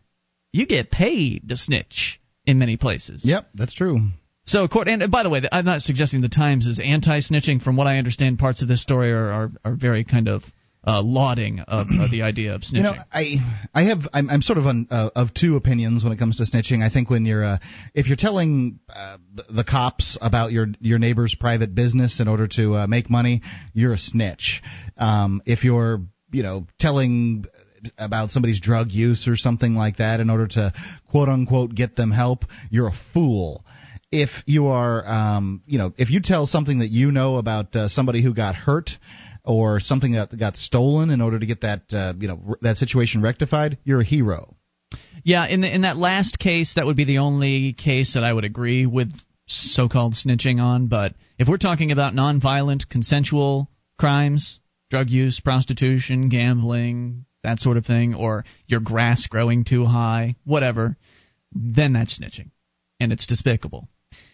you 0.51 0.65
get 0.65 0.91
paid 0.91 1.49
to 1.49 1.57
snitch 1.57 2.19
in 2.45 2.59
many 2.59 2.77
places. 2.77 3.21
Yep, 3.23 3.49
that's 3.53 3.73
true. 3.73 3.99
So, 4.45 4.67
court 4.67 4.87
and 4.89 5.09
by 5.09 5.23
the 5.23 5.29
way, 5.29 5.41
I'm 5.51 5.65
not 5.65 5.81
suggesting 5.81 6.21
the 6.21 6.29
Times 6.29 6.67
is 6.67 6.79
anti-snitching. 6.79 7.61
From 7.61 7.77
what 7.77 7.87
I 7.87 7.97
understand, 7.97 8.39
parts 8.39 8.61
of 8.61 8.67
this 8.67 8.81
story 8.81 9.11
are 9.11 9.31
are, 9.31 9.51
are 9.63 9.75
very 9.75 10.03
kind 10.03 10.27
of 10.27 10.43
uh, 10.85 11.01
lauding 11.01 11.61
of, 11.61 11.87
of, 11.97 12.11
the 12.11 12.23
idea 12.23 12.53
of 12.53 12.61
snitching. 12.61 12.73
You 12.73 12.83
know, 12.83 12.95
I 13.11 13.35
I 13.73 13.83
have 13.83 13.99
I'm, 14.11 14.29
I'm 14.29 14.41
sort 14.41 14.57
of 14.57 14.65
on, 14.65 14.87
uh, 14.91 15.11
of 15.15 15.33
two 15.33 15.55
opinions 15.55 16.03
when 16.03 16.11
it 16.11 16.19
comes 16.19 16.37
to 16.37 16.43
snitching. 16.43 16.83
I 16.83 16.89
think 16.89 17.09
when 17.09 17.25
you're 17.25 17.43
uh, 17.43 17.57
if 17.93 18.07
you're 18.07 18.17
telling 18.17 18.79
uh, 18.93 19.17
the 19.49 19.63
cops 19.63 20.17
about 20.21 20.51
your 20.51 20.67
your 20.81 20.99
neighbor's 20.99 21.35
private 21.39 21.73
business 21.73 22.19
in 22.19 22.27
order 22.27 22.47
to 22.55 22.75
uh, 22.75 22.87
make 22.87 23.09
money, 23.09 23.41
you're 23.73 23.93
a 23.93 23.97
snitch. 23.97 24.61
Um, 24.97 25.41
if 25.45 25.63
you're 25.63 26.01
you 26.31 26.43
know 26.43 26.67
telling 26.79 27.45
about 27.97 28.31
somebody's 28.31 28.59
drug 28.59 28.91
use 28.91 29.27
or 29.27 29.35
something 29.35 29.75
like 29.75 29.97
that 29.97 30.19
in 30.19 30.29
order 30.29 30.47
to 30.47 30.73
quote 31.09 31.29
unquote 31.29 31.75
get 31.75 31.95
them 31.95 32.11
help, 32.11 32.45
you're 32.69 32.87
a 32.87 32.99
fool. 33.13 33.65
If 34.11 34.29
you 34.45 34.67
are, 34.67 35.07
um, 35.07 35.63
you 35.65 35.79
know, 35.79 35.93
if 35.97 36.11
you 36.11 36.21
tell 36.21 36.45
something 36.45 36.79
that 36.79 36.89
you 36.89 37.11
know 37.11 37.37
about 37.37 37.75
uh, 37.75 37.87
somebody 37.87 38.21
who 38.21 38.33
got 38.33 38.55
hurt 38.55 38.91
or 39.43 39.79
something 39.79 40.13
that 40.13 40.37
got 40.37 40.55
stolen 40.55 41.09
in 41.09 41.19
order 41.19 41.39
to 41.39 41.45
get 41.45 41.61
that, 41.61 41.81
uh, 41.91 42.13
you 42.19 42.27
know, 42.27 42.39
r- 42.47 42.57
that 42.61 42.77
situation 42.77 43.21
rectified, 43.21 43.77
you're 43.83 44.01
a 44.01 44.05
hero. 44.05 44.55
Yeah, 45.23 45.47
in 45.47 45.61
the, 45.61 45.73
in 45.73 45.81
that 45.81 45.97
last 45.97 46.37
case, 46.37 46.75
that 46.75 46.85
would 46.85 46.95
be 46.95 47.05
the 47.05 47.19
only 47.19 47.73
case 47.73 48.13
that 48.13 48.23
I 48.23 48.31
would 48.31 48.43
agree 48.43 48.85
with 48.85 49.11
so-called 49.47 50.13
snitching 50.13 50.61
on. 50.61 50.87
But 50.87 51.13
if 51.39 51.47
we're 51.47 51.57
talking 51.57 51.91
about 51.91 52.13
nonviolent, 52.13 52.89
consensual 52.89 53.69
crimes, 53.97 54.59
drug 54.89 55.09
use, 55.09 55.39
prostitution, 55.39 56.29
gambling, 56.29 57.25
that 57.43 57.59
sort 57.59 57.77
of 57.77 57.85
thing, 57.85 58.15
or 58.15 58.45
your 58.67 58.79
grass 58.79 59.27
growing 59.27 59.63
too 59.63 59.85
high, 59.85 60.35
whatever, 60.45 60.97
then 61.51 61.93
that's 61.93 62.19
snitching. 62.19 62.51
And 62.99 63.11
it's 63.11 63.27
despicable. 63.27 63.87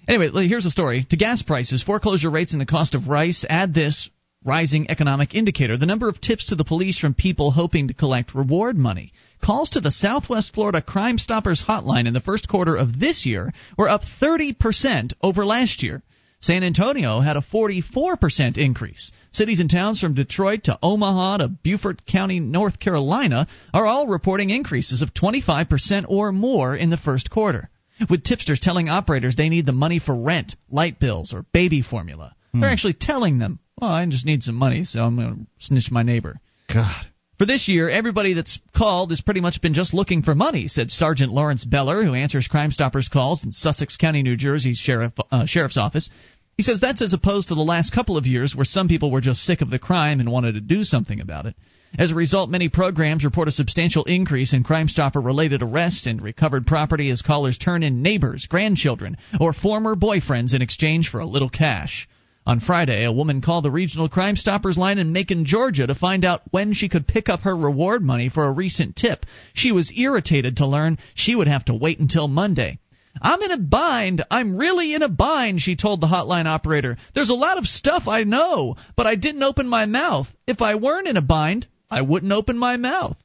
Anyway, 0.08 0.48
here's 0.48 0.66
a 0.66 0.72
story. 0.72 1.06
To 1.10 1.18
gas 1.18 1.42
prices, 1.42 1.84
foreclosure 1.84 2.30
rates, 2.30 2.52
and 2.54 2.62
the 2.62 2.66
cost 2.66 2.96
of 2.96 3.08
rice, 3.08 3.46
add 3.50 3.74
this 3.74 4.10
rising 4.44 4.90
economic 4.90 5.36
indicator 5.36 5.78
the 5.78 5.86
number 5.86 6.08
of 6.08 6.22
tips 6.22 6.48
to 6.48 6.56
the 6.56 6.64
police 6.64 6.98
from 6.98 7.14
people 7.14 7.52
hoping 7.52 7.88
to 7.88 7.94
collect 7.94 8.34
reward 8.34 8.78
money. 8.78 9.12
Calls 9.44 9.72
to 9.72 9.82
the 9.82 9.92
Southwest 9.92 10.54
Florida 10.54 10.82
Crime 10.82 11.18
Stoppers 11.18 11.64
hotline 11.68 12.08
in 12.08 12.14
the 12.14 12.22
first 12.22 12.48
quarter 12.48 12.76
of 12.76 13.00
this 13.00 13.26
year 13.26 13.54
were 13.78 13.90
up 13.90 14.02
30% 14.22 15.14
over 15.22 15.46
last 15.46 15.84
year. 15.84 16.02
San 16.42 16.64
Antonio 16.64 17.20
had 17.20 17.36
a 17.36 17.42
44% 17.42 18.58
increase. 18.58 19.12
Cities 19.32 19.60
and 19.60 19.70
towns 19.70 20.00
from 20.00 20.14
Detroit 20.14 20.64
to 20.64 20.80
Omaha 20.82 21.38
to 21.38 21.50
Beaufort 21.50 22.06
County, 22.06 22.40
North 22.40 22.80
Carolina 22.80 23.46
are 23.74 23.86
all 23.86 24.08
reporting 24.08 24.50
increases 24.50 25.02
of 25.02 25.14
25% 25.14 26.06
or 26.08 26.32
more 26.32 26.78
in 26.78 26.90
the 26.90 26.98
first 26.98 27.30
quarter. 27.30 27.70
With 28.10 28.24
tipsters 28.24 28.62
telling 28.62 28.88
operators 28.88 29.36
they 29.36 29.50
need 29.50 29.66
the 29.66 29.74
money 29.74 30.00
for 30.00 30.16
rent, 30.16 30.56
light 30.70 30.98
bills, 30.98 31.34
or 31.34 31.46
baby 31.52 31.82
formula. 31.82 32.34
Hmm. 32.54 32.62
They're 32.62 32.70
actually 32.70 32.94
telling 32.94 33.40
them, 33.40 33.60
well, 33.78 33.92
I 33.92 34.06
just 34.06 34.26
need 34.26 34.42
some 34.42 34.56
money, 34.56 34.86
so 34.86 35.04
I'm 35.04 35.18
going 35.18 35.36
to 35.36 35.66
snitch 35.66 35.92
my 35.92 36.04
neighbor. 36.04 36.40
God. 36.74 37.09
For 37.40 37.46
this 37.46 37.70
year, 37.70 37.90
everybody 37.90 38.34
that's 38.34 38.60
called 38.76 39.12
has 39.12 39.22
pretty 39.22 39.40
much 39.40 39.62
been 39.62 39.74
just 39.74 39.94
looking 39.94 40.24
for 40.24 40.36
money, 40.36 40.68
said 40.68 40.92
Sergeant 40.92 41.32
Lawrence 41.32 41.64
Beller, 41.64 42.04
who 42.04 42.14
answers 42.14 42.50
Crime 42.50 42.70
Stoppers 42.70 43.08
calls 43.08 43.46
in 43.46 43.54
Sussex 43.54 43.96
County, 43.96 44.24
New 44.24 44.36
Jersey's 44.36 44.78
sheriff, 44.78 45.14
uh, 45.32 45.46
sheriff's 45.46 45.78
office. 45.78 46.10
He 46.58 46.64
says 46.64 46.82
that's 46.82 47.02
as 47.02 47.14
opposed 47.14 47.48
to 47.48 47.56
the 47.56 47.62
last 47.62 47.94
couple 47.94 48.18
of 48.18 48.26
years 48.26 48.54
where 48.54 48.66
some 48.66 48.90
people 48.90 49.10
were 49.10 49.22
just 49.22 49.46
sick 49.46 49.62
of 49.62 49.70
the 49.70 49.80
crime 49.80 50.20
and 50.20 50.30
wanted 50.30 50.56
to 50.56 50.60
do 50.60 50.84
something 50.84 51.22
about 51.22 51.46
it. 51.46 51.56
As 51.98 52.12
a 52.12 52.16
result, 52.16 52.50
many 52.50 52.68
programs 52.68 53.24
report 53.24 53.48
a 53.48 53.54
substantial 53.54 54.04
increase 54.04 54.52
in 54.52 54.66
Crime 54.66 54.90
Stopper 54.90 55.22
related 55.22 55.64
arrests 55.64 56.08
and 56.08 56.22
recovered 56.22 56.68
property 56.68 57.10
as 57.10 57.22
callers 57.22 57.58
turn 57.58 57.84
in 57.84 58.02
neighbors, 58.02 58.48
grandchildren, 58.48 59.16
or 59.40 59.54
former 59.54 59.96
boyfriends 59.96 60.54
in 60.54 60.62
exchange 60.62 61.08
for 61.08 61.22
a 61.22 61.26
little 61.26 61.50
cash. 61.50 62.06
On 62.50 62.60
Friday, 62.60 63.04
a 63.04 63.12
woman 63.12 63.42
called 63.42 63.64
the 63.64 63.70
Regional 63.70 64.10
Crime 64.10 64.36
Stoppers 64.36 64.76
line 64.76 64.98
in 64.98 65.14
Macon, 65.14 65.46
Georgia 65.46 65.86
to 65.86 65.94
find 65.94 66.26
out 66.26 66.42
when 66.50 66.74
she 66.74 66.90
could 66.90 67.06
pick 67.06 67.30
up 67.30 67.42
her 67.42 67.56
reward 67.56 68.02
money 68.02 68.28
for 68.28 68.46
a 68.46 68.52
recent 68.52 68.96
tip. 68.96 69.28
She 69.54 69.72
was 69.72 69.96
irritated 69.96 70.58
to 70.58 70.66
learn 70.66 70.98
she 71.14 71.36
would 71.36 71.48
have 71.48 71.66
to 71.66 71.76
wait 71.76 72.00
until 72.00 72.28
Monday. 72.28 72.80
I'm 73.22 73.40
in 73.44 73.52
a 73.52 73.60
bind. 73.60 74.24
I'm 74.32 74.58
really 74.58 74.96
in 74.96 75.04
a 75.04 75.08
bind, 75.10 75.62
she 75.62 75.76
told 75.76 76.02
the 76.02 76.08
hotline 76.08 76.48
operator. 76.48 76.98
There's 77.14 77.30
a 77.30 77.36
lot 77.36 77.60
of 77.60 77.68
stuff 77.68 78.08
I 78.08 78.24
know, 78.24 78.78
but 78.96 79.06
I 79.06 79.14
didn't 79.14 79.44
open 79.44 79.68
my 79.68 79.86
mouth. 79.86 80.26
If 80.48 80.64
I 80.64 80.74
weren't 80.74 81.08
in 81.08 81.18
a 81.18 81.22
bind, 81.22 81.68
I 81.88 82.02
wouldn't 82.02 82.32
open 82.32 82.58
my 82.58 82.78
mouth. 82.78 83.18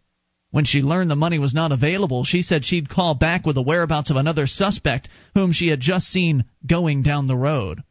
When 0.50 0.66
she 0.66 0.82
learned 0.82 1.10
the 1.10 1.16
money 1.16 1.38
was 1.38 1.54
not 1.54 1.72
available, 1.72 2.24
she 2.24 2.42
said 2.42 2.66
she'd 2.66 2.90
call 2.90 3.14
back 3.14 3.46
with 3.46 3.54
the 3.54 3.62
whereabouts 3.62 4.10
of 4.10 4.16
another 4.16 4.46
suspect 4.46 5.08
whom 5.32 5.52
she 5.52 5.68
had 5.68 5.80
just 5.80 6.08
seen 6.08 6.44
going 6.66 7.02
down 7.02 7.26
the 7.26 7.36
road. 7.36 7.82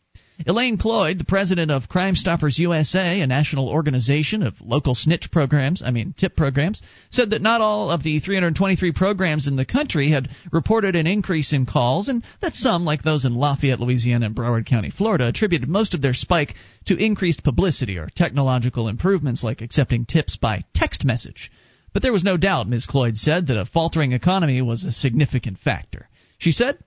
Elaine 0.45 0.77
Cloyd, 0.77 1.19
the 1.19 1.23
president 1.23 1.71
of 1.71 1.87
Crime 1.87 2.15
Stoppers 2.15 2.59
USA, 2.59 3.21
a 3.21 3.27
national 3.27 3.69
organization 3.69 4.43
of 4.43 4.59
local 4.59 4.93
snitch 4.93 5.31
programs, 5.31 5.81
I 5.81 5.91
mean 5.91 6.13
tip 6.17 6.35
programs, 6.35 6.81
said 7.09 7.29
that 7.29 7.41
not 7.41 7.61
all 7.61 7.89
of 7.89 8.03
the 8.03 8.19
323 8.19 8.91
programs 8.91 9.47
in 9.47 9.55
the 9.55 9.65
country 9.65 10.09
had 10.09 10.29
reported 10.51 10.97
an 10.97 11.07
increase 11.07 11.53
in 11.53 11.65
calls, 11.65 12.09
and 12.09 12.25
that 12.41 12.55
some, 12.55 12.83
like 12.83 13.03
those 13.03 13.23
in 13.23 13.35
Lafayette, 13.35 13.79
Louisiana, 13.79 14.25
and 14.25 14.35
Broward 14.35 14.65
County, 14.65 14.89
Florida, 14.89 15.27
attributed 15.29 15.69
most 15.69 15.93
of 15.93 16.01
their 16.01 16.13
spike 16.13 16.55
to 16.87 16.97
increased 16.97 17.43
publicity 17.43 17.97
or 17.97 18.09
technological 18.13 18.89
improvements 18.89 19.45
like 19.45 19.61
accepting 19.61 20.05
tips 20.05 20.35
by 20.35 20.65
text 20.73 21.05
message. 21.05 21.51
But 21.93 22.01
there 22.01 22.11
was 22.11 22.25
no 22.25 22.35
doubt, 22.35 22.67
Ms. 22.67 22.85
Cloyd 22.85 23.15
said, 23.15 23.47
that 23.47 23.59
a 23.59 23.65
faltering 23.65 24.11
economy 24.11 24.61
was 24.61 24.83
a 24.83 24.91
significant 24.91 25.59
factor. 25.59 26.09
She 26.37 26.51
said, 26.51 26.79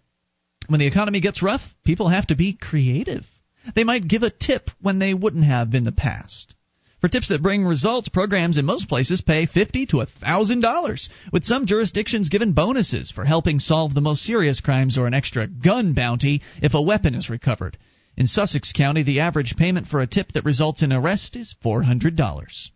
when 0.67 0.81
the 0.81 0.87
economy 0.87 1.21
gets 1.21 1.43
rough, 1.43 1.63
people 1.85 2.09
have 2.09 2.27
to 2.27 2.37
be 2.37 2.53
creative. 2.53 3.25
They 3.75 3.85
might 3.85 4.09
give 4.09 4.23
a 4.23 4.31
tip 4.31 4.71
when 4.81 4.99
they 4.99 5.14
wouldn't 5.14 5.45
have 5.45 5.75
in 5.75 5.85
the 5.85 5.93
past. 5.93 6.55
For 7.01 7.09
tips 7.09 7.29
that 7.29 7.43
bring 7.43 7.64
results, 7.64 8.09
programs 8.09 8.57
in 8.57 8.64
most 8.64 8.89
places 8.89 9.21
pay 9.21 9.47
fifty 9.47 9.85
to 9.87 10.05
thousand 10.05 10.61
dollars, 10.61 11.09
with 11.31 11.45
some 11.45 11.67
jurisdictions 11.67 12.31
given 12.31 12.53
bonuses 12.53 13.11
for 13.11 13.25
helping 13.25 13.59
solve 13.59 13.93
the 13.93 14.01
most 14.01 14.23
serious 14.23 14.61
crimes 14.61 14.97
or 14.97 15.07
an 15.07 15.14
extra 15.14 15.47
gun 15.47 15.93
bounty 15.93 16.43
if 16.62 16.75
a 16.75 16.83
weapon 16.83 17.14
is 17.14 17.29
recovered. 17.29 17.77
In 18.17 18.27
Sussex 18.27 18.73
County, 18.73 19.03
the 19.03 19.21
average 19.21 19.57
payment 19.57 19.87
for 19.87 20.01
a 20.01 20.07
tip 20.07 20.33
that 20.33 20.47
results 20.47 20.83
in 20.83 20.93
arrest 20.93 21.37
is 21.37 21.55
four 21.62 21.83
hundred 21.83 22.17
dollars. 22.17 22.73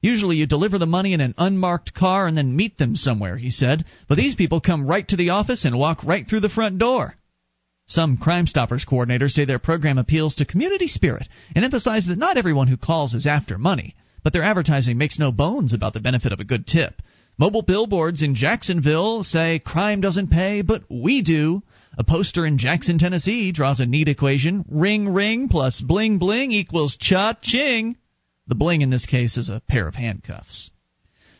Usually 0.00 0.36
you 0.36 0.46
deliver 0.46 0.78
the 0.78 0.86
money 0.86 1.12
in 1.12 1.20
an 1.20 1.34
unmarked 1.38 1.94
car 1.94 2.26
and 2.26 2.36
then 2.36 2.56
meet 2.56 2.76
them 2.78 2.96
somewhere, 2.96 3.36
he 3.36 3.52
said, 3.52 3.84
but 4.08 4.16
these 4.16 4.34
people 4.34 4.60
come 4.60 4.88
right 4.88 5.06
to 5.06 5.16
the 5.16 5.30
office 5.30 5.64
and 5.64 5.78
walk 5.78 6.02
right 6.02 6.26
through 6.26 6.40
the 6.40 6.48
front 6.48 6.78
door. 6.78 7.14
Some 7.86 8.16
Crime 8.16 8.46
Stoppers 8.46 8.84
coordinators 8.84 9.32
say 9.32 9.44
their 9.44 9.58
program 9.58 9.98
appeals 9.98 10.36
to 10.36 10.44
community 10.44 10.86
spirit 10.86 11.28
and 11.54 11.64
emphasize 11.64 12.06
that 12.06 12.18
not 12.18 12.36
everyone 12.36 12.68
who 12.68 12.76
calls 12.76 13.14
is 13.14 13.26
after 13.26 13.58
money, 13.58 13.96
but 14.22 14.32
their 14.32 14.42
advertising 14.42 14.98
makes 14.98 15.18
no 15.18 15.32
bones 15.32 15.72
about 15.72 15.92
the 15.92 16.00
benefit 16.00 16.32
of 16.32 16.40
a 16.40 16.44
good 16.44 16.66
tip. 16.66 17.02
Mobile 17.38 17.62
billboards 17.62 18.22
in 18.22 18.34
Jacksonville 18.34 19.24
say 19.24 19.58
crime 19.58 20.00
doesn't 20.00 20.30
pay, 20.30 20.62
but 20.62 20.84
we 20.88 21.22
do. 21.22 21.62
A 21.98 22.04
poster 22.04 22.46
in 22.46 22.56
Jackson, 22.56 22.98
Tennessee 22.98 23.52
draws 23.52 23.80
a 23.80 23.86
neat 23.86 24.08
equation 24.08 24.64
ring 24.68 25.08
ring 25.08 25.48
plus 25.48 25.80
bling 25.80 26.18
bling 26.18 26.52
equals 26.52 26.96
cha 26.96 27.34
ching. 27.34 27.96
The 28.46 28.54
bling 28.54 28.82
in 28.82 28.90
this 28.90 29.06
case 29.06 29.36
is 29.36 29.48
a 29.48 29.62
pair 29.68 29.88
of 29.88 29.94
handcuffs. 29.94 30.70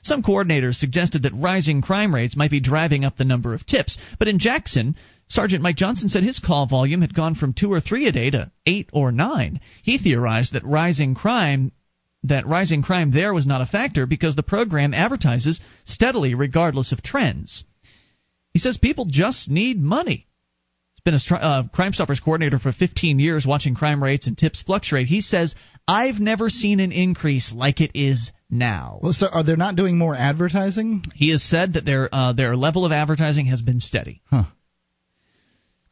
Some 0.02 0.22
coordinators 0.22 0.74
suggested 0.74 1.22
that 1.22 1.34
rising 1.34 1.80
crime 1.80 2.14
rates 2.14 2.36
might 2.36 2.50
be 2.50 2.58
driving 2.58 3.04
up 3.04 3.16
the 3.16 3.24
number 3.24 3.54
of 3.54 3.64
tips, 3.64 3.98
but 4.18 4.26
in 4.26 4.40
Jackson, 4.40 4.96
Sergeant 5.28 5.62
Mike 5.62 5.76
Johnson 5.76 6.08
said 6.08 6.22
his 6.22 6.38
call 6.38 6.66
volume 6.66 7.00
had 7.00 7.14
gone 7.14 7.34
from 7.34 7.52
two 7.52 7.72
or 7.72 7.80
three 7.80 8.06
a 8.06 8.12
day 8.12 8.30
to 8.30 8.50
eight 8.66 8.90
or 8.92 9.12
nine. 9.12 9.60
He 9.82 9.98
theorized 9.98 10.52
that 10.52 10.64
rising 10.64 11.14
crime 11.14 11.72
that 12.24 12.46
rising 12.46 12.82
crime 12.82 13.10
there 13.10 13.34
was 13.34 13.46
not 13.46 13.60
a 13.60 13.66
factor 13.66 14.06
because 14.06 14.36
the 14.36 14.42
program 14.42 14.94
advertises 14.94 15.60
steadily 15.84 16.34
regardless 16.34 16.92
of 16.92 17.02
trends. 17.02 17.64
He 18.52 18.58
says 18.58 18.78
people 18.78 19.06
just 19.06 19.48
need 19.48 19.80
money. 19.80 20.26
He's 20.94 21.00
been 21.04 21.36
a 21.36 21.42
uh, 21.42 21.62
Crime 21.68 21.92
Stoppers 21.92 22.20
coordinator 22.20 22.58
for 22.58 22.70
15 22.70 23.18
years, 23.18 23.46
watching 23.46 23.74
crime 23.74 24.02
rates 24.02 24.26
and 24.26 24.38
tips 24.38 24.62
fluctuate. 24.62 25.08
He 25.08 25.20
says, 25.20 25.54
I've 25.88 26.20
never 26.20 26.48
seen 26.48 26.78
an 26.78 26.92
increase 26.92 27.52
like 27.52 27.80
it 27.80 27.92
is 27.94 28.30
now. 28.50 29.00
Well, 29.02 29.12
so 29.12 29.26
are 29.26 29.42
they 29.42 29.56
not 29.56 29.74
doing 29.74 29.98
more 29.98 30.14
advertising? 30.14 31.02
He 31.14 31.30
has 31.30 31.42
said 31.42 31.72
that 31.72 31.84
their 31.84 32.08
uh, 32.12 32.34
their 32.34 32.54
level 32.54 32.84
of 32.84 32.92
advertising 32.92 33.46
has 33.46 33.62
been 33.62 33.80
steady. 33.80 34.20
Huh. 34.26 34.44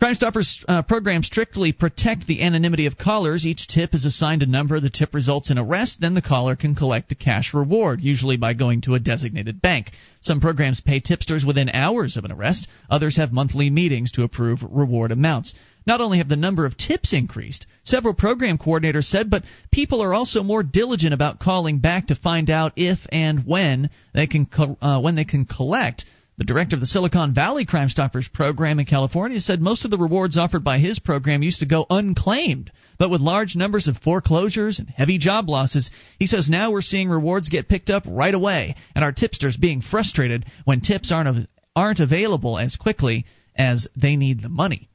Crime 0.01 0.15
Stoppers 0.15 0.65
uh, 0.67 0.81
program 0.81 1.23
strictly 1.23 1.73
protect 1.73 2.27
the 2.27 2.41
anonymity 2.41 2.87
of 2.87 2.97
callers. 2.97 3.45
Each 3.45 3.69
tip 3.69 3.95
is 3.95 4.07
assigned 4.07 4.43
a 4.43 4.47
number. 4.47 4.81
The 4.81 4.89
tip 4.89 5.13
results 5.13 5.51
in 5.51 5.59
arrest. 5.59 6.01
Then 6.01 6.15
the 6.15 6.23
caller 6.23 6.57
can 6.57 6.75
collect 6.75 7.13
a 7.13 7.15
cash 7.15 7.53
reward, 7.53 8.01
usually 8.01 8.39
by 8.39 8.55
going 8.55 8.81
to 8.83 8.95
a 8.95 8.99
designated 8.99 9.61
bank. 9.61 9.91
Some 10.23 10.41
programs 10.41 10.81
pay 10.81 11.01
tipsters 11.01 11.45
within 11.45 11.69
hours 11.69 12.17
of 12.17 12.25
an 12.25 12.33
arrest. 12.33 12.67
Others 12.89 13.19
have 13.19 13.31
monthly 13.31 13.69
meetings 13.69 14.13
to 14.13 14.23
approve 14.23 14.61
reward 14.63 15.13
amounts. 15.13 15.53
Not 15.87 16.01
only 16.01 16.17
have 16.17 16.31
the 16.31 16.37
number 16.37 16.65
of 16.65 16.79
tips 16.79 17.13
increased, 17.13 17.67
several 17.85 18.15
program 18.15 18.57
coordinators 18.57 19.05
said, 19.05 19.29
but 19.29 19.45
people 19.71 20.03
are 20.03 20.15
also 20.15 20.43
more 20.43 20.63
diligent 20.63 21.13
about 21.13 21.41
calling 21.41 21.79
back 21.79 22.07
to 22.07 22.15
find 22.15 22.49
out 22.49 22.73
if 22.77 23.01
and 23.13 23.47
when 23.47 23.91
they 24.15 24.27
can 24.27 24.47
co- 24.47 24.79
uh, 24.81 25.03
when 25.03 25.15
they 25.15 25.27
can 25.27 25.45
collect. 25.45 26.07
The 26.41 26.47
director 26.47 26.75
of 26.75 26.81
the 26.81 26.87
Silicon 26.87 27.35
Valley 27.35 27.67
Crime 27.67 27.91
Stoppers 27.91 28.27
program 28.27 28.81
in 28.81 28.87
California 28.87 29.43
said 29.43 29.61
most 29.61 29.85
of 29.85 29.91
the 29.91 29.99
rewards 29.99 30.39
offered 30.39 30.65
by 30.65 30.79
his 30.79 30.99
program 30.99 31.43
used 31.43 31.61
to 31.61 31.67
go 31.67 31.85
unclaimed. 31.91 32.71
But 32.99 33.11
with 33.11 33.21
large 33.21 33.57
numbers 33.57 33.89
of 33.89 33.99
foreclosures 33.99 34.79
and 34.79 34.89
heavy 34.89 35.19
job 35.19 35.51
losses, 35.51 35.91
he 36.19 36.27
says 36.27 36.49
now 36.49 36.71
we're 36.71 36.81
seeing 36.81 37.11
rewards 37.11 37.51
get 37.51 37.69
picked 37.69 37.91
up 37.91 38.05
right 38.07 38.33
away, 38.33 38.77
and 38.95 39.05
our 39.05 39.13
tipsters 39.13 39.59
being 39.59 39.83
frustrated 39.83 40.47
when 40.65 40.81
tips 40.81 41.13
aren't 41.13 41.47
aren't 41.77 42.01
available 42.01 42.59
as 42.59 42.75
quickly 42.75 43.27
as 43.55 43.87
they 43.95 44.17
need 44.17 44.41
the 44.41 44.49
money. 44.49 44.90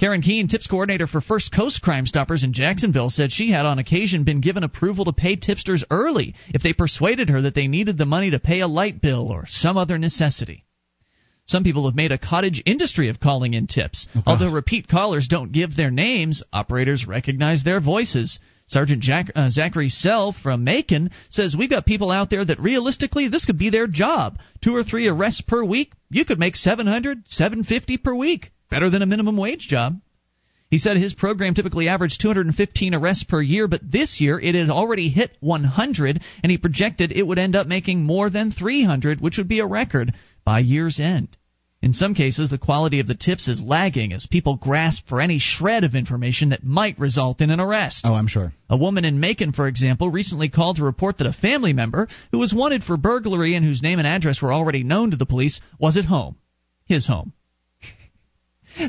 Karen 0.00 0.22
Keene, 0.22 0.48
tips 0.48 0.66
coordinator 0.66 1.06
for 1.06 1.20
First 1.20 1.52
Coast 1.52 1.82
Crime 1.82 2.06
Stoppers 2.06 2.42
in 2.42 2.54
Jacksonville, 2.54 3.10
said 3.10 3.30
she 3.30 3.50
had 3.50 3.66
on 3.66 3.78
occasion 3.78 4.24
been 4.24 4.40
given 4.40 4.64
approval 4.64 5.04
to 5.04 5.12
pay 5.12 5.36
tipsters 5.36 5.84
early 5.90 6.34
if 6.54 6.62
they 6.62 6.72
persuaded 6.72 7.28
her 7.28 7.42
that 7.42 7.54
they 7.54 7.68
needed 7.68 7.98
the 7.98 8.06
money 8.06 8.30
to 8.30 8.40
pay 8.40 8.60
a 8.60 8.66
light 8.66 9.02
bill 9.02 9.28
or 9.28 9.44
some 9.46 9.76
other 9.76 9.98
necessity. 9.98 10.64
Some 11.44 11.64
people 11.64 11.84
have 11.84 11.94
made 11.94 12.12
a 12.12 12.18
cottage 12.18 12.62
industry 12.64 13.10
of 13.10 13.20
calling 13.20 13.52
in 13.52 13.66
tips. 13.66 14.06
Oh, 14.16 14.22
Although 14.24 14.52
repeat 14.52 14.88
callers 14.88 15.28
don't 15.28 15.52
give 15.52 15.76
their 15.76 15.90
names, 15.90 16.42
operators 16.50 17.06
recognize 17.06 17.62
their 17.62 17.82
voices. 17.82 18.38
Sergeant 18.68 19.02
Jack, 19.02 19.30
uh, 19.36 19.50
Zachary 19.50 19.90
Sell 19.90 20.32
from 20.32 20.64
Macon 20.64 21.10
says 21.28 21.54
we've 21.54 21.68
got 21.68 21.84
people 21.84 22.10
out 22.10 22.30
there 22.30 22.46
that 22.46 22.58
realistically 22.58 23.28
this 23.28 23.44
could 23.44 23.58
be 23.58 23.68
their 23.68 23.86
job. 23.86 24.38
Two 24.62 24.74
or 24.74 24.82
three 24.82 25.08
arrests 25.08 25.42
per 25.42 25.62
week, 25.62 25.92
you 26.08 26.24
could 26.24 26.38
make 26.38 26.56
700, 26.56 27.28
750 27.28 27.98
per 27.98 28.14
week. 28.14 28.50
Better 28.70 28.88
than 28.88 29.02
a 29.02 29.06
minimum 29.06 29.36
wage 29.36 29.66
job. 29.68 30.00
He 30.70 30.78
said 30.78 30.96
his 30.96 31.14
program 31.14 31.54
typically 31.54 31.88
averaged 31.88 32.20
215 32.20 32.94
arrests 32.94 33.24
per 33.24 33.42
year, 33.42 33.66
but 33.66 33.90
this 33.90 34.20
year 34.20 34.38
it 34.38 34.54
had 34.54 34.70
already 34.70 35.08
hit 35.08 35.36
100, 35.40 36.22
and 36.44 36.52
he 36.52 36.58
projected 36.58 37.10
it 37.10 37.26
would 37.26 37.40
end 37.40 37.56
up 37.56 37.66
making 37.66 38.04
more 38.04 38.30
than 38.30 38.52
300, 38.52 39.20
which 39.20 39.36
would 39.36 39.48
be 39.48 39.58
a 39.58 39.66
record 39.66 40.14
by 40.44 40.60
year's 40.60 41.00
end. 41.00 41.36
In 41.82 41.92
some 41.94 42.14
cases, 42.14 42.50
the 42.50 42.58
quality 42.58 43.00
of 43.00 43.08
the 43.08 43.14
tips 43.14 43.48
is 43.48 43.60
lagging 43.60 44.12
as 44.12 44.26
people 44.26 44.56
grasp 44.56 45.08
for 45.08 45.20
any 45.20 45.38
shred 45.38 45.82
of 45.82 45.94
information 45.94 46.50
that 46.50 46.62
might 46.62 46.98
result 46.98 47.40
in 47.40 47.50
an 47.50 47.58
arrest. 47.58 48.02
Oh, 48.04 48.14
I'm 48.14 48.28
sure. 48.28 48.52
A 48.68 48.76
woman 48.76 49.04
in 49.04 49.18
Macon, 49.18 49.52
for 49.52 49.66
example, 49.66 50.10
recently 50.10 50.50
called 50.50 50.76
to 50.76 50.84
report 50.84 51.18
that 51.18 51.26
a 51.26 51.32
family 51.32 51.72
member 51.72 52.06
who 52.30 52.38
was 52.38 52.54
wanted 52.54 52.84
for 52.84 52.96
burglary 52.96 53.54
and 53.54 53.64
whose 53.64 53.82
name 53.82 53.98
and 53.98 54.06
address 54.06 54.42
were 54.42 54.52
already 54.52 54.84
known 54.84 55.10
to 55.10 55.16
the 55.16 55.26
police 55.26 55.60
was 55.78 55.96
at 55.96 56.04
home. 56.04 56.36
His 56.84 57.06
home. 57.06 57.32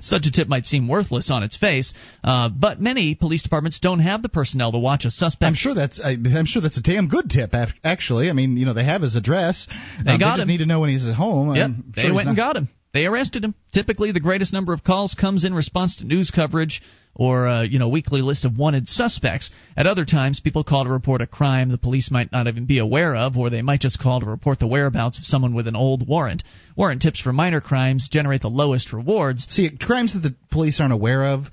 Such 0.01 0.25
a 0.25 0.31
tip 0.31 0.47
might 0.47 0.65
seem 0.65 0.87
worthless 0.87 1.29
on 1.29 1.43
its 1.43 1.57
face, 1.57 1.93
uh, 2.23 2.49
but 2.49 2.79
many 2.79 3.15
police 3.15 3.43
departments 3.43 3.79
don't 3.79 3.99
have 3.99 4.21
the 4.21 4.29
personnel 4.29 4.71
to 4.71 4.77
watch 4.77 5.05
a 5.05 5.11
suspect. 5.11 5.47
I'm 5.47 5.55
sure 5.55 5.73
that's 5.73 5.99
I, 5.99 6.11
am 6.11 6.45
sure 6.45 6.61
that's 6.61 6.77
a 6.77 6.83
damn 6.83 7.07
good 7.07 7.29
tip. 7.29 7.53
Actually, 7.83 8.29
I 8.29 8.33
mean, 8.33 8.57
you 8.57 8.65
know, 8.65 8.73
they 8.73 8.85
have 8.85 9.01
his 9.01 9.15
address. 9.15 9.67
They 10.03 10.13
um, 10.13 10.19
got 10.19 10.37
they 10.37 10.43
him. 10.43 10.47
Need 10.47 10.59
to 10.59 10.65
know 10.65 10.79
when 10.79 10.89
he's 10.89 11.07
at 11.07 11.15
home. 11.15 11.55
Yep, 11.55 11.71
they 11.95 12.11
went 12.11 12.25
not... 12.25 12.27
and 12.27 12.37
got 12.37 12.55
him. 12.55 12.69
They 12.93 13.05
arrested 13.05 13.43
him. 13.43 13.55
Typically, 13.73 14.11
the 14.11 14.19
greatest 14.19 14.51
number 14.51 14.73
of 14.73 14.83
calls 14.83 15.13
comes 15.13 15.45
in 15.45 15.53
response 15.53 15.97
to 15.97 16.05
news 16.05 16.29
coverage 16.29 16.81
or 17.15 17.47
uh, 17.47 17.63
you 17.63 17.79
know 17.79 17.89
weekly 17.89 18.21
list 18.21 18.45
of 18.45 18.57
wanted 18.57 18.87
suspects. 18.87 19.49
At 19.75 19.87
other 19.87 20.05
times, 20.05 20.39
people 20.39 20.63
call 20.63 20.83
to 20.83 20.89
report 20.89 21.21
a 21.21 21.27
crime 21.27 21.69
the 21.69 21.77
police 21.77 22.11
might 22.11 22.31
not 22.31 22.47
even 22.47 22.65
be 22.65 22.79
aware 22.79 23.15
of, 23.15 23.37
or 23.37 23.49
they 23.49 23.61
might 23.61 23.81
just 23.81 23.99
call 23.99 24.19
to 24.19 24.25
report 24.25 24.59
the 24.59 24.67
whereabouts 24.67 25.17
of 25.17 25.25
someone 25.25 25.53
with 25.53 25.67
an 25.67 25.75
old 25.75 26.07
warrant. 26.07 26.43
Warrant 26.75 27.01
tips 27.01 27.19
for 27.19 27.33
minor 27.33 27.61
crimes 27.61 28.09
generate 28.09 28.41
the 28.41 28.49
lowest 28.49 28.93
rewards. 28.93 29.47
See, 29.49 29.69
crimes 29.77 30.13
that 30.13 30.21
the 30.21 30.35
police 30.51 30.79
aren't 30.79 30.93
aware 30.93 31.23
of 31.23 31.45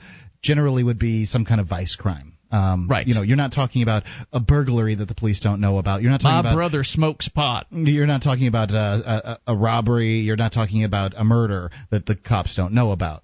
generally 0.43 0.85
would 0.85 0.99
be 0.99 1.25
some 1.25 1.45
kind 1.45 1.61
of 1.61 1.69
vice 1.69 1.97
crime. 1.97 2.35
Um, 2.51 2.89
right. 2.89 3.07
You 3.07 3.15
know, 3.15 3.23
you're 3.23 3.37
not 3.37 3.53
talking 3.53 3.83
about 3.83 4.05
a 4.33 4.41
burglary 4.41 4.95
that 4.95 5.07
the 5.07 5.15
police 5.15 5.41
don't 5.41 5.61
know 5.61 5.79
about. 5.79 6.01
You're 6.01 6.11
not 6.11 6.21
talking 6.21 6.35
My 6.35 6.41
about. 6.41 6.51
My 6.51 6.57
brother 6.57 6.85
smokes 6.85 7.29
pot. 7.29 7.67
You're 7.71 8.07
not 8.07 8.23
talking 8.23 8.47
about 8.47 8.71
a, 8.71 9.39
a, 9.47 9.53
a 9.53 9.57
robbery. 9.57 10.21
You're 10.21 10.37
not 10.37 10.53
talking 10.53 10.85
about 10.85 11.13
a 11.17 11.25
murder 11.25 11.71
that 11.91 12.07
the 12.07 12.17
cops 12.17 12.57
don't 12.57 12.73
know 12.73 12.93
about. 12.93 13.23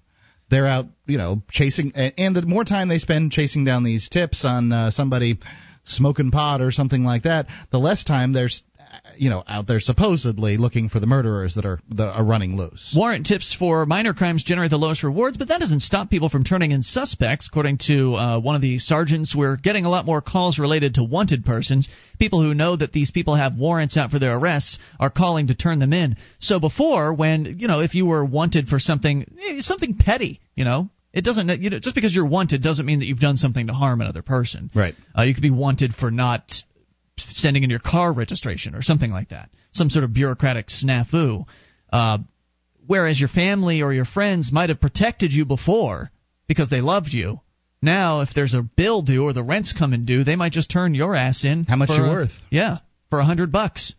They're 0.49 0.67
out, 0.67 0.85
you 1.07 1.17
know, 1.17 1.41
chasing, 1.49 1.91
and 1.95 2.35
the 2.35 2.43
more 2.43 2.63
time 2.63 2.87
they 2.87 2.99
spend 2.99 3.31
chasing 3.31 3.65
down 3.65 3.83
these 3.83 4.09
tips 4.09 4.45
on 4.45 4.71
uh, 4.71 4.91
somebody 4.91 5.39
smoking 5.83 6.31
pot 6.31 6.61
or 6.61 6.71
something 6.71 7.03
like 7.03 7.23
that, 7.23 7.47
the 7.71 7.79
less 7.79 8.03
time 8.03 8.33
there's 8.33 8.63
you 9.17 9.29
know 9.29 9.43
out 9.47 9.67
there 9.67 9.79
supposedly 9.79 10.57
looking 10.57 10.89
for 10.89 10.99
the 10.99 11.07
murderers 11.07 11.55
that 11.55 11.65
are 11.65 11.79
that 11.89 12.07
are 12.07 12.23
running 12.23 12.55
loose. 12.55 12.93
Warrant 12.95 13.25
tips 13.25 13.55
for 13.57 13.85
minor 13.85 14.13
crimes 14.13 14.43
generate 14.43 14.71
the 14.71 14.77
lowest 14.77 15.03
rewards, 15.03 15.37
but 15.37 15.49
that 15.49 15.59
doesn't 15.59 15.81
stop 15.81 16.09
people 16.09 16.29
from 16.29 16.43
turning 16.43 16.71
in 16.71 16.83
suspects. 16.83 17.47
According 17.51 17.79
to 17.87 18.15
uh, 18.15 18.39
one 18.39 18.55
of 18.55 18.61
the 18.61 18.79
sergeants, 18.79 19.35
we're 19.35 19.57
getting 19.57 19.85
a 19.85 19.89
lot 19.89 20.05
more 20.05 20.21
calls 20.21 20.59
related 20.59 20.95
to 20.95 21.03
wanted 21.03 21.45
persons. 21.45 21.89
People 22.19 22.41
who 22.41 22.53
know 22.53 22.75
that 22.75 22.91
these 22.91 23.11
people 23.11 23.35
have 23.35 23.57
warrants 23.57 23.97
out 23.97 24.11
for 24.11 24.19
their 24.19 24.37
arrests 24.37 24.77
are 24.99 25.09
calling 25.09 25.47
to 25.47 25.55
turn 25.55 25.79
them 25.79 25.93
in. 25.93 26.15
So 26.39 26.59
before, 26.59 27.13
when 27.13 27.57
you 27.59 27.67
know, 27.67 27.81
if 27.81 27.95
you 27.95 28.05
were 28.05 28.23
wanted 28.23 28.67
for 28.67 28.79
something 28.79 29.25
eh, 29.41 29.61
something 29.61 29.95
petty, 29.95 30.39
you 30.55 30.65
know, 30.65 30.89
it 31.13 31.23
doesn't 31.23 31.61
you 31.61 31.69
know 31.69 31.79
just 31.79 31.95
because 31.95 32.13
you're 32.13 32.25
wanted 32.25 32.61
doesn't 32.61 32.85
mean 32.85 32.99
that 32.99 33.05
you've 33.05 33.19
done 33.19 33.37
something 33.37 33.67
to 33.67 33.73
harm 33.73 34.01
another 34.01 34.21
person. 34.21 34.69
Right. 34.75 34.95
Uh, 35.17 35.23
you 35.23 35.33
could 35.33 35.43
be 35.43 35.51
wanted 35.51 35.93
for 35.93 36.11
not 36.11 36.51
sending 37.17 37.63
in 37.63 37.69
your 37.69 37.79
car 37.79 38.11
registration 38.13 38.75
or 38.75 38.81
something 38.81 39.11
like 39.11 39.29
that, 39.29 39.49
some 39.71 39.89
sort 39.89 40.03
of 40.03 40.13
bureaucratic 40.13 40.67
snafu. 40.67 41.45
Uh, 41.91 42.19
whereas 42.85 43.19
your 43.19 43.29
family 43.29 43.81
or 43.81 43.93
your 43.93 44.05
friends 44.05 44.51
might 44.51 44.69
have 44.69 44.81
protected 44.81 45.31
you 45.31 45.45
before 45.45 46.11
because 46.47 46.69
they 46.69 46.81
loved 46.81 47.09
you. 47.09 47.41
Now, 47.81 48.21
if 48.21 48.33
there's 48.33 48.53
a 48.53 48.63
bill 48.63 49.01
due 49.03 49.23
or 49.23 49.33
the 49.33 49.43
rent's 49.43 49.73
coming 49.73 50.05
due, 50.05 50.23
they 50.23 50.35
might 50.35 50.53
just 50.53 50.71
turn 50.71 50.95
your 50.95 51.15
ass 51.15 51.43
in. 51.43 51.65
How 51.65 51.75
much 51.75 51.89
you're 51.89 52.07
worth? 52.07 52.31
Yeah, 52.49 52.79
for 53.09 53.19
a 53.19 53.25
hundred 53.25 53.51
bucks. 53.51 53.93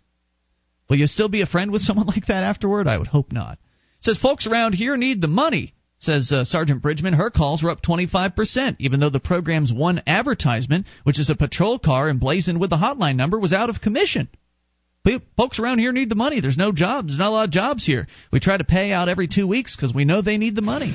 Will 0.88 0.96
you 0.96 1.06
still 1.06 1.28
be 1.28 1.42
a 1.42 1.46
friend 1.46 1.70
with 1.70 1.82
someone 1.82 2.06
like 2.16 2.26
that 2.26 2.42
afterward? 2.42 2.88
I 2.88 2.98
would 2.98 3.06
hope 3.06 3.32
not. 3.32 3.54
It 3.98 4.04
says 4.04 4.18
folks 4.18 4.46
around 4.46 4.74
here 4.74 4.96
need 4.96 5.20
the 5.20 5.28
money. 5.28 5.74
Says 5.98 6.30
uh, 6.30 6.44
Sergeant 6.44 6.82
Bridgman, 6.82 7.14
her 7.14 7.30
calls 7.30 7.62
were 7.62 7.70
up 7.70 7.82
25%, 7.82 8.76
even 8.78 9.00
though 9.00 9.10
the 9.10 9.18
program's 9.18 9.72
one 9.72 10.02
advertisement, 10.06 10.86
which 11.04 11.18
is 11.18 11.30
a 11.30 11.36
patrol 11.36 11.78
car 11.78 12.10
emblazoned 12.10 12.60
with 12.60 12.70
the 12.70 12.76
hotline 12.76 13.16
number, 13.16 13.38
was 13.38 13.54
out 13.54 13.70
of 13.70 13.80
commission. 13.80 14.28
Folks 15.36 15.60
around 15.60 15.78
here 15.78 15.92
need 15.92 16.08
the 16.08 16.16
money. 16.16 16.40
There's 16.40 16.56
no 16.56 16.72
jobs. 16.72 17.08
There's 17.08 17.18
not 17.18 17.28
a 17.28 17.30
lot 17.30 17.44
of 17.44 17.50
jobs 17.52 17.86
here. 17.86 18.08
We 18.32 18.40
try 18.40 18.56
to 18.56 18.64
pay 18.64 18.92
out 18.92 19.08
every 19.08 19.28
two 19.28 19.46
weeks 19.46 19.76
because 19.76 19.94
we 19.94 20.04
know 20.04 20.20
they 20.20 20.36
need 20.36 20.56
the 20.56 20.62
money. 20.62 20.94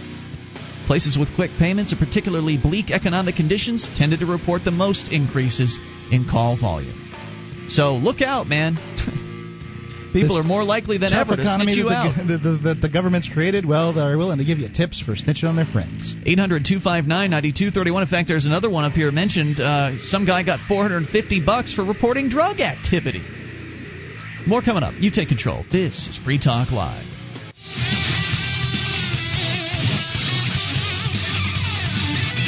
Places 0.85 1.17
with 1.17 1.33
quick 1.35 1.51
payments 1.57 1.93
and 1.93 1.99
particularly 1.99 2.57
bleak 2.57 2.91
economic 2.91 3.35
conditions 3.35 3.89
tended 3.95 4.19
to 4.19 4.25
report 4.25 4.65
the 4.65 4.71
most 4.71 5.13
increases 5.13 5.79
in 6.11 6.27
call 6.29 6.57
volume. 6.59 7.09
So 7.69 7.95
look 7.95 8.21
out, 8.21 8.47
man. 8.47 8.75
People 10.13 10.37
are 10.37 10.43
more 10.43 10.63
likely 10.63 10.97
than 10.97 11.13
ever 11.13 11.35
to 11.35 11.43
snitch 11.43 11.77
you 11.77 11.89
that 11.89 11.93
out. 11.93 12.27
The, 12.27 12.37
the, 12.37 12.57
the, 12.57 12.73
the, 12.81 12.89
government's 12.89 13.29
created, 13.31 13.65
well, 13.65 13.93
they're 13.93 14.17
willing 14.17 14.39
to 14.39 14.45
give 14.45 14.59
you 14.59 14.69
tips 14.69 15.01
for 15.01 15.13
snitching 15.13 15.45
on 15.45 15.55
their 15.55 15.65
friends. 15.65 16.13
800 16.25 16.65
259 16.65 17.07
9231. 17.07 18.03
In 18.03 18.09
fact, 18.09 18.27
there's 18.27 18.45
another 18.45 18.69
one 18.69 18.83
up 18.83 18.93
here 18.93 19.11
mentioned. 19.11 19.59
Uh, 19.59 20.01
some 20.01 20.25
guy 20.25 20.43
got 20.43 20.59
450 20.67 21.45
bucks 21.45 21.73
for 21.73 21.83
reporting 21.83 22.29
drug 22.29 22.59
activity. 22.59 23.23
More 24.47 24.61
coming 24.61 24.83
up. 24.83 24.93
You 24.99 25.11
take 25.11 25.29
control. 25.29 25.65
This 25.71 26.07
is 26.07 26.17
Free 26.25 26.39
Talk 26.39 26.71
Live. 26.71 27.05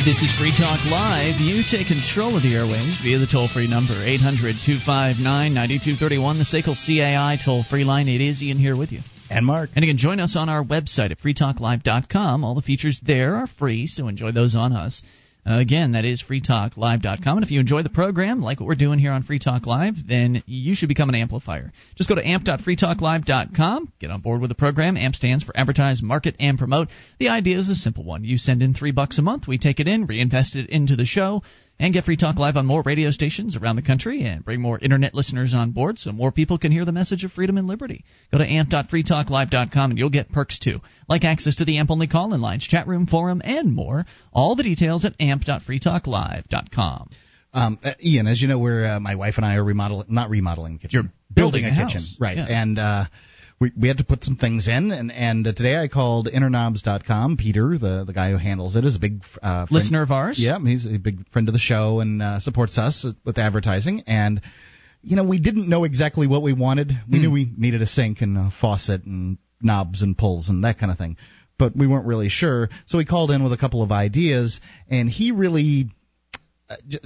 This 0.05 0.21
is 0.21 0.35
Free 0.37 0.51
Talk 0.51 0.83
Live. 0.83 1.39
You 1.39 1.63
take 1.63 1.87
control 1.87 2.35
of 2.35 2.43
the 2.43 2.51
airwaves 2.51 3.01
via 3.01 3.19
the 3.19 3.25
toll 3.25 3.47
free 3.47 3.69
number 3.69 3.93
800 3.93 4.57
259 4.59 5.23
9231, 5.53 6.39
the 6.39 6.43
SACL 6.43 6.75
CAI 6.75 7.37
toll 7.39 7.63
free 7.63 7.85
line. 7.85 8.09
It 8.09 8.19
is 8.19 8.43
Ian 8.43 8.57
here 8.57 8.75
with 8.75 8.91
you. 8.91 8.99
And 9.29 9.45
Mark. 9.45 9.69
And 9.77 9.85
you 9.85 9.89
can 9.89 9.97
join 9.97 10.19
us 10.19 10.35
on 10.35 10.49
our 10.49 10.61
website 10.61 11.11
at 11.11 11.19
freetalklive.com. 11.19 12.43
All 12.43 12.53
the 12.53 12.61
features 12.61 12.99
there 13.01 13.35
are 13.35 13.47
free, 13.47 13.87
so 13.87 14.09
enjoy 14.09 14.33
those 14.33 14.55
on 14.55 14.73
us. 14.73 15.03
Again, 15.45 15.91
that 15.91 16.05
is 16.05 16.23
freetalklive.com. 16.23 17.37
And 17.37 17.43
if 17.43 17.51
you 17.51 17.59
enjoy 17.59 17.83
the 17.83 17.89
program, 17.89 18.39
like 18.39 18.59
what 18.59 18.67
we're 18.67 18.75
doing 18.75 18.97
here 18.97 19.11
on 19.11 19.23
Free 19.23 19.39
Talk 19.39 19.65
Live, 19.65 19.95
then 20.07 20.41
you 20.45 20.73
should 20.73 20.87
become 20.87 21.09
an 21.09 21.15
amplifier. 21.15 21.73
Just 21.95 22.09
go 22.09 22.15
to 22.15 22.25
amp.freetalklive.com, 22.25 23.91
get 23.99 24.09
on 24.09 24.21
board 24.21 24.39
with 24.39 24.49
the 24.49 24.55
program. 24.55 24.95
AMP 24.95 25.15
stands 25.15 25.43
for 25.43 25.55
Advertise, 25.57 26.01
Market, 26.01 26.35
and 26.39 26.57
Promote. 26.57 26.87
The 27.19 27.29
idea 27.29 27.59
is 27.59 27.67
a 27.67 27.75
simple 27.75 28.05
one. 28.05 28.23
You 28.23 28.37
send 28.37 28.63
in 28.63 28.73
three 28.73 28.91
bucks 28.91 29.17
a 29.17 29.21
month, 29.21 29.47
we 29.47 29.57
take 29.57 29.81
it 29.81 29.87
in, 29.87 30.05
reinvest 30.05 30.55
it 30.55 30.69
into 30.69 30.95
the 30.95 31.05
show, 31.05 31.43
and 31.79 31.93
get 31.93 32.05
Free 32.05 32.17
Talk 32.17 32.37
Live 32.37 32.55
on 32.55 32.65
more 32.65 32.83
radio 32.85 33.11
stations 33.11 33.55
around 33.55 33.75
the 33.75 33.81
country 33.81 34.23
and 34.23 34.45
bring 34.45 34.61
more 34.61 34.79
internet 34.79 35.13
listeners 35.13 35.53
on 35.53 35.71
board 35.71 35.97
so 35.97 36.11
more 36.11 36.31
people 36.31 36.57
can 36.57 36.71
hear 36.71 36.85
the 36.85 36.91
message 36.91 37.23
of 37.23 37.31
freedom 37.31 37.57
and 37.57 37.67
liberty. 37.67 38.03
Go 38.31 38.37
to 38.37 38.45
amp.freetalklive.com 38.45 39.91
and 39.91 39.97
you'll 39.97 40.09
get 40.09 40.31
perks 40.31 40.59
too, 40.59 40.79
like 41.09 41.23
access 41.23 41.55
to 41.57 41.65
the 41.65 41.77
AMP 41.77 41.91
only 41.91 42.07
call 42.07 42.33
in 42.33 42.41
lines, 42.41 42.63
chat 42.63 42.87
room, 42.87 43.07
forum, 43.07 43.41
and 43.43 43.73
more. 43.73 44.05
All 44.31 44.55
the 44.55 44.63
details 44.63 45.05
at 45.05 45.13
amp.freetalklive.com. 45.19 47.09
Um, 47.55 47.79
uh, 47.83 47.91
Ian, 48.03 48.27
as 48.27 48.41
you 48.41 48.47
know, 48.47 48.57
we're 48.57 48.85
uh, 48.85 48.99
my 48.99 49.15
wife 49.15 49.35
and 49.37 49.45
I 49.45 49.55
are 49.55 49.63
remodeling, 49.63 50.07
not 50.09 50.29
remodeling 50.29 50.73
the 50.73 50.79
kitchen. 50.79 51.03
You're 51.03 51.11
building 51.35 51.65
a, 51.65 51.69
a 51.69 51.85
kitchen, 51.85 52.01
right? 52.19 52.37
Yeah. 52.37 52.45
And 52.47 52.79
uh, 52.79 53.05
we 53.63 53.71
we 53.79 53.87
had 53.87 53.97
to 53.97 54.03
put 54.03 54.23
some 54.23 54.35
things 54.35 54.67
in, 54.67 54.91
and 54.91 55.11
and 55.11 55.47
uh, 55.47 55.53
today 55.53 55.77
I 55.77 55.87
called 55.87 56.27
interknobs.com. 56.27 57.37
Peter, 57.37 57.77
the 57.77 58.03
the 58.05 58.13
guy 58.13 58.31
who 58.31 58.37
handles 58.37 58.75
it, 58.75 58.83
is 58.83 58.97
a 58.97 58.99
big 58.99 59.23
uh, 59.41 59.65
friend- 59.65 59.71
Listener 59.71 60.01
of 60.03 60.11
ours? 60.11 60.37
Yeah, 60.37 60.59
he's 60.59 60.85
a 60.85 60.97
big 60.97 61.27
friend 61.29 61.47
of 61.47 61.53
the 61.53 61.59
show 61.59 62.01
and 62.01 62.21
uh, 62.21 62.39
supports 62.39 62.77
us 62.77 63.05
with 63.23 63.37
advertising. 63.37 64.03
And 64.05 64.41
you 65.01 65.15
know, 65.15 65.23
we 65.23 65.39
didn't 65.39 65.69
know 65.69 65.85
exactly 65.85 66.27
what 66.27 66.41
we 66.41 66.53
wanted. 66.53 66.91
We 67.09 67.19
knew 67.19 67.31
we 67.31 67.51
needed 67.57 67.81
a 67.81 67.87
sink 67.87 68.21
and 68.21 68.37
a 68.37 68.49
faucet 68.59 69.05
and 69.05 69.37
knobs 69.61 70.01
and 70.01 70.17
pulls 70.17 70.49
and 70.49 70.65
that 70.65 70.77
kind 70.77 70.91
of 70.91 70.97
thing, 70.97 71.15
but 71.57 71.73
we 71.75 71.87
weren't 71.87 72.05
really 72.05 72.29
sure. 72.29 72.69
So 72.85 72.97
we 72.97 73.05
called 73.05 73.31
in 73.31 73.43
with 73.43 73.53
a 73.53 73.57
couple 73.57 73.81
of 73.81 73.91
ideas, 73.93 74.59
and 74.89 75.09
he 75.09 75.31
really 75.31 75.89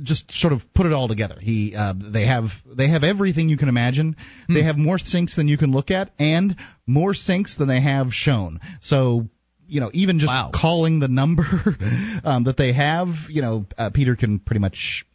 just 0.01 0.31
sort 0.31 0.53
of 0.53 0.61
put 0.73 0.85
it 0.85 0.93
all 0.93 1.07
together. 1.07 1.37
He 1.39 1.75
uh, 1.75 1.93
they 1.97 2.25
have 2.25 2.45
they 2.65 2.89
have 2.89 3.03
everything 3.03 3.49
you 3.49 3.57
can 3.57 3.69
imagine. 3.69 4.15
They 4.47 4.63
have 4.63 4.77
more 4.77 4.97
sinks 4.97 5.35
than 5.35 5.47
you 5.47 5.57
can 5.57 5.71
look 5.71 5.91
at, 5.91 6.11
and 6.19 6.55
more 6.85 7.13
sinks 7.13 7.55
than 7.57 7.67
they 7.67 7.81
have 7.81 8.13
shown. 8.13 8.59
So. 8.81 9.27
You 9.69 9.81
know, 9.81 9.89
even 9.91 10.19
just 10.19 10.31
Wow. 10.31 10.51
calling 10.55 11.01
the 11.01 11.09
number 11.09 11.43
um, 12.23 12.45
that 12.45 12.55
they 12.57 12.71
have, 12.71 13.09
you 13.27 13.41
know, 13.41 13.65
uh, 13.77 13.89
Peter 13.93 14.15
can 14.15 14.39
pretty 14.39 14.61
much 14.61 15.05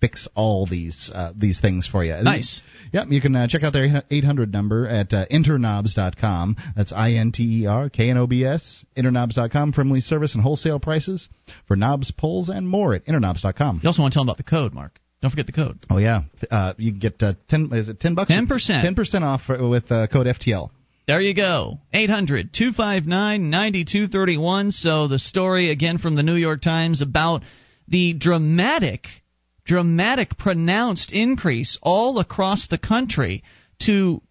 fix 0.00 0.28
all 0.34 0.66
these 0.66 1.10
uh, 1.14 1.32
these 1.36 1.60
things 1.60 1.86
for 1.86 2.04
you. 2.04 2.16
Nice. 2.22 2.62
Yep, 2.92 3.06
you 3.10 3.20
can 3.20 3.34
uh, 3.34 3.48
check 3.48 3.62
out 3.62 3.72
their 3.72 4.02
800 4.10 4.52
number 4.52 4.86
at 4.86 5.12
uh, 5.12 5.26
interknobs.com. 5.30 6.56
That's 6.76 6.92
I 6.92 7.12
N 7.12 7.32
T 7.32 7.62
E 7.62 7.66
R 7.66 7.88
K 7.88 8.10
N 8.10 8.16
O 8.16 8.26
B 8.26 8.44
S. 8.44 8.84
Interknobs.com. 8.96 9.72
Friendly 9.72 10.00
service 10.00 10.34
and 10.34 10.42
wholesale 10.42 10.80
prices 10.80 11.28
for 11.66 11.76
knobs, 11.76 12.10
pulls, 12.10 12.48
and 12.48 12.68
more 12.68 12.94
at 12.94 13.04
interknobs.com. 13.06 13.80
You 13.82 13.88
also 13.88 14.02
want 14.02 14.12
to 14.12 14.16
tell 14.16 14.24
them 14.24 14.28
about 14.28 14.38
the 14.38 14.44
code, 14.44 14.72
Mark. 14.72 14.98
Don't 15.22 15.30
forget 15.30 15.46
the 15.46 15.52
code. 15.52 15.78
Oh 15.90 15.98
yeah, 15.98 16.22
uh, 16.50 16.74
you 16.76 16.92
can 16.92 17.00
get 17.00 17.22
uh, 17.22 17.34
ten. 17.48 17.70
Is 17.72 17.88
it 17.88 18.00
ten 18.00 18.14
bucks? 18.14 18.30
10%. 18.30 18.82
Ten 18.82 18.94
percent 18.94 19.24
off 19.24 19.42
for, 19.42 19.68
with 19.68 19.90
uh, 19.90 20.06
code 20.08 20.26
FTL. 20.26 20.70
There 21.06 21.20
you 21.20 21.34
go. 21.34 21.78
800 21.92 22.52
259 22.52 23.48
9231. 23.48 24.72
So, 24.72 25.06
the 25.06 25.20
story 25.20 25.70
again 25.70 25.98
from 25.98 26.16
the 26.16 26.24
New 26.24 26.34
York 26.34 26.62
Times 26.62 27.00
about 27.00 27.42
the 27.86 28.12
dramatic, 28.12 29.06
dramatic, 29.66 30.38
pronounced 30.38 31.12
increase 31.12 31.78
all 31.82 32.18
across 32.18 32.68
the 32.68 32.78
country 32.78 33.42
to 33.80 34.22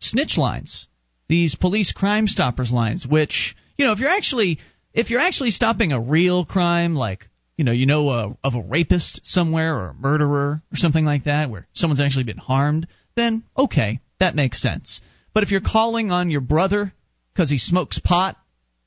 snitch 0.00 0.36
lines, 0.36 0.88
these 1.28 1.54
police 1.54 1.92
crime 1.92 2.26
stoppers 2.26 2.72
lines, 2.72 3.06
which, 3.06 3.54
you 3.76 3.86
know, 3.86 3.92
if 3.92 3.98
you're 3.98 4.10
actually. 4.10 4.58
If 4.94 5.08
you're 5.08 5.20
actually 5.20 5.52
stopping 5.52 5.92
a 5.92 5.98
real 5.98 6.44
crime, 6.44 6.94
like 6.94 7.26
you 7.56 7.64
know, 7.64 7.72
you 7.72 7.86
know 7.86 8.08
uh, 8.08 8.32
of 8.44 8.54
a 8.54 8.60
rapist 8.60 9.20
somewhere 9.24 9.74
or 9.74 9.88
a 9.88 9.94
murderer 9.94 10.62
or 10.70 10.76
something 10.76 11.04
like 11.04 11.24
that, 11.24 11.48
where 11.48 11.66
someone's 11.72 12.02
actually 12.02 12.24
been 12.24 12.36
harmed, 12.36 12.86
then 13.14 13.42
okay, 13.56 14.00
that 14.20 14.34
makes 14.34 14.60
sense. 14.60 15.00
But 15.32 15.44
if 15.44 15.50
you're 15.50 15.60
calling 15.60 16.10
on 16.10 16.30
your 16.30 16.40
brother 16.40 16.92
because 17.32 17.50
he 17.50 17.58
smokes 17.58 17.98
pot, 17.98 18.36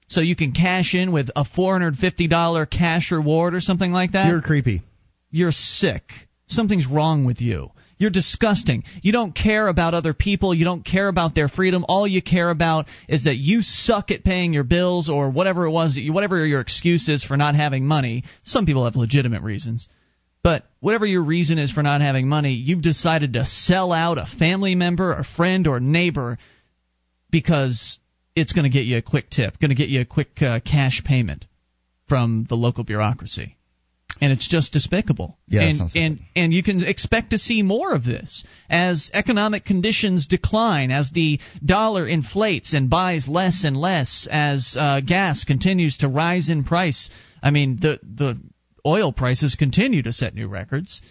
so 0.07 0.21
you 0.21 0.35
can 0.35 0.51
cash 0.51 0.93
in 0.93 1.11
with 1.11 1.29
a 1.35 1.43
$450 1.43 2.69
cash 2.69 3.11
reward 3.11 3.55
or 3.55 3.61
something 3.61 3.91
like 3.91 4.11
that, 4.11 4.27
You're 4.27 4.41
creepy. 4.41 4.83
You're 5.29 5.51
sick. 5.51 6.03
Something's 6.47 6.87
wrong 6.87 7.25
with 7.25 7.41
you. 7.41 7.71
You're 7.97 8.09
disgusting. 8.09 8.83
You 9.01 9.13
don't 9.13 9.33
care 9.33 9.67
about 9.67 9.93
other 9.93 10.13
people. 10.13 10.53
You 10.53 10.65
don't 10.65 10.85
care 10.85 11.07
about 11.07 11.33
their 11.33 11.47
freedom. 11.47 11.85
All 11.87 12.05
you 12.05 12.21
care 12.21 12.49
about 12.49 12.87
is 13.07 13.23
that 13.23 13.37
you 13.37 13.61
suck 13.61 14.11
at 14.11 14.23
paying 14.23 14.53
your 14.53 14.65
bills 14.65 15.09
or 15.09 15.29
whatever 15.29 15.65
it 15.65 15.71
was 15.71 15.95
you, 15.95 16.11
whatever 16.11 16.45
your 16.45 16.59
excuse 16.59 17.07
is 17.07 17.23
for 17.23 17.37
not 17.37 17.55
having 17.55 17.85
money. 17.85 18.23
Some 18.43 18.65
people 18.65 18.83
have 18.83 18.95
legitimate 18.95 19.43
reasons. 19.43 19.87
But 20.43 20.63
whatever 20.79 21.05
your 21.05 21.23
reason 21.23 21.57
is 21.57 21.71
for 21.71 21.81
not 21.81 22.01
having 22.01 22.27
money, 22.27 22.51
you've 22.51 22.83
decided 22.83 23.33
to 23.33 23.45
sell 23.45 23.91
out 23.91 24.17
a 24.17 24.27
family 24.37 24.75
member, 24.75 25.13
a 25.13 25.23
friend, 25.23 25.65
or 25.65 25.79
neighbor 25.79 26.37
because 27.31 27.97
it's 28.35 28.53
going 28.53 28.65
to 28.65 28.69
get 28.69 28.85
you 28.85 28.97
a 28.97 29.01
quick 29.01 29.29
tip, 29.29 29.59
going 29.59 29.69
to 29.69 29.75
get 29.75 29.89
you 29.89 30.01
a 30.01 30.05
quick 30.05 30.41
uh, 30.41 30.59
cash 30.59 31.01
payment 31.03 31.45
from 32.07 32.45
the 32.47 32.55
local 32.55 32.83
bureaucracy. 32.83 33.57
And 34.21 34.31
it's 34.31 34.47
just 34.47 34.71
despicable. 34.71 35.37
Yeah, 35.47 35.63
and 35.63 35.77
sounds 35.77 35.93
and 35.93 36.19
and 36.37 36.53
you 36.53 36.63
can 36.63 36.81
expect 36.83 37.31
to 37.31 37.37
see 37.37 37.63
more 37.63 37.93
of 37.93 38.05
this 38.05 38.45
as 38.69 39.11
economic 39.13 39.65
conditions 39.65 40.27
decline, 40.27 40.89
as 40.89 41.09
the 41.09 41.39
dollar 41.63 42.07
inflates 42.07 42.73
and 42.73 42.89
buys 42.89 43.27
less 43.27 43.65
and 43.65 43.75
less, 43.75 44.25
as 44.31 44.77
uh, 44.79 45.01
gas 45.05 45.43
continues 45.43 45.97
to 45.97 46.07
rise 46.07 46.49
in 46.49 46.63
price. 46.63 47.09
I 47.43 47.51
mean, 47.51 47.77
the 47.81 47.99
the 48.03 48.39
oil 48.87 49.11
prices 49.11 49.55
continue 49.55 50.01
to 50.03 50.13
set 50.13 50.33
new 50.33 50.47
records. 50.47 51.01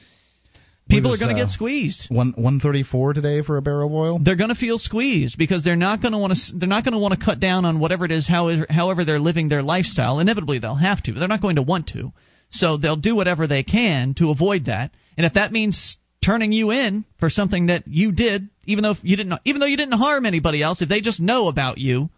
People 0.88 1.10
was, 1.10 1.20
are 1.20 1.24
going 1.24 1.36
to 1.36 1.42
uh, 1.42 1.46
get 1.46 1.50
squeezed. 1.50 2.06
One 2.10 2.34
one 2.36 2.60
thirty 2.60 2.82
four 2.82 3.14
today 3.14 3.42
for 3.42 3.56
a 3.56 3.62
barrel 3.62 3.88
of 3.88 3.94
oil. 3.94 4.18
They're 4.18 4.36
going 4.36 4.50
to 4.50 4.54
feel 4.54 4.78
squeezed 4.78 5.38
because 5.38 5.64
they're 5.64 5.76
not 5.76 6.02
going 6.02 6.12
to 6.12 6.18
want 6.18 6.34
to. 6.34 6.58
They're 6.58 6.68
not 6.68 6.84
going 6.84 6.92
to 6.92 6.98
want 6.98 7.18
to 7.18 7.24
cut 7.24 7.40
down 7.40 7.64
on 7.64 7.80
whatever 7.80 8.04
it 8.04 8.12
is, 8.12 8.28
however, 8.28 8.66
however 8.68 9.04
they're 9.04 9.18
living 9.18 9.48
their 9.48 9.62
lifestyle. 9.62 10.20
Inevitably, 10.20 10.58
they'll 10.58 10.74
have 10.74 11.02
to. 11.04 11.12
But 11.12 11.20
they're 11.20 11.28
not 11.28 11.42
going 11.42 11.56
to 11.56 11.62
want 11.62 11.88
to. 11.88 12.12
So 12.54 12.76
they'll 12.76 12.96
do 12.96 13.16
whatever 13.16 13.46
they 13.46 13.64
can 13.64 14.14
to 14.14 14.30
avoid 14.30 14.66
that. 14.66 14.92
And 15.16 15.26
if 15.26 15.34
that 15.34 15.52
means 15.52 15.96
turning 16.24 16.52
you 16.52 16.70
in 16.70 17.04
for 17.18 17.28
something 17.28 17.66
that 17.66 17.86
you 17.86 18.12
did, 18.12 18.48
even 18.64 18.82
though 18.82 18.94
you 19.02 19.16
didn't, 19.16 19.40
even 19.44 19.60
though 19.60 19.66
you 19.66 19.76
didn't 19.76 19.98
harm 19.98 20.24
anybody 20.24 20.62
else, 20.62 20.80
if 20.80 20.88
they 20.88 21.00
just 21.00 21.20
know 21.20 21.48
about 21.48 21.78
you, 21.78 22.10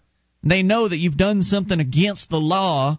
they 0.43 0.63
know 0.63 0.89
that 0.89 0.99
you've 0.99 1.17
done 1.17 1.43
something 1.43 1.81
against 1.81 2.29
the 2.29 2.37
law, 2.37 2.99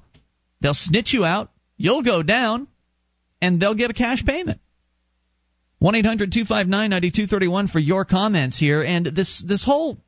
they'll 0.62 0.74
snitch 0.74 1.14
you 1.14 1.24
out. 1.24 1.52
You'll 1.78 2.02
go 2.02 2.24
down, 2.24 2.68
and 3.40 3.60
they'll 3.60 3.76
get 3.76 3.92
a 3.92 3.94
cash 3.94 4.26
payment. 4.26 4.60
1 5.80 5.94
800 5.94 6.32
259 6.32 6.90
9231 6.90 7.68
for 7.68 7.80
your 7.80 8.04
comments 8.04 8.58
here. 8.58 8.82
And 8.82 9.06
this, 9.06 9.44
this 9.48 9.64
whole. 9.64 10.00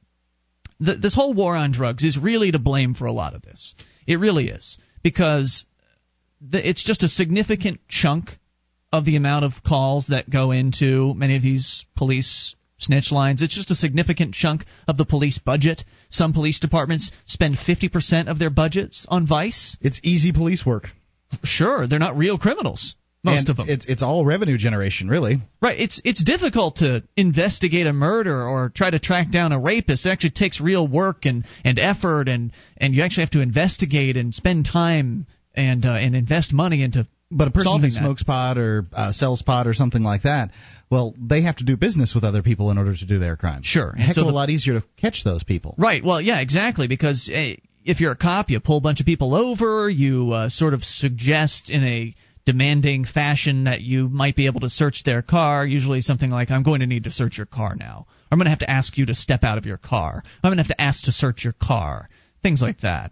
this 0.79 1.13
whole 1.13 1.35
war 1.35 1.55
on 1.55 1.71
drugs 1.71 2.03
is 2.03 2.17
really 2.17 2.51
to 2.51 2.59
blame 2.59 2.95
for 2.95 3.05
a 3.05 3.11
lot 3.11 3.35
of 3.35 3.43
this. 3.43 3.75
It 4.07 4.19
really 4.19 4.49
is. 4.49 4.79
Because 5.03 5.65
the, 6.41 6.67
it's 6.67 6.83
just 6.83 7.03
a 7.03 7.09
significant 7.09 7.81
chunk 7.87 8.31
of 8.91 9.05
the 9.05 9.15
amount 9.15 9.45
of 9.45 9.63
calls 9.65 10.07
that 10.07 10.29
go 10.29 10.51
into 10.51 11.13
many 11.13 11.35
of 11.35 11.43
these 11.43 11.85
police 11.95 12.55
snitch 12.77 13.11
lines. 13.11 13.41
It's 13.41 13.55
just 13.55 13.71
a 13.71 13.75
significant 13.75 14.33
chunk 14.33 14.65
of 14.87 14.97
the 14.97 15.05
police 15.05 15.37
budget. 15.37 15.83
Some 16.09 16.33
police 16.33 16.59
departments 16.59 17.11
spend 17.25 17.55
50% 17.55 18.27
of 18.27 18.39
their 18.39 18.49
budgets 18.49 19.05
on 19.09 19.27
vice. 19.27 19.77
It's 19.81 19.99
easy 20.03 20.31
police 20.31 20.65
work. 20.65 20.87
Sure, 21.43 21.85
they're 21.87 21.99
not 21.99 22.17
real 22.17 22.37
criminals. 22.37 22.95
Most 23.21 23.39
And 23.41 23.49
of 23.49 23.57
them. 23.57 23.69
It's 23.69 23.85
it's 23.85 24.01
all 24.01 24.25
revenue 24.25 24.57
generation, 24.57 25.09
really. 25.09 25.41
Right. 25.61 25.77
It's 25.77 25.99
it's 26.05 26.23
difficult 26.23 26.77
to 26.77 27.03
investigate 27.17 27.85
a 27.85 27.91
murder 27.91 28.47
or 28.47 28.69
try 28.69 28.89
to 28.89 28.97
track 28.97 29.29
down 29.29 29.51
a 29.51 29.59
rapist. 29.59 30.05
It 30.05 30.09
actually 30.09 30.29
takes 30.31 30.61
real 30.61 30.87
work 30.87 31.25
and, 31.25 31.45
and 31.65 31.77
effort 31.77 32.29
and, 32.29 32.53
and 32.77 32.95
you 32.95 33.03
actually 33.03 33.23
have 33.23 33.31
to 33.31 33.41
investigate 33.41 34.15
and 34.15 34.33
spend 34.33 34.65
time 34.65 35.27
and 35.59 35.85
uh, 35.85 35.89
and 35.93 36.15
invest 36.15 36.51
money 36.53 36.83
into 36.83 37.07
But 37.31 37.47
a 37.47 37.51
person 37.51 37.81
who 37.81 37.89
that. 37.89 37.91
smokes 37.99 38.23
pot 38.23 38.57
or 38.57 38.87
uh, 38.93 39.11
sells 39.11 39.41
pot 39.41 39.67
or 39.67 39.73
something 39.73 40.01
like 40.03 40.23
that, 40.23 40.51
well, 40.89 41.13
they 41.19 41.41
have 41.43 41.57
to 41.57 41.63
do 41.65 41.77
business 41.77 42.13
with 42.15 42.23
other 42.23 42.41
people 42.41 42.71
in 42.71 42.77
order 42.77 42.95
to 42.95 43.05
do 43.05 43.19
their 43.19 43.35
crime. 43.35 43.61
Sure. 43.63 43.89
And 43.91 43.99
Heck 44.01 44.15
so 44.15 44.21
of 44.21 44.27
a 44.27 44.31
the- 44.31 44.35
lot 44.35 44.49
easier 44.49 44.79
to 44.79 44.83
catch 44.97 45.23
those 45.23 45.43
people. 45.43 45.75
Right. 45.77 46.03
Well, 46.03 46.19
yeah, 46.21 46.39
exactly. 46.39 46.87
Because 46.87 47.29
eh, 47.31 47.55
if 47.85 47.99
you're 47.99 48.13
a 48.13 48.17
cop, 48.17 48.49
you 48.49 48.59
pull 48.59 48.77
a 48.77 48.81
bunch 48.81 48.99
of 48.99 49.05
people 49.05 49.35
over. 49.35 49.89
You 49.89 50.31
uh, 50.31 50.49
sort 50.49 50.73
of 50.73 50.83
suggest 50.83 51.69
in 51.69 51.83
a 51.83 52.15
demanding 52.45 53.05
fashion 53.05 53.65
that 53.65 53.81
you 53.81 54.09
might 54.09 54.35
be 54.35 54.47
able 54.47 54.61
to 54.61 54.69
search 54.69 55.03
their 55.03 55.21
car. 55.21 55.65
Usually 55.67 56.01
something 56.01 56.31
like, 56.31 56.49
"I'm 56.49 56.63
going 56.63 56.79
to 56.79 56.87
need 56.87 57.03
to 57.03 57.11
search 57.11 57.37
your 57.37 57.45
car 57.45 57.75
now." 57.75 58.07
I'm 58.31 58.37
going 58.37 58.45
to 58.45 58.49
have 58.51 58.59
to 58.59 58.69
ask 58.69 58.97
you 58.97 59.05
to 59.07 59.15
step 59.15 59.43
out 59.43 59.57
of 59.57 59.65
your 59.65 59.77
car. 59.77 60.23
I'm 60.43 60.49
going 60.49 60.57
to 60.57 60.63
have 60.63 60.75
to 60.75 60.81
ask 60.81 61.03
to 61.05 61.11
search 61.11 61.43
your 61.43 61.53
car. 61.53 62.09
Things 62.43 62.61
like 62.61 62.81
that. 62.81 63.11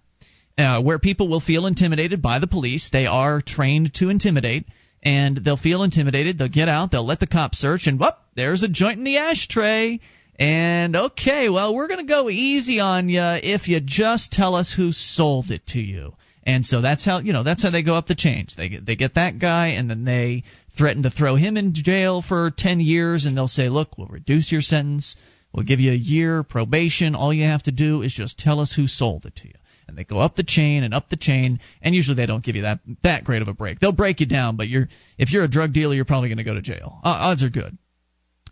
Uh, 0.58 0.82
where 0.82 1.00
people 1.00 1.30
will 1.30 1.40
feel 1.40 1.66
intimidated 1.66 2.22
by 2.22 2.40
the 2.40 2.48
police. 2.48 2.90
They 2.92 3.06
are 3.06 3.42
trained 3.42 3.94
to 3.96 4.10
intimidate, 4.10 4.66
and 5.04 5.38
they'll 5.38 5.58
feel 5.58 5.84
intimidated. 5.84 6.38
They'll 6.38 6.50
get 6.50 6.70
out. 6.70 6.92
They'll 6.92 7.06
let 7.06 7.20
the 7.20 7.28
cops 7.28 7.60
search, 7.60 7.88
and 7.88 8.00
whoop, 8.00 8.16
there's 8.36 8.64
a 8.64 8.68
joint 8.68 8.98
in 8.98 9.04
the 9.04 9.18
ashtray. 9.18 10.00
And 10.40 10.96
okay, 10.96 11.50
well, 11.50 11.74
we're 11.74 11.88
going 11.88 12.06
to 12.06 12.12
go 12.12 12.30
easy 12.30 12.80
on 12.80 13.10
you 13.10 13.22
if 13.22 13.68
you 13.68 13.80
just 13.80 14.32
tell 14.32 14.54
us 14.54 14.72
who 14.72 14.92
sold 14.92 15.50
it 15.50 15.66
to 15.68 15.80
you. 15.80 16.14
And 16.44 16.66
so 16.66 16.80
that's 16.80 17.04
how 17.04 17.20
you 17.20 17.34
know 17.34 17.44
that's 17.44 17.62
how 17.62 17.72
they 17.72 17.84
go 17.84 17.96
up 17.96 18.08
the 18.08 18.16
chain. 18.16 18.48
They 18.56 18.70
get, 18.70 18.86
they 18.86 18.96
get 18.96 19.16
that 19.16 19.38
guy, 19.38 19.70
and 19.70 19.90
then 19.90 20.06
they 20.06 20.44
threaten 20.78 21.04
to 21.04 21.10
throw 21.10 21.36
him 21.36 21.58
in 21.58 21.74
jail 21.74 22.22
for 22.22 22.52
ten 22.52 22.80
years, 22.80 23.26
and 23.26 23.36
they'll 23.36 23.50
say, 23.50 23.68
"Look, 23.68 23.98
we'll 23.98 24.08
reduce 24.08 24.52
your 24.52 24.62
sentence. 24.62 25.18
We'll 25.52 25.66
give 25.66 25.82
you 25.82 25.92
a 25.92 25.96
year 25.96 26.44
probation. 26.44 27.16
All 27.16 27.34
you 27.34 27.44
have 27.44 27.64
to 27.64 27.72
do 27.72 28.02
is 28.02 28.14
just 28.14 28.40
tell 28.40 28.62
us 28.62 28.74
who 28.74 28.88
sold 28.88 29.26
it 29.26 29.36
to 29.38 29.48
you." 29.48 29.56
And 29.88 29.98
they 29.98 30.04
go 30.04 30.20
up 30.20 30.36
the 30.36 30.44
chain 30.44 30.84
and 30.84 30.94
up 30.94 31.10
the 31.10 31.16
chain, 31.16 31.60
and 31.82 31.96
usually 31.96 32.16
they 32.16 32.26
don't 32.26 32.44
give 32.44 32.56
you 32.56 32.64
that 32.64 32.80
that 33.04 33.24
great 33.24 33.42
of 33.42 33.48
a 33.48 33.54
break. 33.54 33.80
They'll 33.80 33.92
break 33.92 34.20
you 34.20 34.26
down, 34.26 34.56
but 34.58 34.68
you're 34.68 34.88
if 35.18 35.32
you're 35.32 35.44
a 35.44 35.48
drug 35.50 35.74
dealer, 35.74 35.96
you're 35.96 36.06
probably 36.06 36.30
going 36.30 36.38
to 36.40 36.44
go 36.44 36.54
to 36.56 36.62
jail. 36.62 37.00
Uh, 37.04 37.10
odds 37.10 37.44
are 37.44 37.50
good 37.50 37.78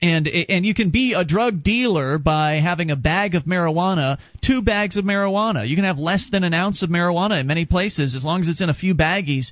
and 0.02 0.28
and 0.28 0.66
you 0.66 0.74
can 0.74 0.90
be 0.90 1.14
a 1.14 1.24
drug 1.24 1.64
dealer 1.64 2.18
by 2.18 2.56
having 2.56 2.91
a 2.91 2.95
bag 2.95 3.36
of 3.36 3.44
marijuana, 3.44 4.18
two 4.41 4.62
bags 4.62 4.98
of 4.98 5.06
marijuana. 5.06 5.68
You 5.68 5.76
can 5.76 5.86
have 5.86 5.98
less 5.98 6.30
than 6.32 6.44
an 6.44 6.53
ounce 6.53 6.84
of 6.84 6.90
marijuana 6.90 7.40
in 7.40 7.48
many 7.48 7.66
places 7.66 8.16
as 8.16 8.24
long 8.26 8.41
as 8.41 8.48
it's 8.48 8.62
in 8.62 8.70
a 8.70 8.74
few 8.74 8.94
baggies. 8.95 9.52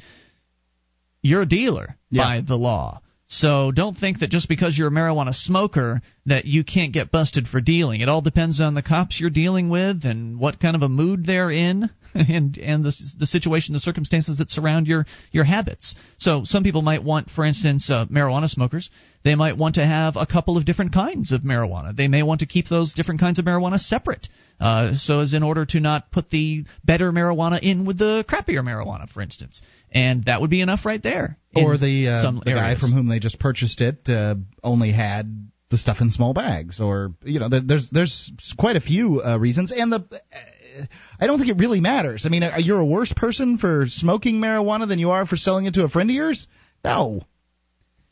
You're 1.22 1.44
a 1.44 1.48
dealer 1.48 1.96
Yeah. 2.10 2.24
by 2.24 2.42
the 2.42 2.58
law. 2.58 3.02
So 3.34 3.72
don't 3.72 3.98
think 3.98 4.20
that 4.20 4.30
just 4.30 4.48
because 4.48 4.78
you're 4.78 4.90
a 4.90 4.92
marijuana 4.92 5.34
smoker 5.34 6.04
that 6.28 6.46
you 6.46 6.64
can't 6.64 6.94
get 6.94 7.10
busted 7.10 7.48
for 7.48 7.62
dealing. 7.62 8.02
It 8.02 8.08
all 8.08 8.22
depends 8.22 8.62
on 8.62 8.76
the 8.76 8.84
cops 8.84 9.20
you're 9.20 9.32
dealing 9.32 9.70
with 9.70 10.06
and 10.06 10.40
what 10.40 10.60
kind 10.60 10.76
of 10.76 10.84
a 10.84 10.90
mood 10.90 11.26
they're 11.26 11.50
in 11.50 11.90
and 12.30 12.58
and 12.58 12.84
the 12.84 12.94
the 13.18 13.28
situation, 13.28 13.74
the 13.74 13.80
circumstances 13.80 14.38
that 14.38 14.50
surround 14.50 14.88
your 14.88 15.06
your 15.32 15.44
habits. 15.44 15.96
So 16.18 16.44
some 16.44 16.64
people 16.64 16.82
might 16.82 17.04
want, 17.04 17.30
for 17.30 17.46
instance, 17.46 17.90
uh, 17.90 18.06
marijuana 18.06 18.50
smokers. 18.50 18.90
They 19.24 19.36
might 19.36 19.58
want 19.58 19.76
to 19.76 19.86
have 19.86 20.16
a 20.16 20.26
couple 20.26 20.58
of 20.58 20.66
different 20.66 20.94
kinds 20.94 21.32
of 21.32 21.42
marijuana. 21.42 21.96
They 21.96 22.08
may 22.08 22.24
want 22.24 22.42
to 22.42 22.46
keep 22.46 22.68
those 22.68 22.94
different 22.94 23.22
kinds 23.22 23.40
of 23.40 23.46
marijuana 23.46 23.80
separate, 23.80 24.28
uh, 24.60 24.96
so 24.96 25.22
as 25.22 25.34
in 25.34 25.44
order 25.44 25.66
to 25.66 25.80
not 25.80 26.12
put 26.12 26.30
the 26.30 26.66
better 26.84 27.12
marijuana 27.12 27.60
in 27.62 27.86
with 27.86 27.98
the 27.98 28.26
crappier 28.28 28.62
marijuana, 28.62 29.10
for 29.10 29.22
instance. 29.22 29.62
And 29.92 30.26
that 30.26 30.42
would 30.42 30.50
be 30.50 30.62
enough 30.62 30.86
right 30.86 31.02
there. 31.02 31.38
Or 31.56 31.78
the 31.78 32.10
uh, 32.10 32.32
the 32.44 32.52
guy 32.52 32.76
from 32.80 32.94
whom 32.94 33.08
they 33.08 33.20
just 33.20 33.40
purchased 33.40 33.80
it 33.82 34.10
uh, 34.10 34.36
only 34.64 34.92
had 34.92 35.50
the 35.74 35.78
stuff 35.80 36.02
in 36.02 36.12
small 36.12 36.34
bags, 36.36 36.80
or 36.80 37.14
you 37.24 37.40
know, 37.40 37.50
there, 37.50 37.62
there's 37.66 37.90
there's 37.90 38.32
quite 38.60 38.76
a 38.76 38.80
few 38.80 39.22
uh, 39.22 39.38
reasons, 39.40 39.72
and 39.72 39.92
the. 39.92 40.06
Uh, 40.82 40.86
I 41.20 41.28
don't 41.28 41.38
think 41.40 41.50
it 41.50 41.58
really 41.58 41.80
matters. 41.82 42.26
I 42.26 42.30
mean, 42.30 42.44
are 42.44 42.60
you're 42.60 42.80
a 42.80 42.86
worse 42.86 43.14
person 43.16 43.58
for 43.58 43.86
smoking 43.88 44.36
marijuana 44.42 44.88
than 44.88 45.00
you 45.00 45.12
are 45.12 45.26
for 45.26 45.36
selling 45.38 45.66
it 45.66 45.74
to 45.76 45.84
a 45.84 45.90
friend 45.90 46.10
of 46.10 46.16
yours? 46.16 46.48
No. 46.84 47.22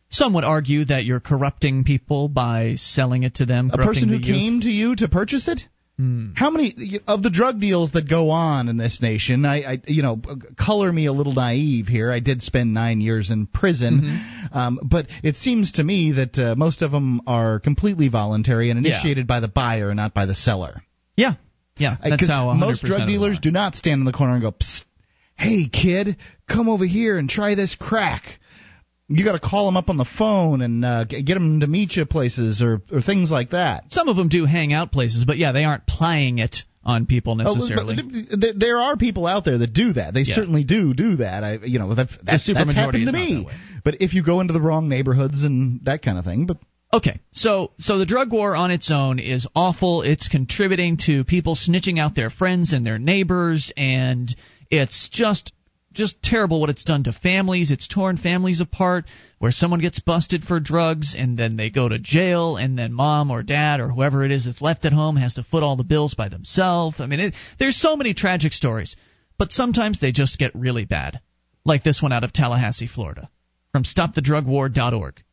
Some 0.10 0.34
would 0.34 0.44
argue 0.44 0.86
that 0.86 1.06
you're 1.06 1.22
corrupting 1.22 1.84
people 1.86 2.28
by 2.28 2.76
selling 2.76 3.24
it 3.24 3.36
to 3.36 3.46
them. 3.46 3.70
A 3.74 3.78
person 3.78 4.10
who 4.10 4.20
came 4.20 4.62
to 4.62 4.70
you 4.70 4.96
to 4.98 5.08
purchase 5.08 5.48
it? 5.48 5.62
Hmm. 5.98 6.32
How 6.36 6.50
many 6.50 7.00
of 7.08 7.22
the 7.22 7.30
drug 7.30 7.60
deals 7.62 7.92
that 7.94 8.10
go 8.10 8.30
on 8.32 8.68
in 8.70 8.76
this 8.78 9.02
nation? 9.02 9.46
I, 9.46 9.74
I, 9.74 9.82
you 9.88 10.02
know, 10.02 10.20
color 10.58 10.92
me 10.92 11.06
a 11.06 11.14
little 11.14 11.34
naive 11.34 11.88
here. 11.88 12.12
I 12.12 12.20
did 12.20 12.42
spend 12.42 12.74
nine 12.74 13.02
years 13.02 13.30
in 13.30 13.46
prison, 13.48 14.02
Mm-hmm. 14.02 14.58
um, 14.58 14.80
but 14.84 15.08
it 15.24 15.36
seems 15.36 15.74
to 15.74 15.84
me 15.84 16.14
that 16.14 16.38
uh, 16.38 16.56
most 16.56 16.82
of 16.82 16.92
them 16.92 17.22
are 17.28 17.60
completely 17.60 18.08
voluntary 18.10 18.70
and 18.70 18.84
Yeah. 18.84 18.94
initiated 19.00 19.28
by 19.28 19.42
the 19.42 19.48
buyer, 19.50 19.94
not 19.94 20.14
by 20.14 20.26
the 20.26 20.36
seller. 20.36 20.82
Yeah, 21.16 21.34
yeah. 21.82 21.98
That's 22.04 22.28
how 22.28 22.48
100% 22.48 22.60
most 22.60 22.84
drug 22.84 23.08
dealers 23.08 23.40
do 23.40 23.52
not 23.52 23.76
stand 23.76 24.00
in 24.00 24.06
the 24.06 24.14
corner 24.14 24.34
and 24.34 24.42
go, 24.42 24.52
Psst, 24.52 24.84
"Hey, 25.36 25.68
kid, 25.68 26.18
come 26.48 26.70
over 26.70 26.86
here 26.86 27.18
and 27.18 27.30
try 27.30 27.56
this 27.56 27.76
crack." 27.76 28.24
You 29.08 29.26
got 29.26 29.34
to 29.34 29.40
call 29.40 29.66
them 29.66 29.76
up 29.76 29.90
on 29.90 29.98
the 29.98 30.06
phone 30.18 30.62
and 30.62 30.86
uh, 30.86 31.04
get 31.04 31.26
them 31.34 31.60
to 31.60 31.68
meet 31.68 31.96
you 31.98 32.06
places 32.06 32.62
or 32.62 32.82
or 32.92 33.02
things 33.02 33.30
like 33.30 33.50
that. 33.50 33.86
Some 33.92 34.08
of 34.08 34.16
them 34.16 34.30
do 34.30 34.46
hang 34.46 34.72
out 34.72 34.92
places, 34.94 35.26
but 35.26 35.38
yeah, 35.38 35.52
they 35.52 35.66
aren't 35.66 35.86
plying 35.86 36.40
it 36.40 36.56
on 36.84 37.06
people 37.06 37.34
Oh, 37.34 37.36
necessarily. 37.54 37.96
th- 37.98 38.56
there 38.56 38.80
are 38.80 38.98
people 38.98 39.28
out 39.28 39.46
there 39.46 39.58
that 39.60 39.74
do 39.74 39.94
that. 39.94 40.14
They 40.14 40.22
Yeah. 40.22 40.36
certainly 40.36 40.64
do 40.64 40.94
do 40.94 41.18
that. 41.18 41.44
I, 41.44 41.60
you 41.64 41.78
know, 41.78 41.94
that, 41.94 42.10
that's, 42.24 42.50
supermajority 42.50 42.56
that's 42.66 42.74
happened 42.76 43.06
to 43.08 43.12
me. 43.12 43.48
But 43.84 44.02
if 44.02 44.14
you 44.16 44.24
go 44.24 44.40
into 44.42 44.54
the 44.54 44.62
wrong 44.62 44.90
neighborhoods 44.90 45.44
and 45.44 45.82
that 45.84 46.02
kind 46.02 46.18
of 46.18 46.26
thing, 46.26 46.46
but 46.48 46.58
Okay, 46.94 47.22
so 47.32 47.72
so 47.78 47.98
the 47.98 48.06
drug 48.06 48.34
war 48.34 48.54
on 48.54 48.70
its 48.70 48.92
own 48.92 49.18
is 49.18 49.48
awful. 49.56 50.02
It's 50.02 50.28
contributing 50.28 50.98
to 51.06 51.24
people 51.24 51.56
snitching 51.56 52.00
out 52.00 52.16
their 52.16 52.30
friends 52.30 52.74
and 52.74 52.86
their 52.86 53.00
neighbors, 53.00 53.72
and 53.78 54.34
it's 54.70 55.08
just 55.10 55.54
just 55.94 56.22
terrible 56.22 56.60
what 56.60 56.70
it's 56.70 56.84
done 56.84 57.04
to 57.04 57.14
families. 57.14 57.72
It's 57.72 57.88
torn 57.88 58.18
families 58.18 58.60
apart, 58.60 59.06
where 59.40 59.54
someone 59.54 59.80
gets 59.80 60.00
busted 60.02 60.44
for 60.44 60.60
drugs 60.60 61.16
and 61.18 61.38
then 61.38 61.56
they 61.56 61.70
go 61.70 61.88
to 61.88 61.98
jail, 61.98 62.58
and 62.58 62.78
then 62.78 62.92
mom 62.92 63.32
or 63.32 63.42
dad 63.42 63.80
or 63.80 63.88
whoever 63.88 64.26
it 64.26 64.32
is 64.32 64.44
that's 64.44 64.62
left 64.62 64.84
at 64.84 64.92
home 64.92 65.16
has 65.16 65.36
to 65.36 65.44
foot 65.44 65.64
all 65.64 65.78
the 65.78 65.84
bills 65.86 66.14
by 66.14 66.28
themselves. 66.28 67.00
I 67.00 67.08
mean, 67.08 67.22
it, 67.22 67.34
there's 67.58 67.78
so 67.80 67.96
many 67.96 68.14
tragic 68.14 68.52
stories, 68.52 68.98
but 69.38 69.54
sometimes 69.54 70.02
they 70.02 70.12
just 70.12 70.38
get 70.38 70.54
really 70.54 70.84
bad, 70.84 71.22
like 71.64 71.84
this 71.84 72.02
one 72.02 72.12
out 72.12 72.26
of 72.26 72.34
Tallahassee, 72.34 72.88
Florida, 72.88 73.30
from 73.72 73.84
StopTheDrugWar.org. 73.84 75.24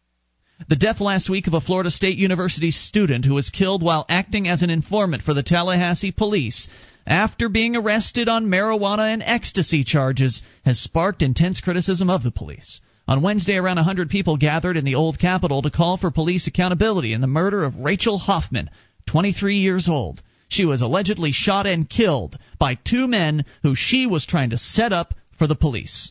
The 0.67 0.75
death 0.75 1.01
last 1.01 1.31
week 1.31 1.47
of 1.47 1.55
a 1.55 1.61
Florida 1.61 1.91
State 1.91 2.19
University 2.19 2.73
student 2.73 3.25
who 3.25 3.35
was 3.35 3.49
killed 3.49 3.81
while 3.81 4.05
acting 4.09 4.49
as 4.49 4.63
an 4.63 4.71
informant 4.71 5.23
for 5.23 5.33
the 5.33 5.45
Tallahassee 5.45 6.11
police 6.11 6.67
after 7.07 7.49
being 7.49 7.77
arrested 7.77 8.29
on 8.29 8.47
marijuana 8.47 9.13
and 9.13 9.23
ecstasy 9.23 9.85
charges 9.85 10.43
has 10.65 10.81
sparked 10.81 11.23
intense 11.23 11.61
criticism 11.61 12.11
of 12.11 12.25
the 12.25 12.33
police. 12.33 12.81
On 13.07 13.23
Wednesday, 13.23 13.55
around 13.55 13.77
100 13.77 14.11
people 14.11 14.37
gathered 14.37 14.77
in 14.77 14.85
the 14.85 14.97
Old 14.97 15.21
Capitol 15.21 15.63
to 15.63 15.71
call 15.71 15.97
for 15.97 16.11
police 16.11 16.49
accountability 16.49 17.13
in 17.13 17.21
the 17.21 17.29
murder 17.29 17.63
of 17.63 17.77
Rachel 17.77 18.19
Hoffman, 18.19 18.69
23 19.07 19.59
years 19.59 19.89
old. 19.89 20.21
She 20.49 20.65
was 20.65 20.83
allegedly 20.83 21.31
shot 21.31 21.69
and 21.69 21.89
killed 21.89 22.37
by 22.59 22.75
two 22.75 23.07
men 23.07 23.45
who 23.63 23.77
she 23.77 24.07
was 24.07 24.27
trying 24.27 24.51
to 24.51 24.59
set 24.59 24.93
up 24.93 25.15
for 25.39 25.47
the 25.47 25.55
police. 25.55 26.11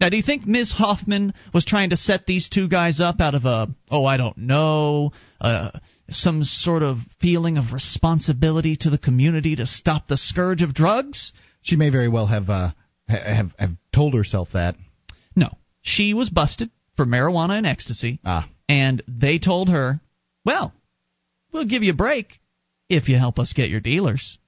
Now, 0.00 0.08
do 0.10 0.16
you 0.16 0.22
think 0.22 0.46
Ms. 0.46 0.72
Hoffman 0.72 1.32
was 1.54 1.64
trying 1.64 1.90
to 1.90 1.96
set 1.96 2.26
these 2.26 2.48
two 2.48 2.68
guys 2.68 3.00
up 3.00 3.20
out 3.20 3.34
of 3.34 3.44
a, 3.44 3.68
oh, 3.90 4.04
I 4.04 4.16
don't 4.16 4.36
know, 4.36 5.12
uh, 5.40 5.70
some 6.10 6.44
sort 6.44 6.82
of 6.82 6.98
feeling 7.20 7.56
of 7.56 7.72
responsibility 7.72 8.76
to 8.80 8.90
the 8.90 8.98
community 8.98 9.56
to 9.56 9.66
stop 9.66 10.06
the 10.06 10.16
scourge 10.16 10.62
of 10.62 10.74
drugs? 10.74 11.32
she 11.66 11.76
may 11.76 11.90
very 11.90 12.08
well 12.08 12.26
have 12.26 12.48
uh, 12.48 12.70
have 13.08 13.52
have 13.58 13.72
told 13.92 14.14
herself 14.14 14.50
that. 14.52 14.76
No. 15.34 15.50
She 15.82 16.14
was 16.14 16.30
busted 16.30 16.70
for 16.96 17.04
marijuana 17.04 17.58
and 17.58 17.66
ecstasy, 17.66 18.20
Ah, 18.24 18.48
and 18.68 19.02
they 19.06 19.38
told 19.38 19.68
her, 19.68 20.00
well, 20.44 20.72
we'll 21.52 21.66
give 21.66 21.82
you 21.82 21.92
a 21.92 21.96
break 21.96 22.40
if 22.88 23.08
you 23.08 23.16
help 23.16 23.38
us 23.38 23.52
get 23.52 23.68
your 23.68 23.80
dealers. 23.80 24.38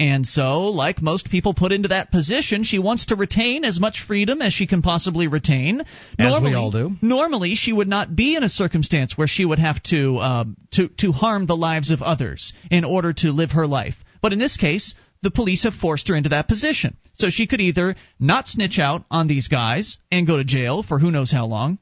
And 0.00 0.24
so, 0.24 0.66
like 0.66 1.02
most 1.02 1.28
people 1.28 1.54
put 1.54 1.72
into 1.72 1.88
that 1.88 2.12
position, 2.12 2.62
she 2.62 2.78
wants 2.78 3.06
to 3.06 3.16
retain 3.16 3.64
as 3.64 3.80
much 3.80 4.04
freedom 4.06 4.40
as 4.40 4.52
she 4.52 4.68
can 4.68 4.80
possibly 4.80 5.26
retain. 5.26 5.82
As 6.18 6.40
we 6.40 6.54
all 6.54 6.70
do. 6.70 6.92
Normally, 7.02 7.56
she 7.56 7.72
would 7.72 7.88
not 7.88 8.14
be 8.14 8.36
in 8.36 8.44
a 8.44 8.48
circumstance 8.48 9.18
where 9.18 9.26
she 9.26 9.44
would 9.44 9.58
have 9.58 9.82
to 9.84 10.18
um, 10.18 10.56
to 10.72 10.88
to 10.98 11.10
harm 11.10 11.46
the 11.46 11.56
lives 11.56 11.90
of 11.90 12.00
others 12.00 12.52
in 12.70 12.84
order 12.84 13.12
to 13.12 13.32
live 13.32 13.52
her 13.52 13.66
life. 13.66 13.96
But 14.22 14.32
in 14.32 14.38
this 14.38 14.56
case, 14.56 14.94
the 15.22 15.32
police 15.32 15.64
have 15.64 15.74
forced 15.74 16.06
her 16.08 16.14
into 16.14 16.28
that 16.28 16.46
position. 16.46 16.96
So 17.14 17.30
she 17.30 17.48
could 17.48 17.60
either 17.60 17.96
not 18.20 18.46
snitch 18.46 18.78
out 18.78 19.04
on 19.10 19.26
these 19.26 19.48
guys 19.48 19.98
and 20.12 20.28
go 20.28 20.36
to 20.36 20.44
jail 20.44 20.84
for 20.84 21.00
who 21.00 21.10
knows 21.10 21.32
how 21.32 21.46
long, 21.46 21.78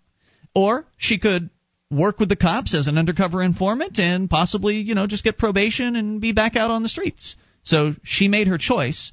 or 0.55 0.87
she 0.97 1.19
could 1.19 1.51
work 1.91 2.19
with 2.19 2.31
the 2.31 2.37
cops 2.37 2.75
as 2.75 2.89
an 2.89 2.97
undercover 2.97 3.43
informant 3.43 3.99
and 3.99 4.29
possibly, 4.29 4.77
you 4.77 4.95
know, 4.95 5.07
just 5.07 5.23
get 5.23 5.39
probation 5.39 5.97
and 5.97 6.21
be 6.21 6.33
back 6.33 6.57
out 6.57 6.71
on 6.71 6.83
the 6.83 6.89
streets. 6.89 7.37
So 7.67 7.95
she 8.05 8.29
made 8.29 8.47
her 8.47 8.59
choice, 8.59 9.13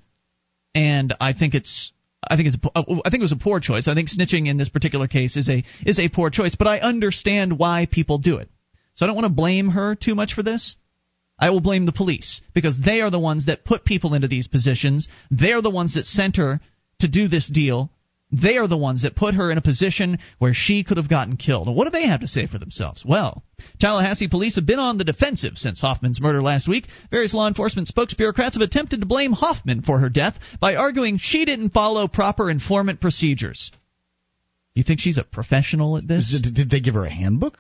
and 0.73 1.13
I 1.19 1.33
think 1.33 1.55
it's 1.55 1.91
I 2.25 2.35
think 2.35 2.47
it's 2.47 2.57
uh, 2.63 2.83
I 3.03 3.09
think 3.09 3.21
it 3.21 3.29
was 3.29 3.31
a 3.31 3.35
poor 3.35 3.59
choice. 3.59 3.87
I 3.87 3.95
think 3.95 4.09
snitching 4.09 4.47
in 4.47 4.57
this 4.57 4.69
particular 4.69 5.07
case 5.07 5.35
is 5.35 5.49
a 5.49 5.63
is 5.85 5.99
a 5.99 6.07
poor 6.07 6.29
choice, 6.29 6.55
but 6.55 6.67
I 6.67 6.79
understand 6.79 7.57
why 7.57 7.87
people 7.89 8.19
do 8.19 8.37
it. 8.37 8.49
So 8.95 9.05
I 9.05 9.07
don't 9.07 9.15
want 9.15 9.25
to 9.25 9.33
blame 9.33 9.69
her 9.69 9.95
too 9.95 10.13
much 10.13 10.33
for 10.33 10.43
this. 10.43 10.75
I 11.39 11.49
will 11.49 11.61
blame 11.61 11.87
the 11.87 11.91
police 11.91 12.41
because 12.53 12.79
they 12.79 13.01
are 13.01 13.09
the 13.09 13.19
ones 13.19 13.47
that 13.47 13.65
put 13.65 13.83
people 13.83 14.13
into 14.13 14.27
these 14.27 14.47
positions. 14.47 15.09
They're 15.31 15.63
the 15.63 15.71
ones 15.71 15.95
that 15.95 16.05
sent 16.05 16.37
her 16.37 16.61
to 16.99 17.07
do 17.07 17.27
this 17.27 17.49
deal. 17.49 17.89
They 18.33 18.57
are 18.57 18.67
the 18.67 18.77
ones 18.77 19.03
that 19.03 19.15
put 19.15 19.35
her 19.35 19.51
in 19.51 19.59
a 19.59 19.61
position 19.61 20.17
where 20.39 20.55
she 20.55 20.83
could 20.83 20.97
have 20.97 21.07
gotten 21.07 21.37
killed. 21.37 21.67
And 21.67 21.75
what 21.75 21.85
do 21.85 21.91
they 21.91 22.07
have 22.07 22.21
to 22.21 22.27
say 22.27 22.47
for 22.47 22.57
themselves? 22.57 23.05
Well, 23.05 23.43
Tallahassee 23.79 24.27
police 24.27 24.55
have 24.55 24.65
been 24.65 24.79
on 24.79 24.97
the 24.97 25.03
defensive 25.03 25.55
since 25.55 25.79
Hoffman's 25.79 26.19
murder 26.19 26.41
last 26.41 26.67
week. 26.67 26.87
Various 27.11 27.35
law 27.35 27.47
enforcement 27.47 27.87
spokesbureaucrats 27.87 28.53
have 28.53 28.63
attempted 28.63 29.01
to 29.01 29.05
blame 29.05 29.33
Hoffman 29.33 29.83
for 29.83 29.99
her 29.99 30.09
death 30.09 30.39
by 30.59 30.75
arguing 30.75 31.19
she 31.19 31.45
didn't 31.45 31.73
follow 31.73 32.07
proper 32.07 32.49
informant 32.49 32.99
procedures. 32.99 33.71
You 34.73 34.81
think 34.81 34.99
she's 34.99 35.19
a 35.19 35.23
professional 35.23 35.97
at 35.97 36.07
this? 36.07 36.31
did, 36.31 36.55
did 36.55 36.69
they 36.71 36.79
give 36.79 36.95
her 36.95 37.05
a 37.05 37.13
handbook? 37.13 37.59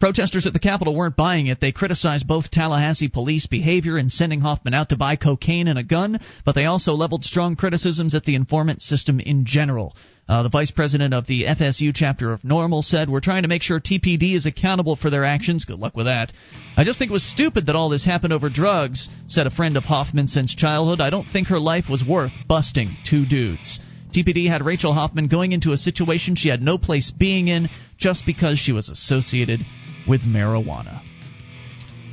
Protesters 0.00 0.46
at 0.46 0.52
the 0.52 0.60
Capitol 0.60 0.94
weren't 0.94 1.16
buying 1.16 1.48
it. 1.48 1.60
They 1.60 1.72
criticized 1.72 2.28
both 2.28 2.52
Tallahassee 2.52 3.08
police 3.08 3.46
behavior 3.46 3.98
in 3.98 4.10
sending 4.10 4.40
Hoffman 4.40 4.72
out 4.72 4.90
to 4.90 4.96
buy 4.96 5.16
cocaine 5.16 5.66
and 5.66 5.78
a 5.78 5.82
gun, 5.82 6.20
but 6.44 6.54
they 6.54 6.66
also 6.66 6.92
leveled 6.92 7.24
strong 7.24 7.56
criticisms 7.56 8.14
at 8.14 8.24
the 8.24 8.36
informant 8.36 8.80
system 8.80 9.18
in 9.18 9.44
general. 9.44 9.96
Uh, 10.28 10.44
the 10.44 10.50
vice 10.50 10.70
president 10.70 11.14
of 11.14 11.26
the 11.26 11.44
FSU 11.44 11.90
chapter 11.92 12.32
of 12.32 12.42
NORML 12.42 12.84
said, 12.84 13.08
We're 13.08 13.18
trying 13.18 13.42
to 13.42 13.48
make 13.48 13.62
sure 13.62 13.80
TPD 13.80 14.36
is 14.36 14.46
accountable 14.46 14.94
for 14.94 15.10
their 15.10 15.24
actions. 15.24 15.64
Good 15.64 15.80
luck 15.80 15.96
with 15.96 16.06
that. 16.06 16.32
I 16.76 16.84
just 16.84 17.00
think 17.00 17.10
it 17.10 17.14
was 17.14 17.24
stupid 17.24 17.66
that 17.66 17.74
all 17.74 17.88
this 17.88 18.04
happened 18.04 18.32
over 18.32 18.48
drugs, 18.48 19.08
said 19.26 19.48
a 19.48 19.50
friend 19.50 19.76
of 19.76 19.82
Hoffman 19.82 20.28
since 20.28 20.54
childhood. 20.54 21.00
I 21.00 21.10
don't 21.10 21.26
think 21.26 21.48
her 21.48 21.58
life 21.58 21.86
was 21.90 22.04
worth 22.04 22.30
busting 22.46 22.96
two 23.04 23.26
dudes. 23.26 23.80
TPD 24.14 24.48
had 24.48 24.64
Rachel 24.64 24.94
Hoffman 24.94 25.26
going 25.26 25.50
into 25.50 25.72
a 25.72 25.76
situation 25.76 26.36
she 26.36 26.50
had 26.50 26.62
no 26.62 26.78
place 26.78 27.10
being 27.10 27.48
in 27.48 27.68
just 27.98 28.24
because 28.24 28.58
she 28.58 28.72
was 28.72 28.88
associated 28.88 29.60
with 30.08 30.22
marijuana. 30.22 31.02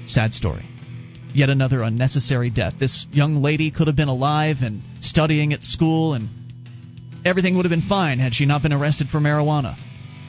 Sad 0.06 0.34
story. 0.34 0.66
Yet 1.34 1.50
another 1.50 1.82
unnecessary 1.82 2.50
death. 2.50 2.76
This 2.80 3.06
young 3.12 3.42
lady 3.42 3.72
could 3.72 3.88
have 3.88 3.96
been 3.96 4.08
alive 4.08 4.58
and 4.62 4.82
studying 5.02 5.54
at 5.54 5.64
school, 5.64 6.14
and 6.14 6.30
everything 7.26 7.56
would 7.56 7.66
have 7.66 7.72
been 7.72 7.88
fine 7.88 8.20
had 8.20 8.34
she 8.34 8.46
not 8.46 8.62
been 8.62 8.74
arrested 8.74 9.08
for 9.10 9.20
marijuana. 9.20 9.78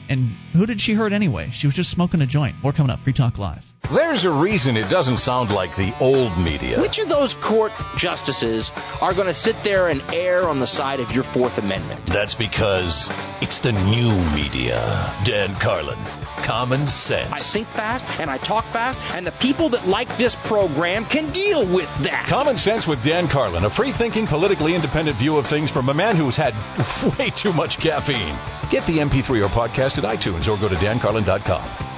And 0.09 0.35
who 0.53 0.65
did 0.65 0.79
she 0.79 0.93
hurt 0.93 1.13
anyway? 1.13 1.49
She 1.53 1.67
was 1.67 1.75
just 1.75 1.91
smoking 1.91 2.21
a 2.21 2.27
joint. 2.27 2.55
More 2.63 2.73
coming 2.73 2.89
up. 2.89 2.99
Free 2.99 3.13
Talk 3.13 3.37
Live. 3.37 3.63
There's 3.89 4.25
a 4.25 4.31
reason 4.31 4.75
it 4.75 4.89
doesn't 4.89 5.19
sound 5.19 5.49
like 5.49 5.71
the 5.77 5.95
old 6.01 6.37
media. 6.37 6.81
Which 6.81 6.99
of 6.99 7.07
those 7.07 7.33
court 7.35 7.71
justices 7.95 8.69
are 8.99 9.13
going 9.15 9.27
to 9.27 9.33
sit 9.33 9.55
there 9.63 9.87
and 9.87 10.01
err 10.13 10.49
on 10.49 10.59
the 10.59 10.67
side 10.67 10.99
of 10.99 11.11
your 11.11 11.23
Fourth 11.23 11.57
Amendment? 11.57 12.03
That's 12.05 12.35
because 12.35 13.07
it's 13.39 13.59
the 13.61 13.71
new 13.71 14.11
media. 14.35 15.15
Dan 15.23 15.55
Carlin, 15.63 15.95
common 16.43 16.85
sense. 16.85 17.31
I 17.31 17.39
think 17.39 17.67
fast 17.69 18.03
and 18.19 18.29
I 18.29 18.37
talk 18.37 18.65
fast, 18.73 18.99
and 19.15 19.25
the 19.25 19.31
people 19.39 19.69
that 19.69 19.87
like 19.87 20.09
this 20.17 20.35
program 20.43 21.05
can 21.05 21.31
deal 21.31 21.63
with 21.63 21.87
that. 22.03 22.27
Common 22.27 22.57
Sense 22.57 22.85
with 22.85 23.01
Dan 23.05 23.29
Carlin, 23.31 23.63
a 23.63 23.71
free 23.71 23.93
thinking, 23.97 24.27
politically 24.27 24.75
independent 24.75 25.17
view 25.17 25.37
of 25.37 25.47
things 25.47 25.71
from 25.71 25.87
a 25.87 25.93
man 25.93 26.17
who's 26.17 26.35
had 26.35 26.51
way 27.17 27.31
too 27.31 27.53
much 27.53 27.79
caffeine. 27.79 28.35
Get 28.67 28.83
the 28.83 28.99
MP3 28.99 29.47
or 29.47 29.47
podcast 29.47 29.97
at 29.97 30.03
iTunes 30.03 30.43
or 30.51 30.59
go 30.59 30.67
to 30.67 30.75
dancarlin.com. 30.75 31.96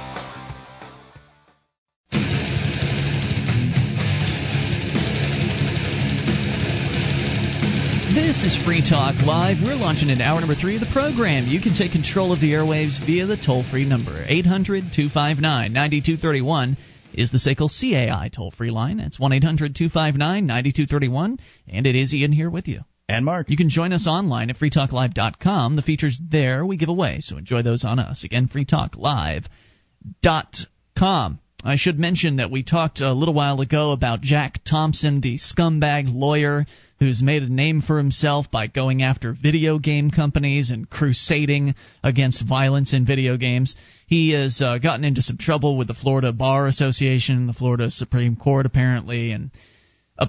This 8.14 8.42
is 8.42 8.56
Free 8.66 8.82
Talk 8.82 9.14
Live. 9.24 9.58
We're 9.62 9.76
launching 9.76 10.10
into 10.10 10.24
hour 10.24 10.40
number 10.40 10.56
three 10.56 10.74
of 10.74 10.80
the 10.80 10.90
program. 10.92 11.46
You 11.46 11.60
can 11.60 11.76
take 11.76 11.92
control 11.92 12.32
of 12.32 12.40
the 12.40 12.54
airwaves 12.54 12.98
via 13.06 13.24
the 13.24 13.36
toll 13.36 13.62
free 13.62 13.84
number. 13.84 14.24
800 14.26 14.92
259 14.92 15.72
9231 15.72 16.76
is 17.14 17.30
the 17.30 17.38
SACL 17.38 17.70
CAI 17.70 18.28
toll 18.28 18.50
free 18.50 18.72
line. 18.72 18.96
That's 18.96 19.20
1 19.20 19.32
800 19.32 19.76
259 19.76 20.44
9231. 20.44 21.38
And 21.68 21.86
it 21.86 21.94
is 21.94 22.12
Ian 22.12 22.32
here 22.32 22.50
with 22.50 22.66
you. 22.66 22.80
And 23.08 23.24
Mark. 23.24 23.48
You 23.48 23.56
can 23.56 23.68
join 23.68 23.92
us 23.92 24.08
online 24.08 24.50
at 24.50 24.56
freetalklive.com. 24.56 25.76
The 25.76 25.82
features 25.82 26.18
there 26.20 26.66
we 26.66 26.76
give 26.76 26.88
away, 26.88 27.18
so 27.20 27.36
enjoy 27.36 27.62
those 27.62 27.84
on 27.84 28.00
us. 28.00 28.24
Again, 28.24 28.48
freetalklive.com. 28.48 31.38
I 31.62 31.76
should 31.76 31.98
mention 31.98 32.36
that 32.36 32.50
we 32.50 32.62
talked 32.62 33.02
a 33.02 33.12
little 33.12 33.34
while 33.34 33.60
ago 33.60 33.92
about 33.92 34.22
Jack 34.22 34.60
Thompson, 34.64 35.20
the 35.20 35.36
scumbag 35.36 36.04
lawyer 36.08 36.64
who's 36.98 37.22
made 37.22 37.42
a 37.42 37.52
name 37.52 37.82
for 37.82 37.98
himself 37.98 38.50
by 38.50 38.66
going 38.66 39.02
after 39.02 39.34
video 39.34 39.78
game 39.78 40.10
companies 40.10 40.70
and 40.70 40.88
crusading 40.88 41.74
against 42.02 42.46
violence 42.46 42.94
in 42.94 43.04
video 43.04 43.36
games. 43.36 43.76
He 44.06 44.30
has 44.30 44.62
uh, 44.62 44.78
gotten 44.78 45.04
into 45.04 45.20
some 45.20 45.36
trouble 45.36 45.76
with 45.76 45.88
the 45.88 45.94
Florida 45.94 46.32
Bar 46.32 46.66
Association, 46.66 47.46
the 47.46 47.52
Florida 47.52 47.90
Supreme 47.90 48.36
Court, 48.36 48.64
apparently, 48.64 49.32
and 49.32 49.50
uh, 50.18 50.28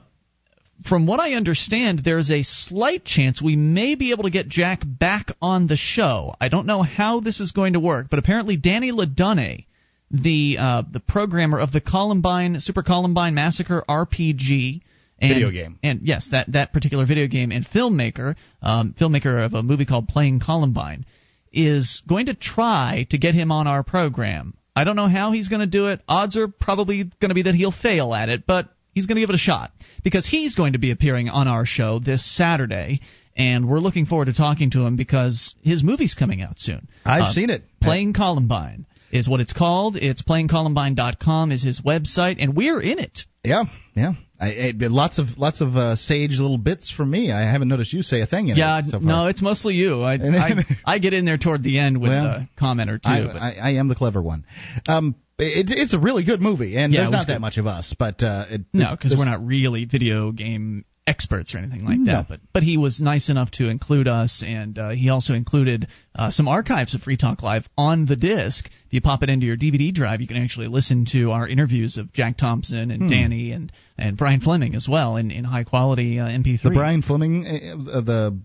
from 0.88 1.08
what 1.08 1.22
I 1.22 1.34
understand, 1.34 2.00
there's 2.00 2.30
a 2.30 2.44
slight 2.44 3.06
chance 3.06 3.42
we 3.42 3.56
may 3.56 3.96
be 3.96 4.12
able 4.12 4.24
to 4.24 4.30
get 4.32 4.50
Jack 4.50 4.82
back 4.86 5.32
on 5.42 5.68
the 5.68 5.78
show. 5.78 6.34
I 6.42 6.50
don't 6.50 6.68
know 6.68 6.82
how 6.82 7.22
this 7.22 7.40
is 7.40 7.54
going 7.54 7.74
to 7.74 7.80
work, 7.80 8.08
but 8.10 8.20
apparently 8.20 8.58
Danny 8.58 8.92
Ledonne, 8.92 9.66
the 10.12 10.58
uh, 10.60 10.84
the 10.90 11.00
programmer 11.00 11.60
of 11.60 11.72
the 11.72 11.82
Columbine 11.82 12.60
Super 12.60 12.84
Columbine 12.84 13.34
Massacre 13.34 13.84
RPG, 13.88 14.82
and, 15.20 15.34
video 15.34 15.52
game. 15.52 15.80
And 15.84 16.02
yes, 16.04 16.30
that 16.32 16.52
that 16.52 16.74
particular 16.74 17.06
video 17.06 17.28
game 17.28 17.52
and 17.52 17.66
filmmaker, 17.66 18.36
um, 18.62 18.94
filmmaker 19.00 19.46
of 19.46 19.54
a 19.54 19.64
movie 19.64 19.86
called 19.86 20.08
Playing 20.08 20.40
Columbine, 20.40 21.06
is 21.54 22.02
going 22.08 22.26
to 22.28 22.34
try 22.34 23.08
to 23.12 23.18
get 23.18 23.36
him 23.36 23.52
on 23.52 23.68
our 23.68 23.84
program. 23.84 24.56
I 24.76 24.84
don't 24.84 24.96
know 24.96 25.08
how 25.10 25.32
he's 25.32 25.50
going 25.50 25.60
to 25.60 25.68
do 25.68 25.88
it. 25.88 26.02
Odds 26.08 26.38
are 26.38 26.48
probably 26.48 27.04
going 27.04 27.30
to 27.30 27.36
be 27.36 27.44
that 27.44 27.56
he'll 27.56 27.74
fail 27.74 28.14
at 28.14 28.30
it, 28.30 28.48
but 28.48 28.70
he's 28.94 29.06
going 29.06 29.16
to 29.16 29.22
give 29.22 29.30
it 29.30 29.36
a 29.36 29.40
shot 29.40 29.72
because 30.04 30.26
he's 30.26 30.56
going 30.56 30.74
to 30.74 30.80
be 30.80 30.92
appearing 30.92 31.30
on 31.30 31.48
our 31.48 31.66
show 31.66 32.00
this 32.00 32.26
Saturday, 32.26 33.02
and 33.36 33.68
we're 33.68 33.80
looking 33.80 34.06
forward 34.06 34.26
to 34.26 34.34
talking 34.34 34.72
to 34.72 34.86
him 34.86 34.96
because 34.96 35.56
his 35.62 35.84
movie's 35.84 36.14
coming 36.14 36.42
out 36.42 36.58
soon. 36.58 36.88
I've 37.06 37.24
Uh, 37.24 37.32
seen 37.34 37.50
it. 37.50 37.64
Playing 37.82 38.14
Columbine 38.14 38.86
is 39.12 39.28
what 39.30 39.40
it's 39.40 39.54
called. 39.54 39.96
It's 39.96 40.22
playingcolumbine.com 40.22 41.52
is 41.52 41.64
his 41.64 41.82
website, 41.82 42.38
and 42.40 42.56
we're 42.56 42.82
in 42.82 43.00
it. 43.00 43.22
Yeah, 43.44 43.64
yeah. 43.96 44.14
I, 44.40 44.70
I, 44.70 44.74
lots 44.88 45.20
of 45.20 45.38
lots 45.38 45.62
of 45.62 45.76
uh, 45.76 45.96
sage 45.96 46.32
little 46.40 46.58
bits 46.58 46.90
from 46.90 47.12
me. 47.12 47.32
I 47.32 47.42
haven't 47.42 47.68
noticed 47.68 47.94
you 47.94 48.02
say 48.02 48.22
a 48.22 48.26
thing 48.26 48.48
in 48.48 48.58
Yeah, 48.58 48.80
it 48.80 48.86
so 48.86 48.92
far. 48.94 49.02
no, 49.02 49.28
it's 49.28 49.42
mostly 49.42 49.76
you. 49.76 50.02
I, 50.02 50.14
I 50.16 50.66
I 50.84 50.98
get 50.98 51.14
in 51.14 51.26
there 51.26 51.38
toward 51.38 51.62
the 51.62 51.78
end 51.78 52.02
with 52.02 52.10
Well, 52.10 52.26
a 52.26 52.50
comment 52.58 52.90
or 52.90 52.98
two. 52.98 53.08
I, 53.10 53.24
but 53.28 53.36
I, 53.36 53.56
I 53.62 53.70
am 53.74 53.88
the 53.88 53.96
clever 53.96 54.22
one. 54.22 54.46
Um, 54.88 55.16
it, 55.38 55.68
it's 55.70 55.94
a 55.94 56.00
really 56.00 56.24
good 56.24 56.42
movie, 56.42 56.78
and 56.78 56.92
Yeah, 56.94 57.02
there's 57.02 57.12
not 57.12 57.28
that 57.28 57.42
much 57.42 57.58
of 57.58 57.68
us, 57.68 57.96
but 57.98 58.24
uh, 58.24 58.46
it, 58.50 58.62
no, 58.74 58.92
because 58.92 59.16
we're 59.18 59.26
not 59.26 59.46
really 59.46 59.86
video 59.86 60.32
game 60.32 60.86
experts 61.08 61.56
or 61.56 61.58
anything 61.58 61.84
like 61.84 62.00
No. 62.00 62.14
that. 62.14 62.28
But 62.30 62.40
but 62.54 62.64
he 62.64 62.78
was 62.78 63.02
nice 63.02 63.30
enough 63.30 63.52
to 63.52 63.70
include 63.70 64.08
us, 64.08 64.44
and 64.46 64.78
uh, 64.78 64.90
he 64.90 65.10
also 65.10 65.34
included 65.34 65.88
uh, 66.16 66.30
some 66.32 66.48
archives 66.48 66.94
of 66.94 67.02
Free 67.02 67.18
Talk 67.18 67.42
Live 67.44 67.68
on 67.78 68.06
the 68.06 68.16
disc. 68.16 68.66
If 68.88 68.94
you 68.94 69.02
pop 69.02 69.24
it 69.24 69.30
into 69.30 69.46
your 69.46 69.58
DVD 69.58 69.94
drive, 69.94 70.22
you 70.22 70.28
can 70.28 70.38
actually 70.38 70.68
listen 70.68 71.06
to 71.12 71.32
our 71.32 71.48
interviews 71.48 71.98
of 71.98 72.14
Jack 72.14 72.38
Thompson 72.38 72.92
and 72.92 73.04
Hmm. 73.04 73.10
Danny 73.10 73.52
and 73.52 73.72
and 73.98 74.16
Brian 74.18 74.42
Flemming 74.42 74.76
as 74.76 74.88
well 74.88 75.18
in 75.18 75.32
in 75.32 75.44
high 75.44 75.64
quality 75.64 76.20
uh, 76.20 76.28
MP3. 76.28 76.62
The 76.64 76.70
Brian 76.72 77.02
Flemming, 77.02 77.46
uh, 77.48 77.98
uh, 77.98 78.02
the 78.02 78.38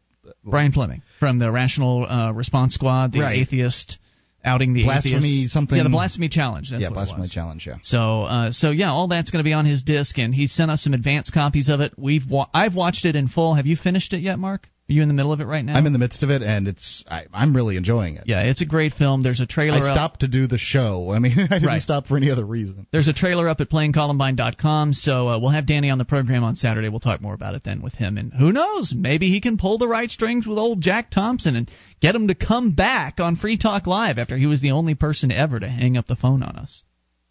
Brian 0.44 0.72
Flemming 0.72 1.02
from 1.20 1.38
the 1.38 1.50
Rational 1.52 2.04
uh, 2.04 2.32
Response 2.32 2.74
Squad, 2.74 3.12
the 3.12 3.20
Right. 3.20 3.38
atheist 3.38 3.98
outing 4.46 4.72
the 4.72 4.84
Blasphemy 4.84 5.16
atheist. 5.16 5.52
something- 5.52 5.76
Yeah, 5.76 5.82
the 5.82 5.90
blasphemy 5.90 6.28
challenge. 6.28 6.70
That's 6.70 6.80
yeah, 6.82 6.88
Blasphemy. 6.90 7.28
Challenge. 7.28 7.66
Yeah. 7.66 7.74
So, 7.82 8.22
uh, 8.22 8.52
so 8.52 8.70
yeah, 8.70 8.90
all 8.90 9.08
that's 9.08 9.30
going 9.30 9.40
to 9.40 9.44
be 9.48 9.52
on 9.52 9.66
his 9.66 9.82
disc, 9.82 10.18
and 10.18 10.34
he 10.34 10.46
sent 10.46 10.70
us 10.70 10.82
some 10.82 10.94
advance 10.94 11.30
copies 11.30 11.68
of 11.68 11.80
it. 11.80 11.92
We've 11.98 12.26
wa- 12.26 12.48
I've 12.54 12.74
watched 12.74 13.04
it 13.04 13.16
in 13.16 13.28
full. 13.28 13.54
Have 13.54 13.66
you 13.66 13.76
finished 13.76 14.12
it 14.14 14.20
yet, 14.20 14.38
Mark? 14.38 14.68
Are 14.88 14.92
you 14.92 15.02
in 15.02 15.08
the 15.08 15.14
middle 15.14 15.32
of 15.32 15.40
it 15.40 15.46
right 15.46 15.64
now? 15.64 15.74
I'm 15.74 15.84
in 15.86 15.92
the 15.92 15.98
midst 15.98 16.22
of 16.22 16.30
it, 16.30 16.42
and 16.42 16.68
it's 16.68 17.04
I, 17.10 17.24
I'm 17.34 17.56
really 17.56 17.76
enjoying 17.76 18.16
it. 18.18 18.24
Yeah, 18.26 18.42
it's 18.42 18.60
a 18.62 18.64
great 18.66 18.92
film. 18.92 19.22
There's 19.22 19.40
a 19.40 19.46
trailer. 19.46 19.78
I 19.78 19.80
up. 19.80 19.94
stopped 19.96 20.20
to 20.20 20.28
do 20.28 20.46
the 20.46 20.58
show. 20.58 21.10
I 21.12 21.18
mean, 21.18 21.32
I 21.38 21.54
didn't 21.58 21.64
Right. 21.66 21.80
stop 21.80 22.06
for 22.06 22.16
any 22.16 22.30
other 22.30 22.44
reason. 22.44 22.86
There's 22.92 23.08
a 23.08 23.12
trailer 23.12 23.48
up 23.48 23.60
at 23.60 23.68
playingcolumbine.com, 23.68 24.92
so 24.94 25.28
uh, 25.28 25.38
we'll 25.40 25.50
have 25.50 25.66
Danny 25.66 25.90
on 25.90 25.98
the 25.98 26.04
program 26.04 26.44
on 26.44 26.54
Saturday. 26.54 26.88
We'll 26.88 27.00
talk 27.00 27.20
more 27.20 27.34
about 27.34 27.54
it 27.56 27.64
then 27.64 27.82
with 27.82 27.94
him, 27.94 28.16
and 28.16 28.32
who 28.32 28.52
knows, 28.52 28.94
maybe 28.96 29.28
he 29.28 29.40
can 29.40 29.58
pull 29.58 29.78
the 29.78 29.88
right 29.88 30.08
strings 30.10 30.46
with 30.46 30.56
old 30.58 30.80
Jack 30.80 31.10
Thompson 31.10 31.56
and 31.56 31.68
get 32.00 32.14
him 32.14 32.28
to 32.28 32.34
come 32.36 32.70
back 32.70 33.18
on 33.18 33.34
Free 33.36 33.58
Talk 33.58 33.88
Live 33.88 34.18
after 34.18 34.36
he 34.36 34.46
was 34.46 34.60
the 34.60 34.70
only 34.70 34.94
person 34.94 35.32
ever 35.32 35.58
to 35.58 35.68
hang 35.68 35.96
up 35.96 36.06
the 36.06 36.14
phone 36.16 36.42
on 36.44 36.56
us, 36.56 36.84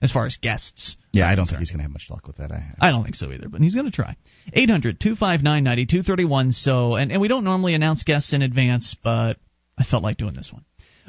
as 0.06 0.11
far 0.11 0.26
as 0.26 0.38
guests. 0.38 0.95
Yeah, 1.11 1.27
I 1.27 1.36
don't 1.36 1.45
think 1.45 1.60
he's 1.60 1.72
going 1.72 1.80
to 1.80 1.84
have 1.84 1.91
much 1.91 2.07
luck 2.10 2.26
with 2.27 2.38
that. 2.38 2.52
I, 2.52 2.73
I 2.80 2.91
don't 2.91 3.03
think 3.03 3.15
so 3.15 3.32
either, 3.32 3.49
but 3.49 3.60
he's 3.60 3.76
going 3.76 3.88
to 3.88 3.91
try. 3.91 4.15
800 4.53 4.99
259 4.99 5.64
9231. 5.64 6.52
So, 6.52 6.95
and, 6.95 7.11
and 7.11 7.19
we 7.19 7.27
don't 7.27 7.44
normally 7.44 7.73
announce 7.73 8.03
guests 8.03 8.32
in 8.34 8.41
advance, 8.41 8.95
but 9.03 9.38
I 9.77 9.84
felt 9.84 10.03
like 10.03 10.18
doing 10.18 10.34
this 10.34 10.52
one. 10.53 10.64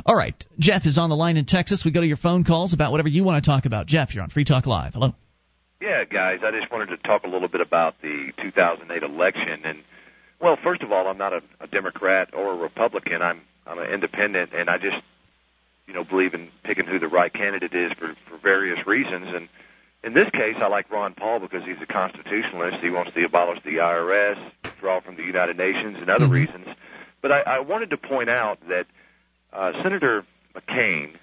All 0.04 0.16
right. 0.16 0.34
Jeff 0.58 0.86
is 0.86 0.98
on 0.98 1.10
the 1.10 1.16
line 1.16 1.36
in 1.36 1.44
Texas. 1.44 1.84
We 1.84 1.92
go 1.92 2.00
to 2.00 2.06
your 2.06 2.16
phone 2.16 2.44
calls 2.44 2.74
about 2.74 2.90
whatever 2.90 3.08
you 3.08 3.22
want 3.22 3.42
to 3.42 3.48
talk 3.48 3.66
about. 3.66 3.86
Jeff, 3.86 4.14
you're 4.14 4.22
on 4.22 4.30
Free 4.30 4.44
Talk 4.44 4.66
Live. 4.66 4.94
Hello. 4.94 5.14
Yeah, 5.80 6.04
guys, 6.04 6.40
I 6.42 6.50
just 6.58 6.72
wanted 6.72 6.86
to 6.86 6.96
talk 6.96 7.24
a 7.24 7.28
little 7.28 7.48
bit 7.48 7.60
about 7.60 8.00
the 8.00 8.32
2008 8.42 9.02
election. 9.02 9.62
And 9.64 9.82
well, 10.40 10.56
first 10.62 10.82
of 10.82 10.90
all, 10.90 11.06
I'm 11.06 11.18
not 11.18 11.32
a, 11.32 11.42
a 11.60 11.66
Democrat 11.66 12.30
or 12.32 12.52
a 12.52 12.56
Republican. 12.56 13.20
I'm 13.20 13.42
I'm 13.66 13.78
an 13.78 13.90
independent, 13.90 14.52
and 14.54 14.70
I 14.70 14.78
just 14.78 14.96
you 15.86 15.94
know 15.94 16.04
believe 16.04 16.34
in 16.34 16.48
picking 16.62 16.86
who 16.86 16.98
the 16.98 17.08
right 17.08 17.32
candidate 17.32 17.74
is 17.74 17.92
for 17.92 18.14
for 18.28 18.36
various 18.38 18.86
reasons. 18.86 19.28
And 19.34 19.48
in 20.02 20.14
this 20.14 20.30
case, 20.30 20.56
I 20.60 20.68
like 20.68 20.90
Ron 20.90 21.14
Paul 21.14 21.40
because 21.40 21.64
he's 21.64 21.80
a 21.80 21.86
constitutionalist. 21.86 22.78
He 22.82 22.90
wants 22.90 23.12
to 23.12 23.24
abolish 23.24 23.62
the 23.64 23.76
IRS, 23.76 24.38
withdraw 24.62 25.00
from 25.00 25.16
the 25.16 25.24
United 25.24 25.56
Nations, 25.56 25.96
and 26.00 26.08
other 26.10 26.26
reasons. 26.26 26.66
But 27.22 27.32
I, 27.32 27.40
I 27.40 27.58
wanted 27.60 27.90
to 27.90 27.96
point 27.96 28.30
out 28.30 28.58
that 28.68 28.86
uh, 29.52 29.72
Senator 29.82 30.24
McCain 30.54 31.14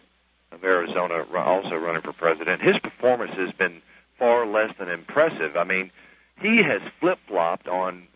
of 0.52 0.64
Arizona, 0.64 1.26
also 1.34 1.76
running 1.76 2.02
for 2.02 2.14
president, 2.14 2.62
his 2.62 2.78
performance 2.80 3.32
has 3.34 3.52
been 3.54 3.82
far 4.18 4.46
less 4.46 4.74
than 4.78 4.90
impressive. 4.90 5.56
I 5.56 5.64
mean, 5.64 5.92
he 6.42 6.62
has 6.64 6.82
flip 7.00 7.20
flopped 7.28 7.68
on 7.68 8.08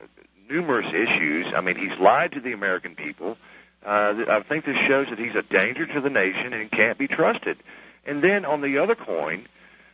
numerous 0.49 0.88
issues. 0.94 1.48
I 1.56 1.61
mean, 1.61 1.76
he's 1.76 1.98
lied 1.99 2.34
to 2.34 2.40
the 2.40 2.53
American 2.53 2.95
people. 2.95 3.38
Uh, 3.86 4.26
I 4.28 4.41
think 4.41 4.66
this 4.66 4.78
shows 4.88 5.08
that 5.10 5.20
he's 5.20 5.36
a 5.36 5.44
danger 5.44 5.86
to 5.86 6.02
the 6.02 6.10
nation 6.10 6.54
and 6.54 6.70
can't 6.70 6.98
be 6.98 7.08
trusted. 7.08 7.58
And 8.06 8.24
then 8.24 8.45
on 8.45 8.62
the 8.62 8.80
other 8.80 8.95
coin, 8.95 9.48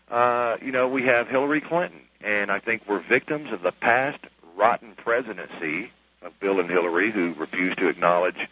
uh, 0.10 0.58
you 0.62 0.72
know, 0.72 0.88
we 0.88 1.04
have 1.04 1.28
Hillary 1.28 1.62
Clinton, 1.62 2.02
and 2.22 2.52
I 2.52 2.60
think 2.60 2.84
we're 2.88 3.00
victims 3.00 3.52
of 3.52 3.62
the 3.62 3.72
past 3.72 4.20
rotten 4.56 4.94
presidency 4.96 5.92
of 6.22 6.40
Bill 6.40 6.60
and 6.60 6.70
Hillary, 6.70 7.12
who 7.12 7.34
refused 7.34 7.80
to 7.80 7.88
acknowledge 7.88 8.48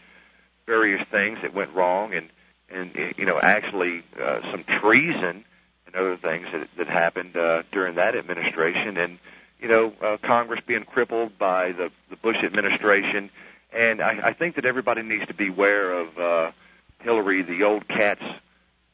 various 0.65 1.07
things 1.09 1.39
that 1.41 1.53
went 1.53 1.73
wrong, 1.73 2.13
and 2.13 2.29
and 2.69 3.15
you 3.17 3.25
know, 3.25 3.39
actually 3.39 4.03
uh, 4.19 4.39
some 4.51 4.63
treason 4.63 5.43
and 5.85 5.95
other 5.95 6.17
things 6.17 6.47
that 6.51 6.67
that 6.77 6.87
happened 6.87 7.35
uh, 7.35 7.63
during 7.71 7.95
that 7.95 8.15
administration, 8.15 8.97
and 8.97 9.19
you 9.59 9.67
know, 9.67 9.93
uh, 10.01 10.17
Congress 10.21 10.61
being 10.65 10.83
crippled 10.83 11.37
by 11.37 11.71
the 11.71 11.91
the 12.09 12.15
Bush 12.15 12.37
administration, 12.37 13.29
and 13.71 14.01
I, 14.01 14.29
I 14.29 14.33
think 14.33 14.55
that 14.55 14.65
everybody 14.65 15.01
needs 15.01 15.27
to 15.27 15.33
beware 15.33 15.93
of 15.93 16.17
uh, 16.17 16.51
Hillary, 16.99 17.43
the 17.43 17.63
old 17.63 17.87
cat's 17.87 18.23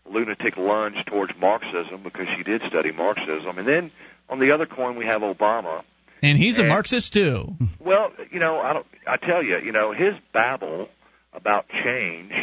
lunatic 0.10 0.58
lunge 0.58 0.98
towards 1.06 1.34
Marxism 1.40 2.04
because 2.04 2.28
she 2.36 2.44
did 2.44 2.62
study 2.68 2.92
Marxism, 2.92 3.58
and 3.58 3.68
then 3.68 3.92
on 4.30 4.40
the 4.40 4.52
other 4.52 4.66
coin 4.66 4.96
we 4.96 5.06
have 5.06 5.22
Obama. 5.22 5.84
And 6.24 6.38
he's 6.38 6.58
a 6.58 6.64
Marxist 6.64 7.14
too. 7.14 7.56
Well, 7.80 8.12
you 8.32 8.40
know, 8.40 8.60
I 8.60 8.74
don't. 8.74 8.88
I 9.06 9.18
tell 9.18 9.44
you, 9.44 9.60
you 9.60 9.72
know, 9.72 9.92
his 9.92 10.16
babble 10.34 10.90
about 11.34 11.68
change 11.70 12.34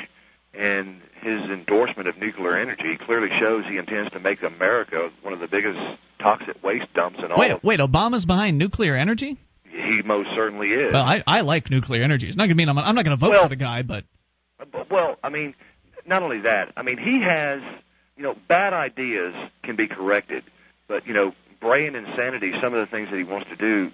and 0.53 1.01
his 1.21 1.41
endorsement 1.51 2.09
of 2.09 2.17
nuclear 2.19 2.57
energy 2.57 2.97
clearly 2.97 3.31
shows 3.41 3.65
he 3.67 3.77
intends 3.77 4.13
to 4.13 4.21
make 4.21 4.43
America 4.43 5.11
one 5.23 5.33
of 5.33 5.41
the 5.41 5.49
biggest 5.49 5.79
toxic 6.19 6.63
waste 6.63 6.93
dumps 6.95 7.19
in 7.19 7.33
all. 7.33 7.39
Wait, 7.39 7.65
wait, 7.65 7.81
Obama's 7.81 8.25
behind 8.25 8.59
nuclear 8.59 8.95
energy? 8.95 9.37
He 9.75 10.03
most 10.03 10.31
certainly 10.35 10.69
is. 10.69 10.93
Well, 10.93 11.03
I, 11.05 11.23
I 11.27 11.41
like 11.41 11.69
nuclear 11.69 12.05
energy. 12.05 12.29
It's 12.29 12.37
not 12.37 12.45
going 12.45 12.51
to 12.51 12.55
mean 12.57 12.69
I'm, 12.69 12.79
I'm 12.79 12.95
not 12.95 13.05
going 13.05 13.17
to 13.17 13.21
vote 13.21 13.31
Well- 13.31 13.43
for 13.45 13.49
the 13.49 13.57
guy, 13.57 13.83
but 13.83 14.05
Well, 14.91 15.17
I 15.23 15.31
mean, 15.31 15.55
not 16.07 16.23
only 16.23 16.41
that. 16.41 16.73
I 16.77 16.83
mean, 16.83 16.99
he 16.99 17.21
has, 17.23 17.61
you 18.17 18.23
know, 18.23 18.37
bad 18.49 18.73
ideas 18.73 19.35
can 19.63 19.77
be 19.77 19.89
corrected, 19.89 20.45
but 20.87 21.07
you 21.07 21.13
know, 21.13 21.35
brain 21.61 21.97
insanity, 21.97 22.53
some 22.61 22.75
of 22.75 22.81
the 22.81 22.91
things 22.91 23.11
that 23.11 23.17
he 23.17 23.25
wants 23.25 23.49
to 23.49 23.57
do, 23.57 23.91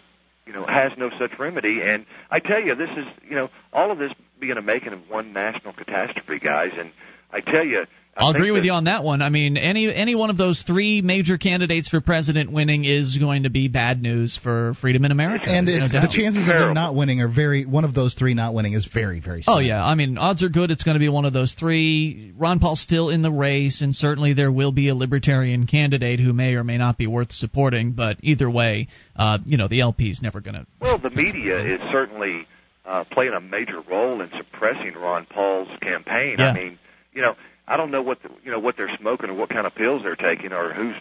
you 0.46 0.52
know, 0.52 0.66
has 0.66 0.92
no 0.98 1.10
such 1.18 1.38
remedy. 1.38 1.80
And 1.82 2.04
I 2.30 2.40
tell 2.40 2.60
you, 2.60 2.74
this 2.74 2.90
is, 2.90 3.06
you 3.28 3.36
know, 3.36 3.48
all 3.72 3.90
of 3.90 3.98
this 3.98 4.12
being 4.38 4.56
a 4.56 4.62
making 4.62 4.92
of 4.92 5.08
one 5.08 5.32
national 5.32 5.72
catastrophe, 5.72 6.38
guys. 6.40 6.72
And 6.76 6.90
I 7.32 7.40
tell 7.40 7.64
you, 7.64 7.86
I 8.16 8.22
I'll 8.24 8.32
think 8.32 8.40
agree 8.42 8.50
with 8.50 8.64
you 8.64 8.72
on 8.72 8.84
that 8.84 9.04
one. 9.04 9.22
I 9.22 9.28
mean, 9.30 9.56
any 9.56 9.92
any 9.94 10.14
one 10.14 10.30
of 10.30 10.36
those 10.36 10.62
three 10.66 11.00
major 11.00 11.38
candidates 11.38 11.88
for 11.88 12.00
president 12.00 12.50
winning 12.52 12.84
is 12.84 13.16
going 13.18 13.44
to 13.44 13.50
be 13.50 13.68
bad 13.68 14.02
news 14.02 14.38
for 14.42 14.74
freedom 14.80 15.04
in 15.04 15.12
America. 15.12 15.44
And 15.48 15.66
There's 15.66 15.78
no 15.80 15.86
the 15.86 15.92
doubt. 16.06 16.10
chances 16.10 16.42
of 16.48 16.54
them 16.54 16.74
not 16.74 16.94
winning 16.94 17.20
are 17.20 17.28
very. 17.28 17.64
One 17.64 17.84
of 17.84 17.94
those 17.94 18.14
three 18.14 18.34
not 18.34 18.52
winning 18.52 18.72
is 18.74 18.84
very, 18.92 19.20
very. 19.20 19.42
Slim. 19.42 19.56
Oh 19.56 19.60
yeah, 19.60 19.82
I 19.84 19.94
mean 19.94 20.18
odds 20.18 20.42
are 20.42 20.48
good 20.48 20.70
it's 20.70 20.82
going 20.82 20.96
to 20.96 21.00
be 21.00 21.08
one 21.08 21.24
of 21.24 21.32
those 21.32 21.54
three. 21.54 22.32
Ron 22.36 22.58
Paul's 22.58 22.80
still 22.80 23.10
in 23.10 23.22
the 23.22 23.30
race, 23.30 23.80
and 23.80 23.94
certainly 23.94 24.34
there 24.34 24.50
will 24.52 24.72
be 24.72 24.88
a 24.88 24.94
libertarian 24.94 25.66
candidate 25.66 26.18
who 26.20 26.32
may 26.32 26.56
or 26.56 26.64
may 26.64 26.78
not 26.78 26.98
be 26.98 27.06
worth 27.06 27.32
supporting. 27.32 27.92
But 27.92 28.18
either 28.22 28.50
way, 28.50 28.88
uh, 29.16 29.38
you 29.46 29.56
know 29.56 29.68
the 29.68 29.80
LP's 29.82 30.20
never 30.20 30.40
going 30.40 30.54
to. 30.56 30.66
Well, 30.80 30.98
the 30.98 31.10
media 31.10 31.64
is 31.64 31.80
certainly 31.92 32.46
uh, 32.84 33.04
playing 33.12 33.34
a 33.34 33.40
major 33.40 33.80
role 33.88 34.20
in 34.20 34.30
suppressing 34.36 34.94
Ron 34.94 35.26
Paul's 35.26 35.68
campaign. 35.80 36.36
Yeah. 36.38 36.50
I 36.50 36.54
mean, 36.54 36.78
you 37.14 37.22
know, 37.22 37.36
I 37.70 37.76
don't 37.76 37.92
know 37.92 38.02
what 38.02 38.20
the, 38.22 38.30
you 38.44 38.50
know 38.50 38.58
what 38.58 38.76
they're 38.76 38.94
smoking 38.98 39.30
or 39.30 39.34
what 39.34 39.48
kind 39.48 39.64
of 39.64 39.74
pills 39.76 40.02
they're 40.02 40.16
taking 40.16 40.52
or 40.52 40.74
who's 40.74 40.96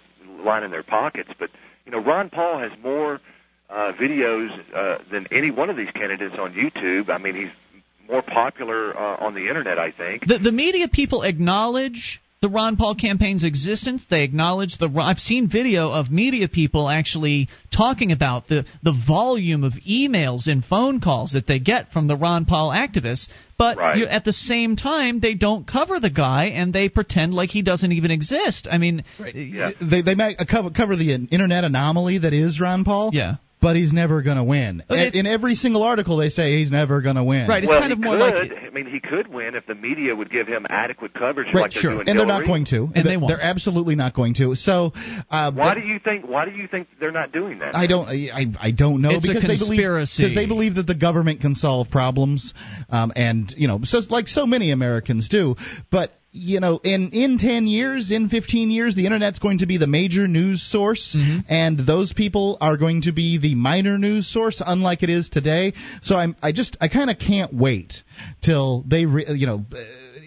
lining 0.45 0.69
their 0.69 0.83
pockets, 0.83 1.31
but 1.37 1.49
you 1.85 1.91
know, 1.91 1.97
Ron 1.97 2.29
Paul 2.29 2.59
has 2.59 2.71
more 2.83 3.19
uh, 3.69 3.91
videos 3.99 4.49
uh, 4.73 4.99
than 5.11 5.27
any 5.31 5.49
one 5.49 5.71
of 5.71 5.77
these 5.77 5.89
candidates 5.89 6.35
on 6.37 6.53
YouTube. 6.53 7.09
I 7.09 7.17
mean, 7.17 7.35
he's 7.35 7.81
more 8.07 8.21
popular 8.21 8.95
uh, 8.95 9.25
on 9.25 9.33
the 9.33 9.47
internet, 9.47 9.79
I 9.79 9.89
think. 9.89 10.27
The 10.27 10.37
the 10.37 10.51
media 10.51 10.87
people 10.87 11.23
acknowledge 11.23 12.21
the 12.41 12.49
Ron 12.49 12.77
Paul 12.77 12.95
campaign's 12.95 13.43
existence. 13.43 14.05
They 14.09 14.23
acknowledge 14.23 14.77
the. 14.77 14.89
I've 14.97 15.19
seen 15.19 15.49
video 15.49 15.91
of 15.91 16.09
media 16.09 16.47
people 16.47 16.87
actually 16.87 17.49
talking 17.75 18.13
about 18.13 18.47
the 18.47 18.65
the 18.81 18.93
volume 19.07 19.65
of 19.65 19.73
emails 19.87 20.47
and 20.47 20.63
phone 20.63 21.01
calls 21.01 21.33
that 21.33 21.47
they 21.47 21.59
get 21.59 21.91
from 21.91 22.07
the 22.07 22.15
Ron 22.15 22.45
Paul 22.45 22.71
activists. 22.71 23.27
But 23.57 23.75
Right. 23.77 23.97
you, 23.97 24.05
at 24.05 24.23
the 24.23 24.31
same 24.31 24.77
time, 24.77 25.19
they 25.19 25.33
don't 25.33 25.67
cover 25.67 25.99
the 25.99 26.09
guy 26.09 26.45
and 26.45 26.71
they 26.71 26.87
pretend 26.87 27.33
like 27.33 27.49
he 27.49 27.61
doesn't 27.61 27.91
even 27.91 28.09
exist. 28.09 28.69
I 28.71 28.77
mean, 28.77 29.03
They 29.19 30.01
they 30.01 30.15
might 30.15 30.39
uh, 30.39 30.45
cover 30.49 30.69
cover 30.69 30.95
the 30.95 31.13
internet 31.13 31.65
anomaly 31.65 32.19
that 32.19 32.33
is 32.33 32.59
Ron 32.61 32.85
Paul. 32.85 33.09
Yeah. 33.13 33.35
But 33.61 33.75
he's 33.75 33.91
never 33.91 34.21
going 34.21 34.37
to 34.37 34.43
win. 34.45 34.83
But 34.87 35.15
in 35.15 35.25
every 35.25 35.53
single 35.55 35.83
article, 35.83 36.15
they 36.15 36.29
say 36.29 36.59
he's 36.59 36.71
never 36.71 37.01
going 37.01 37.17
to 37.17 37.23
win. 37.25 37.45
Right, 37.49 37.61
it's 37.61 37.69
well, 37.69 37.79
kind 37.81 37.91
he 37.91 37.99
of 37.99 37.99
more 37.99 38.15
could. 38.17 38.49
like- 38.51 38.63
I 38.65 38.69
mean, 38.69 38.85
he 38.85 39.01
could 39.01 39.27
win 39.27 39.53
if 39.55 39.65
the 39.65 39.75
media 39.75 40.15
would 40.15 40.31
give 40.31 40.47
him 40.47 40.65
adequate 40.69 41.13
coverage, 41.13 41.47
Right, 41.53 41.63
like 41.63 41.73
they're 41.73 41.81
sure, 41.81 41.91
doing 41.95 42.07
and 42.07 42.17
they're 42.17 42.25
not 42.25 42.45
going 42.45 42.63
to. 42.65 42.83
And 42.95 42.95
they 42.95 43.01
They- 43.11 43.17
won't. 43.17 43.27
They're 43.29 43.41
absolutely 43.43 43.95
not 43.95 44.13
going 44.13 44.35
to. 44.35 44.55
So, 44.55 44.93
uh, 45.29 45.51
Why 45.51 45.73
but- 45.75 45.81
do 45.81 45.87
you 45.89 45.99
think? 45.99 46.25
Why 46.25 46.45
do 46.45 46.51
you 46.51 46.67
think 46.67 46.87
they're 47.01 47.11
not 47.11 47.33
doing 47.33 47.59
that? 47.59 47.75
I 47.75 47.87
don't. 47.87 48.07
I, 48.07 48.45
I 48.61 48.71
don't 48.71 49.01
know 49.01 49.09
It's 49.11 49.25
a 49.25 49.33
because 49.33 49.41
they 49.43 49.47
believe 49.57 49.67
conspiracy. 49.79 50.23
because 50.23 50.35
they 50.35 50.45
believe 50.45 50.75
that 50.75 50.87
the 50.87 50.95
government 50.95 51.41
can 51.41 51.53
solve 51.53 51.89
problems, 51.91 52.53
um, 52.89 53.11
and 53.17 53.53
you 53.57 53.67
know, 53.67 53.81
so 53.83 53.99
like 54.09 54.29
so 54.29 54.45
many 54.47 54.71
Americans 54.71 55.27
do. 55.27 55.55
But 55.91 56.11
you 56.31 56.59
know, 56.59 56.79
in 56.83 57.09
in 57.11 57.37
ten 57.37 57.65
years, 57.67 58.11
in 58.11 58.29
fifteen 58.29 58.69
years, 58.69 58.95
the 58.95 59.05
internet's 59.05 59.39
going 59.39 59.59
to 59.59 59.65
be 59.65 59.77
the 59.77 59.87
major 59.87 60.27
news 60.27 60.61
source, 60.61 61.15
Mm-hmm. 61.17 61.39
and 61.49 61.79
those 61.79 62.13
people 62.13 62.57
are 62.61 62.77
going 62.77 63.01
to 63.03 63.11
be 63.11 63.39
the 63.39 63.55
minor 63.55 63.97
news 63.97 64.31
source, 64.31 64.61
unlike 64.65 65.01
it 65.03 65.09
is 65.09 65.29
today. 65.29 65.73
So 66.01 66.15
I'm. 66.15 66.35
I 66.41 66.51
just. 66.51 66.77
I 66.79 66.87
kind 66.87 67.09
of 67.09 67.17
can't 67.17 67.53
wait 67.53 68.03
till 68.41 68.83
they. 68.87 69.05
Re, 69.05 69.25
you 69.29 69.47
know. 69.47 69.65
Uh, 69.71 69.77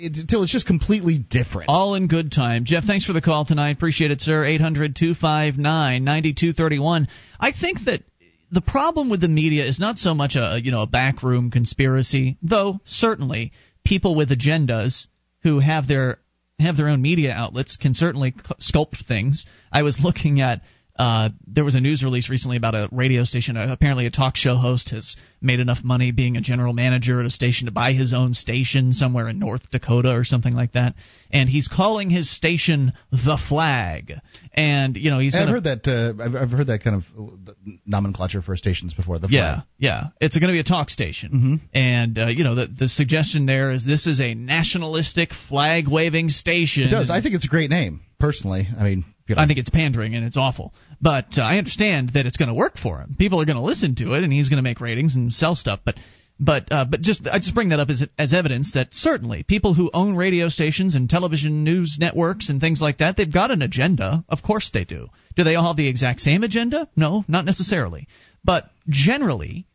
it, 0.04 0.28
till 0.28 0.42
it's 0.42 0.50
just 0.50 0.66
completely 0.66 1.16
different. 1.18 1.68
All 1.68 1.94
in 1.94 2.08
good 2.08 2.32
time. 2.32 2.64
Jeff, 2.64 2.82
thanks 2.84 3.04
for 3.04 3.12
the 3.12 3.20
call 3.20 3.44
tonight. 3.44 3.76
Appreciate 3.76 4.10
it, 4.10 4.20
sir. 4.20 4.44
800 4.44 4.96
259 4.96 5.62
9231. 6.04 7.06
I 7.38 7.52
think 7.52 7.84
that 7.84 8.02
the 8.50 8.60
problem 8.60 9.08
with 9.10 9.20
the 9.20 9.28
media 9.28 9.64
is 9.64 9.78
not 9.78 9.98
so 9.98 10.12
much 10.14 10.34
a 10.34 10.58
you 10.60 10.72
know 10.72 10.82
a 10.82 10.86
backroom 10.88 11.52
conspiracy, 11.52 12.36
though 12.42 12.80
certainly 12.84 13.52
people 13.84 14.14
with 14.16 14.30
agendas 14.30 15.06
who 15.42 15.60
have 15.60 15.88
their 15.88 16.18
have 16.58 16.76
their 16.76 16.88
own 16.88 17.02
media 17.02 17.32
outlets 17.32 17.76
can 17.76 17.94
certainly 17.94 18.32
sculpt 18.60 19.06
things. 19.06 19.46
I 19.72 19.82
was 19.82 19.98
looking 20.02 20.40
at 20.40 20.62
uh, 20.98 21.30
there 21.46 21.64
was 21.64 21.74
a 21.74 21.80
news 21.80 22.02
release 22.04 22.28
recently 22.28 22.56
about 22.56 22.74
a 22.74 22.88
radio 22.92 23.24
station. 23.24 23.56
Uh, 23.56 23.68
apparently, 23.70 24.06
a 24.06 24.10
talk 24.10 24.36
show 24.36 24.56
host 24.56 24.90
has 24.90 25.16
made 25.40 25.58
enough 25.58 25.78
money 25.82 26.12
being 26.12 26.36
a 26.36 26.40
general 26.40 26.72
manager 26.72 27.18
at 27.20 27.26
a 27.26 27.30
station 27.30 27.64
to 27.66 27.72
buy 27.72 27.92
his 27.92 28.12
own 28.12 28.34
station 28.34 28.92
somewhere 28.92 29.28
in 29.28 29.38
North 29.38 29.70
Dakota 29.70 30.10
or 30.12 30.22
something 30.24 30.54
like 30.54 30.72
that. 30.72 30.94
And 31.32 31.48
he's 31.48 31.66
calling 31.66 32.10
his 32.10 32.30
station 32.34 32.92
the 33.10 33.38
Flag. 33.48 34.12
And 34.52 34.96
you 34.96 35.10
know 35.10 35.18
he's 35.18 35.34
I've 35.34 35.48
heard 35.48 35.64
that. 35.64 35.86
Uh, 35.88 36.22
I've, 36.22 36.34
I've 36.36 36.50
heard 36.50 36.66
that 36.66 36.84
kind 36.84 36.96
of 36.96 37.04
uh, 37.18 37.52
nomenclature 37.86 38.42
for 38.42 38.54
stations 38.56 38.92
before. 38.94 39.18
The 39.18 39.28
Yeah, 39.30 39.54
flag. 39.54 39.66
yeah. 39.78 40.02
It's 40.20 40.36
going 40.38 40.48
to 40.48 40.52
be 40.54 40.60
a 40.60 40.64
talk 40.64 40.90
station, 40.90 41.30
Mm-hmm. 41.32 41.54
and 41.76 42.18
uh, 42.18 42.26
you 42.26 42.44
know 42.44 42.54
the 42.54 42.66
the 42.66 42.88
suggestion 42.88 43.46
there 43.46 43.70
is 43.72 43.84
this 43.84 44.06
is 44.06 44.20
a 44.20 44.34
nationalistic 44.34 45.30
flag 45.48 45.88
waving 45.88 46.28
station. 46.28 46.84
It 46.84 46.90
does. 46.90 47.10
I 47.10 47.22
think 47.22 47.34
it's 47.34 47.46
a 47.46 47.48
great 47.48 47.70
name, 47.70 48.02
personally. 48.20 48.68
I 48.78 48.84
mean, 48.84 49.04
I 49.38 49.46
think 49.46 49.58
it's 49.58 49.70
pandering 49.70 50.14
and 50.14 50.24
it's 50.24 50.36
awful, 50.36 50.72
but 51.00 51.38
uh, 51.38 51.42
I 51.42 51.58
understand 51.58 52.10
that 52.10 52.26
it's 52.26 52.36
going 52.36 52.48
to 52.48 52.54
work 52.54 52.78
for 52.78 52.98
him. 52.98 53.16
People 53.18 53.40
are 53.40 53.44
going 53.44 53.56
to 53.56 53.62
listen 53.62 53.94
to 53.96 54.14
it, 54.14 54.24
and 54.24 54.32
he's 54.32 54.48
going 54.48 54.58
to 54.58 54.62
make 54.62 54.80
ratings 54.80 55.14
and 55.14 55.32
sell 55.32 55.56
stuff. 55.56 55.80
But 55.84 55.96
but 56.38 56.72
uh, 56.72 56.84
but 56.84 57.00
just 57.02 57.26
I 57.26 57.38
just 57.38 57.54
bring 57.54 57.68
that 57.68 57.80
up 57.80 57.90
as 57.90 58.04
as 58.18 58.34
evidence 58.34 58.72
that 58.72 58.88
certainly 58.92 59.42
people 59.42 59.74
who 59.74 59.90
own 59.94 60.16
radio 60.16 60.48
stations 60.48 60.94
and 60.94 61.08
television 61.08 61.62
news 61.62 61.98
networks 62.00 62.48
and 62.48 62.60
things 62.60 62.80
like 62.80 62.98
that 62.98 63.16
they've 63.16 63.32
got 63.32 63.50
an 63.50 63.62
agenda. 63.62 64.24
Of 64.28 64.42
course 64.42 64.70
they 64.72 64.84
do. 64.84 65.08
Do 65.36 65.44
they 65.44 65.54
all 65.54 65.68
have 65.68 65.76
the 65.76 65.88
exact 65.88 66.20
same 66.20 66.42
agenda? 66.42 66.88
No, 66.96 67.24
not 67.28 67.44
necessarily. 67.44 68.08
But 68.44 68.70
generally, 68.88 69.66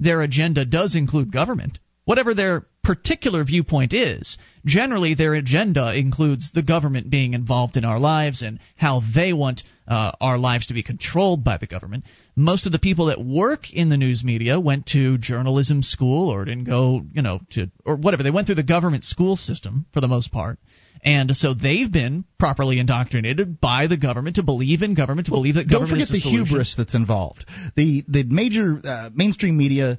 their 0.00 0.22
agenda 0.22 0.64
does 0.64 0.94
include 0.94 1.30
government. 1.30 1.78
Whatever 2.04 2.34
their 2.34 2.66
particular 2.82 3.44
viewpoint 3.44 3.94
is, 3.94 4.36
generally 4.66 5.14
their 5.14 5.34
agenda 5.34 5.96
includes 5.96 6.52
the 6.52 6.62
government 6.62 7.08
being 7.08 7.32
involved 7.32 7.78
in 7.78 7.84
our 7.84 7.98
lives 7.98 8.42
and 8.42 8.60
how 8.76 9.00
they 9.14 9.32
want 9.32 9.62
uh, 9.88 10.12
our 10.20 10.36
lives 10.36 10.66
to 10.66 10.74
be 10.74 10.82
controlled 10.82 11.44
by 11.44 11.56
the 11.56 11.66
government. 11.66 12.04
Most 12.36 12.66
of 12.66 12.72
the 12.72 12.78
people 12.78 13.06
that 13.06 13.24
work 13.24 13.72
in 13.72 13.88
the 13.88 13.96
news 13.96 14.22
media 14.22 14.60
went 14.60 14.86
to 14.88 15.16
journalism 15.16 15.82
school 15.82 16.28
or 16.28 16.44
didn't 16.44 16.64
go, 16.64 17.02
you 17.12 17.22
know, 17.22 17.40
to 17.52 17.70
or 17.86 17.96
whatever. 17.96 18.22
They 18.22 18.30
went 18.30 18.46
through 18.46 18.56
the 18.56 18.62
government 18.62 19.04
school 19.04 19.36
system 19.36 19.86
for 19.94 20.02
the 20.02 20.08
most 20.08 20.30
part. 20.30 20.58
And 21.02 21.36
so 21.36 21.52
they've 21.52 21.90
been 21.90 22.24
properly 22.38 22.78
indoctrinated 22.78 23.60
by 23.60 23.88
the 23.88 23.96
government 23.98 24.36
to 24.36 24.42
believe 24.42 24.80
in 24.80 24.94
government, 24.94 25.26
to 25.26 25.32
believe 25.32 25.56
that 25.56 25.68
don't 25.68 25.82
government 25.82 26.08
forget 26.08 26.16
is 26.16 26.22
the 26.22 26.30
the 26.30 26.36
hubris 26.36 26.74
that's 26.76 26.94
involved. 26.94 27.44
The 27.76 28.04
the 28.08 28.22
major 28.24 28.80
uh, 28.82 29.10
mainstream 29.12 29.58
media, 29.58 29.98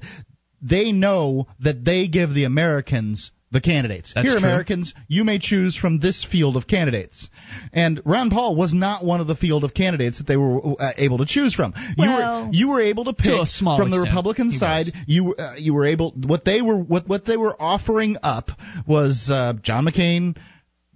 they 0.62 0.92
know 0.92 1.46
that 1.60 1.84
they 1.84 2.08
give 2.08 2.34
the 2.34 2.44
Americans 2.44 3.30
the 3.52 3.60
candidates. 3.60 4.12
That's 4.14 4.26
Here, 4.26 4.38
true. 4.38 4.48
Americans, 4.48 4.92
you 5.06 5.22
may 5.22 5.38
choose 5.38 5.76
from 5.76 6.00
this 6.00 6.24
field 6.30 6.56
of 6.56 6.66
candidates. 6.66 7.28
And 7.72 8.02
Ron 8.04 8.28
Paul 8.28 8.56
was 8.56 8.74
not 8.74 9.04
one 9.04 9.20
of 9.20 9.28
the 9.28 9.36
field 9.36 9.62
of 9.62 9.72
candidates 9.72 10.18
that 10.18 10.26
they 10.26 10.36
were 10.36 10.74
uh, 10.80 10.92
able 10.96 11.18
to 11.18 11.26
choose 11.26 11.54
from. 11.54 11.72
you 11.96 12.10
were 12.10 12.48
you 12.52 12.68
were 12.68 12.80
able 12.80 13.04
to 13.04 13.12
pick 13.12 13.32
a 13.32 13.46
small 13.46 13.78
from 13.78 13.90
the 13.90 13.98
extent, 13.98 14.12
Republican 14.14 14.50
he 14.50 14.58
side. 14.58 14.86
You 15.06 15.34
uh, 15.36 15.54
you 15.58 15.74
were 15.74 15.86
able 15.86 16.10
what 16.12 16.44
they 16.44 16.60
were 16.60 16.76
what 16.76 17.06
what 17.08 17.24
they 17.24 17.36
were 17.36 17.54
offering 17.60 18.16
up 18.22 18.50
was 18.86 19.28
uh, 19.32 19.54
John 19.62 19.86
McCain, 19.86 20.36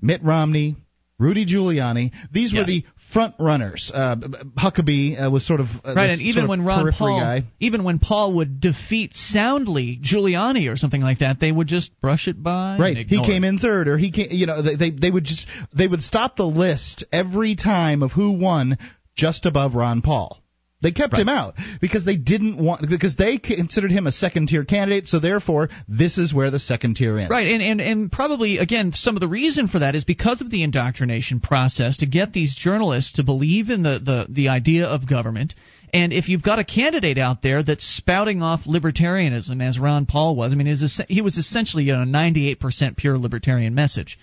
Mitt 0.02 0.22
Romney, 0.24 0.76
Rudy 1.20 1.46
Giuliani. 1.46 2.10
These 2.32 2.52
Yeah. 2.52 2.60
were 2.60 2.66
the 2.66 2.84
front 3.12 3.34
runners. 3.38 3.90
Uh, 3.92 4.16
Huckabee 4.58 5.20
uh, 5.20 5.30
was 5.30 5.46
sort 5.46 5.60
of 5.60 5.66
uh, 5.84 5.94
right, 5.94 6.10
and 6.10 6.20
even 6.20 6.48
when 6.48 6.64
Ron 6.64 6.92
Paul, 6.92 7.20
guy. 7.20 7.42
even 7.58 7.84
when 7.84 7.98
Paul 7.98 8.34
would 8.34 8.60
defeat 8.60 9.14
soundly 9.14 9.98
Giuliani 10.02 10.70
or 10.72 10.76
something 10.76 11.00
like 11.00 11.18
that, 11.18 11.40
they 11.40 11.52
would 11.52 11.66
just 11.66 11.98
brush 12.00 12.28
it 12.28 12.42
by. 12.42 12.76
Right, 12.78 12.96
he 12.96 13.22
came 13.24 13.44
it. 13.44 13.48
in 13.48 13.58
third, 13.58 13.88
or 13.88 13.98
he 13.98 14.10
came. 14.10 14.28
You 14.30 14.46
know, 14.46 14.62
they, 14.62 14.76
they 14.76 14.90
they 14.90 15.10
would 15.10 15.24
just 15.24 15.46
they 15.76 15.86
would 15.86 16.02
stop 16.02 16.36
the 16.36 16.46
list 16.46 17.04
every 17.12 17.56
time 17.56 18.02
of 18.02 18.12
who 18.12 18.32
won 18.32 18.78
just 19.14 19.46
above 19.46 19.74
Ron 19.74 20.02
Paul. 20.02 20.39
They 20.82 20.92
kept 20.92 21.14
him 21.14 21.28
out 21.28 21.54
because 21.80 22.06
they 22.06 22.16
didn't 22.16 22.56
want 22.56 22.88
because 22.88 23.14
they 23.14 23.36
considered 23.36 23.92
him 23.92 24.06
a 24.06 24.12
second 24.12 24.48
tier 24.48 24.64
candidate. 24.64 25.06
So 25.06 25.20
therefore, 25.20 25.68
this 25.88 26.16
is 26.16 26.32
where 26.32 26.50
the 26.50 26.58
second 26.58 26.94
tier 26.96 27.18
ends. 27.18 27.30
Right, 27.30 27.48
and, 27.48 27.62
and 27.62 27.80
and 27.80 28.12
probably 28.12 28.58
again 28.58 28.92
some 28.92 29.14
of 29.14 29.20
the 29.20 29.28
reason 29.28 29.68
for 29.68 29.80
that 29.80 29.94
is 29.94 30.04
because 30.04 30.40
of 30.40 30.50
the 30.50 30.62
indoctrination 30.62 31.40
process 31.40 31.98
to 31.98 32.06
get 32.06 32.32
these 32.32 32.54
journalists 32.54 33.12
to 33.14 33.22
believe 33.22 33.68
in 33.68 33.82
the 33.82 33.98
the, 33.98 34.26
the 34.30 34.48
idea 34.48 34.86
of 34.86 35.06
government. 35.06 35.54
And 35.92 36.12
if 36.12 36.28
you've 36.28 36.42
got 36.42 36.60
a 36.60 36.64
candidate 36.64 37.18
out 37.18 37.42
there 37.42 37.62
that's 37.62 37.84
spouting 37.84 38.42
off 38.42 38.60
libertarianism, 38.64 39.60
as 39.60 39.78
Ron 39.78 40.06
Paul 40.06 40.36
was, 40.36 40.52
I 40.52 40.56
mean, 40.56 40.68
is 40.68 41.02
he 41.08 41.20
was 41.20 41.36
essentially 41.36 41.84
you 41.84 41.92
know 41.92 42.04
98% 42.04 42.96
pure 42.96 43.18
libertarian 43.18 43.74
message. 43.74 44.18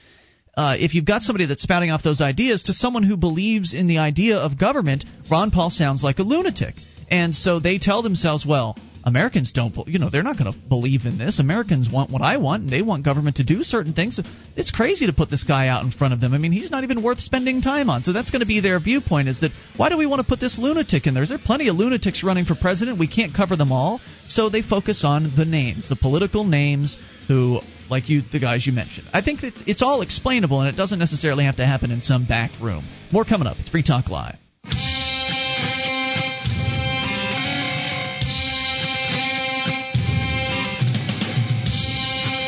Uh, 0.58 0.76
if 0.80 0.96
you've 0.96 1.06
got 1.06 1.22
somebody 1.22 1.46
that's 1.46 1.62
spouting 1.62 1.92
off 1.92 2.02
those 2.02 2.20
ideas 2.20 2.64
to 2.64 2.74
someone 2.74 3.04
who 3.04 3.16
believes 3.16 3.76
in 3.76 3.86
the 3.86 4.00
idea 4.00 4.38
of 4.38 4.58
government, 4.58 5.06
Ron 5.30 5.52
Paul 5.52 5.70
sounds 5.70 6.04
like 6.04 6.18
a 6.18 6.24
lunatic. 6.24 6.74
And 7.12 7.36
so 7.36 7.60
they 7.60 7.78
tell 7.78 8.02
themselves, 8.02 8.44
well, 8.44 8.76
Americans 9.04 9.54
don't, 9.54 9.74
you 9.88 10.00
know, 10.00 10.10
they're 10.10 10.24
not 10.24 10.38
going 10.38 10.52
to 10.52 10.60
believe 10.68 11.06
in 11.06 11.18
this. 11.18 11.40
Americans 11.40 11.88
want 11.90 12.10
what 12.10 12.22
I 12.22 12.38
want, 12.38 12.64
and 12.64 12.72
they 12.72 12.82
want 12.82 13.06
government 13.06 13.38
to 13.38 13.44
do 13.44 13.64
certain 13.64 13.94
things. 13.94 14.20
It's 14.58 14.72
crazy 14.72 15.06
to 15.06 15.14
put 15.14 15.30
this 15.30 15.46
guy 15.46 15.68
out 15.68 15.86
in 15.86 15.92
front 15.92 16.14
of 16.14 16.20
them. 16.20 16.34
I 16.34 16.40
mean, 16.40 16.52
he's 16.52 16.72
not 16.72 16.84
even 16.84 17.02
worth 17.04 17.20
spending 17.20 17.62
time 17.62 17.90
on. 17.90 18.04
So 18.04 18.12
that's 18.12 18.32
going 18.32 18.42
to 18.42 18.46
be 18.46 18.60
their 18.60 18.80
viewpoint: 18.82 19.30
is 19.30 19.40
that 19.42 19.52
why 19.78 19.88
do 19.88 19.96
we 19.96 20.08
want 20.08 20.22
to 20.22 20.28
put 20.28 20.42
this 20.42 20.60
lunatic 20.60 21.08
in 21.08 21.14
there? 21.14 21.24
Is 21.24 21.30
there 21.30 21.38
plenty 21.38 21.70
of 21.70 21.78
lunatics 21.78 22.22
running 22.22 22.44
for 22.44 22.56
president? 22.56 23.00
We 23.00 23.08
can't 23.08 23.34
cover 23.34 23.56
them 23.56 23.72
all. 23.72 24.02
So 24.28 24.50
they 24.50 24.62
focus 24.62 25.06
on 25.06 25.32
the 25.38 25.46
names, 25.46 25.88
the 25.88 25.96
political 25.96 26.44
names 26.44 26.98
who, 27.30 27.62
like 27.90 28.10
you, 28.10 28.22
the 28.22 28.40
guys 28.40 28.66
you 28.66 28.74
mentioned. 28.74 29.08
I 29.14 29.22
think 29.22 29.44
it's 29.44 29.64
it's 29.66 29.82
all 29.82 30.02
explainable, 30.02 30.62
and 30.62 30.70
it 30.70 30.78
doesn't 30.78 31.00
necessarily 31.00 31.46
have 31.46 31.58
to 31.58 31.66
happen 31.66 31.92
in 31.92 32.02
some 32.02 32.26
back 32.26 32.52
room. 32.62 32.84
More 33.12 33.26
coming 33.26 33.48
up. 33.48 33.58
It's 33.60 33.70
Free 33.70 33.84
Talk 33.84 34.10
Live. 34.10 34.38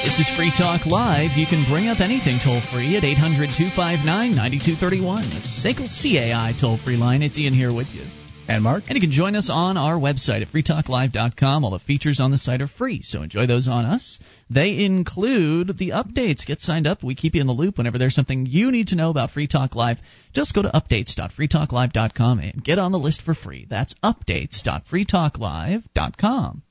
This 0.03 0.27
is 0.27 0.35
Free 0.35 0.51
Talk 0.57 0.85
Live. 0.85 1.37
You 1.37 1.45
can 1.45 1.69
bring 1.69 1.87
up 1.87 1.99
anything 1.99 2.39
toll 2.43 2.61
free 2.71 2.97
at 2.97 3.03
800 3.03 3.49
259 3.55 4.35
9231. 4.35 5.29
The 5.29 5.39
SACL 5.39 5.87
CAI 5.87 6.53
toll 6.59 6.77
free 6.77 6.97
line. 6.97 7.21
It's 7.21 7.37
Ian 7.37 7.53
here 7.53 7.71
with 7.71 7.87
you. 7.93 8.03
And 8.49 8.63
Mark. 8.63 8.85
And 8.87 8.95
you 8.95 9.01
can 9.01 9.11
join 9.11 9.35
us 9.35 9.51
on 9.51 9.77
our 9.77 9.99
website 9.99 10.41
at 10.41 10.47
freetalklive.com. 10.47 11.63
All 11.63 11.69
the 11.69 11.77
features 11.77 12.19
on 12.19 12.31
the 12.31 12.39
site 12.39 12.61
are 12.61 12.67
free, 12.67 13.03
so 13.03 13.21
enjoy 13.21 13.45
those 13.45 13.67
on 13.67 13.85
us. 13.85 14.19
They 14.49 14.83
include 14.83 15.77
the 15.77 15.91
updates. 15.91 16.47
Get 16.47 16.59
signed 16.59 16.87
up. 16.87 17.03
We 17.03 17.13
keep 17.13 17.35
you 17.35 17.41
in 17.41 17.47
the 17.47 17.53
loop 17.53 17.77
whenever 17.77 17.99
there's 17.99 18.15
something 18.15 18.47
you 18.47 18.71
need 18.71 18.87
to 18.87 18.95
know 18.95 19.11
about 19.11 19.29
Free 19.29 19.45
Talk 19.45 19.75
Live. 19.75 19.99
Just 20.33 20.55
go 20.55 20.63
to 20.63 20.69
updates.freetalklive.com 20.69 22.39
and 22.39 22.63
get 22.63 22.79
on 22.79 22.91
the 22.91 22.97
list 22.97 23.21
for 23.21 23.35
free. 23.35 23.67
That's 23.69 23.93
updates.freetalklive.com. 24.03 26.63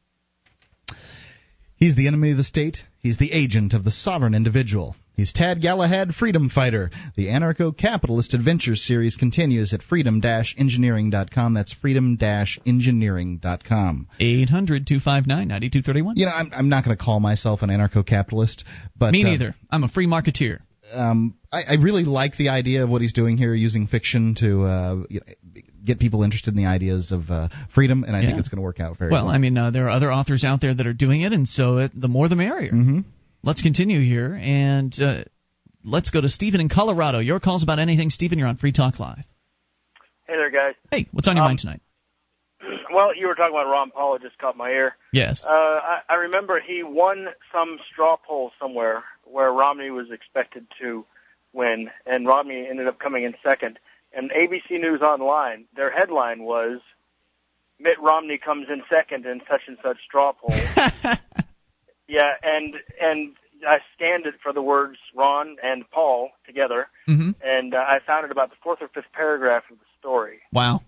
He's 1.76 1.94
the 1.94 2.08
enemy 2.08 2.32
of 2.32 2.38
the 2.38 2.44
state. 2.44 2.82
He's 3.00 3.16
the 3.18 3.32
agent 3.32 3.74
of 3.74 3.84
the 3.84 3.90
sovereign 3.90 4.34
individual. 4.34 4.94
He's 5.14 5.32
Tad 5.32 5.60
Galahad, 5.62 6.14
freedom 6.14 6.48
fighter. 6.48 6.90
The 7.16 7.26
anarcho-capitalist 7.28 8.34
adventures 8.34 8.84
series 8.86 9.16
continues 9.16 9.72
at 9.72 9.82
freedom-engineering.com. 9.82 11.54
That's 11.54 11.72
freedom-engineering.com. 11.72 14.08
800 14.20 14.86
259 14.86 15.48
9231. 15.48 16.16
You 16.16 16.26
know, 16.26 16.32
I'm, 16.32 16.50
I'm 16.52 16.68
not 16.68 16.84
going 16.84 16.96
to 16.96 17.02
call 17.02 17.18
myself 17.20 17.62
an 17.62 17.70
anarcho-capitalist, 17.70 18.64
but 18.96 19.12
Me 19.12 19.24
uh, 19.24 19.28
neither. 19.28 19.54
I'm 19.70 19.84
a 19.84 19.88
free 19.88 20.06
marketeer. 20.06 20.58
um, 20.92 21.34
I, 21.52 21.62
I 21.62 21.74
really 21.80 22.04
like 22.04 22.36
the 22.36 22.48
idea 22.50 22.82
of 22.84 22.90
what 22.90 23.00
he's 23.02 23.12
doing 23.12 23.36
here, 23.38 23.54
using 23.54 23.86
fiction 23.86 24.34
to 24.40 24.64
uh, 24.64 24.96
get 25.88 25.98
people 25.98 26.22
interested 26.22 26.50
in 26.54 26.56
the 26.56 26.66
ideas 26.66 27.10
of 27.10 27.28
uh, 27.30 27.48
freedom, 27.74 28.04
and 28.04 28.14
I 28.14 28.20
think 28.24 28.38
it's 28.38 28.48
going 28.48 28.58
to 28.58 28.62
work 28.62 28.78
out 28.78 28.96
very 28.98 29.10
Well, 29.10 29.24
well. 29.24 29.34
I 29.34 29.38
mean, 29.38 29.58
uh, 29.58 29.70
there 29.72 29.86
are 29.86 29.90
other 29.90 30.12
authors 30.12 30.44
out 30.44 30.60
there 30.60 30.72
that 30.74 30.86
are 30.86 30.92
doing 30.92 31.22
it, 31.22 31.32
and 31.32 31.48
so 31.48 31.78
it, 31.78 31.90
the 31.94 32.08
more 32.08 32.28
the 32.28 32.36
merrier. 32.36 32.70
Mm-hmm. 32.72 33.00
Let's 33.42 33.62
continue 33.62 34.00
here, 34.00 34.38
and 34.40 34.94
uh, 35.00 35.24
let's 35.84 36.10
go 36.10 36.20
to 36.20 36.28
Stephen 36.28 36.60
in 36.60 36.68
Colorado. 36.68 37.18
Your 37.18 37.40
calls 37.40 37.62
about 37.64 37.78
anything, 37.80 38.10
Stephen. 38.10 38.38
You're 38.38 38.48
on 38.48 38.56
Free 38.56 38.72
Talk 38.72 39.00
Live. 39.00 39.24
Hey 40.26 40.34
there, 40.36 40.50
guys. 40.50 40.74
Hey, 40.90 41.08
what's 41.12 41.26
on 41.26 41.36
your 41.36 41.44
Um, 41.44 41.50
mind 41.50 41.58
tonight? 41.60 41.80
Well, 42.92 43.14
you 43.16 43.28
were 43.28 43.34
talking 43.34 43.54
about 43.54 43.70
Ron 43.70 43.90
Paul. 43.90 44.16
It 44.16 44.22
just 44.22 44.38
caught 44.38 44.56
my 44.56 44.70
ear. 44.70 44.96
Yes. 45.12 45.44
Uh, 45.44 45.50
I, 45.50 46.00
I 46.08 46.14
remember 46.14 46.60
he 46.60 46.82
won 46.82 47.28
some 47.52 47.78
straw 47.90 48.16
poll 48.16 48.50
somewhere 48.60 49.04
where 49.24 49.52
Romney 49.52 49.90
was 49.90 50.10
expected 50.10 50.66
to 50.80 51.04
win, 51.52 51.88
and 52.06 52.26
Romney 52.26 52.66
ended 52.68 52.88
up 52.88 52.98
coming 52.98 53.24
in 53.24 53.34
second. 53.42 53.78
And 54.18 54.32
ABC 54.32 54.80
News 54.80 55.00
Online, 55.00 55.66
their 55.76 55.92
headline 55.92 56.42
was 56.42 56.80
Mitt 57.78 58.00
Romney 58.00 58.36
comes 58.36 58.66
in 58.68 58.82
second 58.90 59.24
in 59.24 59.40
such 59.48 59.60
and 59.68 59.78
such 59.80 59.98
straw 60.04 60.32
poll. 60.32 60.50
yeah, 62.08 62.32
and 62.42 62.74
and 63.00 63.36
I 63.64 63.78
scanned 63.94 64.26
it 64.26 64.34
for 64.42 64.52
the 64.52 64.60
words 64.60 64.98
Ron 65.14 65.56
and 65.62 65.88
Paul 65.92 66.30
together, 66.44 66.88
hmm 67.06 67.30
and 67.44 67.74
uh, 67.74 67.84
I 67.86 68.00
found 68.04 68.24
it 68.24 68.32
about 68.32 68.50
the 68.50 68.56
fourth 68.60 68.82
or 68.82 68.88
fifth 68.88 69.12
paragraph 69.12 69.62
of 69.70 69.78
the 69.78 69.84
story. 70.00 70.40
Wow. 70.52 70.82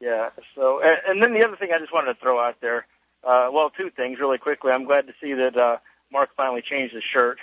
Yeah. 0.00 0.30
So, 0.54 0.80
and, 0.82 0.96
and 1.06 1.22
then 1.22 1.38
the 1.38 1.46
other 1.46 1.56
thing 1.56 1.72
I 1.74 1.78
just 1.78 1.92
wanted 1.92 2.14
to 2.14 2.20
throw 2.20 2.40
out 2.40 2.56
there, 2.62 2.86
uh, 3.22 3.50
well, 3.52 3.68
two 3.68 3.90
things 3.90 4.18
really 4.18 4.38
quickly. 4.38 4.72
I'm 4.72 4.86
glad 4.86 5.06
to 5.08 5.12
see 5.20 5.34
that 5.34 5.58
uh, 5.58 5.76
Mark 6.10 6.30
finally 6.34 6.62
changed 6.62 6.94
his 6.94 7.04
shirt. 7.04 7.38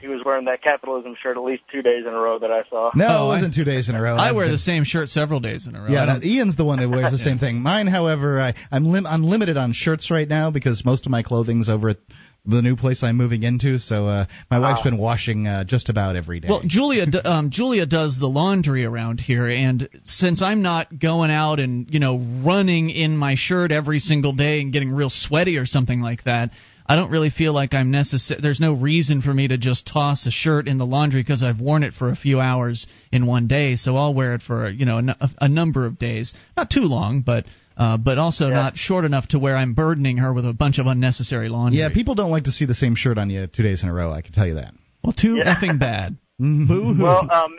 He 0.00 0.06
was 0.08 0.22
wearing 0.24 0.44
that 0.46 0.62
capitalism 0.62 1.16
shirt 1.20 1.36
at 1.36 1.42
least 1.42 1.62
two 1.72 1.82
days 1.82 2.04
in 2.06 2.12
a 2.12 2.18
row 2.18 2.38
that 2.38 2.50
I 2.50 2.62
saw. 2.70 2.90
no, 2.94 3.06
Oh, 3.08 3.24
it 3.24 3.28
wasn't 3.36 3.54
two 3.54 3.64
days 3.64 3.88
in 3.88 3.94
a 3.94 4.00
row. 4.00 4.14
I 4.16 4.28
I've 4.28 4.36
wear 4.36 4.48
the 4.48 4.58
same 4.58 4.84
shirt 4.84 5.08
several 5.08 5.40
days 5.40 5.66
in 5.66 5.74
a 5.74 5.80
row. 5.82 5.88
Yeah, 5.90 6.04
no, 6.04 6.20
Ian's 6.22 6.56
the 6.56 6.64
one 6.64 6.78
that 6.78 6.88
wears 6.88 7.10
the 7.10 7.18
same 7.18 7.38
thing. 7.44 7.60
Mine, 7.60 7.86
however, 7.86 8.40
I, 8.40 8.54
I'm 8.70 8.86
lim- 8.86 9.06
I'm 9.06 9.22
limited 9.24 9.56
on 9.56 9.72
shirts 9.72 10.10
right 10.10 10.28
now 10.28 10.50
because 10.50 10.84
most 10.84 11.04
of 11.06 11.10
my 11.12 11.22
clothing's 11.22 11.68
over 11.68 11.90
at 11.90 11.98
the 12.46 12.62
new 12.62 12.74
place 12.74 13.02
I'm 13.02 13.16
moving 13.16 13.42
into. 13.42 13.78
So 13.78 14.06
uh, 14.06 14.24
my 14.50 14.58
wife's 14.60 14.82
been 14.82 14.96
washing 14.96 15.46
uh, 15.46 15.64
just 15.64 15.90
about 15.90 16.16
every 16.16 16.40
day. 16.40 16.48
Well, 16.48 16.62
Julia, 16.64 17.04
d- 17.06 17.18
um, 17.18 17.50
Julia 17.50 17.84
does 17.84 18.18
the 18.18 18.28
laundry 18.28 18.84
around 18.86 19.20
here, 19.20 19.46
and 19.46 19.88
since 20.04 20.40
I'm 20.40 20.62
not 20.62 20.98
going 20.98 21.30
out 21.30 21.60
and 21.60 21.92
you 21.92 22.00
know 22.00 22.18
running 22.42 22.88
in 22.88 23.16
my 23.16 23.34
shirt 23.36 23.72
every 23.72 23.98
single 23.98 24.32
day 24.32 24.60
and 24.62 24.72
getting 24.72 24.90
real 24.92 25.10
sweaty 25.10 25.58
or 25.58 25.66
something 25.66 26.00
like 26.00 26.24
that, 26.24 26.50
I 26.90 26.96
don't 26.96 27.12
really 27.12 27.30
feel 27.30 27.52
like 27.52 27.72
I'm 27.72 27.92
necessary. 27.92 28.40
There's 28.42 28.58
no 28.58 28.72
reason 28.72 29.22
for 29.22 29.32
me 29.32 29.46
to 29.46 29.56
just 29.56 29.86
toss 29.86 30.26
a 30.26 30.32
shirt 30.32 30.66
in 30.66 30.76
the 30.76 30.84
laundry 30.84 31.22
because 31.22 31.40
I've 31.40 31.60
worn 31.60 31.84
it 31.84 31.94
for 31.94 32.08
a 32.08 32.16
few 32.16 32.40
hours 32.40 32.88
in 33.12 33.26
one 33.26 33.46
day. 33.46 33.76
So 33.76 33.94
I'll 33.94 34.12
wear 34.12 34.34
it 34.34 34.42
for 34.42 34.68
you 34.68 34.86
know 34.86 35.00
a, 35.40 35.48
number 35.48 35.86
of 35.86 36.00
days, 36.00 36.34
not 36.56 36.68
too 36.68 36.82
long, 36.82 37.22
but. 37.22 37.46
Uh, 37.76 37.96
but 37.96 38.18
also 38.18 38.50
not 38.50 38.76
short 38.76 39.06
enough 39.06 39.28
to 39.28 39.38
where 39.38 39.56
I'm 39.56 39.72
burdening 39.72 40.18
her 40.18 40.34
with 40.34 40.44
a 40.44 40.52
bunch 40.52 40.78
of 40.78 40.84
unnecessary 40.86 41.48
laundry. 41.48 41.78
yeah, 41.80 41.88
people 41.88 42.14
don't 42.14 42.30
like 42.30 42.44
to 42.44 42.52
see 42.52 42.66
the 42.66 42.74
same 42.74 42.94
shirt 42.94 43.16
on 43.16 43.30
you 43.30 43.46
two 43.46 43.62
days 43.62 43.82
in 43.82 43.88
a 43.88 43.94
row. 43.94 44.12
I 44.12 44.20
can 44.20 44.34
tell 44.34 44.46
you 44.46 44.56
that. 44.56 44.74
well, 45.02 45.14
too 45.14 45.36
Yeah. 45.36 45.54
effing 45.54 45.78
bad. 45.78 46.18
Boo 46.38 46.66
hoo. 46.66 47.02
Well, 47.02 47.30
um, 47.32 47.56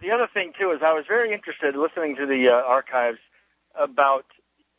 the 0.00 0.10
other 0.10 0.26
thing 0.34 0.54
too 0.58 0.72
is 0.72 0.80
I 0.84 0.92
was 0.92 1.04
very 1.06 1.32
interested 1.32 1.76
listening 1.76 2.16
to 2.16 2.26
the 2.26 2.48
uh, 2.48 2.66
archives 2.66 3.20
about 3.80 4.24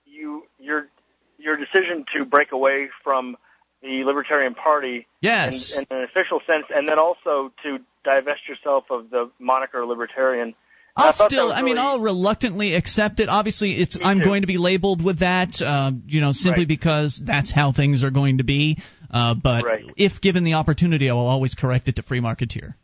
you 0.03 0.43
your 0.59 0.87
your 1.37 1.55
decision 1.55 2.03
to 2.17 2.25
break 2.25 2.51
away 2.51 2.89
from 3.01 3.37
the 3.81 4.03
Libertarian 4.05 4.53
Party 4.55 5.07
yes. 5.21 5.73
in, 5.75 5.85
in 5.89 5.97
an 5.97 6.03
official 6.03 6.39
sense, 6.45 6.65
and 6.73 6.87
then 6.87 6.99
also 6.99 7.51
to 7.63 7.79
divest 8.03 8.47
yourself 8.47 8.85
of 8.89 9.09
the 9.09 9.29
moniker 9.39 9.85
Libertarian. 9.85 10.53
I 10.95 11.03
I'll 11.07 11.13
that 11.13 11.31
still, 11.31 11.51
I 11.51 11.61
mean, 11.61 11.75
really- 11.75 11.79
I'll 11.87 11.99
reluctantly 12.01 12.75
accept 12.75 13.19
it. 13.21 13.29
Obviously, 13.29 13.73
it's 13.81 13.97
Me 13.97 14.03
I'm 14.03 14.19
too. 14.19 14.25
going 14.25 14.41
to 14.41 14.47
be 14.47 14.57
labeled 14.57 15.03
with 15.03 15.19
that, 15.19 15.61
uh, 15.61 15.91
you 16.05 16.19
know, 16.21 16.31
simply 16.33 16.63
Right. 16.63 16.67
because 16.67 17.21
that's 17.25 17.51
how 17.51 17.71
things 17.71 18.03
are 18.03 18.11
going 18.11 18.39
to 18.39 18.43
be. 18.43 18.77
Uh, 19.09 19.33
but 19.35 19.63
Right. 19.63 19.85
if 19.97 20.19
given 20.21 20.43
the 20.43 20.53
opportunity, 20.55 21.09
I 21.09 21.13
will 21.13 21.27
always 21.27 21.55
correct 21.55 21.87
it 21.87 21.95
to 21.95 22.03
free 22.03 22.19
marketeer. 22.19 22.75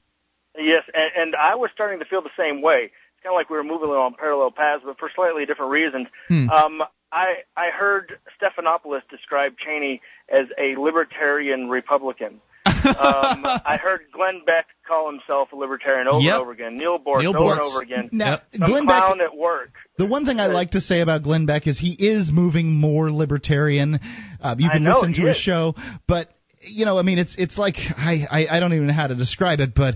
Yes, 0.58 0.84
and, 0.94 1.12
and 1.16 1.36
I 1.36 1.56
was 1.56 1.70
starting 1.74 2.00
to 2.00 2.06
feel 2.06 2.22
the 2.22 2.30
same 2.38 2.62
way. 2.62 2.86
It's 2.86 3.24
kind 3.24 3.34
of 3.34 3.36
like 3.36 3.50
we 3.50 3.58
were 3.58 3.64
moving 3.64 3.90
along 3.90 4.16
parallel 4.18 4.52
paths, 4.52 4.84
but 4.86 4.98
for 4.98 5.10
slightly 5.14 5.46
different 5.46 5.72
reasons. 5.72 6.08
Hmm. 6.30 6.50
Um, 6.50 6.84
I 7.12 7.36
I 7.56 7.68
heard 7.78 8.20
Stephanopoulos 8.42 9.02
describe 9.10 9.54
Cheney 9.58 10.02
as 10.30 10.48
a 10.58 10.80
libertarian 10.80 11.70
Republican. 11.70 12.42
um, 12.66 12.84
I 12.96 13.80
heard 13.82 14.02
Glenn 14.12 14.42
Beck 14.46 14.66
call 14.88 15.10
himself 15.12 15.50
a 15.54 15.56
libertarian 15.56 16.08
over 16.08 16.20
Yep. 16.22 16.34
and 16.34 16.42
over 16.42 16.52
again. 16.52 16.78
Neal 16.78 17.00
Boortz 17.00 17.20
Neil 17.22 17.34
over 17.38 17.52
and 17.54 17.62
over 17.62 17.82
again. 17.82 18.10
Now, 18.12 18.40
Some 18.54 18.68
Glenn 18.70 18.86
Beck. 18.86 19.04
clown 19.04 19.22
at 19.22 19.36
work. 19.36 19.72
The 19.98 20.06
one 20.06 20.26
thing 20.26 20.40
I 20.40 20.48
like 20.48 20.72
to 20.72 20.82
say 20.82 21.00
about 21.02 21.24
Glenn 21.24 21.46
Beck 21.46 21.66
is 21.68 21.80
he 21.80 21.94
is 21.98 22.32
moving 22.32 22.74
more 22.76 23.10
libertarian. 23.12 24.00
Uh, 24.42 24.56
you 24.58 24.70
I 24.70 24.74
can 24.74 24.84
know, 24.84 25.00
listen 25.00 25.14
to 25.16 25.28
his 25.28 25.38
is. 25.38 25.42
show, 25.42 25.76
but 26.08 26.30
you 26.62 26.86
know, 26.86 26.98
I 26.98 27.04
mean, 27.04 27.20
it's 27.20 27.36
it's 27.38 27.58
like 27.58 27.76
I, 27.78 28.26
I 28.30 28.58
I 28.58 28.60
don't 28.60 28.74
even 28.74 28.88
know 28.88 28.94
how 28.94 29.08
to 29.08 29.16
describe 29.16 29.60
it, 29.62 29.74
but 29.74 29.96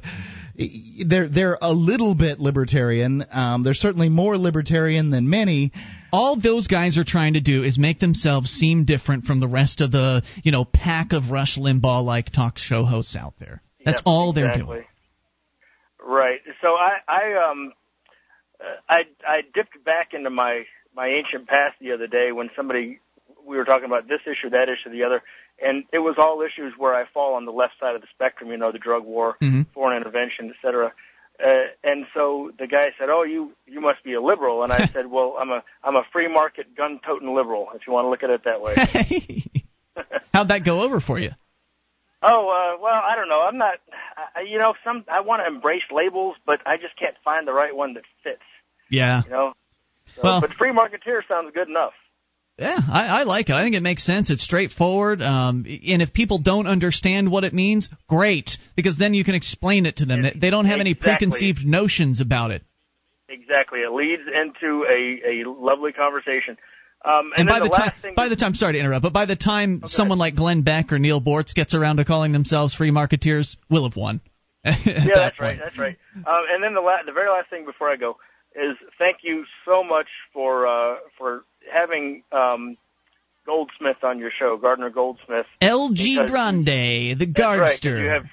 they're 1.06 1.28
they're 1.30 1.58
a 1.62 1.74
little 1.74 2.16
bit 2.16 2.40
libertarian. 2.40 3.26
Um, 3.32 3.64
they're 3.64 3.74
certainly 3.74 4.10
more 4.10 4.38
libertarian 4.38 5.10
than 5.12 5.30
many. 5.30 5.72
All 6.12 6.36
those 6.40 6.68
guys 6.68 6.98
are 6.98 7.04
trying 7.04 7.34
to 7.34 7.42
do 7.42 7.64
is 7.64 7.78
make 7.78 8.00
themselves 8.00 8.50
seem 8.50 8.86
different 8.86 9.26
from 9.26 9.40
the 9.40 9.48
rest 9.48 9.82
of 9.82 9.92
the 9.92 10.24
you 10.44 10.52
know 10.52 10.66
pack 10.66 11.14
of 11.14 11.32
Rush 11.32 11.58
Limbaugh 11.58 12.04
like 12.04 12.32
talk 12.32 12.58
show 12.58 12.84
hosts 12.84 13.16
out 13.16 13.34
there. 13.40 13.62
That's 13.84 13.98
Yep, 14.00 14.04
all 14.06 14.34
they're 14.34 14.46
exactly. 14.50 14.76
doing. 14.78 14.88
Right. 16.04 16.40
So 16.62 16.70
I 16.76 16.98
I 17.08 17.50
um 17.50 17.74
I 18.90 19.02
I 19.28 19.42
dipped 19.54 19.84
back 19.86 20.10
into 20.14 20.30
my 20.30 20.66
my 20.96 21.08
ancient 21.08 21.48
past 21.48 21.76
the 21.80 21.94
other 21.94 22.08
day 22.08 22.32
when 22.32 22.50
somebody 22.56 23.00
we 23.46 23.58
were 23.58 23.66
talking 23.66 23.86
about 23.86 24.08
this 24.08 24.20
issue, 24.26 24.50
that 24.52 24.68
issue, 24.70 24.92
the 24.92 25.04
other, 25.04 25.24
and 25.62 25.84
it 25.92 26.00
was 26.00 26.16
all 26.18 26.42
issues 26.42 26.74
where 26.78 26.94
I 26.94 27.06
fall 27.14 27.34
on 27.36 27.46
the 27.46 27.52
left 27.52 27.74
side 27.80 27.96
of 27.96 28.02
the 28.02 28.08
spectrum. 28.14 28.52
You 28.52 28.58
know, 28.58 28.72
the 28.72 28.78
drug 28.80 29.04
war, 29.04 29.38
Mhm. 29.42 29.66
foreign 29.74 29.98
intervention, 29.98 30.50
et 30.50 30.56
cetera. 30.62 30.94
Uh, 31.44 31.68
and 31.84 32.06
so 32.14 32.52
the 32.60 32.68
guy 32.68 32.90
said, 33.00 33.10
"Oh, 33.10 33.24
you 33.24 33.54
you 33.66 33.82
must 33.82 34.04
be 34.04 34.14
a 34.14 34.22
liberal," 34.22 34.64
and 34.64 34.72
I 34.72 34.86
said, 34.94 35.08
"Well, 35.08 35.38
I'm 35.40 35.50
a 35.50 35.64
I'm 35.84 35.96
a 35.96 36.04
free 36.12 36.28
market 36.28 36.76
gun 36.76 37.00
toting 37.06 37.34
liberal, 37.34 37.70
if 37.76 37.82
you 37.88 37.94
want 37.94 38.06
to 38.06 38.10
look 38.10 38.24
at 38.24 38.30
it 38.30 38.44
that 38.46 38.62
way." 38.62 39.44
How'd 40.34 40.50
that 40.50 40.64
go 40.64 40.82
over 40.82 41.02
for 41.02 41.20
you? 41.20 41.32
Oh 42.24 42.50
uh, 42.50 42.82
well, 42.82 43.02
I 43.04 43.16
don't 43.16 43.30
know. 43.30 43.42
I'm 43.42 43.58
not. 43.58 43.76
I, 44.36 44.42
you 44.42 44.60
know, 44.60 44.74
some 44.84 45.04
I 45.12 45.22
want 45.22 45.42
to 45.42 45.48
embrace 45.48 45.84
labels, 45.92 46.36
but 46.46 46.60
I 46.68 46.78
just 46.78 46.98
can't 46.98 47.16
find 47.26 47.48
the 47.48 47.54
right 47.54 47.76
one 47.76 47.96
that 47.96 48.04
fits. 48.24 48.42
Yeah. 48.90 49.24
You 49.26 49.32
know. 49.32 49.54
So, 50.16 50.22
Well- 50.24 50.42
but 50.42 50.54
free 50.54 50.72
marketeer 50.72 51.22
sounds 51.28 51.52
good 51.54 51.68
enough. 51.68 51.94
Yeah, 52.62 52.78
I, 52.92 53.22
I 53.22 53.24
like 53.24 53.50
it. 53.50 53.54
I 53.56 53.64
think 53.64 53.76
it 53.76 53.82
makes 53.82 54.06
sense. 54.06 54.30
It's 54.30 54.44
straightforward. 54.44 55.22
Um, 55.22 55.66
and 55.68 56.02
if 56.02 56.14
people 56.14 56.38
don't 56.38 56.68
understand 56.68 57.32
what 57.32 57.44
it 57.44 57.54
means, 57.54 57.90
great, 58.08 58.52
because 58.76 58.98
then 58.98 59.14
you 59.16 59.24
can 59.24 59.36
explain 59.36 59.86
it 59.88 59.98
to 59.98 60.06
them. 60.06 60.22
They- 60.22 60.36
They 60.40 60.50
don't 60.52 60.66
have 60.66 60.80
any 60.80 60.94
preconceived 60.94 61.66
notions 61.66 62.22
about 62.22 62.52
it. 62.52 62.62
Exactly. 63.28 63.80
It 63.80 63.92
leads 63.92 64.24
into 64.28 64.86
a 64.86 65.44
a 65.44 65.50
lovely 65.50 65.92
conversation. 65.94 66.58
Um, 67.04 67.32
And, 67.36 67.48
and, 67.48 67.50
by 67.50 67.60
the, 67.60 67.70
the, 67.70 67.76
time, 67.76 68.16
by 68.16 68.30
the 68.30 68.36
time, 68.36 68.54
sorry 68.54 68.74
to 68.74 68.80
interrupt, 68.80 69.02
but 69.02 69.14
by 69.14 69.26
the 69.26 69.36
time 69.36 69.82
someone 69.86 70.20
like 70.20 70.36
Glenn 70.36 70.62
Beck 70.62 70.92
or 70.94 71.00
Neal 71.00 71.20
Boortz 71.20 71.56
gets 71.56 71.74
around 71.74 71.98
to 71.98 72.06
calling 72.06 72.32
themselves 72.32 72.76
free 72.76 72.92
marketeers, 72.92 73.56
we'll 73.72 73.88
have 73.90 73.96
won. 73.96 74.22
Yeah, 74.64 74.74
that 74.86 75.06
that's 75.16 75.40
right. 75.40 75.58
That's 75.60 75.78
right. 75.80 75.98
Um, 76.16 76.44
and 76.54 76.64
then 76.64 76.76
the 76.76 76.82
la- 76.82 77.02
the 77.04 77.12
very 77.14 77.30
last 77.32 77.50
thing 77.50 77.66
before 77.66 77.90
I 77.90 77.96
go 77.96 78.18
is 78.56 78.76
thank 79.00 79.18
you 79.24 79.46
so 79.66 79.84
much 79.84 80.08
for 80.34 80.68
uh, 80.68 80.98
for 81.18 81.44
having 81.72 82.24
um, 82.32 82.78
Goldsmith 83.46 84.04
on 84.04 84.20
your 84.20 84.32
show, 84.38 84.58
Gardner 84.58 84.90
Goldsmith. 84.90 85.46
LG 85.62 86.28
Grande, 86.30 86.66
the 86.66 87.26
That's 87.26 87.40
right, 87.40 87.60
'cause 87.60 87.80
Gardster. 87.80 88.02
you 88.04 88.10
have 88.10 88.26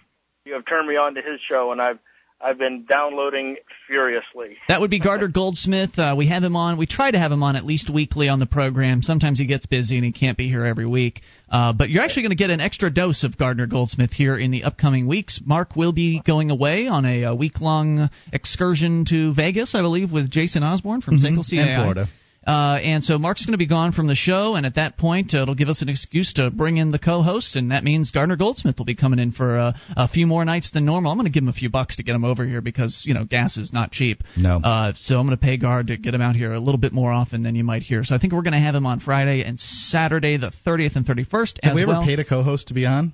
you 0.44 0.54
have 0.54 0.64
turned 0.66 0.88
me 0.88 0.96
on 0.96 1.14
to 1.14 1.20
his 1.22 1.40
show, 1.48 1.72
and 1.72 1.80
I've 1.80 1.98
I've 2.40 2.56
been 2.56 2.84
downloading 2.88 3.56
furiously. 3.88 4.58
That 4.68 4.80
would 4.80 4.90
be 4.90 5.00
Gardner 5.00 5.26
Goldsmith. 5.26 5.98
Uh, 5.98 6.14
we 6.16 6.28
have 6.28 6.44
him 6.44 6.54
on. 6.54 6.76
We 6.76 6.86
try 6.86 7.10
to 7.10 7.18
have 7.18 7.32
him 7.32 7.42
on 7.42 7.56
at 7.56 7.64
least 7.64 7.90
weekly 7.90 8.28
on 8.28 8.38
the 8.38 8.46
program. 8.46 9.02
Sometimes 9.02 9.40
he 9.40 9.46
gets 9.46 9.66
busy 9.66 9.96
and 9.96 10.04
he 10.04 10.12
can't 10.12 10.38
be 10.38 10.48
here 10.48 10.64
every 10.64 10.86
week. 10.86 11.20
Uh, 11.50 11.72
but 11.72 11.90
you're 11.90 12.02
actually 12.04 12.22
going 12.22 12.30
to 12.30 12.36
get 12.36 12.50
an 12.50 12.60
extra 12.60 12.90
dose 12.90 13.24
of 13.24 13.36
Gardner 13.36 13.66
Goldsmith 13.66 14.12
here 14.12 14.38
in 14.38 14.52
the 14.52 14.62
upcoming 14.62 15.08
weeks. 15.08 15.40
Mark 15.44 15.74
will 15.74 15.90
be 15.92 16.20
going 16.24 16.50
away 16.52 16.86
on 16.86 17.04
a, 17.06 17.24
uh 17.24 17.34
week 17.34 17.60
long 17.60 18.08
excursion 18.32 19.04
to 19.06 19.34
Vegas, 19.34 19.74
I 19.74 19.80
believe, 19.82 20.12
with 20.12 20.30
Jason 20.30 20.62
Osborne 20.62 21.00
from 21.00 21.16
Mhm, 21.16 21.20
Single 21.20 21.44
and 21.58 21.82
Florida. 21.82 22.08
Uh, 22.46 22.78
and 22.82 23.04
so 23.04 23.18
Mark's 23.18 23.44
going 23.44 23.52
to 23.52 23.58
be 23.58 23.66
gone 23.66 23.92
from 23.92 24.06
the 24.06 24.14
show, 24.14 24.54
and 24.54 24.64
at 24.64 24.76
that 24.76 24.96
point, 24.96 25.34
uh, 25.34 25.42
it'll 25.42 25.54
give 25.54 25.68
us 25.68 25.82
an 25.82 25.88
excuse 25.88 26.32
to 26.34 26.50
bring 26.50 26.76
in 26.76 26.90
the 26.90 26.98
co-hosts, 26.98 27.56
and 27.56 27.72
that 27.72 27.84
means 27.84 28.10
Gardner 28.10 28.36
Goldsmith 28.36 28.78
will 28.78 28.86
be 28.86 28.94
coming 28.94 29.18
in 29.18 29.32
for 29.32 29.58
uh, 29.58 29.72
a 29.96 30.08
few 30.08 30.26
more 30.26 30.44
nights 30.44 30.70
than 30.70 30.84
normal. 30.84 31.12
I'm 31.12 31.18
going 31.18 31.30
to 31.30 31.32
give 31.32 31.42
him 31.42 31.48
a 31.48 31.52
few 31.52 31.68
bucks 31.68 31.96
to 31.96 32.02
get 32.02 32.14
him 32.14 32.24
over 32.24 32.44
here 32.44 32.60
because 32.60 33.02
you 33.06 33.14
know 33.14 33.24
gas 33.24 33.56
is 33.56 33.72
not 33.72 33.90
cheap. 33.90 34.22
No. 34.36 34.60
Uh, 34.62 34.92
so 34.96 35.18
I'm 35.18 35.26
going 35.26 35.36
to 35.36 35.44
pay 35.44 35.56
Guard 35.56 35.88
to 35.88 35.96
get 35.96 36.14
him 36.14 36.22
out 36.22 36.36
here 36.36 36.52
a 36.52 36.60
little 36.60 36.80
bit 36.80 36.92
more 36.92 37.12
often 37.12 37.42
than 37.42 37.54
you 37.54 37.64
might 37.64 37.82
hear. 37.82 38.04
So 38.04 38.14
I 38.14 38.18
think 38.18 38.32
we're 38.32 38.42
going 38.42 38.52
to 38.52 38.60
have 38.60 38.74
him 38.74 38.86
on 38.86 39.00
Friday 39.00 39.44
and 39.44 39.58
Saturday, 39.58 40.36
the 40.36 40.52
30th 40.66 40.96
and 40.96 41.04
31st. 41.04 41.58
Have 41.62 41.74
we 41.74 41.82
ever 41.82 41.92
well. 41.92 42.04
paid 42.04 42.18
a 42.18 42.24
co-host 42.24 42.68
to 42.68 42.74
be 42.74 42.86
on? 42.86 43.12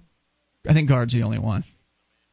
I 0.68 0.72
think 0.72 0.88
Guard's 0.88 1.12
the 1.12 1.22
only 1.22 1.38
one. 1.38 1.64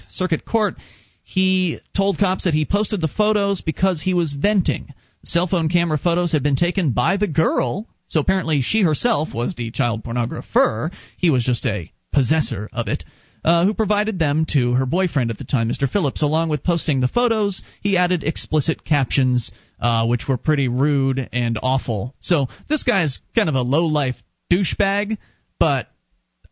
circuit 0.10 0.44
court, 0.44 0.76
he 1.24 1.80
told 1.96 2.18
cops 2.20 2.44
that 2.44 2.54
he 2.54 2.66
posted 2.66 3.00
the 3.00 3.08
photos 3.08 3.62
because 3.62 4.02
he 4.02 4.14
was 4.14 4.34
venting. 4.34 4.94
Cell 5.24 5.48
phone 5.48 5.70
camera 5.70 5.98
photos 5.98 6.32
had 6.32 6.44
been 6.44 6.56
taken 6.56 6.92
by 6.92 7.18
the 7.18 7.28
girl, 7.28 7.88
so 8.08 8.20
apparently 8.20 8.62
she 8.62 8.82
herself 8.82 9.34
was 9.34 9.54
the 9.54 9.72
child 9.72 10.04
pornographer. 10.04 10.92
He 11.18 11.30
was 11.30 11.44
just 11.44 11.66
a 11.66 11.92
possessor 12.12 12.70
of 12.74 12.88
it. 12.88 13.06
Uh, 13.44 13.66
who 13.66 13.74
provided 13.74 14.20
them 14.20 14.46
to 14.46 14.76
her 14.76 14.86
boyfriend 14.86 15.32
at 15.32 15.38
the 15.40 15.44
time, 15.44 15.68
Mr. 15.68 15.90
Phillips. 15.90 16.22
Along 16.22 16.50
with 16.50 16.64
posting 16.64 17.00
the 17.00 17.08
photos, 17.08 17.64
he 17.82 17.98
added 17.98 18.24
explicit 18.24 18.86
captions, 18.86 19.52
uh, 19.80 20.06
which 20.06 20.28
were 20.28 20.38
pretty 20.38 20.68
rude 20.68 21.28
and 21.34 21.58
awful. 21.64 22.14
So 22.20 22.48
this 22.70 22.84
guy's 22.84 23.18
kind 23.36 23.50
of 23.50 23.56
a 23.56 23.64
low 23.64 23.88
life 23.88 24.22
douchebag, 24.52 25.18
but 25.58 25.88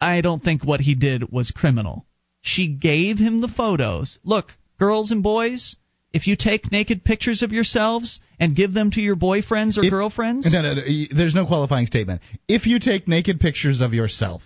I 0.01 0.21
don't 0.21 0.41
think 0.41 0.63
what 0.63 0.79
he 0.79 0.95
did 0.95 1.31
was 1.31 1.51
criminal. 1.51 2.07
She 2.41 2.67
gave 2.67 3.19
him 3.19 3.39
the 3.39 3.47
photos. 3.47 4.17
Look, 4.23 4.53
girls 4.79 5.11
and 5.11 5.21
boys, 5.21 5.75
if 6.13 6.27
you 6.27 6.35
take 6.35 6.71
naked 6.71 7.03
pictures 7.03 7.43
of 7.43 7.51
yourselves 7.51 8.19
and 8.39 8.55
give 8.55 8.73
them 8.73 8.91
to 8.91 9.01
your 9.01 9.15
boyfriends 9.15 9.77
or 9.77 9.89
girlfriends, 9.89 10.51
No, 10.51 10.61
no, 10.61 10.73
no, 10.73 10.81
there's 11.15 11.35
no 11.35 11.45
qualifying 11.45 11.87
statement. 11.87 12.21
If 12.47 12.65
you 12.65 12.79
take 12.79 13.07
naked 13.07 13.39
pictures 13.39 13.81
of 13.81 13.93
yourself, 13.93 14.41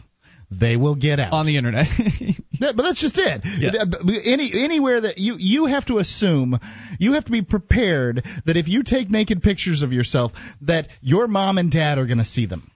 they 0.52 0.76
will 0.76 0.96
get 0.96 1.20
out 1.20 1.34
on 1.34 1.46
the 1.46 1.58
internet. 1.58 1.88
But 2.60 2.78
that's 2.78 3.02
just 3.02 3.18
it. 3.18 3.42
Yeah. 3.60 3.72
Any 4.24 4.52
anywhere 4.54 5.02
that 5.02 5.18
you 5.18 5.36
you 5.38 5.66
have 5.66 5.86
to 5.88 5.98
assume, 5.98 6.58
you 6.98 7.14
have 7.14 7.26
to 7.26 7.32
be 7.32 7.42
prepared 7.42 8.24
that 8.46 8.56
if 8.56 8.70
you 8.70 8.84
take 8.84 9.10
naked 9.10 9.42
pictures 9.44 9.82
of 9.82 9.92
yourself, 9.92 10.32
that 10.62 10.88
your 11.02 11.28
mom 11.28 11.58
and 11.58 11.70
dad 11.70 11.98
are 11.98 12.06
going 12.06 12.20
to 12.20 12.26
see 12.26 12.46
them. 12.46 12.72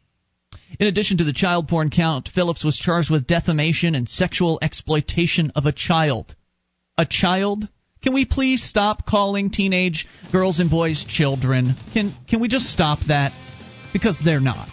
In 0.78 0.88
addition 0.88 1.20
to 1.20 1.24
the 1.24 1.32
child 1.32 1.70
porn 1.70 1.90
count, 1.90 2.28
Phillips 2.28 2.66
was 2.66 2.78
charged 2.78 3.10
with 3.10 3.28
defamation 3.28 3.96
and 3.96 4.10
sexual 4.10 4.60
exploitation 4.62 5.52
of 5.56 5.66
a 5.66 5.72
child. 5.72 6.36
A 6.98 7.06
child? 7.06 7.70
Can 8.08 8.14
we 8.14 8.24
please 8.24 8.64
stop 8.64 9.06
calling 9.06 9.50
teenage 9.50 10.08
girls 10.32 10.62
and 10.62 10.70
boys 10.70 11.04
children? 11.04 11.76
Can 11.92 12.16
can 12.30 12.40
we 12.40 12.48
just 12.48 12.68
stop 12.68 13.00
that? 13.10 13.34
Because 13.92 14.18
they're 14.24 14.40
not. 14.40 14.70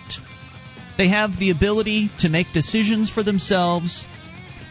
They 0.96 1.08
have 1.08 1.36
the 1.40 1.50
ability 1.50 2.12
to 2.20 2.28
make 2.28 2.52
decisions 2.54 3.10
for 3.10 3.24
themselves. 3.24 4.06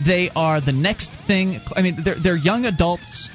They 0.05 0.29
are 0.33 0.61
the 0.61 0.71
next 0.71 1.11
thing. 1.27 1.59
I 1.75 1.81
mean, 1.81 2.05
they're 2.05 2.15
they're 2.17 2.37
young 2.37 2.63
adults, 2.63 3.29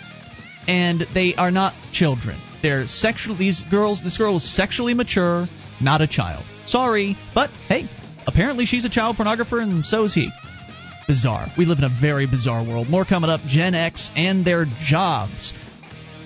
and 0.66 1.04
they 1.12 1.34
are 1.34 1.50
not 1.50 1.74
children. 1.92 2.40
They're 2.62 2.86
sexual. 2.86 3.36
These 3.36 3.60
girls. 3.70 4.02
This 4.02 4.16
girl 4.16 4.36
is 4.36 4.56
sexually 4.56 4.94
mature, 4.94 5.46
not 5.78 6.00
a 6.00 6.06
child. 6.06 6.46
Sorry, 6.64 7.18
but 7.34 7.50
hey, 7.68 7.86
apparently 8.26 8.64
she's 8.64 8.86
a 8.86 8.90
child 8.90 9.16
pornographer, 9.16 9.62
and 9.62 9.84
so 9.84 10.04
is 10.04 10.14
he. 10.14 10.30
Bizarre. 11.08 11.48
We 11.56 11.64
live 11.64 11.78
in 11.78 11.84
a 11.84 12.00
very 12.00 12.26
bizarre 12.26 12.62
world. 12.62 12.88
More 12.90 13.06
coming 13.06 13.30
up 13.30 13.40
Gen 13.48 13.74
X 13.74 14.10
and 14.14 14.44
their 14.44 14.66
jobs. 14.84 15.54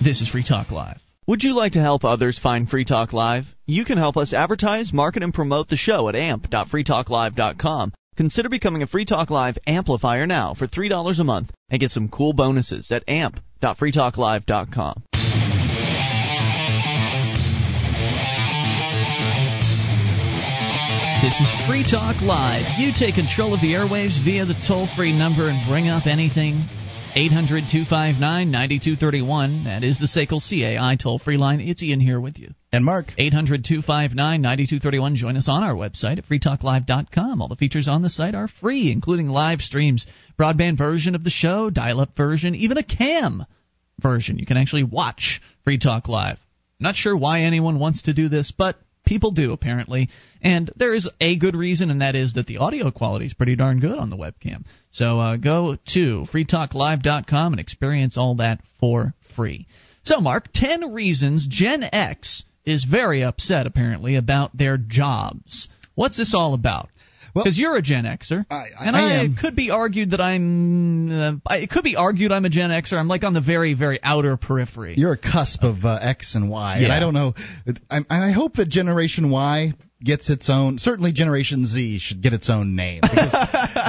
This 0.03 0.19
is 0.19 0.27
Free 0.27 0.43
Talk 0.43 0.71
Live. 0.71 0.97
Would 1.25 1.41
you 1.41 1.55
like 1.55 1.71
to 1.71 1.79
help 1.79 2.03
others 2.03 2.37
find 2.37 2.69
Free 2.69 2.83
Talk 2.83 3.13
Live? 3.13 3.45
You 3.65 3.85
can 3.85 3.97
help 3.97 4.17
us 4.17 4.33
advertise, 4.33 4.91
market, 4.91 5.23
and 5.23 5.33
promote 5.33 5.69
the 5.69 5.77
show 5.77 6.09
at 6.09 6.15
amp.freetalklive.com. 6.15 7.93
Consider 8.17 8.49
becoming 8.49 8.83
a 8.83 8.87
Free 8.87 9.05
Talk 9.05 9.29
Live 9.29 9.57
amplifier 9.65 10.27
now 10.27 10.53
for 10.53 10.67
$3 10.67 11.19
a 11.19 11.23
month 11.23 11.51
and 11.69 11.79
get 11.79 11.91
some 11.91 12.09
cool 12.09 12.33
bonuses 12.33 12.91
at 12.91 13.07
amp.freetalklive.com. 13.07 15.03
This 21.23 21.39
is 21.39 21.67
Free 21.69 21.89
Talk 21.89 22.21
Live. 22.21 22.77
You 22.77 22.91
take 22.91 23.15
control 23.15 23.53
of 23.53 23.61
the 23.61 23.71
airwaves 23.71 24.21
via 24.25 24.45
the 24.45 24.61
toll 24.67 24.89
free 24.97 25.17
number 25.17 25.47
and 25.47 25.65
bring 25.69 25.87
up 25.87 26.05
anything. 26.05 26.67
800 27.15 27.63
259 27.71 28.19
9231. 28.51 29.63
That 29.63 29.85
is 29.85 29.97
the 29.97 30.07
SACL 30.11 30.43
CAI 30.43 30.97
toll 30.97 31.19
free 31.19 31.37
line. 31.37 31.61
It's 31.61 31.81
Ian 31.81 32.01
here 32.01 32.19
with 32.19 32.37
you. 32.37 32.49
And 32.73 32.83
Mark. 32.83 33.05
800 33.17 33.63
259 33.63 34.41
9231. 34.41 35.15
Join 35.15 35.37
us 35.37 35.47
on 35.47 35.63
our 35.63 35.73
website 35.73 36.17
at 36.17 36.25
freetalklive.com. 36.25 37.41
All 37.41 37.47
the 37.47 37.55
features 37.55 37.87
on 37.87 38.01
the 38.01 38.09
site 38.09 38.35
are 38.35 38.49
free, 38.49 38.91
including 38.91 39.29
live 39.29 39.61
streams, 39.61 40.05
broadband 40.37 40.77
version 40.77 41.15
of 41.15 41.23
the 41.23 41.29
show, 41.29 41.69
dial 41.69 42.01
up 42.01 42.17
version, 42.17 42.53
even 42.53 42.77
a 42.77 42.83
cam 42.83 43.45
version. 44.01 44.39
You 44.39 44.45
can 44.45 44.57
actually 44.57 44.83
watch 44.83 45.39
Free 45.63 45.77
Talk 45.77 46.09
Live. 46.09 46.39
Not 46.81 46.97
sure 46.97 47.15
why 47.15 47.43
anyone 47.43 47.79
wants 47.79 48.01
to 48.03 48.13
do 48.13 48.27
this, 48.27 48.51
but 48.51 48.75
people 49.05 49.31
do 49.31 49.53
apparently. 49.53 50.09
And 50.41 50.71
there 50.75 50.93
is 50.93 51.09
a 51.19 51.37
good 51.37 51.55
reason 51.55 51.89
and 51.89 52.01
that 52.01 52.15
is 52.15 52.33
that 52.33 52.47
the 52.47 52.57
audio 52.57 52.91
quality 52.91 53.25
is 53.25 53.33
pretty 53.33 53.55
darn 53.55 53.79
good 53.79 53.97
on 53.97 54.09
the 54.09 54.17
webcam. 54.17 54.63
So 54.91 55.19
uh, 55.19 55.37
go 55.37 55.77
to 55.93 56.25
freetalklive.com 56.31 57.53
and 57.53 57.59
experience 57.59 58.17
all 58.17 58.35
that 58.35 58.61
for 58.79 59.13
free. 59.35 59.67
So 60.03 60.19
mark 60.19 60.49
10 60.53 60.93
reasons 60.93 61.47
gen 61.49 61.83
x 61.83 62.43
is 62.65 62.83
very 62.83 63.23
upset 63.23 63.67
apparently 63.67 64.15
about 64.15 64.55
their 64.57 64.77
jobs. 64.77 65.67
What's 65.95 66.17
this 66.17 66.33
all 66.33 66.53
about 66.53 66.89
because 67.33 67.57
you're 67.57 67.75
a 67.75 67.81
Gen 67.81 68.05
Xer, 68.05 68.45
I, 68.49 68.55
I, 68.55 68.85
and 68.85 68.95
I 68.95 69.23
I, 69.23 69.29
could 69.39 69.55
be 69.55 69.71
argued 69.71 70.11
that 70.11 70.21
I'm. 70.21 71.11
Uh, 71.11 71.33
it 71.51 71.69
could 71.69 71.83
be 71.83 71.95
argued 71.95 72.31
I'm 72.31 72.45
a 72.45 72.49
Gen 72.49 72.69
Xer. 72.69 72.93
I'm 72.93 73.07
like 73.07 73.23
on 73.23 73.33
the 73.33 73.41
very, 73.41 73.73
very 73.73 73.99
outer 74.03 74.37
periphery. 74.37 74.95
You're 74.97 75.13
a 75.13 75.17
cusp 75.17 75.63
of 75.63 75.85
uh, 75.85 75.99
X 76.01 76.35
and 76.35 76.49
Y, 76.49 76.77
and 76.77 76.91
I 76.91 76.99
don't 76.99 77.13
know. 77.13 77.33
I, 77.89 78.01
I 78.09 78.31
hope 78.31 78.55
that 78.55 78.69
Generation 78.69 79.31
Y 79.31 79.73
gets 80.03 80.29
its 80.29 80.49
own. 80.49 80.77
Certainly, 80.77 81.13
Generation 81.13 81.65
Z 81.65 81.99
should 81.99 82.21
get 82.21 82.33
its 82.33 82.49
own 82.49 82.75
name. 82.75 83.01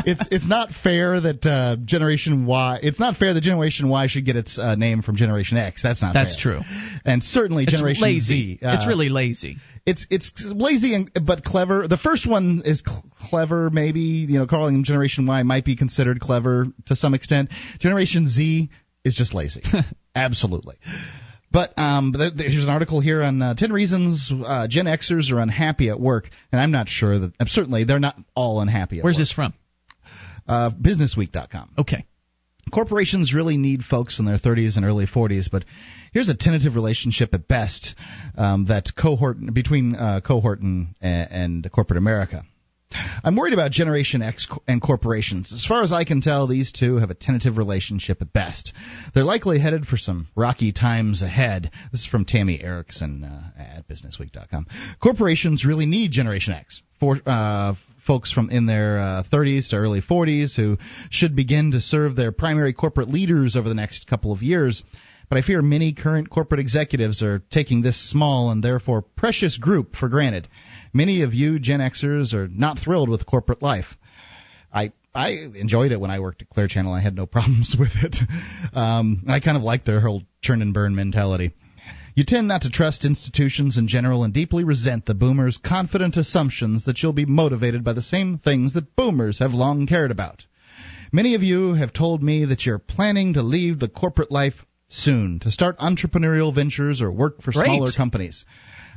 It's 0.07 0.27
it's 0.31 0.47
not 0.47 0.71
fair 0.83 1.19
that 1.21 1.47
uh, 1.47 1.77
Generation 1.85 2.47
Y. 2.47 2.79
It's 2.83 2.99
not 3.01 3.17
fair 3.17 3.33
that 3.33 3.41
Generation 3.41 3.89
Y 3.89 4.07
should 4.09 4.27
get 4.27 4.37
its 4.37 4.59
uh, 4.59 4.75
name 4.75 5.01
from 5.03 5.17
Generation 5.17 5.57
X. 5.57 5.83
That's 5.83 6.03
not. 6.03 6.13
That's 6.13 6.35
fair. 6.43 6.55
true. 6.57 6.63
And 7.07 7.23
certainly, 7.23 7.63
It's 7.63 7.73
Generation 7.73 8.03
lazy. 8.03 8.57
Z. 8.57 8.65
uh, 8.67 8.75
it's 8.75 8.87
really 8.87 9.09
lazy. 9.09 9.57
it's 9.87 10.05
it's 10.11 10.33
lazy 10.45 10.95
and 10.95 11.11
but 11.25 11.43
clever. 11.45 11.87
The 11.89 11.97
first 11.97 12.29
one 12.29 12.63
is 12.65 12.83
cl- 12.85 13.03
clever, 13.31 13.71
maybe 13.71 14.01
you 14.01 14.39
know, 14.39 14.47
calling 14.47 14.75
them 14.75 14.85
Generation 14.85 15.27
Y 15.27 15.43
might 15.43 15.65
be 15.65 15.77
considered 15.77 16.21
clever 16.21 16.67
to 16.87 16.97
some 16.97 17.15
extent. 17.15 17.51
Generation 17.79 18.29
Z 18.29 18.69
is 19.05 19.15
just 19.15 19.33
lazy, 19.33 19.63
absolutely. 20.15 20.77
But 21.55 21.73
um, 21.79 22.13
there's 22.13 22.65
an 22.65 22.69
article 22.69 22.99
here 23.01 23.23
on 23.23 23.41
uh, 23.41 23.55
10 23.57 23.73
reasons 23.73 24.33
uh, 24.45 24.67
Gen 24.69 24.87
Xers 24.87 25.31
are 25.31 25.39
unhappy 25.39 25.89
at 25.89 26.01
work, 26.01 26.29
and 26.51 26.61
I'm 26.61 26.73
not 26.73 26.89
sure 26.89 27.17
that. 27.17 27.33
uh, 27.41 27.45
Certainly, 27.47 27.85
they're 27.85 28.01
not 28.01 28.17
all 28.35 28.61
unhappy. 28.61 28.99
At 28.99 29.05
Where's 29.05 29.15
work. 29.15 29.21
this 29.21 29.33
from? 29.33 29.55
Uh, 30.49 30.71
BusinessWeek.com. 30.73 31.71
Okay. 31.79 32.07
Corporations 32.73 33.33
really 33.33 33.57
need 33.57 33.83
folks 33.83 34.19
in 34.19 34.25
their 34.25 34.37
30s 34.37 34.77
and 34.77 34.85
early 34.85 35.07
40s, 35.07 35.49
but 35.49 35.65
here's 36.13 36.29
a 36.29 36.35
tentative 36.37 36.75
relationship 36.75 37.33
at 37.35 37.47
best 37.47 37.95
um, 38.37 38.65
that 38.69 38.87
cohort 39.01 39.37
between 39.55 39.95
uh, 39.95 40.21
cohort 40.27 40.59
and, 40.61 40.89
and 41.01 41.71
corporate 41.71 41.99
America. 41.99 42.43
I'm 43.23 43.37
worried 43.37 43.55
about 43.55 43.71
Generation 43.71 44.23
X 44.23 44.49
and 44.69 44.81
corporations. 44.81 45.53
As 45.53 45.65
far 45.67 45.83
as 45.83 45.93
I 45.93 46.05
can 46.05 46.21
tell, 46.21 46.47
these 46.47 46.73
two 46.73 46.97
have 46.97 47.11
a 47.11 47.15
tentative 47.15 47.59
relationship 47.59 48.23
at 48.23 48.33
best. 48.33 48.73
They're 49.15 49.25
likely 49.25 49.59
headed 49.59 49.87
for 49.87 49.97
some 49.97 50.29
rocky 50.37 50.73
times 50.73 51.23
ahead. 51.23 51.71
This 51.93 52.03
is 52.03 52.07
from 52.07 52.25
Tammy 52.25 52.63
Erickson 52.63 53.25
uh, 53.25 53.61
at 53.61 53.89
BusinessWeek.com. 53.89 54.67
Corporations 55.03 55.65
really 55.65 55.87
need 55.87 56.11
Generation 56.13 56.55
X 56.55 56.83
for 57.01 57.19
uh, 57.27 57.75
folks 58.07 58.33
from 58.33 58.51
in 58.51 58.67
their 58.67 58.99
uh, 58.99 59.23
30s 59.33 59.71
to 59.71 59.77
early 59.77 60.01
40s 60.01 60.57
who 60.57 60.77
should 61.11 61.35
begin 61.35 61.73
to 61.73 61.81
serve 61.81 62.17
their 62.17 62.33
primary 62.33 62.73
corporate 62.73 63.09
leaders 63.09 63.57
over 63.57 63.69
the 63.69 63.75
next 63.75 64.07
couple 64.07 64.33
of 64.33 64.43
years. 64.43 64.83
But 65.29 65.39
I 65.39 65.43
fear 65.43 65.63
many 65.63 65.95
current 65.95 66.29
corporate 66.29 66.61
executives 66.61 67.23
are 67.23 67.43
taking 67.51 67.83
this 67.83 68.11
small 68.11 68.51
and 68.51 68.63
therefore 68.63 69.03
precious 69.03 69.57
group 69.57 69.97
for 69.97 70.09
granted. 70.09 70.49
Many 70.95 71.23
of 71.23 71.35
you 71.35 71.59
Gen 71.59 71.81
Xers 71.81 72.33
are 72.33 72.49
not 72.49 72.79
thrilled 72.79 73.09
with 73.09 73.27
corporate 73.27 73.61
life. 73.63 73.97
I 74.73 74.93
I 75.15 75.31
enjoyed 75.57 75.93
it 75.93 76.01
when 76.01 76.11
I 76.11 76.21
worked 76.21 76.43
at 76.43 76.49
Clear 76.49 76.69
Channel. 76.69 76.93
I 76.93 77.01
had 77.01 77.17
no 77.17 77.27
problems 77.37 77.77
with 77.79 77.91
it. 78.03 78.17
Um, 78.73 79.25
I 79.29 79.41
kind 79.41 79.57
of 79.57 79.63
like 79.63 79.85
their 79.85 80.01
whole 80.01 80.23
churn 80.41 80.63
and 80.63 80.73
burn 80.73 80.95
mentality. 80.95 81.53
You 82.15 82.25
tend 82.25 82.47
not 82.47 82.63
to 82.63 82.71
trust 82.71 83.05
institutions 83.05 83.77
in 83.77 83.89
general 83.89 84.23
and 84.23 84.33
deeply 84.33 84.63
resent 84.63 85.05
the 85.05 85.15
boomers' 85.15 85.57
confident 85.57 86.17
assumptions 86.17 86.85
that 86.85 87.03
you'll 87.03 87.13
be 87.13 87.27
motivated 87.27 87.83
by 87.83 87.93
the 87.93 88.03
same 88.03 88.39
things 88.39 88.73
that 88.75 88.95
boomers 88.95 89.41
have 89.41 89.53
long 89.53 89.89
cared 89.89 90.13
about. 90.13 90.47
Many 91.13 91.35
of 91.35 91.43
you 91.43 91.75
have 91.75 91.93
told 91.93 92.23
me 92.23 92.45
that 92.45 92.65
you're 92.65 92.79
planning 92.79 93.35
to 93.35 93.43
leave 93.43 93.81
the 93.81 93.89
corporate 93.89 94.31
life 94.31 94.65
soon 94.87 95.41
to 95.41 95.51
start 95.51 95.79
entrepreneurial 95.79 96.55
ventures 96.55 97.03
or 97.03 97.11
work 97.11 97.43
for 97.43 97.51
Great. 97.51 97.67
smaller 97.67 97.91
companies. 97.97 98.45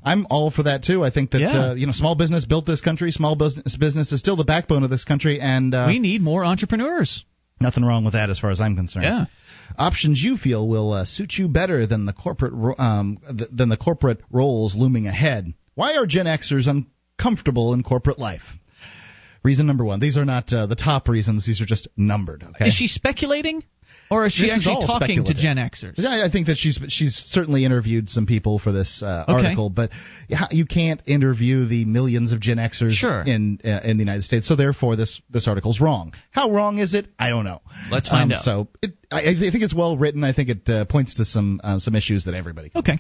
I'm 0.04 0.26
all 0.30 0.52
for 0.52 0.64
that 0.64 0.84
too. 0.84 1.04
I 1.04 1.10
think 1.10 1.32
that 1.32 1.42
Yeah. 1.42 1.50
uh, 1.70 1.74
you 1.76 1.86
know 1.88 1.94
small 1.94 2.16
business 2.16 2.46
built 2.46 2.66
this 2.66 2.82
country. 2.82 3.12
Small 3.12 3.36
business 3.36 3.76
business 3.76 4.12
is 4.12 4.20
still 4.20 4.36
the 4.36 4.44
backbone 4.46 4.84
of 4.84 4.90
this 4.90 5.04
country, 5.04 5.40
and 5.40 5.74
uh, 5.74 5.86
we 5.88 6.00
need 6.00 6.22
more 6.22 6.44
entrepreneurs. 6.46 7.24
Nothing 7.60 7.84
wrong 7.84 8.04
with 8.06 8.14
that 8.14 8.30
as 8.30 8.40
far 8.40 8.52
as 8.52 8.62
I'm 8.62 8.76
concerned. 8.76 9.06
Yeah. 9.06 9.26
Options 9.78 10.22
you 10.24 10.38
feel 10.38 10.68
will 10.68 10.94
uh, 10.94 11.06
suit 11.06 11.34
you 11.38 11.48
better 11.48 11.86
than 11.88 12.06
the 12.06 12.14
corporate 12.14 12.54
ro- 12.54 12.76
um, 12.78 13.18
th- 13.36 13.50
than 13.52 13.70
the 13.70 13.78
corporate 13.78 14.20
roles 14.32 14.76
looming 14.76 15.08
ahead. 15.08 15.54
Why 15.76 15.96
are 15.98 16.06
Gen 16.06 16.26
Xers 16.26 16.68
uncomfortable 16.68 17.74
in 17.74 17.84
corporate 17.84 18.20
life? 18.20 18.44
Reason 19.44 19.66
number 19.68 19.84
one. 19.86 20.00
These 20.00 20.18
are 20.18 20.26
not 20.26 20.52
uh, 20.54 20.68
the 20.68 20.76
top 20.76 21.08
reasons. 21.08 21.46
These 21.46 21.62
are 21.62 21.66
just 21.66 21.88
numbered. 21.98 22.44
Okay. 22.44 22.68
Is 22.68 22.74
she 22.74 22.88
speculating, 22.88 23.64
or 24.10 24.26
is 24.26 24.34
she 24.34 24.44
This 24.44 24.54
actually 24.58 24.76
all 24.76 24.88
talking 25.00 25.24
to. 25.26 25.34
Gen 25.34 25.58
Xers? 25.58 25.94
Yeah, 25.98 26.24
I 26.26 26.30
think 26.32 26.48
that 26.48 26.58
she's 26.58 26.80
she's 26.90 27.16
certainly 27.16 27.66
interviewed 27.66 28.10
some 28.10 28.26
people 28.26 28.58
for 28.60 28.72
this 28.72 29.02
uh, 29.04 29.26
Okay. 29.28 29.34
article, 29.46 29.70
but 29.70 29.92
you 30.52 30.66
can't 30.66 31.02
interview 31.06 31.66
the 31.68 31.86
millions 31.86 32.32
of 32.32 32.40
Gen 32.40 32.58
Xers 32.58 32.94
Sure. 32.94 33.22
in 33.24 33.60
uh, 33.66 33.82
in 33.84 33.98
the 33.98 34.02
United 34.04 34.24
States. 34.24 34.48
So 34.48 34.56
therefore, 34.56 34.96
this 34.96 35.22
this 35.30 35.48
article's 35.48 35.80
wrong. 35.82 36.14
How 36.32 36.52
wrong 36.52 36.78
is 36.80 36.94
it? 36.94 37.08
I 37.20 37.30
don't 37.30 37.44
know. 37.46 37.62
Let's 37.92 38.08
find 38.08 38.32
Um, 38.32 38.38
out. 38.38 38.44
So 38.44 38.68
it, 38.82 38.92
I, 39.12 39.20
I 39.22 39.34
think 39.52 39.64
it's 39.64 39.74
well 39.76 39.98
written. 39.98 40.24
I 40.24 40.34
think 40.34 40.50
it 40.50 40.70
uh, 40.70 40.86
points 40.86 41.16
to 41.16 41.26
some 41.26 41.60
uh, 41.64 41.80
some 41.80 41.96
issues 41.96 42.26
that 42.26 42.34
everybody 42.34 42.70
can 42.70 42.80
Okay. 42.80 42.98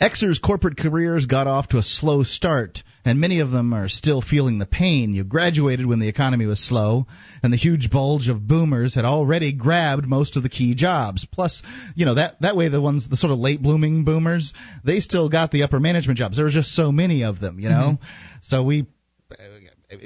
Xers' 0.00 0.40
corporate 0.40 0.76
careers 0.78 1.26
got 1.26 1.46
off 1.46 1.68
to 1.68 1.78
a 1.78 1.82
slow 1.82 2.22
start, 2.22 2.82
and 3.04 3.20
many 3.20 3.40
of 3.40 3.50
them 3.50 3.72
are 3.72 3.88
still 3.88 4.22
feeling 4.22 4.58
the 4.58 4.66
pain. 4.66 5.12
You 5.12 5.24
graduated 5.24 5.86
when 5.86 5.98
the 5.98 6.08
economy 6.08 6.46
was 6.46 6.60
slow, 6.60 7.06
and 7.42 7.52
the 7.52 7.58
huge 7.58 7.90
bulge 7.90 8.28
of 8.28 8.46
boomers 8.46 8.94
had 8.94 9.04
already 9.04 9.52
grabbed 9.52 10.06
most 10.06 10.36
of 10.36 10.42
the 10.42 10.48
key 10.48 10.74
jobs. 10.74 11.26
Plus, 11.30 11.62
you 11.94 12.06
know 12.06 12.14
that 12.14 12.40
that 12.40 12.56
way 12.56 12.68
the 12.68 12.80
ones 12.80 13.08
the 13.08 13.16
sort 13.16 13.32
of 13.32 13.38
late 13.38 13.62
blooming 13.62 14.04
boomers, 14.04 14.52
they 14.84 15.00
still 15.00 15.28
got 15.28 15.50
the 15.50 15.62
upper 15.62 15.80
management 15.80 16.18
jobs. 16.18 16.36
There 16.36 16.44
were 16.44 16.50
just 16.50 16.74
so 16.74 16.90
many 16.92 17.24
of 17.24 17.40
them, 17.40 17.60
you 17.60 17.68
know. 17.68 17.98
So 18.42 18.62
we 18.62 18.86
uh, 19.30 19.36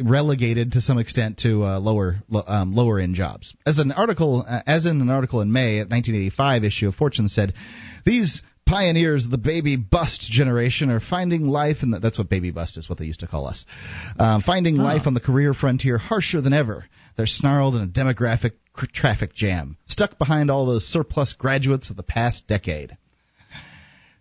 relegated 0.03 0.73
to 0.73 0.81
some 0.81 0.99
extent 0.99 1.39
to 1.39 1.65
uh, 1.65 1.79
lower 1.81 2.17
lo- 2.29 2.45
um, 2.47 2.75
lower 2.75 2.99
end 2.99 3.15
jobs. 3.15 3.55
As 3.67 3.79
an 3.79 3.93
article, 3.93 4.45
uh, 4.47 4.61
as 4.67 4.87
in 4.87 5.01
an 5.01 5.11
article 5.11 5.41
in 5.41 5.53
May 5.53 5.79
of 5.79 5.89
1985 5.89 6.65
issue 6.65 6.89
of 6.89 6.95
Fortune 6.95 7.29
said, 7.29 7.55
these 8.05 8.43
pioneers 8.69 9.25
of 9.25 9.31
the 9.31 9.39
baby 9.39 9.77
bust 9.77 10.21
generation 10.21 10.91
are 10.91 11.01
finding 11.01 11.47
life, 11.47 11.79
and 11.81 11.95
that's 11.95 12.19
what 12.19 12.29
baby 12.29 12.51
bust 12.51 12.77
is, 12.77 12.89
what 12.89 12.99
they 12.99 13.07
used 13.07 13.21
to 13.21 13.27
call 13.27 13.47
us, 13.47 13.65
um, 14.19 14.43
finding 14.43 14.77
life 14.77 15.07
on 15.07 15.15
the 15.15 15.21
career 15.21 15.55
frontier 15.55 15.99
harsher 15.99 16.41
than 16.41 16.53
ever. 16.53 16.85
They're 17.17 17.27
snarled 17.27 17.75
in 17.75 17.83
a 17.83 17.87
demographic 17.87 18.53
cr- 18.73 18.87
traffic 18.93 19.35
jam, 19.35 19.77
stuck 19.87 20.19
behind 20.19 20.51
all 20.51 20.67
those 20.67 20.87
surplus 20.87 21.33
graduates 21.33 21.91
of 21.91 21.97
the 21.97 22.03
past 22.03 22.47
decade. 22.47 22.97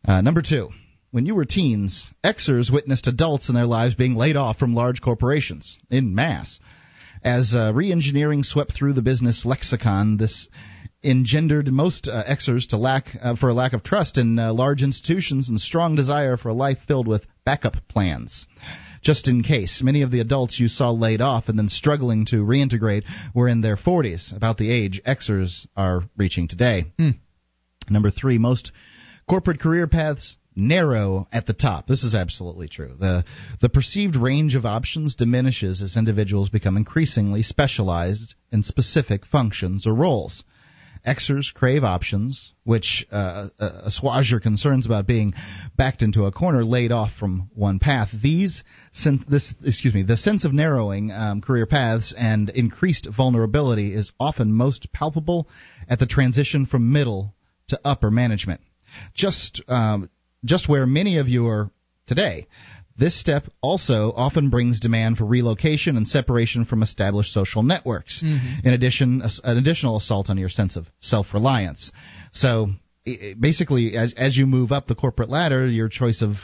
Uh, 0.08 0.22
number 0.22 0.42
two, 0.42 0.70
when 1.12 1.26
you 1.26 1.36
were 1.36 1.46
teens, 1.46 2.12
Xers 2.24 2.72
witnessed 2.72 3.08
adults 3.08 3.50
in 3.50 3.56
their 3.56 3.66
lives 3.66 3.96
being 3.96 4.16
laid 4.16 4.36
off 4.36 4.58
from 4.58 4.74
large 4.74 5.02
corporations 5.02 5.78
in 5.90 6.16
mass. 6.16 6.60
As 7.24 7.54
uh, 7.56 7.72
re-engineering 7.74 8.44
swept 8.44 8.74
through 8.74 8.94
the 8.94 9.02
business 9.02 9.46
lexicon, 9.46 10.18
this 10.18 10.48
engendered 11.04 11.68
most 11.72 12.08
uh, 12.08 12.24
Xers 12.24 12.70
to 12.70 12.78
lack 12.78 13.06
uh, 13.22 13.36
for 13.36 13.50
a 13.50 13.54
lack 13.54 13.74
of 13.74 13.84
trust 13.84 14.18
in 14.18 14.40
uh, 14.40 14.54
large 14.54 14.82
institutions 14.82 15.50
and 15.50 15.60
strong 15.60 15.96
desire 15.96 16.38
for 16.38 16.50
a 16.50 16.54
life 16.54 16.80
filled 16.88 17.08
with 17.08 17.26
backup 17.46 17.76
plans. 17.88 18.48
just 19.02 19.28
in 19.28 19.44
case. 19.44 19.82
Many 19.84 20.02
of 20.02 20.12
the 20.12 20.20
adults 20.20 20.60
you 20.60 20.68
saw 20.68 20.92
laid 20.92 21.22
off 21.22 21.50
and 21.50 21.58
then 21.58 21.70
struggling 21.70 22.26
to 22.26 22.38
reintegrate 22.38 23.04
were 23.34 23.48
in 23.48 23.62
their 23.62 23.78
40s, 23.78 24.36
about 24.36 24.58
the 24.58 24.72
age 24.72 25.02
Xers 25.06 25.66
are 25.76 26.04
reaching 26.18 26.48
today. 26.48 26.86
Hmm. 26.98 27.12
Number 27.90 28.10
three, 28.10 28.38
most 28.38 28.72
corporate 29.30 29.60
career 29.60 29.88
paths 29.88 30.36
narrow 30.58 31.28
at 31.32 31.46
the 31.46 31.54
top. 31.54 31.88
This 31.88 32.04
is 32.04 32.16
absolutely 32.16 32.68
true. 32.68 32.96
The 33.00 33.24
the 33.62 33.70
perceived 33.70 34.16
range 34.16 34.56
of 34.56 34.66
options 34.66 35.16
diminishes 35.16 35.82
as 35.82 35.96
individuals 35.96 36.50
become 36.50 36.76
increasingly 36.76 37.44
specialized 37.44 38.34
in 38.52 38.64
specific 38.64 39.26
functions 39.26 39.86
or 39.86 39.94
roles. 39.94 40.44
Xers 41.06 41.54
crave 41.54 41.84
options, 41.84 42.54
which 42.64 43.06
uh, 43.12 43.48
uh, 43.60 43.82
assuage 43.86 44.30
your 44.32 44.40
concerns 44.40 44.86
about 44.86 45.08
being 45.08 45.34
backed 45.76 46.02
into 46.02 46.26
a 46.26 46.32
corner, 46.32 46.64
laid 46.64 46.92
off 46.92 47.12
from 47.20 47.50
one 47.54 47.80
path. 47.80 48.10
These, 48.22 48.64
this, 49.28 49.54
excuse 49.64 49.94
me, 49.94 50.04
the 50.04 50.18
sense 50.18 50.46
of 50.46 50.54
narrowing 50.54 51.12
um, 51.12 51.42
career 51.42 51.66
paths 51.66 52.14
and 52.18 52.50
increased 52.50 53.08
vulnerability 53.16 53.94
is 53.94 54.12
often 54.20 54.52
most 54.54 54.92
palpable 54.92 55.48
at 55.90 56.00
the 56.00 56.08
transition 56.08 56.66
from 56.66 56.92
middle 56.92 57.34
to 57.70 57.80
upper 57.84 58.12
management. 58.12 58.62
Just, 59.14 59.62
um, 59.68 60.10
just 60.46 60.70
where 60.70 60.86
many 60.86 61.18
of 61.18 61.28
you 61.28 61.48
are 61.48 61.70
today. 62.08 62.48
This 62.98 63.20
step 63.20 63.44
also 63.62 64.12
often 64.16 64.50
brings 64.50 64.80
demand 64.80 65.18
for 65.18 65.26
relocation 65.26 65.98
and 65.98 66.08
separation 66.08 66.66
from 66.66 66.82
established 66.82 67.32
social 67.32 67.62
networks. 67.62 68.24
Mm-hmm. 68.24 68.68
In 68.68 68.74
addition, 68.74 69.22
an 69.44 69.58
additional 69.58 69.98
assault 69.98 70.30
on 70.30 70.38
your 70.38 70.50
sense 70.50 70.76
of 70.76 70.88
self-reliance. 71.00 71.92
So, 72.32 72.72
basically, 73.40 73.96
as 73.96 74.14
as 74.18 74.36
you 74.36 74.48
move 74.48 74.72
up 74.72 74.88
the 74.88 74.96
corporate 74.96 75.30
ladder, 75.30 75.66
your 75.68 75.90
choice 75.90 76.22
of 76.22 76.38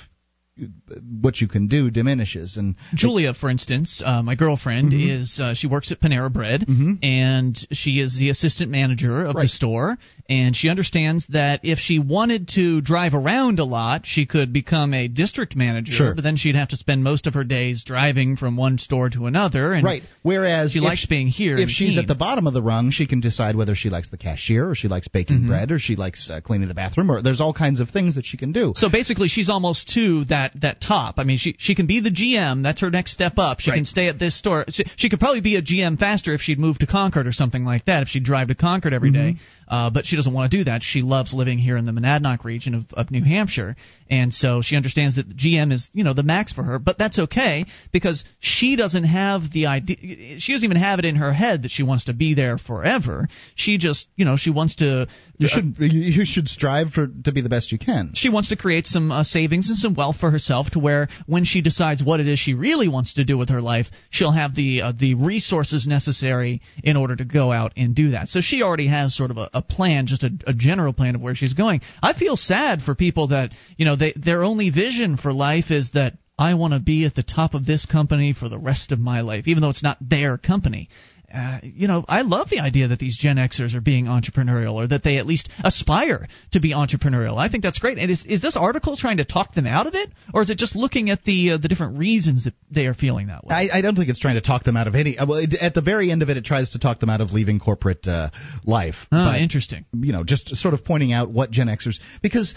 what 1.20 1.42
you 1.42 1.48
can 1.48 1.68
do 1.68 1.90
diminishes. 1.90 2.58
And 2.58 2.76
Julia, 2.94 3.34
for 3.34 3.50
instance, 3.50 4.02
uh, 4.06 4.22
my 4.22 4.36
girlfriend 4.36 4.92
Mhm. 4.92 5.22
is 5.22 5.40
uh, 5.40 5.54
she 5.56 5.66
works 5.66 5.92
at 5.92 6.00
Panera 6.00 6.32
Bread, 6.32 6.66
Mhm. 6.68 7.00
and 7.04 7.68
she 7.72 8.00
is 8.00 8.16
the 8.16 8.30
assistant 8.30 8.70
manager 8.70 9.26
of 9.26 9.36
the 9.36 9.48
store. 9.48 9.98
And 10.30 10.56
she 10.56 10.70
understands 10.70 11.26
that 11.28 11.62
if 11.64 11.80
she 11.80 11.98
wanted 12.00 12.48
to 12.50 12.82
drive 12.82 13.14
around 13.16 13.60
a 13.60 13.64
lot, 13.66 14.06
she 14.06 14.26
could 14.26 14.54
become 14.54 14.94
a 14.94 15.08
district 15.08 15.56
manager. 15.56 15.92
Sure. 15.92 16.14
But 16.16 16.24
then 16.24 16.36
she'd 16.36 16.56
have 16.56 16.70
to 16.70 16.78
spend 16.78 17.04
most 17.04 17.26
of 17.28 17.34
her 17.34 17.44
days 17.44 17.84
driving 17.84 18.36
from 18.36 18.56
one 18.56 18.78
store 18.78 19.10
to 19.10 19.26
another. 19.26 19.74
And 19.74 19.84
right. 19.84 20.04
Whereas 20.22 20.72
she 20.72 20.80
likes 20.80 21.02
she- 21.02 21.08
being 21.08 21.28
here. 21.28 21.58
If 21.58 21.70
she's 21.72 21.92
Keene. 21.92 22.00
at 22.00 22.08
the 22.08 22.16
bottom 22.16 22.46
of 22.48 22.54
the 22.54 22.62
rung, 22.62 22.92
she 22.92 23.06
can 23.08 23.20
decide 23.22 23.56
whether 23.56 23.76
she 23.76 23.90
likes 23.90 24.10
the 24.10 24.18
cashier 24.18 24.70
or 24.70 24.76
she 24.76 24.88
likes 24.88 25.08
baking 25.08 25.42
Mhm. 25.42 25.48
bread 25.48 25.72
or 25.72 25.80
she 25.80 25.96
likes 25.96 26.30
uh, 26.30 26.42
cleaning 26.42 26.68
the 26.68 26.74
bathroom 26.74 27.10
or 27.12 27.22
there's 27.22 27.42
all 27.42 27.54
kinds 27.54 27.80
of 27.80 27.90
things 27.90 28.16
that 28.16 28.26
she 28.26 28.38
can 28.38 28.52
do. 28.52 28.74
So 28.76 28.90
basically, 28.90 29.28
she's 29.28 29.50
almost 29.50 29.90
to 29.96 30.24
that 30.26 30.43
that 30.62 30.82
top. 30.82 31.16
I 31.18 31.24
mean, 31.24 31.38
she 31.38 31.56
she 31.58 31.76
can 31.76 31.88
be 31.88 32.00
the 32.00 32.10
GM. 32.10 32.64
That's 32.64 32.82
her 32.82 32.90
next 32.90 33.12
step 33.12 33.34
up. 33.38 33.60
She 33.60 33.72
can 33.72 33.86
stay 33.86 34.08
at 34.08 34.20
this 34.20 34.38
store. 34.38 34.66
She, 34.70 34.86
she 34.96 35.10
could 35.10 35.20
probably 35.20 35.42
be 35.42 35.56
a 35.56 35.62
GM 35.62 35.98
faster 35.98 36.34
if 36.34 36.42
she'd 36.42 36.60
move 36.60 36.78
to 36.80 36.88
Concord 36.88 37.28
or 37.28 37.34
something 37.34 37.66
like 37.66 37.86
that. 37.86 38.04
If 38.04 38.10
she'd 38.10 38.24
drive 38.24 38.50
to 38.50 38.56
Concord 38.56 38.94
every 38.94 39.12
day. 39.12 39.34
Mm-hmm. 39.34 39.44
Uh, 39.68 39.90
but 39.90 40.06
she 40.06 40.16
doesn't 40.16 40.34
want 40.34 40.52
to 40.52 40.58
do 40.58 40.64
that. 40.66 40.84
She 40.84 41.02
loves 41.02 41.34
living 41.34 41.58
here 41.58 41.78
in 41.78 41.86
the 41.86 41.92
Monadnock 41.92 42.44
region 42.44 42.76
of, 42.76 42.86
of 42.94 43.12
New 43.12 43.24
Hampshire, 43.24 43.76
and 44.10 44.34
so 44.34 44.62
she 44.62 44.76
understands 44.76 45.16
that 45.16 45.30
GM 45.30 45.72
is 45.72 45.90
you 45.94 46.04
know 46.04 46.14
the 46.14 46.24
max 46.24 46.54
for 46.54 46.64
her. 46.64 46.80
But 46.80 46.98
that's 46.98 47.20
okay 47.20 47.66
because 47.92 48.24
she 48.40 48.76
doesn't 48.76 49.06
have 49.06 49.42
the 49.52 49.68
idea. 49.68 50.40
She 50.40 50.54
doesn't 50.54 50.66
even 50.66 50.78
have 50.78 51.00
it 51.00 51.06
in 51.06 51.16
her 51.16 51.34
head 51.34 51.64
that 51.64 51.72
she 51.72 51.84
wants 51.84 52.06
to 52.06 52.14
be 52.14 52.34
there 52.34 52.58
forever. 52.58 53.28
She 53.56 53.78
just 53.78 54.08
you 54.16 54.26
know 54.26 54.36
she 54.38 54.50
wants 54.50 54.76
to. 54.76 55.08
You 55.38 55.48
should 55.48 55.76
you, 55.80 56.02
you 56.02 56.26
should 56.26 56.48
strive 56.48 56.92
for 56.92 57.08
to 57.08 57.32
be 57.32 57.42
the 57.42 57.50
best 57.50 57.72
you 57.72 57.80
can. 57.80 58.12
She 58.14 58.30
wants 58.30 58.50
to 58.50 58.56
create 58.56 58.86
some 58.86 59.12
uh, 59.12 59.24
savings 59.24 59.70
and 59.70 59.78
some 59.78 59.96
wealth 59.96 60.18
for 60.18 60.30
herself, 60.30 60.70
to 60.72 60.80
where 60.80 61.10
when 61.26 61.44
she 61.44 61.62
decides 61.62 62.04
what 62.04 62.20
it 62.20 62.28
is 62.28 62.40
she 62.40 62.54
really 62.54 62.88
wants 62.88 63.16
to 63.16 63.26
do 63.26 63.38
with 63.38 63.50
her 63.50 63.62
life, 63.62 63.88
she'll 64.10 64.32
have 64.32 64.56
the 64.56 64.82
uh, 64.82 64.92
the 64.98 65.16
resources 65.16 65.88
necessary 65.88 66.62
in 66.84 66.98
order 66.98 67.16
to 67.16 67.26
go 67.26 67.52
out 67.52 67.74
and 67.76 67.96
do 67.96 68.12
that. 68.12 68.28
So 68.28 68.42
she 68.42 68.62
already 68.62 68.88
has 68.88 69.16
sort 69.16 69.32
of 69.32 69.38
a, 69.38 69.50
a 69.54 69.62
plan, 69.62 70.08
just 70.08 70.24
a, 70.24 70.32
a 70.48 70.54
general 70.54 70.94
plan 70.94 71.16
of 71.16 71.22
where 71.22 71.36
she's 71.36 71.54
going. 71.54 71.82
I 72.02 72.14
feel 72.14 72.36
sad 72.36 72.82
for 72.82 72.96
people 72.96 73.28
that 73.28 73.52
you 73.78 73.86
know 73.86 73.96
they 73.96 74.14
their 74.16 74.44
only 74.44 74.70
vision 74.70 75.18
for 75.18 75.34
life 75.34 75.72
is 75.72 75.92
that 75.94 76.18
I 76.38 76.56
want 76.56 76.74
to 76.74 76.80
be 76.80 77.06
at 77.06 77.16
the 77.16 77.24
top 77.24 77.54
of 77.54 77.66
this 77.66 77.86
company 77.86 78.34
for 78.34 78.50
the 78.50 78.58
rest 78.58 78.92
of 78.92 79.00
my 79.00 79.22
life, 79.22 79.48
even 79.48 79.62
though 79.62 79.70
it's 79.70 79.84
not 79.84 79.98
their 80.02 80.38
company. 80.38 80.90
Uh, 81.34 81.60
you 81.64 81.88
know, 81.88 82.06
I 82.08 82.22
love 82.22 82.50
the 82.50 82.60
idea 82.60 82.90
that 82.90 83.00
these 83.00 83.18
Gen 83.18 83.38
Xers 83.38 83.74
are 83.74 83.82
being 83.82 84.06
entrepreneurial, 84.06 84.74
or 84.76 84.88
that 84.88 85.04
they 85.04 85.18
at 85.18 85.26
least 85.26 85.50
aspire 85.64 86.28
to 86.52 86.60
be 86.60 86.74
entrepreneurial. 86.74 87.38
I 87.38 87.50
think 87.50 87.64
that's 87.64 87.80
great. 87.80 87.98
And 87.98 88.12
is 88.12 88.24
is 88.26 88.42
this 88.42 88.56
article 88.56 88.96
trying 88.96 89.18
to 89.18 89.26
talk 89.26 89.56
them 89.56 89.66
out 89.66 89.88
of 89.88 89.96
it, 89.96 90.12
or 90.34 90.44
is 90.44 90.50
it 90.52 90.60
just 90.60 90.76
looking 90.76 91.10
at 91.10 91.24
the 91.24 91.54
uh, 91.54 91.58
the 91.58 91.68
different 91.68 91.98
reasons 91.98 92.44
that 92.44 92.54
they 92.70 92.86
are 92.86 92.94
feeling 92.94 93.28
that 93.28 93.44
way? 93.46 93.56
I, 93.56 93.80
I 93.80 93.82
don't 93.82 93.96
think 93.96 94.10
it's 94.10 94.20
trying 94.20 94.36
to 94.36 94.42
talk 94.42 94.64
them 94.64 94.78
out 94.78 94.88
of 94.88 94.94
any. 94.94 95.18
uh, 95.18 95.26
Well, 95.26 95.40
it, 95.40 95.56
at 95.56 95.74
the 95.74 95.82
very 95.82 96.12
end 96.12 96.22
of 96.22 96.30
it, 96.30 96.38
it 96.38 96.46
tries 96.46 96.72
to 96.72 96.80
talk 96.80 97.00
them 97.00 97.10
out 97.10 97.22
of 97.22 97.32
leaving 97.32 97.60
corporate 97.60 98.06
uh, 98.08 98.30
life. 98.64 98.96
Ah, 99.12 99.32
But, 99.32 99.42
interesting. 99.42 99.86
You 99.94 100.14
know, 100.14 100.24
just 100.24 100.56
sort 100.56 100.76
of 100.76 100.86
pointing 100.86 101.14
out 101.14 101.32
what 101.32 101.50
Gen 101.52 101.68
Xers 101.68 102.00
because. 102.22 102.54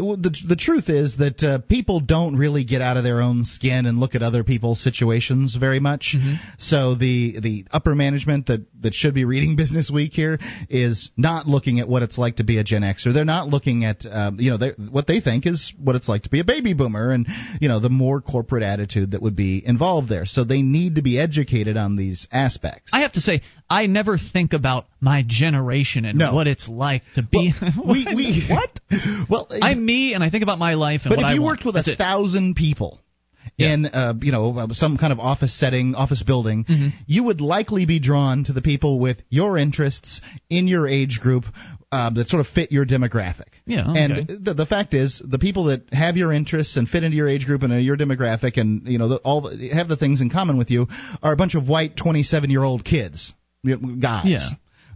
The, 0.00 0.36
the 0.48 0.56
truth 0.56 0.88
is 0.88 1.16
that 1.18 1.42
uh, 1.42 1.58
people 1.58 2.00
don't 2.00 2.36
really 2.36 2.64
get 2.64 2.80
out 2.80 2.96
of 2.96 3.04
their 3.04 3.20
own 3.20 3.44
skin 3.44 3.86
and 3.86 3.98
look 3.98 4.14
at 4.14 4.22
other 4.22 4.44
people's 4.44 4.82
situations 4.82 5.54
very 5.54 5.80
much. 5.80 6.16
So 6.58 6.94
the 6.94 7.40
the 7.40 7.64
upper 7.70 7.94
management 7.94 8.46
that, 8.46 8.64
that 8.82 8.94
should 8.94 9.14
be 9.14 9.24
reading 9.24 9.56
Business 9.60 9.90
Week 9.90 10.12
here 10.12 10.38
is 10.68 11.10
not 11.16 11.46
looking 11.46 11.80
at 11.80 11.88
what 11.88 12.02
it's 12.02 12.18
like 12.18 12.36
to 12.36 12.44
be 12.44 12.58
a 12.58 12.64
Gen 12.64 12.82
Xer. 12.82 13.12
They're 13.12 13.24
not 13.24 13.48
looking 13.48 13.84
at 13.84 14.04
um, 14.10 14.38
you 14.40 14.50
know 14.50 14.56
they, 14.56 14.70
what 14.90 15.06
they 15.06 15.20
think 15.20 15.46
is 15.46 15.72
what 15.82 15.96
it's 15.96 16.08
like 16.08 16.22
to 16.22 16.30
be 16.30 16.40
a 16.40 16.44
baby 16.44 16.74
boomer 16.74 17.10
and 17.10 17.26
you 17.60 17.68
know 17.68 17.80
the 17.80 17.90
more 17.90 18.20
corporate 18.20 18.62
attitude 18.62 19.12
that 19.12 19.22
would 19.22 19.36
be 19.36 19.62
involved 19.64 20.08
there. 20.08 20.26
So 20.26 20.44
they 20.44 20.62
need 20.62 20.96
to 20.96 21.02
be 21.02 21.18
educated 21.18 21.76
on 21.76 21.96
these 21.96 22.26
aspects. 22.32 22.90
I 22.92 23.00
have 23.00 23.12
to 23.12 23.20
say, 23.20 23.42
I 23.68 23.86
never 23.86 24.18
think 24.18 24.52
about 24.52 24.86
my 25.00 25.24
generation 25.26 26.04
and 26.04 26.18
No. 26.18 26.34
what 26.34 26.46
it's 26.46 26.68
like 26.68 27.02
to 27.14 27.22
be. 27.22 27.52
we, 27.84 28.06
we 28.14 28.46
what? 28.48 28.80
Well, 29.28 29.48
I'm 29.62 29.84
me, 29.84 30.14
and 30.14 30.22
I 30.22 30.30
think 30.30 30.42
about 30.42 30.58
my 30.58 30.74
life 30.74 31.02
and 31.04 31.10
but 31.10 31.18
if 31.20 31.24
I 31.24 31.34
you 31.34 31.42
want. 31.42 31.58
worked 31.58 31.64
with 31.66 31.74
That's 31.76 31.88
a 31.88 31.92
it. 31.92 31.98
thousand 31.98 32.54
people 32.56 33.00
in 33.58 33.86
uh, 33.86 34.14
you 34.20 34.32
know 34.32 34.56
uh, 34.56 34.66
some 34.72 34.96
kind 34.98 35.12
of 35.12 35.18
office 35.18 35.58
setting, 35.58 35.94
office 35.94 36.22
building, 36.22 36.64
Mm-hmm. 36.64 36.88
you 37.06 37.24
would 37.24 37.40
likely 37.40 37.86
be 37.86 37.98
drawn 37.98 38.44
to 38.44 38.52
the 38.52 38.62
people 38.62 38.98
with 38.98 39.18
your 39.28 39.56
interests 39.58 40.20
in 40.48 40.66
your 40.68 40.86
age 40.86 41.18
group 41.22 41.44
uh, 41.92 42.10
that 42.10 42.28
sort 42.28 42.40
of 42.40 42.46
fit 42.46 42.70
your 42.70 42.86
demographic. 42.86 43.48
Yeah, 43.66 43.90
okay. 43.90 44.00
And 44.04 44.44
the, 44.44 44.54
the 44.54 44.66
fact 44.66 44.94
is, 44.94 45.20
the 45.26 45.38
people 45.38 45.64
that 45.64 45.82
have 45.92 46.16
your 46.16 46.32
interests 46.32 46.76
and 46.76 46.88
fit 46.88 47.02
into 47.02 47.16
your 47.16 47.28
age 47.28 47.44
group 47.46 47.62
and 47.62 47.82
your 47.84 47.96
demographic, 47.96 48.58
and 48.58 48.86
you 48.86 48.98
know 48.98 49.08
the, 49.08 49.16
all 49.16 49.40
the, 49.42 49.70
have 49.74 49.88
the 49.88 49.96
things 49.96 50.20
in 50.20 50.30
common 50.30 50.56
with 50.58 50.70
you, 50.70 50.86
are 51.22 51.32
a 51.32 51.36
bunch 51.36 51.54
of 51.54 51.68
white 51.68 51.96
twenty-seven-year-old 51.96 52.84
kids, 52.84 53.32
guys. 53.64 54.24
Yeah. 54.26 54.38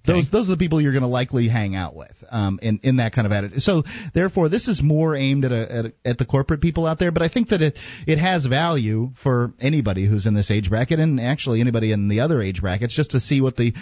Those 0.07 0.31
those 0.31 0.49
are 0.49 0.51
the 0.51 0.59
people 0.59 0.81
you're 0.81 0.93
going 0.93 1.03
to 1.03 1.09
likely 1.09 1.49
hang 1.49 1.75
out 1.75 1.97
with 1.97 2.13
um, 2.31 2.59
in 2.63 2.79
in 2.83 2.97
that 2.97 3.15
kind 3.15 3.27
of 3.27 3.33
attitude. 3.33 3.63
So 3.63 3.85
therefore, 4.13 4.51
this 4.51 4.69
is 4.69 4.83
more 4.83 5.17
aimed 5.17 5.47
at 5.47 5.53
a, 5.53 5.73
at, 5.73 5.85
a, 5.87 5.93
at 6.05 6.19
the 6.19 6.27
corporate 6.27 6.61
people 6.61 6.85
out 6.85 6.99
there. 6.99 7.11
But 7.11 7.23
I 7.23 7.29
think 7.29 7.49
that 7.49 7.63
it 7.63 7.79
it 8.07 8.19
has 8.19 8.45
value 8.45 9.13
for 9.23 9.55
anybody 9.61 10.07
who's 10.07 10.27
in 10.27 10.35
this 10.35 10.51
age 10.51 10.69
bracket, 10.69 10.99
and 10.99 11.19
actually 11.19 11.61
anybody 11.61 11.91
in 11.91 12.09
the 12.09 12.21
other 12.21 12.43
age 12.43 12.61
brackets, 12.61 12.95
just 12.95 13.13
to 13.13 13.21
see 13.21 13.41
what 13.41 13.57
the 13.57 13.73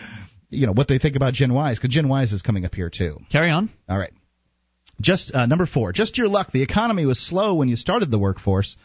you 0.50 0.66
know 0.66 0.72
what 0.72 0.86
they 0.86 0.98
think 0.98 1.16
about 1.16 1.34
Gen 1.34 1.50
Ys, 1.50 1.78
because 1.78 1.92
Gen 1.92 2.08
Ys 2.08 2.32
is 2.32 2.42
coming 2.42 2.64
up 2.64 2.74
here 2.74 2.90
too. 2.90 3.18
Carry 3.30 3.50
on. 3.50 3.70
All 3.88 3.98
right. 3.98 4.12
Just 5.00 5.34
uh, 5.34 5.46
number 5.46 5.66
four. 5.66 5.92
Just 5.92 6.18
your 6.18 6.28
luck. 6.28 6.52
The 6.52 6.62
economy 6.62 7.04
was 7.04 7.18
slow 7.18 7.54
when 7.54 7.68
you 7.68 7.74
started 7.74 8.12
the 8.12 8.18
workforce, 8.18 8.76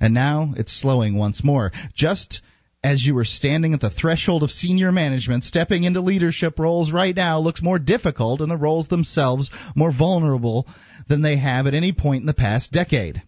and 0.00 0.14
now 0.14 0.54
it's 0.56 0.72
slowing 0.72 1.18
once 1.18 1.44
more. 1.44 1.70
Just 1.94 2.40
as 2.88 3.04
you 3.04 3.14
were 3.14 3.24
standing 3.24 3.74
at 3.74 3.80
the 3.80 3.90
threshold 3.90 4.42
of 4.42 4.50
senior 4.50 4.90
management, 4.90 5.44
stepping 5.44 5.84
into 5.84 6.00
leadership 6.00 6.58
roles 6.58 6.90
right 6.90 7.14
now 7.14 7.38
looks 7.38 7.62
more 7.62 7.78
difficult, 7.78 8.40
and 8.40 8.50
the 8.50 8.56
roles 8.56 8.88
themselves 8.88 9.50
more 9.76 9.92
vulnerable 9.92 10.66
than 11.06 11.20
they 11.20 11.36
have 11.36 11.66
at 11.66 11.74
any 11.74 11.92
point 11.92 12.22
in 12.22 12.26
the 12.26 12.32
past 12.32 12.72
decade. 12.72 13.22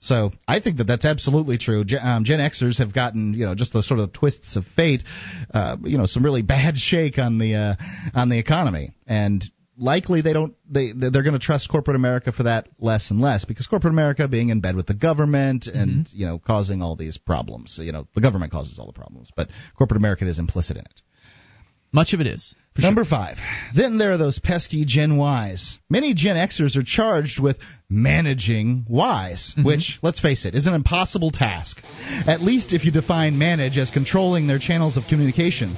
So 0.00 0.32
I 0.46 0.60
think 0.60 0.78
that 0.78 0.88
that's 0.88 1.04
absolutely 1.04 1.56
true. 1.56 1.84
Gen, 1.84 2.00
um, 2.02 2.24
Gen 2.24 2.40
Xers 2.40 2.78
have 2.78 2.92
gotten 2.92 3.32
you 3.32 3.46
know 3.46 3.54
just 3.54 3.72
the 3.72 3.82
sort 3.82 4.00
of 4.00 4.12
twists 4.12 4.56
of 4.56 4.64
fate, 4.74 5.04
uh, 5.54 5.76
you 5.84 5.98
know, 5.98 6.06
some 6.06 6.24
really 6.24 6.42
bad 6.42 6.76
shake 6.76 7.18
on 7.18 7.38
the 7.38 7.54
uh, 7.54 7.74
on 8.12 8.28
the 8.28 8.38
economy, 8.38 8.90
and 9.06 9.44
likely 9.78 10.22
they 10.22 10.32
don't 10.32 10.54
they 10.68 10.92
they're 10.92 11.22
going 11.22 11.32
to 11.32 11.38
trust 11.38 11.68
corporate 11.68 11.96
America 11.96 12.32
for 12.32 12.44
that 12.44 12.68
less 12.78 13.10
and 13.10 13.20
less 13.20 13.44
because 13.44 13.66
corporate 13.66 13.92
America 13.92 14.28
being 14.28 14.48
in 14.48 14.60
bed 14.60 14.76
with 14.76 14.86
the 14.86 14.94
government 14.94 15.66
and 15.66 16.06
mm-hmm. 16.06 16.16
you 16.18 16.26
know 16.26 16.38
causing 16.38 16.82
all 16.82 16.96
these 16.96 17.16
problems. 17.16 17.78
You 17.80 17.92
know 17.92 18.06
the 18.14 18.20
government 18.20 18.52
causes 18.52 18.78
all 18.78 18.86
the 18.86 18.92
problems, 18.92 19.30
but 19.36 19.48
corporate 19.76 19.98
America 19.98 20.26
is 20.26 20.38
implicit 20.38 20.76
in 20.76 20.84
it. 20.84 21.02
Much 21.92 22.12
of 22.12 22.20
it 22.20 22.26
is. 22.26 22.54
Number 22.76 23.04
five. 23.06 23.38
Then 23.74 23.96
there 23.96 24.12
are 24.12 24.18
those 24.18 24.38
pesky 24.38 24.84
Gen 24.84 25.18
Ys. 25.18 25.78
Many 25.88 26.12
Gen 26.12 26.36
Xers 26.36 26.76
are 26.76 26.82
charged 26.84 27.40
with 27.40 27.56
managing 27.88 28.84
Ys, 28.90 29.54
mm-hmm. 29.54 29.64
which, 29.64 29.98
let's 30.02 30.20
face 30.20 30.44
it, 30.44 30.54
is 30.54 30.66
an 30.66 30.74
impossible 30.74 31.30
task. 31.30 31.80
At 32.26 32.42
least 32.42 32.74
if 32.74 32.84
you 32.84 32.90
define 32.90 33.38
manage 33.38 33.78
as 33.78 33.90
controlling 33.90 34.46
their 34.46 34.58
channels 34.58 34.98
of 34.98 35.04
communication. 35.08 35.74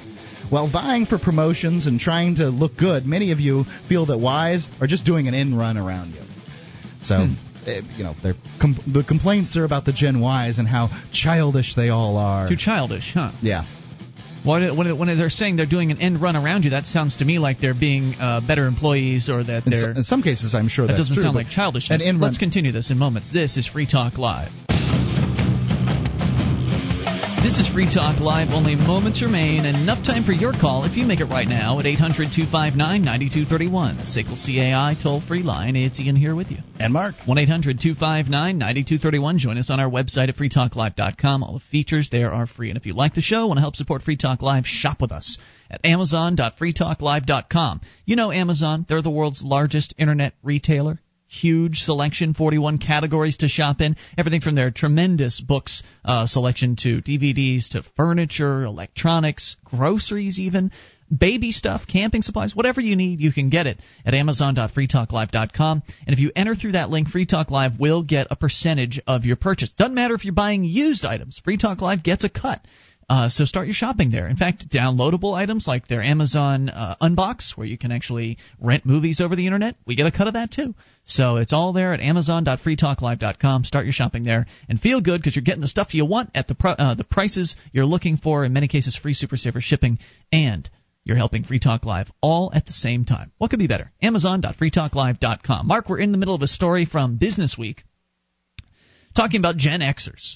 While 0.49 0.71
vying 0.71 1.05
for 1.05 1.19
promotions 1.19 1.85
and 1.85 1.99
trying 1.99 2.35
to 2.35 2.49
look 2.49 2.75
good, 2.75 3.05
many 3.05 3.31
of 3.31 3.39
you 3.39 3.65
feel 3.87 4.07
that 4.07 4.17
Ys 4.17 4.67
are 4.81 4.87
just 4.87 5.05
doing 5.05 5.27
an 5.27 5.33
in 5.33 5.55
run 5.55 5.77
around 5.77 6.13
you. 6.15 6.21
So 7.03 7.15
uh, 7.15 7.81
you 7.95 8.03
know, 8.03 8.15
they're 8.23 8.33
com- 8.59 8.79
the 8.87 9.03
complaints 9.03 9.55
are 9.57 9.63
about 9.63 9.85
the 9.85 9.93
Gen 9.93 10.21
Ys 10.21 10.57
and 10.57 10.67
how 10.67 10.89
childish 11.11 11.75
they 11.75 11.89
all 11.89 12.17
are. 12.17 12.47
Too 12.47 12.57
childish, 12.57 13.11
huh? 13.13 13.31
Yeah. 13.41 13.65
When, 14.45 14.77
when, 14.77 14.97
when 14.97 15.17
they're 15.17 15.29
saying 15.29 15.57
they're 15.57 15.65
doing 15.65 15.91
an 15.91 16.01
end 16.01 16.21
run 16.21 16.37
around 16.37 16.63
you, 16.63 16.69
that 16.71 16.85
sounds 16.85 17.17
to 17.17 17.25
me 17.25 17.39
like 17.39 17.59
they're 17.59 17.73
being 17.73 18.15
uh, 18.17 18.39
better 18.45 18.67
employees 18.67 19.29
or 19.29 19.43
that 19.43 19.63
they're. 19.65 19.93
so, 19.93 19.99
in 19.99 20.03
some 20.03 20.23
cases, 20.23 20.55
I'm 20.55 20.69
sure 20.69 20.87
that 20.87 20.95
doesn't 20.95 21.15
true, 21.15 21.23
sound 21.23 21.35
like 21.35 21.49
childishness. 21.49 22.01
An 22.01 22.07
in 22.07 22.21
Let's 22.21 22.37
continue 22.37 22.71
this 22.71 22.89
in 22.89 22.97
moments. 22.97 23.31
This 23.31 23.57
is 23.57 23.67
Free 23.67 23.85
Talk 23.85 24.17
Live. 24.17 24.51
This 27.49 27.65
is 27.65 27.73
Free 27.73 27.89
Talk 27.89 28.19
Live. 28.19 28.49
Only 28.51 28.75
moments 28.75 29.23
remain. 29.23 29.65
Enough 29.65 30.05
time 30.05 30.23
for 30.23 30.31
your 30.31 30.53
call 30.53 30.85
if 30.85 30.95
you 30.95 31.07
make 31.07 31.19
it 31.19 31.25
right 31.25 31.47
now 31.47 31.79
at 31.79 31.87
800 31.87 32.29
259 32.31 32.77
9231. 32.77 34.05
SICKLE 34.05 34.35
CAI 34.35 34.95
toll 35.01 35.19
free 35.19 35.41
line. 35.41 35.75
It's 35.75 35.99
Ian 35.99 36.15
here 36.15 36.35
with 36.35 36.51
you. 36.51 36.59
And 36.79 36.93
Mark. 36.93 37.15
1 37.25 37.37
800 37.39 37.79
259 37.79 38.59
9231. 38.59 39.39
Join 39.39 39.57
us 39.57 39.71
on 39.71 39.79
our 39.79 39.89
website 39.89 40.29
at 40.29 40.35
freetalklive.com. 40.35 41.41
All 41.41 41.53
the 41.53 41.59
features 41.71 42.11
there 42.11 42.31
are 42.31 42.45
free. 42.45 42.69
And 42.69 42.77
if 42.77 42.85
you 42.85 42.93
like 42.93 43.15
the 43.15 43.21
show, 43.21 43.47
want 43.47 43.57
to 43.57 43.61
help 43.61 43.75
support 43.75 44.03
Free 44.03 44.15
Talk 44.15 44.43
Live, 44.43 44.67
shop 44.67 45.01
with 45.01 45.11
us 45.11 45.39
at 45.71 45.83
amazon.freetalklive.com. 45.83 47.81
You 48.05 48.15
know 48.15 48.31
Amazon, 48.31 48.85
they're 48.87 49.01
the 49.01 49.09
world's 49.09 49.41
largest 49.43 49.95
internet 49.97 50.35
retailer 50.43 51.01
huge 51.29 51.77
selection 51.79 52.33
41 52.33 52.79
categories 52.79 53.37
to 53.37 53.47
shop 53.47 53.81
in. 53.81 53.95
Everything 54.17 54.41
from 54.41 54.55
their 54.55 54.71
tremendous 54.71 55.39
books 55.39 55.83
uh, 56.03 56.25
selection 56.25 56.75
to 56.77 57.01
dvds 57.01 57.69
to 57.69 57.83
furniture 57.95 58.63
electronics 58.63 59.55
groceries 59.63 60.39
even 60.39 60.71
baby 61.15 61.51
stuff 61.51 61.81
camping 61.87 62.21
supplies 62.21 62.55
whatever 62.55 62.81
you 62.81 62.95
need 62.95 63.19
you 63.19 63.31
can 63.31 63.49
get 63.49 63.67
it 63.67 63.79
at 64.05 64.13
amazon.freetalklive.com 64.13 65.83
and 66.05 66.13
if 66.13 66.19
you 66.19 66.31
enter 66.35 66.55
through 66.55 66.73
that 66.73 66.89
link 66.89 67.07
free 67.07 67.25
talk 67.25 67.51
live 67.51 67.79
will 67.79 68.03
get 68.03 68.27
a 68.29 68.35
percentage 68.35 68.99
of 69.07 69.25
your 69.25 69.35
purchase. 69.35 69.71
Doesn't 69.71 69.93
matter 69.93 70.15
if 70.15 70.25
you're 70.25 70.33
buying 70.33 70.63
used 70.63 71.05
items. 71.05 71.39
Free 71.43 71.57
talk 71.57 71.81
live 71.81 72.03
gets 72.03 72.23
a 72.23 72.29
cut 72.29 72.61
uh, 73.09 73.29
so 73.29 73.45
start 73.45 73.65
your 73.65 73.73
shopping 73.73 74.11
there. 74.11 74.27
In 74.27 74.35
fact, 74.35 74.69
downloadable 74.69 75.33
items 75.33 75.67
like 75.67 75.87
their 75.87 76.03
Amazon 76.03 76.69
uh, 76.69 76.95
Unbox, 77.01 77.57
where 77.57 77.65
you 77.65 77.77
can 77.77 77.91
actually 77.91 78.37
rent 78.61 78.85
movies 78.85 79.19
over 79.19 79.35
the 79.35 79.47
internet, 79.47 79.75
we 79.85 79.95
get 79.95 80.05
a 80.05 80.11
cut 80.11 80.27
of 80.27 80.35
that 80.35 80.51
too. 80.51 80.75
So 81.05 81.37
it's 81.37 81.51
all 81.51 81.73
there 81.73 81.93
at 81.93 82.01
Amazon.freetalklive.com. 82.01 83.63
Start 83.63 83.85
your 83.85 83.93
shopping 83.93 84.23
there 84.23 84.45
and 84.69 84.79
feel 84.79 85.01
good 85.01 85.19
because 85.19 85.35
you're 85.35 85.43
getting 85.43 85.61
the 85.61 85.67
stuff 85.67 85.95
you 85.95 86.05
want 86.05 86.29
at 86.35 86.47
the 86.47 86.55
uh, 86.63 86.93
the 86.93 87.03
prices 87.03 87.55
you're 87.71 87.85
looking 87.85 88.17
for. 88.17 88.45
In 88.45 88.53
many 88.53 88.67
cases, 88.67 88.95
free 88.95 89.15
Super 89.15 89.37
Saver 89.37 89.61
shipping 89.61 89.97
and 90.31 90.69
you're 91.03 91.17
helping 91.17 91.43
Free 91.43 91.59
Talk 91.59 91.85
Live 91.85 92.11
all 92.21 92.51
at 92.53 92.67
the 92.67 92.73
same 92.73 93.05
time. 93.05 93.31
What 93.39 93.49
could 93.49 93.57
be 93.57 93.67
better? 93.67 93.91
Amazon.freetalklive.com. 94.03 95.65
Mark, 95.65 95.89
we're 95.89 95.99
in 95.99 96.11
the 96.11 96.19
middle 96.19 96.35
of 96.35 96.43
a 96.43 96.47
story 96.47 96.85
from 96.85 97.17
Business 97.17 97.57
Week 97.57 97.83
talking 99.15 99.39
about 99.39 99.57
Gen 99.57 99.79
Xers. 99.79 100.35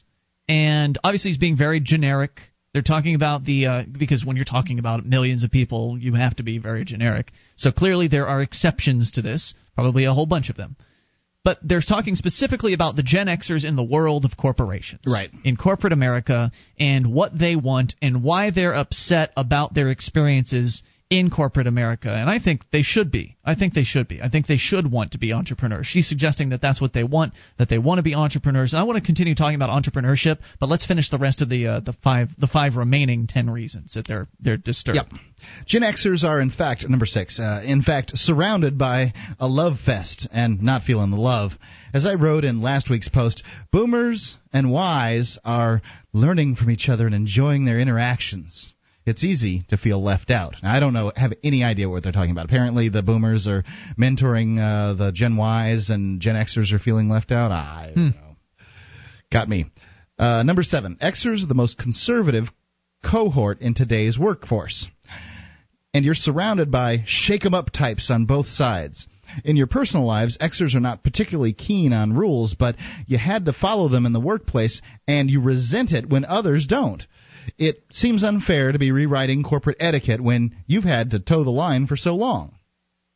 And 0.49 0.97
obviously, 1.03 1.29
he's 1.29 1.37
being 1.37 1.55
very 1.55 1.79
generic 1.79 2.39
they're 2.73 2.81
talking 2.81 3.15
about 3.15 3.45
the 3.45 3.67
uh, 3.67 3.83
because 3.91 4.25
when 4.25 4.35
you're 4.35 4.45
talking 4.45 4.79
about 4.79 5.05
millions 5.05 5.43
of 5.43 5.51
people, 5.51 5.97
you 5.97 6.15
have 6.15 6.35
to 6.37 6.43
be 6.43 6.57
very 6.57 6.83
generic. 6.85 7.31
So 7.55 7.71
clearly 7.71 8.07
there 8.07 8.27
are 8.27 8.41
exceptions 8.41 9.11
to 9.11 9.21
this, 9.21 9.53
probably 9.75 10.05
a 10.05 10.13
whole 10.13 10.25
bunch 10.25 10.49
of 10.49 10.57
them. 10.57 10.75
But 11.43 11.59
they're 11.61 11.81
talking 11.81 12.15
specifically 12.15 12.73
about 12.73 12.95
the 12.95 13.03
Gen 13.03 13.27
Xers 13.27 13.65
in 13.65 13.75
the 13.75 13.83
world 13.83 14.23
of 14.23 14.37
corporations, 14.37 15.01
right? 15.05 15.29
In 15.43 15.57
corporate 15.57 15.91
America 15.91 16.51
and 16.79 17.13
what 17.13 17.37
they 17.37 17.57
want 17.57 17.95
and 18.01 18.23
why 18.23 18.51
they're 18.51 18.73
upset 18.73 19.31
about 19.35 19.73
their 19.73 19.89
experiences 19.89 20.83
in 21.13 21.29
corporate 21.29 21.67
America, 21.67 22.09
and 22.09 22.27
I 22.27 22.39
think 22.39 22.61
they 22.71 22.81
should 22.81 23.11
be. 23.11 23.37
I 23.45 23.53
think 23.53 23.75
they 23.75 23.83
should 23.83 24.07
be. 24.07 24.19
I 24.19 24.29
think 24.29 24.47
they 24.47 24.57
should 24.57 24.91
want 24.91 25.11
to 25.11 25.19
be 25.19 25.31
entrepreneurs. 25.31 25.85
She's 25.85 26.09
suggesting 26.09 26.49
that 26.49 26.61
that's 26.61 26.81
what 26.81 26.91
they 26.91 27.03
want, 27.03 27.33
that 27.59 27.69
they 27.69 27.77
want 27.77 27.99
to 27.99 28.03
be 28.03 28.15
entrepreneurs. 28.15 28.73
And 28.73 28.79
I 28.79 28.83
want 28.83 28.97
to 28.97 29.05
continue 29.05 29.35
talking 29.35 29.55
about 29.55 29.69
entrepreneurship, 29.69 30.39
but 30.59 30.69
let's 30.69 30.87
finish 30.87 31.11
the 31.11 31.19
rest 31.19 31.43
of 31.43 31.49
the 31.49 31.67
uh, 31.67 31.79
the 31.81 31.93
five 32.03 32.29
the 32.39 32.47
five 32.47 32.77
remaining 32.77 33.27
ten 33.27 33.47
reasons 33.47 33.93
that 33.93 34.07
they're 34.07 34.27
they're 34.39 34.57
disturbed. 34.57 34.95
Yep. 34.95 35.21
Gen 35.67 35.83
Xers 35.83 36.23
are 36.23 36.39
in 36.41 36.49
fact 36.49 36.83
number 36.89 37.05
six. 37.05 37.39
Uh, 37.39 37.61
in 37.63 37.83
fact, 37.83 38.17
surrounded 38.17 38.79
by 38.79 39.13
a 39.39 39.47
love 39.47 39.77
fest 39.85 40.27
and 40.31 40.63
not 40.63 40.81
feeling 40.81 41.11
the 41.11 41.17
love. 41.17 41.51
As 41.93 42.07
I 42.07 42.15
wrote 42.15 42.43
in 42.43 42.63
last 42.63 42.89
week's 42.89 43.09
post, 43.09 43.43
Boomers 43.71 44.37
and 44.51 44.71
Ys 44.71 45.37
are 45.45 45.83
learning 46.11 46.55
from 46.55 46.71
each 46.71 46.89
other 46.89 47.05
and 47.05 47.13
enjoying 47.13 47.65
their 47.65 47.79
interactions 47.79 48.73
it's 49.05 49.23
easy 49.23 49.65
to 49.69 49.77
feel 49.77 50.01
left 50.01 50.31
out. 50.31 50.55
Now, 50.63 50.73
I 50.73 50.79
don't 50.79 50.93
know, 50.93 51.11
have 51.15 51.33
any 51.43 51.63
idea 51.63 51.89
what 51.89 52.03
they're 52.03 52.11
talking 52.11 52.31
about. 52.31 52.45
Apparently, 52.45 52.89
the 52.89 53.03
Boomers 53.03 53.47
are 53.47 53.63
mentoring 53.97 54.59
uh, 54.59 54.93
the 54.93 55.11
Gen 55.11 55.37
Ys, 55.37 55.89
and 55.89 56.21
Gen 56.21 56.35
Xers 56.35 56.71
are 56.71 56.79
feeling 56.79 57.09
left 57.09 57.31
out. 57.31 57.51
I 57.51 57.91
don't 57.93 58.11
hmm. 58.11 58.17
know. 58.17 58.35
Got 59.31 59.49
me. 59.49 59.65
Uh, 60.17 60.43
number 60.43 60.63
seven, 60.63 60.97
Xers 61.01 61.43
are 61.43 61.47
the 61.47 61.55
most 61.55 61.77
conservative 61.77 62.45
cohort 63.03 63.61
in 63.61 63.73
today's 63.73 64.17
workforce, 64.17 64.87
and 65.93 66.05
you're 66.05 66.13
surrounded 66.13 66.71
by 66.71 67.03
shake 67.05 67.45
'em 67.45 67.53
up 67.53 67.71
types 67.71 68.09
on 68.09 68.25
both 68.25 68.47
sides. 68.47 69.07
In 69.43 69.57
your 69.57 69.67
personal 69.67 70.05
lives, 70.05 70.37
Xers 70.37 70.75
are 70.75 70.79
not 70.79 71.03
particularly 71.03 71.53
keen 71.53 71.91
on 71.91 72.13
rules, 72.13 72.53
but 72.53 72.75
you 73.07 73.17
had 73.17 73.45
to 73.45 73.53
follow 73.53 73.89
them 73.89 74.05
in 74.05 74.13
the 74.13 74.19
workplace, 74.19 74.81
and 75.07 75.29
you 75.29 75.41
resent 75.41 75.91
it 75.91 76.07
when 76.07 76.23
others 76.23 76.67
don't 76.67 77.05
it 77.57 77.83
seems 77.91 78.23
unfair 78.23 78.71
to 78.71 78.79
be 78.79 78.91
rewriting 78.91 79.43
corporate 79.43 79.77
etiquette 79.79 80.21
when 80.21 80.55
you've 80.67 80.83
had 80.83 81.11
to 81.11 81.19
toe 81.19 81.43
the 81.43 81.49
line 81.49 81.87
for 81.87 81.95
so 81.95 82.15
long. 82.15 82.55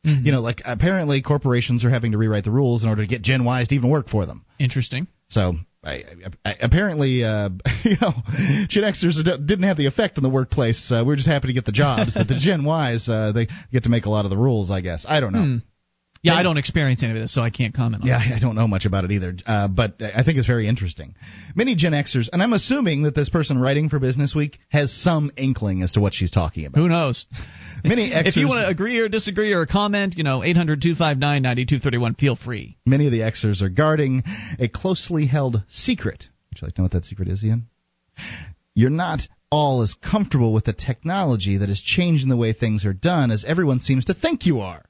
Mm-hmm. 0.06 0.26
You 0.26 0.32
know, 0.32 0.40
like 0.40 0.62
apparently 0.64 1.22
corporations 1.22 1.84
are 1.84 1.90
having 1.90 2.12
to 2.12 2.18
rewrite 2.18 2.44
the 2.44 2.50
rules 2.50 2.82
in 2.82 2.88
order 2.88 3.02
to 3.02 3.08
get 3.08 3.22
Gen 3.22 3.44
Ys 3.46 3.68
to 3.68 3.74
even 3.74 3.90
work 3.90 4.08
for 4.08 4.26
them. 4.26 4.44
Interesting. 4.58 5.08
So 5.28 5.54
I, 5.84 6.04
I, 6.44 6.56
apparently, 6.60 7.24
uh, 7.24 7.50
you 7.84 7.96
know, 8.00 8.12
Gen 8.68 8.84
Xers 8.84 9.24
didn't 9.24 9.64
have 9.64 9.76
the 9.76 9.86
effect 9.86 10.16
in 10.16 10.22
the 10.22 10.30
workplace. 10.30 10.90
Uh, 10.90 11.04
we're 11.06 11.16
just 11.16 11.28
happy 11.28 11.48
to 11.48 11.52
get 11.52 11.64
the 11.64 11.72
jobs. 11.72 12.14
that 12.14 12.28
the 12.28 12.36
Gen 12.38 12.64
Ys, 12.64 13.08
uh, 13.08 13.32
they 13.32 13.48
get 13.72 13.84
to 13.84 13.88
make 13.88 14.06
a 14.06 14.10
lot 14.10 14.24
of 14.24 14.30
the 14.30 14.36
rules. 14.36 14.70
I 14.70 14.80
guess 14.80 15.04
I 15.08 15.20
don't 15.20 15.32
know. 15.32 15.42
Hmm. 15.42 15.56
Yeah, 16.22 16.34
I 16.34 16.42
don't 16.42 16.58
experience 16.58 17.02
any 17.02 17.12
of 17.12 17.18
this, 17.18 17.32
so 17.32 17.40
I 17.40 17.50
can't 17.50 17.74
comment 17.74 18.02
on 18.02 18.08
yeah, 18.08 18.20
it. 18.20 18.36
I 18.36 18.38
don't 18.40 18.56
know 18.56 18.66
much 18.66 18.86
about 18.86 19.04
it 19.04 19.12
either, 19.12 19.34
uh, 19.46 19.68
but 19.68 20.02
I 20.02 20.24
think 20.24 20.38
it's 20.38 20.46
very 20.46 20.66
interesting. 20.66 21.14
Many 21.54 21.76
Gen 21.76 21.92
Xers, 21.92 22.28
and 22.32 22.42
I'm 22.42 22.52
assuming 22.52 23.02
that 23.02 23.14
this 23.14 23.28
person 23.28 23.58
writing 23.58 23.88
for 23.88 23.98
Business 23.98 24.34
Week 24.34 24.58
has 24.68 24.92
some 24.92 25.30
inkling 25.36 25.82
as 25.82 25.92
to 25.92 26.00
what 26.00 26.14
she's 26.14 26.30
talking 26.30 26.66
about. 26.66 26.80
Who 26.80 26.88
knows? 26.88 27.26
Many 27.84 28.10
Xers, 28.10 28.26
if 28.26 28.36
you 28.36 28.48
want 28.48 28.64
to 28.64 28.68
agree 28.68 28.98
or 28.98 29.08
disagree 29.08 29.52
or 29.52 29.64
comment, 29.66 30.16
you 30.16 30.24
know, 30.24 30.42
800 30.42 30.82
259 30.82 31.42
9231, 31.42 32.14
feel 32.16 32.36
free. 32.36 32.76
Many 32.84 33.06
of 33.06 33.12
the 33.12 33.20
Xers 33.20 33.62
are 33.62 33.68
guarding 33.68 34.24
a 34.58 34.68
closely 34.68 35.26
held 35.26 35.62
secret. 35.68 36.24
Would 36.50 36.60
you 36.60 36.66
like 36.66 36.74
to 36.74 36.80
know 36.80 36.84
what 36.84 36.92
that 36.92 37.04
secret 37.04 37.28
is, 37.28 37.44
Ian? 37.44 37.68
You're 38.74 38.90
not 38.90 39.20
all 39.50 39.82
as 39.82 39.94
comfortable 39.94 40.52
with 40.52 40.64
the 40.64 40.72
technology 40.72 41.58
that 41.58 41.70
is 41.70 41.80
changing 41.80 42.28
the 42.28 42.36
way 42.36 42.52
things 42.52 42.84
are 42.84 42.92
done 42.92 43.30
as 43.30 43.44
everyone 43.44 43.80
seems 43.80 44.06
to 44.06 44.14
think 44.14 44.44
you 44.44 44.60
are. 44.60 44.84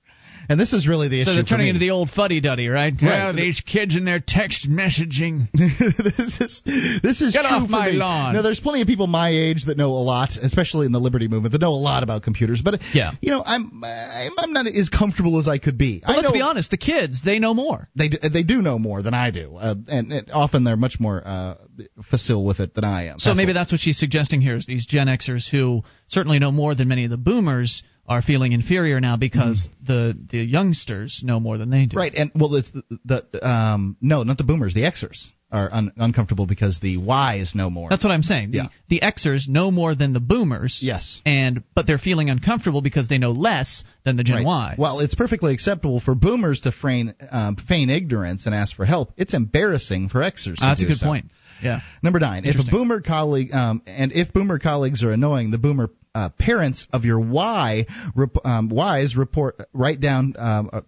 And 0.48 0.58
this 0.58 0.72
is 0.72 0.88
really 0.88 1.08
the 1.08 1.16
so 1.16 1.20
issue. 1.20 1.30
So 1.30 1.34
they're 1.34 1.44
turning 1.44 1.68
into 1.68 1.78
the 1.78 1.90
old 1.90 2.08
fuddy 2.10 2.40
duddy, 2.40 2.68
right? 2.68 2.94
right? 3.02 3.02
Well, 3.02 3.34
these 3.34 3.60
kids 3.60 3.94
and 3.96 4.06
their 4.06 4.20
text 4.20 4.68
messaging. 4.68 5.48
this 5.52 6.40
is 6.40 6.62
this 6.64 7.20
is 7.20 7.34
get 7.34 7.42
true 7.42 7.50
off 7.50 7.68
my 7.68 7.90
me. 7.90 7.96
lawn. 7.96 8.34
No, 8.34 8.42
there's 8.42 8.60
plenty 8.60 8.80
of 8.80 8.88
people 8.88 9.06
my 9.06 9.28
age 9.28 9.66
that 9.66 9.76
know 9.76 9.90
a 9.90 10.02
lot, 10.02 10.30
especially 10.40 10.86
in 10.86 10.92
the 10.92 11.00
liberty 11.00 11.28
movement, 11.28 11.52
that 11.52 11.60
know 11.60 11.72
a 11.72 11.74
lot 11.74 12.02
about 12.02 12.22
computers. 12.22 12.62
But 12.62 12.80
yeah, 12.94 13.12
you 13.20 13.30
know, 13.30 13.42
I'm 13.44 13.82
I'm, 13.84 14.52
not 14.52 14.66
as 14.66 14.88
comfortable 14.88 15.38
as 15.38 15.48
I 15.48 15.58
could 15.58 15.76
be. 15.76 16.02
I 16.04 16.12
let's 16.12 16.24
know, 16.24 16.32
be 16.32 16.40
honest, 16.40 16.70
the 16.70 16.78
kids 16.78 17.22
they 17.22 17.38
know 17.38 17.52
more. 17.52 17.88
They 17.94 18.08
they 18.08 18.42
do 18.42 18.62
know 18.62 18.78
more 18.78 19.02
than 19.02 19.12
I 19.12 19.30
do, 19.30 19.56
uh, 19.56 19.74
and, 19.88 20.12
and, 20.12 20.30
often 20.32 20.64
they're 20.64 20.76
much 20.76 20.98
more 20.98 21.22
uh, 21.22 21.56
facile 22.10 22.44
with 22.44 22.60
it 22.60 22.74
than 22.74 22.84
I 22.84 23.08
am. 23.08 23.18
So 23.18 23.30
that's 23.30 23.36
maybe 23.36 23.50
what. 23.50 23.54
that's 23.54 23.72
what 23.72 23.80
she's 23.82 23.98
suggesting 23.98 24.40
here 24.40 24.56
is 24.56 24.64
these 24.64 24.86
Gen 24.86 25.08
Xers 25.08 25.48
who 25.48 25.82
certainly 26.06 26.38
know 26.38 26.50
more 26.50 26.74
than 26.74 26.88
many 26.88 27.04
of 27.04 27.10
the 27.10 27.18
Boomers 27.18 27.82
are 28.08 28.22
feeling 28.22 28.52
inferior 28.52 29.00
now 29.00 29.16
because 29.16 29.68
mm-hmm. 29.68 29.92
the 29.92 30.26
the 30.30 30.38
youngsters 30.38 31.22
know 31.22 31.38
more 31.38 31.58
than 31.58 31.70
they 31.70 31.86
do. 31.86 31.96
Right, 31.96 32.14
and 32.14 32.30
well, 32.34 32.54
it's 32.54 32.70
the, 32.70 33.24
the 33.30 33.48
um 33.48 33.96
no, 34.00 34.22
not 34.22 34.38
the 34.38 34.44
boomers, 34.44 34.74
the 34.74 34.82
Xers 34.82 35.28
are 35.50 35.68
un- 35.72 35.92
uncomfortable 35.96 36.46
because 36.46 36.78
the 36.80 36.98
Ys 36.98 37.54
know 37.54 37.70
more. 37.70 37.88
That's 37.88 38.04
what 38.04 38.10
I'm 38.10 38.22
saying. 38.22 38.50
Yeah. 38.52 38.68
the 38.88 39.00
Xers 39.00 39.48
know 39.48 39.70
more 39.70 39.94
than 39.94 40.12
the 40.12 40.20
boomers. 40.20 40.80
Yes. 40.82 41.20
And 41.24 41.64
but 41.74 41.86
they're 41.86 41.98
feeling 41.98 42.28
uncomfortable 42.28 42.82
because 42.82 43.08
they 43.08 43.18
know 43.18 43.32
less 43.32 43.84
than 44.04 44.16
the 44.16 44.24
Gen 44.24 44.44
right. 44.44 44.74
Ys. 44.74 44.78
Well, 44.78 45.00
it's 45.00 45.14
perfectly 45.14 45.54
acceptable 45.54 46.00
for 46.00 46.14
boomers 46.14 46.60
to 46.60 46.72
feign 46.72 47.14
um, 47.30 47.56
feign 47.56 47.90
ignorance 47.90 48.46
and 48.46 48.54
ask 48.54 48.76
for 48.76 48.84
help. 48.84 49.12
It's 49.16 49.34
embarrassing 49.34 50.10
for 50.10 50.20
Xers. 50.20 50.56
Uh, 50.60 50.68
that's 50.68 50.82
a 50.82 50.86
good 50.86 50.98
so. 50.98 51.06
point. 51.06 51.26
Yeah. 51.62 51.80
Number 52.02 52.20
nine. 52.20 52.44
If 52.44 52.56
a 52.56 52.70
boomer 52.70 53.00
colleague 53.00 53.52
um, 53.52 53.82
and 53.86 54.12
if 54.12 54.32
boomer 54.32 54.58
colleagues 54.58 55.02
are 55.02 55.12
annoying, 55.12 55.50
the 55.50 55.58
boomer 55.58 55.90
uh, 56.14 56.30
parents 56.30 56.86
of 56.92 57.04
your 57.04 57.20
Y 57.20 57.86
rep, 58.14 58.36
um, 58.44 58.70
Ys 58.70 59.16
report 59.16 59.68
write 59.72 60.00
down 60.00 60.34
um, 60.38 60.70
uh, 60.72 60.80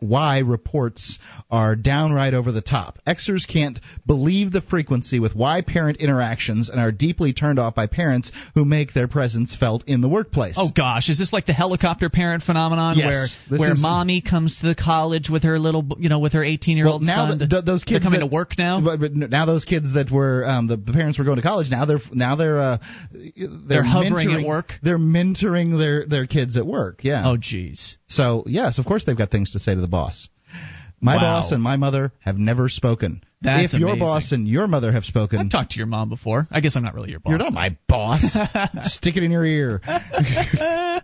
Y 0.00 0.38
reports 0.40 1.18
are 1.50 1.76
downright 1.76 2.34
over 2.34 2.52
the 2.52 2.62
top. 2.62 2.98
Xers 3.06 3.46
can't 3.46 3.78
believe 4.06 4.52
the 4.52 4.60
frequency 4.60 5.18
with 5.20 5.34
Y 5.34 5.62
parent 5.66 5.98
interactions 5.98 6.68
and 6.68 6.80
are 6.80 6.92
deeply 6.92 7.32
turned 7.32 7.58
off 7.58 7.74
by 7.74 7.86
parents 7.86 8.30
who 8.54 8.64
make 8.64 8.92
their 8.92 9.08
presence 9.08 9.54
felt 9.56 9.84
in 9.86 10.00
the 10.00 10.08
workplace. 10.08 10.54
Oh 10.58 10.70
gosh, 10.74 11.08
is 11.08 11.18
this 11.18 11.32
like 11.32 11.46
the 11.46 11.52
helicopter 11.52 12.08
parent 12.10 12.42
phenomenon 12.42 12.96
Yes, 12.98 13.36
where 13.48 13.58
where 13.58 13.72
is- 13.72 13.80
mommy 13.80 14.20
comes 14.20 14.60
to 14.60 14.66
the 14.66 14.74
college 14.74 15.28
with 15.30 15.42
her 15.44 15.58
little 15.58 15.86
you 15.98 16.08
know 16.08 16.18
with 16.18 16.32
her 16.32 16.42
18 16.44 16.76
year 16.76 16.86
Well, 16.86 16.94
old 16.94 17.02
now 17.02 17.28
son? 17.28 17.38
th- 17.38 17.50
th- 17.50 17.64
those 17.64 17.84
kids 17.84 18.02
coming 18.02 18.20
that- 18.20 18.26
to 18.28 18.34
work 18.34 18.58
now. 18.58 18.80
But, 18.80 19.00
but 19.00 19.12
now 19.14 19.46
those 19.46 19.64
kids 19.64 19.94
that 19.94 20.10
were 20.10 20.44
um, 20.46 20.66
the, 20.66 20.76
parents 20.78 21.18
were 21.18 21.24
going 21.24 21.36
to 21.36 21.42
college 21.42 21.70
now 21.70 21.84
they're 21.84 22.00
now 22.12 22.36
they're 22.36 22.58
uh, 22.58 22.78
they're, 23.12 23.48
They're 23.68 23.84
hovering 23.84 24.32
at 24.32 24.46
work? 24.46 24.72
They're 24.82 24.98
mentoring 24.98 25.78
their 25.78 26.06
their 26.06 26.26
kids 26.26 26.56
at 26.56 26.66
work. 26.66 27.04
Yeah. 27.04 27.22
Oh 27.26 27.36
jeez. 27.36 27.96
So 28.08 28.44
yes, 28.46 28.78
of 28.78 28.86
course 28.86 29.04
they've 29.04 29.16
got 29.16 29.30
things 29.30 29.52
to 29.52 29.58
say 29.58 29.74
to 29.76 29.82
the 29.82 29.88
boss. 29.88 30.28
My 31.00 31.16
Wow. 31.16 31.40
boss 31.40 31.52
and 31.52 31.62
my 31.62 31.76
mother 31.76 32.12
have 32.20 32.38
never 32.38 32.68
spoken. 32.68 33.22
That's 33.42 33.74
if 33.74 33.80
your 33.80 33.90
amazing. 33.90 34.06
boss 34.06 34.32
and 34.32 34.48
your 34.48 34.66
mother 34.66 34.92
have 34.92 35.04
spoken, 35.04 35.38
I've 35.38 35.50
talked 35.50 35.72
to 35.72 35.78
your 35.78 35.86
mom 35.86 36.08
before. 36.08 36.48
I 36.50 36.60
guess 36.60 36.74
I'm 36.74 36.82
not 36.82 36.94
really 36.94 37.10
your 37.10 37.20
boss. 37.20 37.30
You're 37.30 37.38
not 37.38 37.52
my 37.52 37.76
boss. 37.86 38.22
Stick 38.82 39.16
it 39.16 39.22
in 39.22 39.30
your 39.30 39.44
ear. 39.44 39.82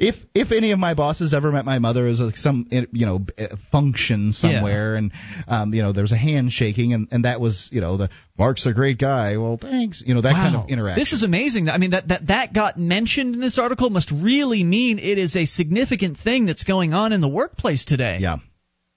if 0.00 0.16
if 0.34 0.52
any 0.52 0.72
of 0.72 0.78
my 0.78 0.94
bosses 0.94 1.34
ever 1.34 1.52
met 1.52 1.64
my 1.64 1.78
mother, 1.78 2.06
it 2.06 2.10
was 2.10 2.20
like 2.20 2.36
some 2.36 2.66
you 2.70 3.06
know 3.06 3.26
function 3.70 4.32
somewhere, 4.32 4.96
and 4.96 5.12
um, 5.46 5.74
you 5.74 5.82
know 5.82 5.92
there 5.92 6.02
was 6.02 6.12
a 6.12 6.16
handshaking, 6.16 6.94
and 6.94 7.08
and 7.10 7.24
that 7.24 7.40
was 7.40 7.68
you 7.70 7.80
know 7.82 7.96
the 7.98 8.08
Mark's 8.38 8.64
a 8.66 8.72
great 8.72 8.98
guy. 8.98 9.36
Well, 9.36 9.58
thanks. 9.60 10.02
You 10.04 10.14
know 10.14 10.22
that 10.22 10.32
kind 10.32 10.56
of 10.56 10.70
interaction. 10.70 11.00
This 11.00 11.12
is 11.12 11.22
amazing. 11.22 11.68
I 11.68 11.76
mean, 11.78 11.90
that, 11.90 12.08
that 12.08 12.26
that 12.28 12.52
got 12.54 12.78
mentioned 12.78 13.34
in 13.34 13.40
this 13.40 13.58
article 13.58 13.90
must 13.90 14.10
really 14.10 14.64
mean 14.64 14.98
it 14.98 15.18
is 15.18 15.36
a 15.36 15.44
significant 15.46 16.16
thing 16.18 16.46
that's 16.46 16.64
going 16.64 16.94
on 16.94 17.12
in 17.12 17.20
the 17.20 17.28
workplace 17.28 17.84
today. 17.84 18.18
Yeah. 18.20 18.36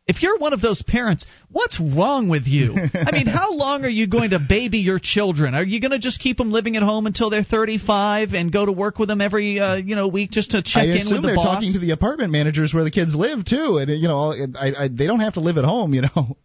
If 0.07 0.23
you're 0.23 0.38
one 0.38 0.53
of 0.53 0.61
those 0.61 0.81
parents, 0.81 1.25
what's 1.51 1.79
wrong 1.79 2.29
with 2.29 2.47
you? 2.47 2.75
I 2.93 3.11
mean, 3.11 3.25
how 3.27 3.53
long 3.53 3.84
are 3.84 3.89
you 3.89 4.07
going 4.07 4.29
to 4.29 4.39
baby 4.39 4.77
your 4.77 4.99
children? 4.99 5.53
Are 5.53 5.63
you 5.63 5.81
going 5.81 5.91
to 5.91 5.99
just 5.99 6.21
keep 6.21 6.38
them 6.38 6.49
living 6.49 6.77
at 6.77 6.84
home 6.84 7.07
until 7.07 7.29
they're 7.29 7.43
35 7.43 8.34
and 8.34 8.51
go 8.51 8.65
to 8.65 8.71
work 8.71 8.99
with 8.99 9.09
them 9.09 9.19
every 9.19 9.59
uh, 9.59 9.75
you 9.75 9.95
know 9.95 10.07
week 10.07 10.31
just 10.31 10.51
to 10.51 10.61
check 10.61 10.84
I 10.84 10.85
in 10.85 11.07
with 11.07 11.07
the 11.07 11.13
boss? 11.13 11.23
they're 11.23 11.35
talking 11.35 11.73
to 11.73 11.79
the 11.79 11.91
apartment 11.91 12.31
managers 12.31 12.73
where 12.73 12.85
the 12.85 12.91
kids 12.91 13.13
live 13.13 13.43
too, 13.43 13.79
and 13.79 13.89
you 13.89 14.07
know 14.07 14.31
I, 14.57 14.85
I, 14.85 14.88
they 14.88 15.07
don't 15.07 15.19
have 15.19 15.34
to 15.34 15.41
live 15.41 15.57
at 15.57 15.65
home. 15.65 15.93
You 15.93 16.03
know, 16.03 16.38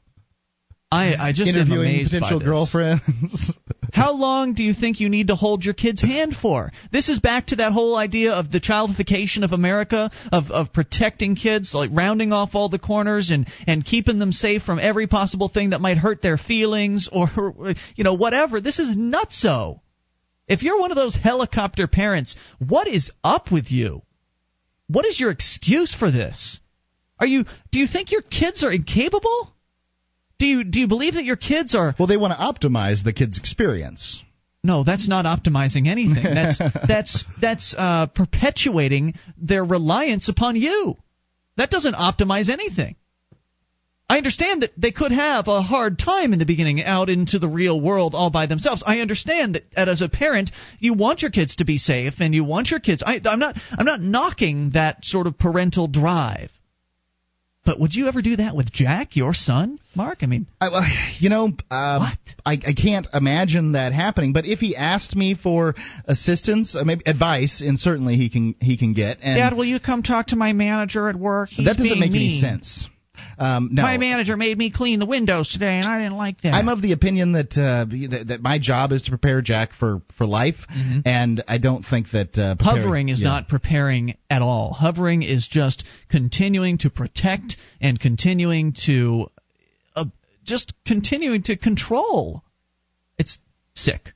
I 0.92 1.28
I 1.28 1.32
just 1.32 1.50
am 1.50 1.56
interviewing 1.56 2.04
potential 2.04 2.40
girlfriends. 2.40 3.52
How 3.92 4.12
long 4.12 4.54
do 4.54 4.62
you 4.62 4.74
think 4.74 5.00
you 5.00 5.08
need 5.08 5.28
to 5.28 5.36
hold 5.36 5.64
your 5.64 5.74
kid's 5.74 6.00
hand 6.00 6.34
for? 6.34 6.70
This 6.90 7.08
is 7.08 7.18
back 7.18 7.48
to 7.48 7.56
that 7.56 7.72
whole 7.72 7.96
idea 7.96 8.32
of 8.32 8.50
the 8.50 8.60
childification 8.60 9.44
of 9.44 9.52
America, 9.52 10.10
of, 10.32 10.50
of 10.50 10.72
protecting 10.72 11.34
kids, 11.34 11.74
like 11.74 11.90
rounding 11.92 12.32
off 12.32 12.54
all 12.54 12.70
the 12.70 12.78
corners 12.78 13.30
and, 13.30 13.46
and 13.66 13.84
keeping 13.84 14.18
them 14.18 14.32
safe 14.32 14.62
from 14.62 14.78
every 14.78 15.06
possible 15.06 15.48
thing 15.48 15.70
that 15.70 15.82
might 15.82 15.98
hurt 15.98 16.22
their 16.22 16.38
feelings 16.38 17.08
or, 17.12 17.28
you 17.94 18.04
know, 18.04 18.14
whatever. 18.14 18.62
This 18.62 18.78
is 18.78 18.96
nutso. 18.96 19.80
If 20.48 20.62
you're 20.62 20.80
one 20.80 20.90
of 20.90 20.96
those 20.96 21.14
helicopter 21.14 21.86
parents, 21.86 22.36
what 22.66 22.88
is 22.88 23.10
up 23.22 23.52
with 23.52 23.70
you? 23.70 24.02
What 24.88 25.04
is 25.04 25.20
your 25.20 25.30
excuse 25.30 25.94
for 25.94 26.10
this? 26.10 26.60
Are 27.18 27.26
you 27.26 27.44
do 27.70 27.78
you 27.78 27.86
think 27.86 28.10
your 28.10 28.22
kids 28.22 28.64
are 28.64 28.72
incapable? 28.72 29.52
Do 30.42 30.48
you 30.48 30.64
do 30.64 30.80
you 30.80 30.88
believe 30.88 31.14
that 31.14 31.24
your 31.24 31.36
kids 31.36 31.72
are 31.76 31.94
well, 31.96 32.08
they 32.08 32.16
want 32.16 32.32
to 32.32 32.68
optimize 32.68 33.04
the 33.04 33.12
kid's 33.12 33.38
experience. 33.38 34.24
no, 34.64 34.82
that's 34.82 35.06
not 35.06 35.24
optimizing 35.24 35.86
anything. 35.86 36.24
That's 36.24 36.58
that's 36.88 37.24
that's 37.40 37.76
uh, 37.78 38.08
perpetuating 38.08 39.14
their 39.38 39.64
reliance 39.64 40.28
upon 40.28 40.56
you. 40.56 40.96
That 41.58 41.70
doesn't 41.70 41.94
optimize 41.94 42.48
anything. 42.48 42.96
I 44.10 44.16
understand 44.16 44.62
that 44.62 44.72
they 44.76 44.90
could 44.90 45.12
have 45.12 45.46
a 45.46 45.62
hard 45.62 45.96
time 45.96 46.32
in 46.32 46.40
the 46.40 46.44
beginning 46.44 46.82
out 46.82 47.08
into 47.08 47.38
the 47.38 47.48
real 47.48 47.80
world 47.80 48.16
all 48.16 48.30
by 48.30 48.46
themselves. 48.46 48.82
I 48.84 48.98
understand 48.98 49.54
that, 49.54 49.62
that 49.76 49.88
as 49.88 50.02
a 50.02 50.08
parent, 50.08 50.50
you 50.80 50.94
want 50.94 51.22
your 51.22 51.30
kids 51.30 51.54
to 51.56 51.64
be 51.64 51.78
safe 51.78 52.14
and 52.18 52.34
you 52.34 52.42
want 52.42 52.68
your 52.68 52.80
kids. 52.80 53.04
I, 53.06 53.20
I'm 53.24 53.38
not 53.38 53.56
I'm 53.70 53.86
not 53.86 54.00
knocking 54.00 54.70
that 54.70 55.04
sort 55.04 55.28
of 55.28 55.38
parental 55.38 55.86
drive. 55.86 56.50
But 57.64 57.78
would 57.78 57.94
you 57.94 58.08
ever 58.08 58.22
do 58.22 58.36
that 58.36 58.56
with 58.56 58.72
Jack, 58.72 59.14
your 59.14 59.34
son, 59.34 59.78
Mark? 59.94 60.18
I 60.22 60.26
mean, 60.26 60.48
I, 60.60 60.68
well, 60.70 60.82
you 61.18 61.28
know, 61.28 61.44
um, 61.44 61.56
I, 61.70 62.18
I 62.44 62.74
can't 62.76 63.06
imagine 63.14 63.72
that 63.72 63.92
happening. 63.92 64.32
But 64.32 64.46
if 64.46 64.58
he 64.58 64.74
asked 64.74 65.14
me 65.14 65.36
for 65.40 65.74
assistance, 66.06 66.74
uh, 66.74 66.82
maybe 66.84 67.02
advice, 67.06 67.62
and 67.64 67.78
certainly 67.78 68.16
he 68.16 68.30
can 68.30 68.56
he 68.60 68.76
can 68.76 68.94
get. 68.94 69.18
And 69.22 69.36
Dad, 69.36 69.56
will 69.56 69.64
you 69.64 69.78
come 69.78 70.02
talk 70.02 70.28
to 70.28 70.36
my 70.36 70.52
manager 70.52 71.08
at 71.08 71.14
work? 71.14 71.50
He's 71.50 71.66
that 71.66 71.76
doesn't 71.76 72.00
make 72.00 72.10
any 72.10 72.40
sense. 72.40 72.88
Um, 73.38 73.70
no. 73.72 73.82
My 73.82 73.98
manager 73.98 74.36
made 74.36 74.56
me 74.56 74.70
clean 74.70 74.98
the 74.98 75.06
windows 75.06 75.50
today, 75.50 75.76
and 75.78 75.86
I 75.86 75.98
didn't 75.98 76.16
like 76.16 76.40
that. 76.42 76.54
I'm 76.54 76.68
of 76.68 76.82
the 76.82 76.92
opinion 76.92 77.32
that, 77.32 77.52
uh, 77.52 77.84
that 77.84 78.24
that 78.28 78.42
my 78.42 78.58
job 78.58 78.92
is 78.92 79.02
to 79.02 79.10
prepare 79.10 79.42
Jack 79.42 79.72
for 79.78 80.02
for 80.16 80.26
life, 80.26 80.56
and 81.04 81.42
I 81.48 81.58
don't 81.58 81.84
think 81.84 82.10
that 82.12 82.38
uh, 82.38 82.56
Mm-hmm. 82.62 82.64
Hovering 82.82 83.08
is 83.08 83.20
yeah. 83.22 83.28
not 83.28 83.48
preparing 83.48 84.16
at 84.30 84.42
all. 84.42 84.72
Hovering 84.72 85.22
is 85.22 85.48
just 85.48 85.84
continuing 86.10 86.78
to 86.78 86.90
protect 86.90 87.56
and 87.80 87.98
continuing 87.98 88.74
to 88.86 89.30
uh, 89.96 90.06
just 90.44 90.74
continuing 90.86 91.42
to 91.44 91.56
control. 91.56 92.42
It's 93.18 93.38
sick. 93.74 94.12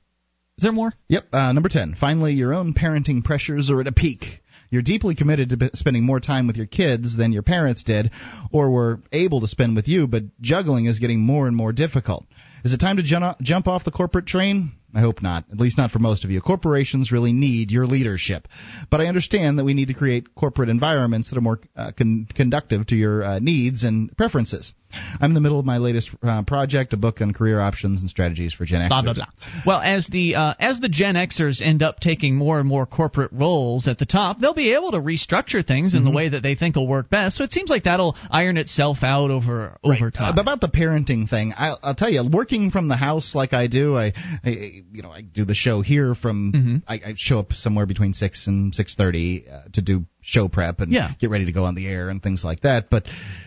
Is 0.57 0.63
there 0.63 0.71
more? 0.71 0.93
Yep. 1.07 1.25
Uh, 1.31 1.51
number 1.53 1.69
10. 1.69 1.95
Finally, 1.99 2.33
your 2.33 2.53
own 2.53 2.73
parenting 2.73 3.23
pressures 3.23 3.69
are 3.69 3.79
at 3.79 3.87
a 3.87 3.91
peak. 3.91 4.41
You're 4.69 4.81
deeply 4.81 5.15
committed 5.15 5.49
to 5.49 5.71
spending 5.73 6.03
more 6.03 6.19
time 6.19 6.47
with 6.47 6.57
your 6.57 6.65
kids 6.65 7.15
than 7.15 7.31
your 7.31 7.43
parents 7.43 7.83
did 7.83 8.11
or 8.51 8.69
were 8.69 9.01
able 9.11 9.41
to 9.41 9.47
spend 9.47 9.75
with 9.75 9.87
you, 9.87 10.07
but 10.07 10.23
juggling 10.41 10.85
is 10.85 10.99
getting 10.99 11.19
more 11.21 11.47
and 11.47 11.55
more 11.55 11.71
difficult. 11.71 12.25
Is 12.65 12.73
it 12.73 12.79
time 12.79 12.97
to 12.97 13.35
jump 13.41 13.67
off 13.67 13.85
the 13.85 13.91
corporate 13.91 14.25
train? 14.25 14.73
I 14.97 15.01
hope 15.01 15.21
not, 15.21 15.45
at 15.51 15.59
least 15.59 15.77
not 15.77 15.91
for 15.91 15.99
most 15.99 16.25
of 16.25 16.31
you. 16.31 16.41
Corporations 16.41 17.11
really 17.11 17.31
need 17.31 17.69
your 17.69 17.85
leadership. 17.85 18.47
But 18.89 18.99
I 18.99 19.05
understand 19.05 19.59
that 19.59 19.63
we 19.63 19.75
need 19.75 19.89
to 19.89 19.93
create 19.93 20.33
corporate 20.33 20.69
environments 20.69 21.29
that 21.29 21.37
are 21.37 21.41
more 21.41 21.59
uh, 21.75 21.91
con- 21.95 22.27
conductive 22.33 22.87
to 22.87 22.95
your 22.95 23.23
uh, 23.23 23.37
needs 23.37 23.83
and 23.83 24.15
preferences. 24.17 24.73
I'm 25.19 25.31
in 25.31 25.33
the 25.33 25.41
middle 25.41 25.59
of 25.59 25.65
my 25.65 25.77
latest 25.77 26.09
uh, 26.23 26.43
project, 26.43 26.93
a 26.93 26.97
book 26.97 27.19
on 27.21 27.33
career 27.33 27.59
options 27.59 28.01
and 28.01 28.09
strategies 28.09 28.53
for 28.53 28.65
Gen 28.65 28.81
Xers. 28.81 28.89
Blah 28.89 29.01
blah 29.01 29.13
blah. 29.13 29.25
Well, 29.65 29.81
as 29.81 30.07
the 30.07 30.35
uh, 30.35 30.53
as 30.59 30.79
the 30.79 30.87
Gen 30.89 31.15
Xers 31.15 31.61
end 31.61 31.83
up 31.83 31.99
taking 31.99 32.35
more 32.35 32.59
and 32.59 32.67
more 32.67 32.85
corporate 32.85 33.31
roles 33.33 33.87
at 33.87 33.99
the 33.99 34.05
top, 34.05 34.39
they'll 34.39 34.53
be 34.53 34.73
able 34.73 34.91
to 34.91 34.97
restructure 34.99 35.65
things 35.65 35.93
in 35.93 36.05
the 36.05 36.11
way 36.11 36.29
that 36.29 36.41
they 36.41 36.55
think 36.55 36.77
will 36.77 36.87
work 36.87 37.09
best. 37.09 37.35
So 37.37 37.43
it 37.43 37.51
seems 37.51 37.69
like 37.69 37.83
that'll 37.83 38.15
iron 38.31 38.55
itself 38.57 38.99
out 39.01 39.29
over 39.29 39.77
over 39.83 40.09
time. 40.09 40.37
Uh, 40.37 40.41
about 40.41 40.61
the 40.61 40.69
parenting 40.69 41.29
thing, 41.29 41.53
I'll, 41.57 41.79
I'll 41.83 41.95
tell 41.95 42.09
you, 42.09 42.23
working 42.31 42.71
from 42.71 42.87
the 42.87 42.95
house 42.95 43.35
like 43.35 43.53
I 43.53 43.67
do, 43.67 43.97
I, 43.97 44.13
I 44.43 44.83
you 44.91 45.01
know, 45.01 45.11
I 45.11 45.21
do 45.21 45.45
the 45.45 45.55
show 45.55 45.81
here 45.81 46.15
from. 46.15 46.51
Mm-hmm. 46.53 46.75
I, 46.87 46.93
I 46.95 47.13
show 47.15 47.39
up 47.39 47.53
somewhere 47.53 47.85
between 47.85 48.13
six 48.13 48.47
and 48.47 48.73
six 48.73 48.95
thirty 48.95 49.45
uh, 49.49 49.63
to 49.73 49.81
do 49.81 50.05
show 50.21 50.47
prep 50.47 50.79
and 50.79 50.91
Yeah. 50.91 51.11
get 51.19 51.29
ready 51.29 51.45
to 51.45 51.51
go 51.51 51.65
on 51.65 51.75
the 51.75 51.87
air 51.87 52.09
and 52.09 52.21
things 52.21 52.43
like 52.43 52.61
that. 52.61 52.89
But 52.89 53.05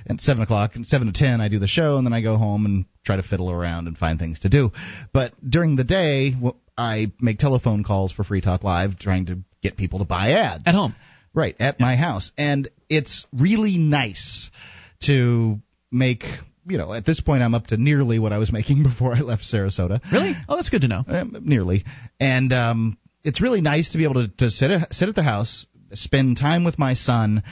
at 0.09 0.21
seven 0.21 0.43
o'clock, 0.43 0.77
and 0.77 0.87
seven 0.87 1.07
to 1.07 1.13
ten, 1.13 1.41
I 1.41 1.49
do 1.49 1.59
the 1.59 1.67
show, 1.69 1.97
and 1.97 2.07
then 2.07 2.13
I 2.13 2.21
go 2.23 2.37
home 2.37 2.67
and 2.67 2.85
try 3.05 3.17
to 3.17 3.23
fiddle 3.23 3.51
around 3.51 3.87
and 3.87 3.97
find 3.97 4.19
things 4.19 4.41
to 4.41 4.49
do. 4.49 4.71
But 5.13 5.33
during 5.49 5.77
the 5.77 5.85
day, 5.85 6.35
I 6.77 7.13
make 7.21 7.39
telephone 7.39 7.85
calls 7.85 8.13
for 8.13 8.25
Free 8.25 8.41
Talk 8.41 8.65
Live, 8.65 8.99
trying 8.99 9.27
to 9.27 9.39
get 9.63 9.77
people 9.77 9.99
to 10.01 10.05
buy 10.05 10.33
ads 10.33 10.65
at 10.67 10.75
home. 10.75 10.95
Right, 11.33 11.55
at 11.61 11.79
my 11.79 11.95
house. 11.95 12.33
And 12.37 12.69
it's 12.89 13.27
really 13.33 13.79
nice 13.79 14.51
to 15.05 15.61
make, 15.93 16.25
you 16.71 16.79
know, 16.79 16.93
at 16.93 17.05
this 17.05 17.21
point 17.21 17.43
I'm 17.43 17.55
up 17.55 17.69
to 17.69 17.77
nearly 17.77 18.19
what 18.19 18.33
I 18.33 18.39
was 18.39 18.53
making 18.59 18.83
before 18.83 19.15
I 19.15 19.21
left 19.21 19.43
Sarasota. 19.43 20.01
Really? 20.13 20.35
Oh, 20.49 20.57
that's 20.57 20.71
good 20.71 20.83
to 20.83 20.89
know. 20.89 21.05
Um, 21.07 21.37
nearly. 21.43 21.85
And 22.19 22.53
um 22.53 22.99
it's 23.23 23.41
really 23.41 23.61
nice 23.61 23.91
to 23.91 23.99
be 23.99 24.05
able 24.05 24.15
to, 24.15 24.29
to 24.39 24.51
sit 24.51 24.71
at, 24.71 24.93
sit 24.93 25.09
at 25.09 25.15
the 25.15 25.23
house, 25.23 25.67
spend 25.93 26.37
time 26.39 26.65
with 26.65 26.79
my 26.79 26.95
son, 26.95 27.43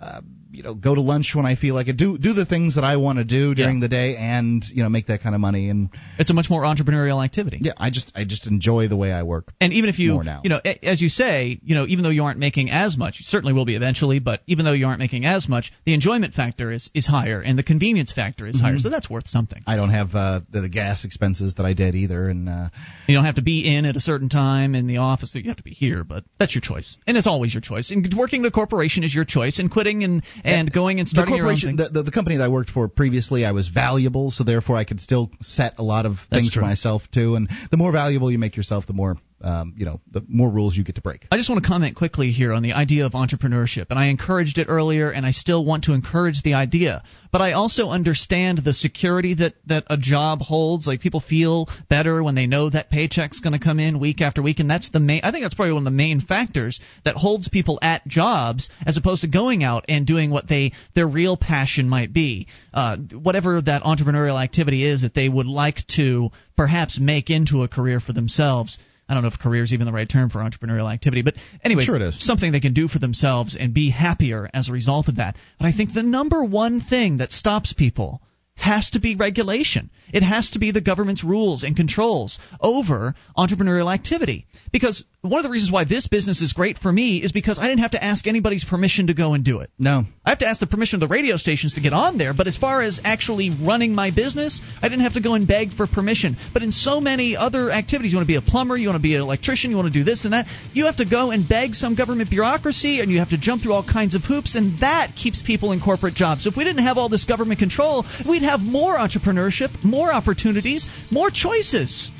uh, 0.00 0.20
you 0.56 0.62
know, 0.62 0.74
go 0.74 0.94
to 0.94 1.00
lunch 1.00 1.32
when 1.34 1.46
I 1.46 1.54
feel 1.56 1.74
like 1.74 1.88
it, 1.88 1.96
do 1.96 2.16
do 2.18 2.32
the 2.32 2.46
things 2.46 2.74
that 2.76 2.84
I 2.84 2.96
want 2.96 3.18
to 3.18 3.24
do 3.24 3.54
during 3.54 3.80
the 3.80 3.88
day, 3.88 4.16
and 4.16 4.64
you 4.72 4.82
know, 4.82 4.88
make 4.88 5.06
that 5.08 5.20
kind 5.22 5.34
of 5.34 5.40
money. 5.40 5.68
And 5.70 5.90
It's 6.18 6.30
a 6.30 6.34
much 6.34 6.48
more 6.50 6.62
entrepreneurial 6.62 7.22
activity. 7.24 7.58
yeah, 7.60 7.72
I 7.76 7.90
just 7.90 8.10
I 8.14 8.24
just 8.24 8.46
enjoy 8.46 8.88
the 8.88 8.96
way 8.96 9.12
I 9.12 9.22
work. 9.22 9.52
And 9.60 9.72
even 9.72 9.90
if 9.90 9.98
you, 9.98 10.14
more 10.14 10.24
now. 10.24 10.40
you 10.44 10.50
know, 10.50 10.60
as 10.82 11.00
you 11.00 11.08
say, 11.08 11.58
you 11.62 11.74
know, 11.74 11.86
even 11.86 12.02
though 12.04 12.10
you 12.10 12.24
aren't 12.24 12.38
making 12.38 12.70
as 12.70 12.96
much, 12.96 13.16
you 13.20 13.24
certainly 13.24 13.52
will 13.52 13.64
be 13.66 13.76
eventually, 13.76 14.18
but 14.18 14.40
even 14.46 14.64
though 14.64 14.72
you 14.72 14.86
aren't 14.86 14.98
making 14.98 15.24
as 15.26 15.48
much, 15.48 15.72
the 15.84 15.94
enjoyment 15.94 16.34
factor 16.34 16.72
is, 16.72 16.88
is 16.94 17.06
higher 17.06 17.40
and 17.40 17.58
the 17.58 17.62
convenience 17.62 18.12
factor 18.12 18.46
is 18.46 18.60
higher, 18.60 18.76
Mhm. 18.76 18.80
so 18.80 18.88
that's 18.90 19.10
worth 19.10 19.28
something. 19.28 19.62
I 19.66 19.76
don't 19.76 19.90
have 19.90 20.14
uh, 20.14 20.40
the, 20.50 20.62
the 20.62 20.68
gas 20.68 21.04
expenses 21.04 21.54
that 21.54 21.66
I 21.66 21.72
did 21.74 21.94
either, 21.94 22.28
and 22.28 22.48
uh, 22.48 22.68
You 23.06 23.14
don't 23.14 23.24
have 23.24 23.36
to 23.36 23.42
be 23.42 23.60
in 23.76 23.84
at 23.84 23.96
a 23.96 24.00
certain 24.00 24.28
time 24.28 24.74
in 24.74 24.86
the 24.86 24.98
office. 24.98 25.34
You 25.34 25.42
have 25.48 25.56
to 25.58 25.62
be 25.62 25.70
here, 25.72 26.04
but 26.04 26.24
that's 26.38 26.54
your 26.54 26.62
choice, 26.62 26.96
and 27.06 27.16
it's 27.16 27.26
always 27.26 27.52
your 27.52 27.60
choice. 27.60 27.90
And 27.90 28.06
working 28.16 28.42
at 28.44 28.48
a 28.48 28.50
corporation 28.50 29.04
is 29.04 29.14
your 29.14 29.24
choice, 29.24 29.58
and 29.58 29.70
quitting 29.70 30.04
and 30.04 30.22
and 30.46 30.72
going 30.72 31.00
and 31.00 31.08
starting 31.08 31.32
the 31.32 31.38
your 31.38 31.50
own 31.50 31.58
thing. 31.58 31.76
the, 31.76 31.88
the, 31.88 32.02
the 32.04 32.10
company 32.10 32.36
that 32.36 32.44
I 32.44 32.48
worked 32.48 32.70
for 32.70 32.88
previously, 32.88 33.44
I 33.44 33.52
was 33.52 33.68
valuable, 33.68 34.30
so 34.30 34.44
therefore 34.44 34.76
I 34.76 34.84
could 34.84 35.00
still 35.00 35.30
set 35.42 35.74
a 35.78 35.82
lot 35.82 36.06
of 36.06 36.16
That's 36.30 36.42
things 36.42 36.52
true. 36.52 36.62
for 36.62 36.66
myself 36.66 37.02
too. 37.12 37.34
And 37.34 37.48
the 37.70 37.76
more 37.76 37.92
valuable 37.92 38.30
you 38.30 38.38
make 38.38 38.56
yourself, 38.56 38.86
the 38.86 38.92
more 38.92 39.16
um, 39.42 39.74
you 39.76 39.84
know, 39.84 40.00
the 40.10 40.22
more 40.28 40.50
rules 40.50 40.76
you 40.76 40.84
get 40.84 40.94
to 40.94 41.02
break. 41.02 41.26
I 41.30 41.36
just 41.36 41.50
want 41.50 41.62
to 41.62 41.68
comment 41.68 41.94
quickly 41.96 42.30
here 42.30 42.52
on 42.52 42.62
the 42.62 42.72
idea 42.72 43.04
of 43.04 43.12
entrepreneurship, 43.12 43.86
and 43.90 43.98
I 43.98 44.06
encouraged 44.06 44.58
it 44.58 44.66
earlier, 44.68 45.10
and 45.10 45.26
I 45.26 45.32
still 45.32 45.64
want 45.64 45.84
to 45.84 45.92
encourage 45.92 46.42
the 46.42 46.54
idea. 46.54 47.02
But 47.32 47.42
I 47.42 47.52
also 47.52 47.88
understand 47.90 48.60
the 48.64 48.72
security 48.72 49.34
that 49.34 49.54
that 49.66 49.84
a 49.88 49.98
job 49.98 50.40
holds. 50.40 50.86
Like 50.86 51.00
people 51.00 51.20
feel 51.20 51.68
better 51.90 52.22
when 52.22 52.34
they 52.34 52.46
know 52.46 52.70
that 52.70 52.90
paycheck's 52.90 53.40
going 53.40 53.52
to 53.52 53.58
come 53.58 53.78
in 53.78 54.00
week 54.00 54.22
after 54.22 54.42
week, 54.42 54.58
and 54.58 54.70
that's 54.70 54.88
the 54.88 55.00
main. 55.00 55.20
I 55.22 55.32
think 55.32 55.44
that's 55.44 55.54
probably 55.54 55.74
one 55.74 55.82
of 55.82 55.92
the 55.92 55.96
main 55.96 56.20
factors 56.20 56.80
that 57.04 57.16
holds 57.16 57.48
people 57.48 57.78
at 57.82 58.06
jobs 58.06 58.70
as 58.86 58.96
opposed 58.96 59.20
to 59.20 59.28
going 59.28 59.62
out 59.62 59.84
and 59.88 60.06
doing 60.06 60.30
what 60.30 60.48
they 60.48 60.72
their 60.94 61.06
real 61.06 61.36
passion 61.36 61.88
might 61.88 62.12
be, 62.12 62.46
uh, 62.72 62.96
whatever 62.96 63.60
that 63.60 63.82
entrepreneurial 63.82 64.42
activity 64.42 64.84
is 64.84 65.02
that 65.02 65.14
they 65.14 65.28
would 65.28 65.46
like 65.46 65.86
to 65.96 66.30
perhaps 66.56 66.98
make 66.98 67.28
into 67.28 67.62
a 67.62 67.68
career 67.68 68.00
for 68.00 68.14
themselves. 68.14 68.78
I 69.08 69.14
don't 69.14 69.22
know 69.22 69.28
if 69.28 69.38
career 69.38 69.62
is 69.62 69.72
even 69.72 69.86
the 69.86 69.92
right 69.92 70.08
term 70.08 70.30
for 70.30 70.40
entrepreneurial 70.40 70.92
activity, 70.92 71.22
but 71.22 71.34
anyway, 71.62 71.84
Sure 71.84 71.96
it 71.96 72.02
is. 72.02 72.16
something 72.24 72.50
they 72.50 72.60
can 72.60 72.74
do 72.74 72.88
for 72.88 72.98
themselves 72.98 73.56
and 73.56 73.72
be 73.72 73.90
happier 73.90 74.50
as 74.52 74.68
a 74.68 74.72
result 74.72 75.08
of 75.08 75.16
that. 75.16 75.36
But 75.58 75.66
I 75.66 75.72
think 75.72 75.92
the 75.94 76.02
number 76.02 76.42
one 76.42 76.80
thing 76.80 77.18
that 77.18 77.30
stops 77.30 77.72
people 77.72 78.20
has 78.56 78.90
to 78.90 79.00
be 79.00 79.14
regulation. 79.14 79.90
It 80.12 80.22
has 80.22 80.50
to 80.50 80.58
be 80.58 80.70
the 80.70 80.80
government's 80.80 81.22
rules 81.22 81.62
and 81.62 81.76
controls 81.76 82.38
over 82.60 83.14
entrepreneurial 83.36 83.92
activity. 83.92 84.46
Because 84.72 85.04
one 85.20 85.38
of 85.38 85.44
the 85.44 85.50
reasons 85.50 85.70
why 85.70 85.84
this 85.84 86.06
business 86.08 86.40
is 86.40 86.52
great 86.52 86.78
for 86.78 86.90
me 86.90 87.18
is 87.18 87.32
because 87.32 87.58
I 87.58 87.68
didn't 87.68 87.80
have 87.80 87.92
to 87.92 88.02
ask 88.02 88.26
anybody's 88.26 88.64
permission 88.64 89.08
to 89.08 89.14
go 89.14 89.34
and 89.34 89.44
do 89.44 89.60
it. 89.60 89.70
No. 89.78 90.04
I 90.24 90.30
have 90.30 90.38
to 90.40 90.46
ask 90.46 90.60
the 90.60 90.66
permission 90.66 90.96
of 90.96 91.08
the 91.08 91.12
radio 91.12 91.36
stations 91.36 91.74
to 91.74 91.80
get 91.80 91.92
on 91.92 92.18
there, 92.18 92.34
but 92.34 92.48
as 92.48 92.56
far 92.56 92.82
as 92.82 93.00
actually 93.04 93.50
running 93.50 93.94
my 93.94 94.10
business, 94.10 94.60
I 94.80 94.88
didn't 94.88 95.04
have 95.04 95.14
to 95.14 95.22
go 95.22 95.34
and 95.34 95.46
beg 95.46 95.72
for 95.72 95.86
permission. 95.86 96.36
But 96.52 96.62
in 96.62 96.72
so 96.72 97.00
many 97.00 97.36
other 97.36 97.70
activities, 97.70 98.12
you 98.12 98.18
want 98.18 98.26
to 98.26 98.32
be 98.32 98.36
a 98.36 98.42
plumber, 98.42 98.76
you 98.76 98.88
want 98.88 98.98
to 98.98 99.02
be 99.02 99.14
an 99.14 99.22
electrician, 99.22 99.70
you 99.70 99.76
want 99.76 99.92
to 99.92 99.98
do 99.98 100.04
this 100.04 100.24
and 100.24 100.32
that, 100.32 100.46
you 100.72 100.86
have 100.86 100.96
to 100.96 101.04
go 101.04 101.30
and 101.30 101.48
beg 101.48 101.74
some 101.74 101.94
government 101.94 102.30
bureaucracy 102.30 103.00
and 103.00 103.10
you 103.10 103.18
have 103.18 103.30
to 103.30 103.38
jump 103.38 103.62
through 103.62 103.72
all 103.72 103.84
kinds 103.84 104.14
of 104.14 104.22
hoops, 104.22 104.54
and 104.54 104.80
that 104.80 105.14
keeps 105.14 105.42
people 105.42 105.72
in 105.72 105.80
corporate 105.80 106.14
jobs. 106.14 106.44
So 106.44 106.50
if 106.50 106.56
we 106.56 106.64
didn't 106.64 106.84
have 106.84 106.96
all 106.96 107.08
this 107.08 107.24
government 107.24 107.58
control, 107.58 108.04
we'd 108.28 108.42
have 108.46 108.60
more 108.60 108.96
entrepreneurship, 108.96 109.84
more 109.84 110.12
opportunities, 110.12 110.86
more 111.10 111.30
choices. 111.30 112.10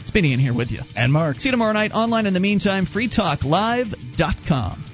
It's 0.00 0.10
Benny 0.10 0.32
in 0.32 0.40
here 0.40 0.54
with 0.54 0.70
you. 0.70 0.80
And 0.96 1.12
Mark. 1.12 1.40
See 1.40 1.48
you 1.48 1.52
tomorrow 1.52 1.72
night 1.72 1.92
online. 1.92 2.26
In 2.26 2.34
the 2.34 2.40
meantime, 2.40 2.86
freetalklive.com. 2.86 4.93